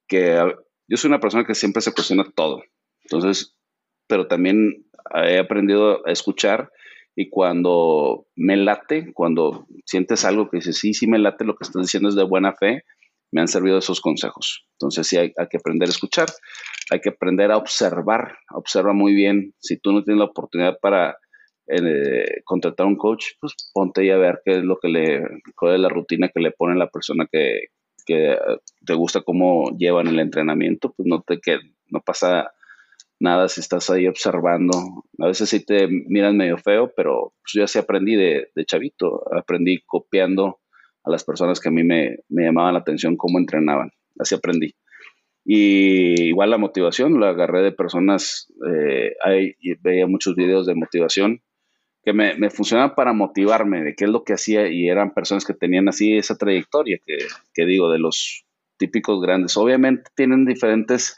que 0.07 0.37
yo 0.87 0.97
soy 0.97 1.07
una 1.07 1.21
persona 1.21 1.45
que 1.45 1.55
siempre 1.55 1.81
se 1.81 1.93
cuestiona 1.93 2.25
todo, 2.35 2.61
entonces, 3.03 3.55
pero 4.07 4.27
también 4.27 4.85
he 5.13 5.37
aprendido 5.37 6.05
a 6.05 6.11
escuchar 6.11 6.71
y 7.15 7.29
cuando 7.29 8.25
me 8.35 8.57
late, 8.57 9.11
cuando 9.13 9.67
sientes 9.85 10.23
algo 10.25 10.49
que 10.49 10.57
dices, 10.57 10.77
sí, 10.77 10.93
sí 10.93 11.07
me 11.07 11.19
late, 11.19 11.45
lo 11.45 11.55
que 11.55 11.63
estás 11.63 11.81
diciendo 11.81 12.09
es 12.09 12.15
de 12.15 12.23
buena 12.23 12.53
fe, 12.53 12.83
me 13.31 13.41
han 13.41 13.47
servido 13.47 13.77
esos 13.77 14.01
consejos. 14.01 14.65
Entonces 14.73 15.07
sí 15.07 15.17
hay, 15.17 15.33
que 15.49 15.57
aprender 15.57 15.87
a 15.87 15.91
escuchar. 15.91 16.27
hay 16.89 16.99
que 16.99 17.09
aprender 17.09 17.51
a 17.51 17.57
observar, 17.57 18.37
observa 18.51 18.93
muy 18.93 19.13
bien. 19.13 19.53
Si 19.59 19.77
tú 19.77 19.91
no 19.91 20.03
tienes 20.03 20.19
la 20.19 20.25
oportunidad 20.25 20.77
para 20.81 21.17
eh, 21.67 22.41
contratar 22.43 22.85
un 22.87 22.97
coach, 22.97 23.25
pues 23.39 23.55
ponte 23.73 24.11
a 24.11 24.17
ver 24.17 24.41
qué 24.43 24.57
es 24.57 24.63
lo 24.63 24.77
que 24.77 24.89
le, 24.89 25.23
cuál 25.55 25.75
es 25.75 25.79
la 25.79 25.89
rutina 25.89 26.29
que 26.29 26.41
le 26.41 26.51
pone 26.51 26.77
la 26.77 26.89
persona 26.89 27.27
que, 27.31 27.67
que 28.05 28.37
te 28.85 28.93
gusta 28.93 29.21
cómo 29.21 29.75
llevan 29.77 30.07
el 30.07 30.19
entrenamiento, 30.19 30.93
pues 30.93 31.07
no 31.07 31.21
te 31.21 31.39
que 31.39 31.59
no 31.89 32.01
pasa 32.01 32.51
nada 33.21 33.47
si 33.47 33.61
estás 33.61 33.89
ahí 33.89 34.07
observando. 34.07 35.05
A 35.19 35.27
veces 35.27 35.49
sí 35.49 35.63
te 35.63 35.87
miran 35.87 36.37
medio 36.37 36.57
feo, 36.57 36.91
pero 36.95 37.33
pues 37.41 37.53
yo 37.53 37.63
así 37.63 37.79
aprendí 37.79 38.15
de, 38.15 38.49
chavito, 38.65 39.23
aprendí 39.35 39.81
copiando 39.85 40.59
a 41.03 41.09
las 41.09 41.23
personas 41.23 41.59
que 41.59 41.69
a 41.69 41.71
mí 41.71 41.83
me, 41.83 42.17
llamaban 42.29 42.73
la 42.73 42.79
atención 42.79 43.17
cómo 43.17 43.39
entrenaban, 43.39 43.91
así 44.19 44.35
aprendí. 44.35 44.75
Y 45.43 46.29
igual 46.29 46.51
la 46.51 46.57
motivación, 46.57 47.19
la 47.19 47.29
agarré 47.29 47.63
de 47.63 47.71
personas, 47.71 48.51
eh, 48.67 49.15
veía 49.81 50.05
muchos 50.05 50.35
videos 50.35 50.67
de 50.67 50.75
motivación 50.75 51.41
que 52.03 52.13
me, 52.13 52.35
me 52.35 52.49
funcionaban 52.49 52.95
para 52.95 53.13
motivarme 53.13 53.83
de 53.83 53.95
qué 53.95 54.05
es 54.05 54.09
lo 54.09 54.23
que 54.23 54.33
hacía 54.33 54.67
y 54.67 54.89
eran 54.89 55.13
personas 55.13 55.45
que 55.45 55.53
tenían 55.53 55.87
así 55.87 56.17
esa 56.17 56.35
trayectoria 56.35 56.99
que 57.53 57.65
digo, 57.65 57.91
de 57.91 57.99
los 57.99 58.45
típicos 58.81 59.21
grandes. 59.21 59.55
Obviamente 59.57 60.09
tienen 60.15 60.43
diferentes, 60.45 61.15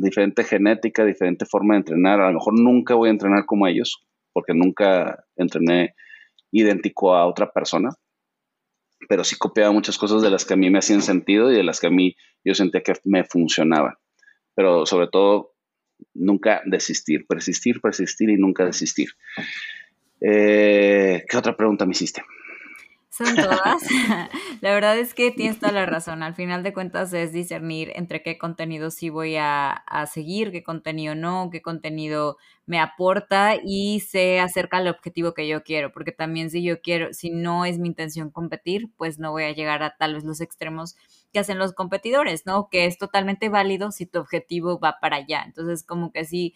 diferente 0.00 0.44
genética, 0.44 1.04
diferente 1.04 1.46
forma 1.46 1.74
de 1.74 1.78
entrenar. 1.78 2.20
A 2.20 2.28
lo 2.28 2.34
mejor 2.34 2.58
nunca 2.58 2.94
voy 2.94 3.08
a 3.08 3.12
entrenar 3.12 3.46
como 3.46 3.66
ellos, 3.66 4.06
porque 4.32 4.54
nunca 4.54 5.24
entrené 5.36 5.94
idéntico 6.50 7.14
a 7.14 7.26
otra 7.26 7.50
persona, 7.50 7.90
pero 9.08 9.24
sí 9.24 9.36
copiaba 9.36 9.72
muchas 9.72 9.98
cosas 9.98 10.22
de 10.22 10.30
las 10.30 10.44
que 10.44 10.54
a 10.54 10.56
mí 10.56 10.70
me 10.70 10.78
hacían 10.78 11.02
sentido 11.02 11.50
y 11.50 11.56
de 11.56 11.62
las 11.62 11.80
que 11.80 11.88
a 11.88 11.90
mí 11.90 12.16
yo 12.44 12.54
sentía 12.54 12.82
que 12.82 12.94
me 13.04 13.24
funcionaban. 13.24 13.94
Pero 14.54 14.86
sobre 14.86 15.08
todo, 15.08 15.54
nunca 16.14 16.62
desistir, 16.64 17.26
persistir, 17.26 17.80
persistir 17.80 18.30
y 18.30 18.36
nunca 18.36 18.64
desistir. 18.64 19.08
Eh, 20.20 21.24
¿Qué 21.28 21.36
otra 21.36 21.56
pregunta 21.56 21.84
me 21.84 21.92
hiciste? 21.92 22.22
Son 23.16 23.34
todas. 23.34 23.82
la 24.60 24.74
verdad 24.74 24.98
es 24.98 25.14
que 25.14 25.30
tienes 25.30 25.58
toda 25.58 25.72
la 25.72 25.86
razón. 25.86 26.22
Al 26.22 26.34
final 26.34 26.62
de 26.62 26.74
cuentas 26.74 27.12
es 27.14 27.32
discernir 27.32 27.92
entre 27.94 28.22
qué 28.22 28.36
contenido 28.36 28.90
sí 28.90 29.08
voy 29.08 29.36
a, 29.36 29.70
a, 29.70 30.06
seguir, 30.06 30.52
qué 30.52 30.62
contenido 30.62 31.14
no, 31.14 31.48
qué 31.50 31.62
contenido 31.62 32.36
me 32.66 32.78
aporta 32.78 33.54
y 33.62 34.00
se 34.00 34.40
acerca 34.40 34.78
al 34.78 34.88
objetivo 34.88 35.32
que 35.32 35.48
yo 35.48 35.62
quiero. 35.62 35.92
Porque 35.92 36.12
también 36.12 36.50
si 36.50 36.62
yo 36.62 36.82
quiero, 36.82 37.14
si 37.14 37.30
no 37.30 37.64
es 37.64 37.78
mi 37.78 37.88
intención 37.88 38.30
competir, 38.30 38.90
pues 38.98 39.18
no 39.18 39.30
voy 39.30 39.44
a 39.44 39.52
llegar 39.52 39.82
a 39.82 39.96
tal 39.96 40.14
vez 40.14 40.24
los 40.24 40.42
extremos 40.42 40.96
que 41.32 41.38
hacen 41.38 41.58
los 41.58 41.72
competidores, 41.72 42.44
¿no? 42.44 42.68
Que 42.68 42.84
es 42.84 42.98
totalmente 42.98 43.48
válido 43.48 43.92
si 43.92 44.04
tu 44.04 44.18
objetivo 44.18 44.78
va 44.78 44.98
para 45.00 45.16
allá. 45.16 45.42
Entonces, 45.46 45.84
como 45.84 46.12
que 46.12 46.26
sí 46.26 46.54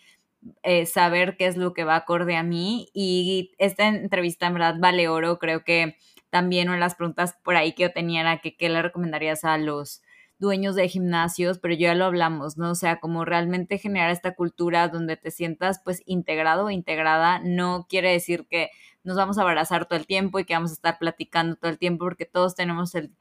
eh, 0.63 0.87
saber 0.87 1.37
qué 1.37 1.47
es 1.47 1.57
lo 1.57 1.73
que 1.73 1.85
va 1.85 1.97
acorde 1.97 2.37
a 2.37 2.43
mí. 2.43 2.89
Y 2.93 3.53
esta 3.59 3.89
entrevista 3.89 4.47
en 4.47 4.55
verdad 4.55 4.77
vale 4.79 5.09
oro. 5.09 5.39
Creo 5.39 5.65
que 5.65 5.97
también 6.31 6.69
una 6.69 6.77
de 6.77 6.81
las 6.81 6.95
preguntas 6.95 7.37
por 7.43 7.57
ahí 7.57 7.73
que 7.73 7.85
yo 7.85 7.93
tenía 7.93 8.21
era 8.23 8.39
que 8.39 8.57
qué 8.57 8.69
le 8.69 8.83
recomendarías 8.83 9.45
a 9.45 9.59
los 9.59 10.03
dueños 10.39 10.75
de 10.75 10.89
gimnasios, 10.89 11.59
pero 11.59 11.75
ya 11.75 11.95
lo 11.95 12.07
hablamos, 12.07 12.57
¿no? 12.57 12.71
O 12.71 12.75
sea, 12.75 12.99
como 12.99 13.25
realmente 13.25 13.79
generar 13.79 14.11
esta 14.11 14.35
cultura 14.35 14.89
donde 14.89 15.17
te 15.17 15.31
sientas 15.31 15.81
pues 15.85 16.03
integrado 16.07 16.67
o 16.67 16.71
integrada, 16.71 17.41
no 17.41 17.87
quiere 17.89 18.11
decir 18.11 18.47
que 18.49 18.71
nos 19.05 19.17
vamos 19.17 19.39
a 19.39 19.43
abrazar 19.43 19.87
todo 19.87 19.99
el 19.99 20.07
tiempo 20.07 20.39
y 20.39 20.45
que 20.45 20.55
vamos 20.55 20.71
a 20.71 20.75
estar 20.75 20.99
platicando 20.99 21.57
todo 21.57 21.71
el 21.71 21.79
tiempo, 21.79 22.07
porque 22.07 22.25
todos 22.25 22.55
tenemos 22.55 22.95
el, 22.95 23.13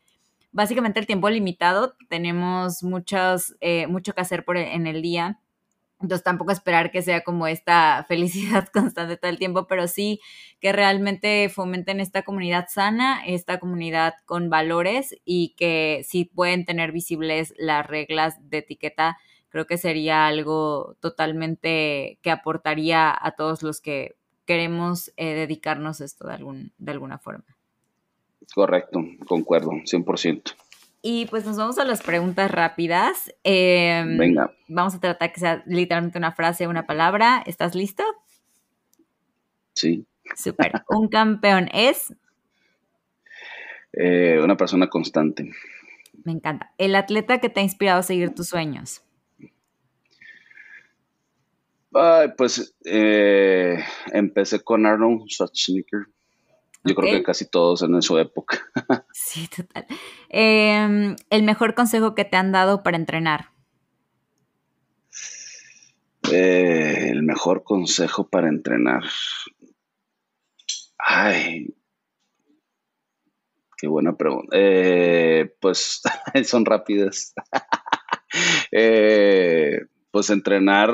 básicamente 0.52 1.00
el 1.00 1.08
tiempo 1.08 1.30
limitado, 1.30 1.96
tenemos 2.08 2.84
muchos, 2.84 3.56
eh, 3.60 3.88
mucho 3.88 4.14
que 4.14 4.22
hacer 4.22 4.46
por 4.46 4.58
en 4.58 4.88
el 4.88 5.02
día 5.02 5.40
entonces 6.02 6.24
tampoco 6.24 6.52
esperar 6.52 6.92
que 6.92 7.02
sea 7.02 7.24
como 7.24 7.48
esta 7.48 8.04
felicidad 8.08 8.68
constante 8.70 9.18
todo 9.18 9.30
el 9.30 9.38
tiempo, 9.38 9.68
pero 9.68 9.88
sí 9.88 10.22
que 10.60 10.72
realmente 10.72 11.50
fomenten 11.50 12.00
esta 12.00 12.24
comunidad 12.24 12.68
sana, 12.70 13.24
esta 13.26 13.60
comunidad 13.60 14.16
con 14.26 14.50
valores 14.50 15.16
y 15.26 15.56
que 15.58 16.06
sí 16.08 16.26
pueden 16.26 16.66
tener 16.66 16.92
visibles 16.92 17.54
las 17.58 17.86
reglas 17.86 18.38
de 18.50 18.60
etiqueta. 18.60 19.18
Creo 19.50 19.66
que 19.66 19.78
sería 19.78 20.28
algo 20.28 20.96
totalmente 21.00 22.20
que 22.22 22.32
aportaría 22.32 23.16
a 23.20 23.32
todos 23.32 23.64
los 23.64 23.82
que 23.82 24.16
queremos 24.46 25.12
eh, 25.18 25.34
dedicarnos 25.34 26.02
a 26.02 26.06
esto 26.06 26.28
de, 26.28 26.34
algún, 26.34 26.72
de 26.78 26.92
alguna 26.92 27.18
forma. 27.20 27.46
Correcto, 28.54 29.00
concuerdo, 29.28 29.72
100%. 29.72 30.56
Y 31.02 31.28
pues 31.28 31.46
nos 31.46 31.58
vamos 31.58 31.78
a 31.78 31.86
las 31.86 32.02
preguntas 32.02 32.52
rápidas. 32.52 33.34
Em, 33.44 34.18
Venga. 34.18 34.52
Vamos 34.68 34.96
a 34.96 35.00
tratar 35.00 35.32
que 35.32 35.40
sea 35.40 35.64
literalmente 35.66 36.18
una 36.18 36.34
frase, 36.34 36.68
una 36.68 36.86
palabra. 36.86 37.42
¿Estás 37.46 37.74
listo? 37.74 38.04
Sí. 39.74 40.06
Súper. 40.36 40.74
Un 40.90 41.08
campeón 41.08 41.70
es. 41.74 42.14
Eh, 43.94 44.40
una 44.44 44.58
persona 44.58 44.88
constante. 44.88 45.50
Me 46.26 46.34
encanta. 46.34 46.74
El 46.78 46.96
atleta 46.96 47.40
que 47.40 47.50
te 47.50 47.62
ha 47.62 47.64
inspirado 47.64 48.00
a 48.00 48.04
seguir 48.04 48.36
tus 48.36 48.48
sueños. 48.50 49.02
pues 52.38 52.76
eh, 52.86 53.78
empecé 54.12 54.62
con 54.62 54.86
Arnold 54.86 55.30
Schwarzenegger. 55.30 56.08
Yo 56.84 56.96
creo 56.96 57.12
que 57.12 57.24
casi 57.24 57.46
todos 57.50 57.82
en 57.82 58.02
su 58.02 58.18
época. 58.18 58.60
sí, 59.14 59.48
total. 59.48 59.86
Em, 60.30 61.16
el 61.30 61.44
mejor 61.44 61.76
consejo 61.76 62.16
que 62.16 62.26
te 62.26 62.38
han 62.38 62.52
dado 62.52 62.84
para 62.84 62.98
entrenar. 62.98 63.52
Eh, 66.32 67.10
el 67.10 67.24
mejor 67.24 67.64
consejo 67.64 68.30
para 68.30 68.48
entrenar. 68.50 69.04
Ay, 70.98 71.76
qué 73.78 73.88
buena 73.88 74.16
pregunta. 74.16 74.56
Eh, 74.58 75.54
pues 75.60 76.02
son 76.46 76.66
rápidas. 76.66 77.34
Eh, 78.72 79.88
pues 80.12 80.30
entrenar 80.30 80.94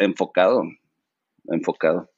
enfocado, 0.00 0.64
enfocado. 1.44 2.10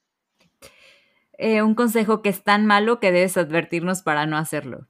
Eh, 1.38 1.62
un 1.62 1.74
consejo 1.74 2.22
que 2.22 2.28
es 2.28 2.44
tan 2.44 2.66
malo 2.66 3.00
que 3.00 3.12
debes 3.12 3.36
advertirnos 3.36 4.02
para 4.02 4.26
no 4.26 4.36
hacerlo? 4.36 4.86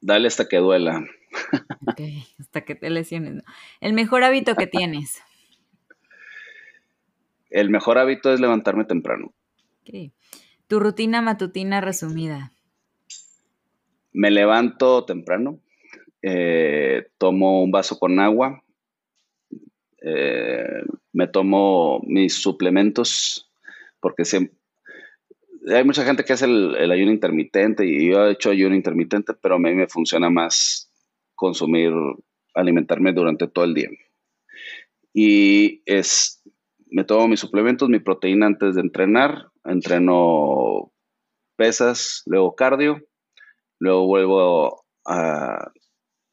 Dale 0.00 0.28
hasta 0.28 0.48
que 0.48 0.58
duela. 0.58 1.04
Ok, 1.86 2.00
hasta 2.38 2.64
que 2.64 2.74
te 2.74 2.90
lesiones. 2.90 3.42
El 3.80 3.92
mejor 3.92 4.24
hábito 4.24 4.54
que 4.54 4.66
tienes. 4.66 5.22
El 7.50 7.70
mejor 7.70 7.98
hábito 7.98 8.32
es 8.32 8.40
levantarme 8.40 8.84
temprano. 8.84 9.32
Tu 10.66 10.80
rutina 10.80 11.22
matutina 11.22 11.80
resumida. 11.80 12.52
Me 14.12 14.30
levanto 14.30 15.04
temprano, 15.04 15.60
eh, 16.22 17.08
tomo 17.18 17.62
un 17.62 17.70
vaso 17.70 17.98
con 17.98 18.20
agua, 18.20 18.64
eh, 20.02 20.82
me 21.12 21.26
tomo 21.26 22.00
mis 22.04 22.34
suplementos, 22.34 23.50
porque 24.00 24.24
siempre, 24.24 24.57
hay 25.74 25.84
mucha 25.84 26.04
gente 26.04 26.24
que 26.24 26.32
hace 26.32 26.46
el, 26.46 26.90
ayuno 26.90 27.12
intermitente 27.12 27.86
y 27.86 28.10
yo 28.10 28.26
he 28.26 28.32
hecho 28.32 28.50
ayuno 28.50 28.74
intermitente, 28.74 29.34
pero 29.34 29.56
a 29.56 29.58
mí 29.58 29.74
me 29.74 29.88
funciona 29.88 30.30
más 30.30 30.90
consumir, 31.34 31.92
alimentarme 32.54 33.12
durante 33.12 33.48
todo 33.48 33.64
el 33.64 33.74
día. 33.74 33.88
Y 35.12 35.82
es, 35.86 36.42
me 36.86 37.04
tomo 37.04 37.28
mis 37.28 37.40
suplementos, 37.40 37.88
mi 37.88 37.98
proteína 37.98 38.46
antes 38.46 38.74
de 38.74 38.80
entrenar, 38.80 39.48
entreno 39.64 40.92
pesas, 41.56 42.22
luego 42.26 42.54
cardio, 42.54 43.02
luego 43.78 44.06
vuelvo 44.06 44.84
a 45.04 45.72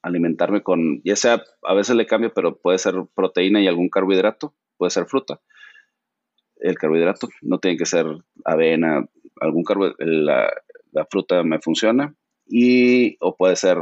alimentarme 0.01 0.61
con, 0.61 1.01
ya 1.03 1.15
sea, 1.15 1.43
a 1.63 1.73
veces 1.73 1.95
le 1.95 2.05
cambio, 2.05 2.33
pero 2.33 2.57
puede 2.57 2.77
ser 2.77 2.95
proteína 3.15 3.61
y 3.61 3.67
algún 3.67 3.89
carbohidrato, 3.89 4.55
puede 4.77 4.91
ser 4.91 5.05
fruta 5.07 5.41
el 6.57 6.77
carbohidrato, 6.77 7.29
no 7.41 7.59
tiene 7.59 7.77
que 7.77 7.85
ser 7.85 8.05
avena, 8.43 9.05
algún 9.39 9.63
carbohidrato, 9.63 10.03
la, 10.91 11.05
fruta 11.09 11.43
me 11.43 11.59
funciona, 11.59 12.15
y 12.47 13.17
o 13.19 13.35
puede 13.35 13.55
ser 13.55 13.77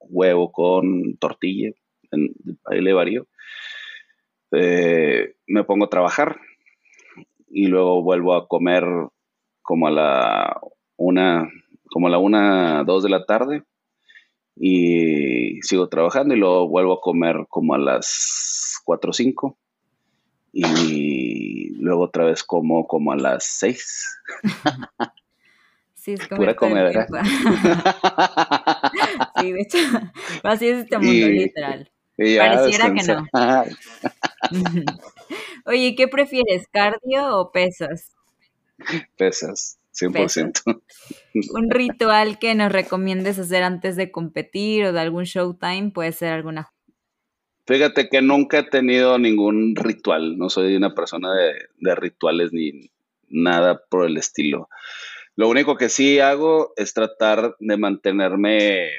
huevo 0.00 0.52
con 0.52 1.16
tortilla, 1.16 1.70
ahí 2.66 2.80
le 2.80 2.92
varío. 2.92 3.26
Eh, 4.52 5.34
me 5.46 5.64
pongo 5.64 5.86
a 5.86 5.90
trabajar 5.90 6.38
y 7.48 7.66
luego 7.66 8.02
vuelvo 8.02 8.34
a 8.34 8.46
comer 8.46 8.84
como 9.62 9.88
a 9.88 9.90
la 9.90 10.60
una, 10.96 11.50
como 11.90 12.06
a 12.06 12.10
la 12.10 12.18
una, 12.18 12.84
dos 12.84 13.02
de 13.02 13.08
la 13.08 13.24
tarde 13.24 13.62
y 14.56 15.60
sigo 15.62 15.88
trabajando 15.88 16.34
y 16.34 16.38
luego 16.38 16.68
vuelvo 16.68 16.94
a 16.94 17.00
comer 17.00 17.46
como 17.48 17.74
a 17.74 17.78
las 17.78 18.80
cuatro 18.84 19.10
o 19.10 19.12
cinco 19.12 19.58
y 20.52 21.23
luego 21.70 22.04
otra 22.04 22.24
vez 22.24 22.44
como 22.44 22.86
como 22.86 23.12
a 23.12 23.16
las 23.16 23.44
seis. 23.44 24.06
Sí, 25.94 26.12
es 26.12 26.28
como 26.28 26.40
Pura 26.40 26.54
comedera. 26.54 27.06
sí, 29.40 29.52
de 29.52 29.60
hecho, 29.60 29.78
así 30.42 30.68
es 30.68 30.80
este 30.80 30.98
mundo, 30.98 31.28
literal. 31.28 31.90
Pareciera 32.16 32.92
que 32.92 33.02
no. 33.04 33.26
Oye, 35.66 35.94
¿qué 35.96 36.06
prefieres, 36.06 36.68
cardio 36.70 37.38
o 37.38 37.52
pesas? 37.52 38.12
Pesas, 39.16 39.78
100%. 39.94 40.82
Un 41.54 41.70
ritual 41.70 42.38
que 42.38 42.54
nos 42.54 42.70
recomiendes 42.70 43.38
hacer 43.38 43.62
antes 43.62 43.96
de 43.96 44.10
competir 44.10 44.84
o 44.84 44.92
de 44.92 45.00
algún 45.00 45.24
showtime 45.24 45.90
puede 45.90 46.12
ser 46.12 46.34
alguna. 46.34 46.73
Fíjate 47.66 48.08
que 48.08 48.20
nunca 48.20 48.58
he 48.58 48.62
tenido 48.64 49.18
ningún 49.18 49.74
ritual, 49.74 50.36
no 50.36 50.50
soy 50.50 50.76
una 50.76 50.94
persona 50.94 51.30
de, 51.32 51.94
rituales 51.94 52.52
ni 52.52 52.90
nada 53.28 53.82
por 53.88 54.04
el 54.04 54.18
estilo. 54.18 54.68
Lo 55.34 55.48
único 55.48 55.76
que 55.76 55.88
sí 55.88 56.20
hago 56.20 56.74
es 56.76 56.92
tratar 56.92 57.56
de 57.58 57.76
mantenerme 57.76 58.90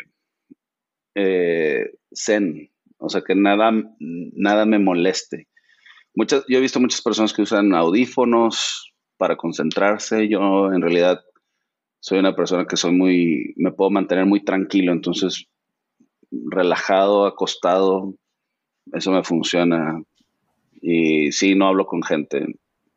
eh, 1.13 1.91
zen, 2.13 2.71
o 2.97 3.09
sea, 3.09 3.21
que 3.21 3.35
nada, 3.35 3.71
nada 3.99 4.65
me 4.65 4.79
moleste. 4.79 5.47
Muchas, 6.15 6.43
yo 6.47 6.57
he 6.57 6.61
visto 6.61 6.79
muchas 6.79 7.01
personas 7.01 7.33
que 7.33 7.43
usan 7.43 7.73
audífonos 7.73 8.93
para 9.17 9.35
concentrarse. 9.35 10.27
Yo 10.27 10.71
en 10.71 10.81
realidad 10.81 11.23
soy 11.99 12.19
una 12.19 12.35
persona 12.35 12.65
que 12.65 12.77
soy 12.77 12.93
muy, 12.93 13.53
me 13.57 13.71
puedo 13.71 13.91
mantener 13.91 14.25
muy 14.25 14.43
tranquilo, 14.43 14.91
entonces 14.91 15.47
relajado, 16.31 17.25
acostado, 17.25 18.15
eso 18.93 19.11
me 19.11 19.23
funciona. 19.23 20.01
Y 20.81 21.31
sí, 21.31 21.55
no 21.55 21.67
hablo 21.67 21.85
con 21.85 22.03
gente, 22.03 22.45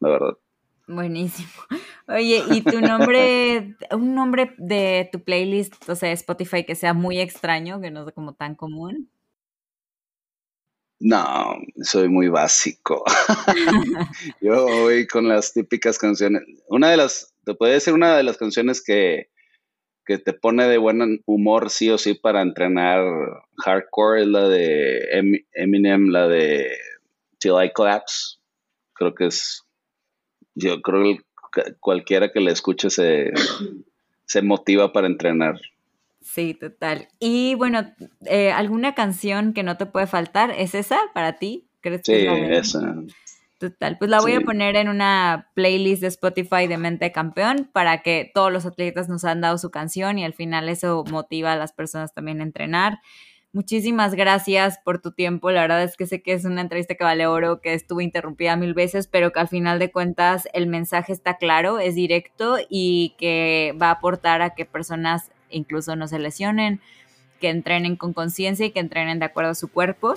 la 0.01 0.09
verdad. 0.09 0.39
Buenísimo. 0.87 1.49
Oye, 2.09 2.43
¿y 2.51 2.63
tu 2.63 2.81
nombre, 2.81 3.77
un 3.93 4.15
nombre 4.15 4.55
de 4.57 5.09
tu 5.13 5.23
playlist, 5.23 5.89
o 5.89 5.95
sea, 5.95 6.13
Spotify 6.13 6.65
que 6.65 6.75
sea 6.75 6.95
muy 6.95 7.21
extraño, 7.21 7.81
que 7.81 7.91
no 7.91 8.05
sea 8.05 8.13
como 8.13 8.35
tan 8.35 8.55
común? 8.55 9.11
No, 11.01 11.57
soy 11.83 12.09
muy 12.09 12.29
básico. 12.29 13.05
Yo 14.41 14.65
voy 14.65 15.07
con 15.07 15.29
las 15.29 15.53
típicas 15.53 15.99
canciones. 15.99 16.43
Una 16.69 16.91
de 16.91 16.97
las, 16.97 17.35
te 17.45 17.55
puede 17.55 17.75
decir 17.75 17.93
una 17.93 18.17
de 18.17 18.23
las 18.23 18.37
canciones 18.37 18.83
que, 18.83 19.29
que 20.09 20.17
te 20.17 20.33
pone 20.33 20.67
de 20.67 20.79
buen 20.79 21.23
humor 21.27 21.69
sí 21.69 21.91
o 21.91 21.99
sí 21.99 22.15
para 22.15 22.41
entrenar 22.41 23.05
hardcore 23.59 24.23
es 24.23 24.27
la 24.27 24.49
de 24.49 25.45
Eminem, 25.53 26.09
la 26.09 26.27
de 26.27 26.67
Till 27.39 27.63
I 27.63 27.71
Collapse. 27.75 28.39
Creo 28.95 29.15
que 29.15 29.27
es, 29.27 29.67
yo 30.55 30.81
creo 30.81 31.19
que 31.53 31.75
cualquiera 31.79 32.33
que 32.33 32.41
la 32.41 32.53
escuche 32.53 32.89
se, 32.89 33.35
se 34.25 34.41
motiva 34.41 34.95
para 34.95 35.09
entrenar. 35.09 35.61
Sí, 36.23 36.55
total. 36.55 37.09
Y 37.21 37.55
bueno, 37.57 37.93
eh, 38.25 38.51
¿alguna 38.51 38.95
canción 38.95 39.53
que 39.53 39.63
no 39.63 39.77
te 39.77 39.85
puede 39.85 40.07
faltar? 40.07 40.53
¿Es 40.53 40.75
esa 40.75 40.99
para 41.13 41.37
ti? 41.37 41.69
¿Crees 41.83 42.01
sí, 42.05 42.15
esa. 42.15 42.95
Total, 43.59 43.99
pues 43.99 44.09
la 44.09 44.21
voy 44.21 44.35
a 44.35 44.41
poner 44.41 44.77
en 44.77 44.89
una 44.89 45.51
playlist 45.55 46.01
de 46.01 46.07
Spotify 46.07 46.69
de 46.69 46.79
Mente 46.79 47.11
Campeón 47.11 47.69
para 47.73 48.03
que 48.03 48.31
todos 48.33 48.53
los 48.53 48.65
atletas 48.65 49.09
nos 49.09 49.25
han 49.25 49.41
dado 49.41 49.59
su 49.59 49.73
canción 49.73 50.17
y 50.17 50.25
al 50.25 50.33
final 50.33 50.69
eso 50.69 51.03
motiva 51.11 51.53
a 51.53 51.57
las 51.57 51.73
personas 51.73 52.15
también 52.15 52.41
a 52.41 52.45
entrenar. 52.45 53.01
Muchísimas 53.53 54.15
gracias 54.15 54.79
por 54.85 55.01
tu 55.01 55.11
tiempo. 55.11 55.51
La 55.51 55.63
verdad 55.63 55.83
es 55.83 55.97
que 55.97 56.07
sé 56.07 56.23
que 56.23 56.35
es 56.35 56.45
una 56.45 56.61
entrevista 56.61 56.95
que 56.95 57.03
vale 57.03 57.27
oro, 57.27 57.61
que 57.61 57.75
estuvo 57.75 58.01
interrumpida 58.01 58.55
mil 58.55 58.75
veces, 58.75 59.09
pero 59.09 59.33
que 59.33 59.41
al 59.41 59.49
final 59.49 59.81
de 59.81 59.91
cuentas 59.91 60.49
el 60.53 60.69
mensaje 60.69 61.13
está 61.13 61.37
claro, 61.39 61.81
es 61.81 61.97
directo 61.97 62.59
y 62.69 63.17
que 63.19 63.75
va 63.81 63.89
a 63.89 63.93
aportar 63.93 64.41
a 64.41 64.51
que 64.51 64.67
personas 64.67 65.33
incluso 65.51 65.97
no 65.97 66.07
se 66.07 66.21
lesionen, 66.21 66.81
que 67.41 67.49
entrenen 67.49 67.97
con 67.97 68.13
conciencia 68.13 68.67
y 68.67 68.71
que 68.71 68.81
entrenen 68.81 69.19
de 69.19 69.25
acuerdo 69.25 69.51
a 69.51 69.57
su 69.57 69.67
cuerpo. 69.67 70.15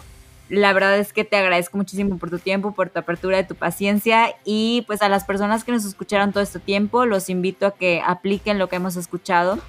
La 0.52 0.74
verdad 0.74 0.98
es 0.98 1.14
que 1.14 1.24
te 1.24 1.38
agradezco 1.38 1.78
muchísimo 1.78 2.18
por 2.18 2.30
tu 2.30 2.38
tiempo, 2.38 2.74
por 2.74 2.90
tu 2.90 3.00
apertura 3.00 3.40
y 3.40 3.48
tu 3.48 3.56
paciencia 3.56 4.36
y 4.44 4.84
pues 4.86 5.02
a 5.02 5.08
las 5.08 5.24
personas 5.24 5.64
que 5.64 5.72
nos 5.72 5.86
escucharon 5.86 6.34
todo 6.34 6.44
este 6.44 6.60
tiempo, 6.60 7.06
los 7.06 7.30
invito 7.30 7.66
a 7.66 7.74
que 7.74 8.02
apliquen 8.06 8.60
lo 8.60 8.68
que 8.68 8.76
hemos 8.76 8.98
escuchado 8.98 9.60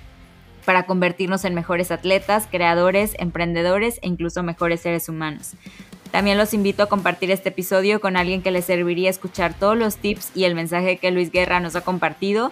para 0.64 0.84
convertirnos 0.84 1.44
en 1.44 1.54
mejores 1.54 1.92
atletas, 1.92 2.48
creadores, 2.50 3.14
emprendedores 3.20 4.00
e 4.02 4.08
incluso 4.08 4.42
mejores 4.42 4.80
seres 4.80 5.08
humanos. 5.08 5.52
También 6.10 6.36
los 6.36 6.52
invito 6.52 6.82
a 6.82 6.86
compartir 6.86 7.30
este 7.30 7.50
episodio 7.50 8.00
con 8.00 8.16
alguien 8.16 8.42
que 8.42 8.50
les 8.50 8.64
serviría 8.64 9.08
escuchar 9.08 9.54
todos 9.54 9.78
los 9.78 9.98
tips 9.98 10.32
y 10.34 10.46
el 10.46 10.56
mensaje 10.56 10.96
que 10.96 11.12
Luis 11.12 11.30
Guerra 11.30 11.60
nos 11.60 11.76
ha 11.76 11.82
compartido 11.82 12.50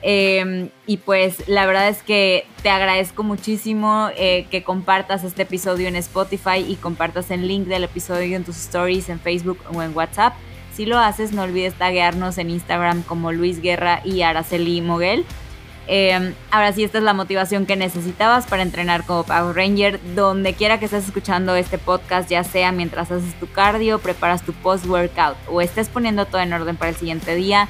Em, 0.00 0.70
y 0.86 0.98
pues 0.98 1.48
la 1.48 1.66
verdad 1.66 1.88
es 1.88 2.02
que 2.02 2.46
te 2.62 2.70
agradezco 2.70 3.24
muchísimo 3.24 4.10
eh, 4.16 4.46
que 4.50 4.62
compartas 4.62 5.24
este 5.24 5.42
episodio 5.42 5.88
en 5.88 5.96
Spotify 5.96 6.64
y 6.66 6.76
compartas 6.76 7.30
el 7.32 7.48
link 7.48 7.66
del 7.66 7.84
episodio 7.84 8.36
en 8.36 8.44
tus 8.44 8.56
stories 8.56 9.08
en 9.08 9.18
Facebook 9.18 9.58
o 9.74 9.82
en 9.82 9.96
WhatsApp. 9.96 10.34
Si 10.72 10.86
lo 10.86 10.98
haces, 10.98 11.32
no 11.32 11.42
olvides 11.42 11.74
taguearnos 11.74 12.38
en 12.38 12.50
Instagram 12.50 13.02
como 13.02 13.32
Luis 13.32 13.60
Guerra 13.60 14.00
y 14.04 14.22
Araceli 14.22 14.80
Moguel. 14.80 15.24
Em, 15.90 16.34
ahora 16.50 16.72
sí, 16.72 16.84
esta 16.84 16.98
es 16.98 17.04
la 17.04 17.14
motivación 17.14 17.64
que 17.64 17.74
necesitabas 17.74 18.46
para 18.46 18.62
entrenar 18.62 19.04
como 19.04 19.24
Power 19.24 19.56
Ranger. 19.56 19.98
Donde 20.14 20.52
quiera 20.52 20.78
que 20.78 20.84
estés 20.84 21.06
escuchando 21.06 21.56
este 21.56 21.78
podcast, 21.78 22.28
ya 22.30 22.44
sea 22.44 22.70
mientras 22.72 23.10
haces 23.10 23.34
tu 23.40 23.50
cardio, 23.50 23.98
preparas 23.98 24.42
tu 24.42 24.52
post-workout 24.52 25.36
o 25.48 25.62
estés 25.62 25.88
poniendo 25.88 26.26
todo 26.26 26.42
en 26.42 26.52
orden 26.52 26.76
para 26.76 26.90
el 26.90 26.96
siguiente 26.96 27.34
día, 27.34 27.68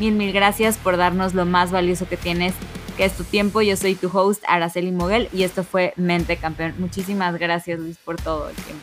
Mil, 0.00 0.14
mil 0.14 0.32
gracias 0.32 0.78
por 0.78 0.96
darnos 0.96 1.34
lo 1.34 1.44
más 1.44 1.70
valioso 1.70 2.08
que 2.08 2.16
tienes, 2.16 2.54
que 2.96 3.04
es 3.04 3.12
tu 3.12 3.22
tiempo. 3.22 3.60
Yo 3.60 3.76
soy 3.76 3.94
tu 3.94 4.08
host, 4.08 4.42
Araceli 4.48 4.92
Moguel, 4.92 5.28
y 5.30 5.42
esto 5.42 5.62
fue 5.62 5.92
Mente 5.96 6.38
Campeón. 6.38 6.74
Muchísimas 6.78 7.38
gracias, 7.38 7.78
Luis, 7.78 7.98
por 7.98 8.16
todo 8.16 8.48
el 8.48 8.56
tiempo. 8.56 8.82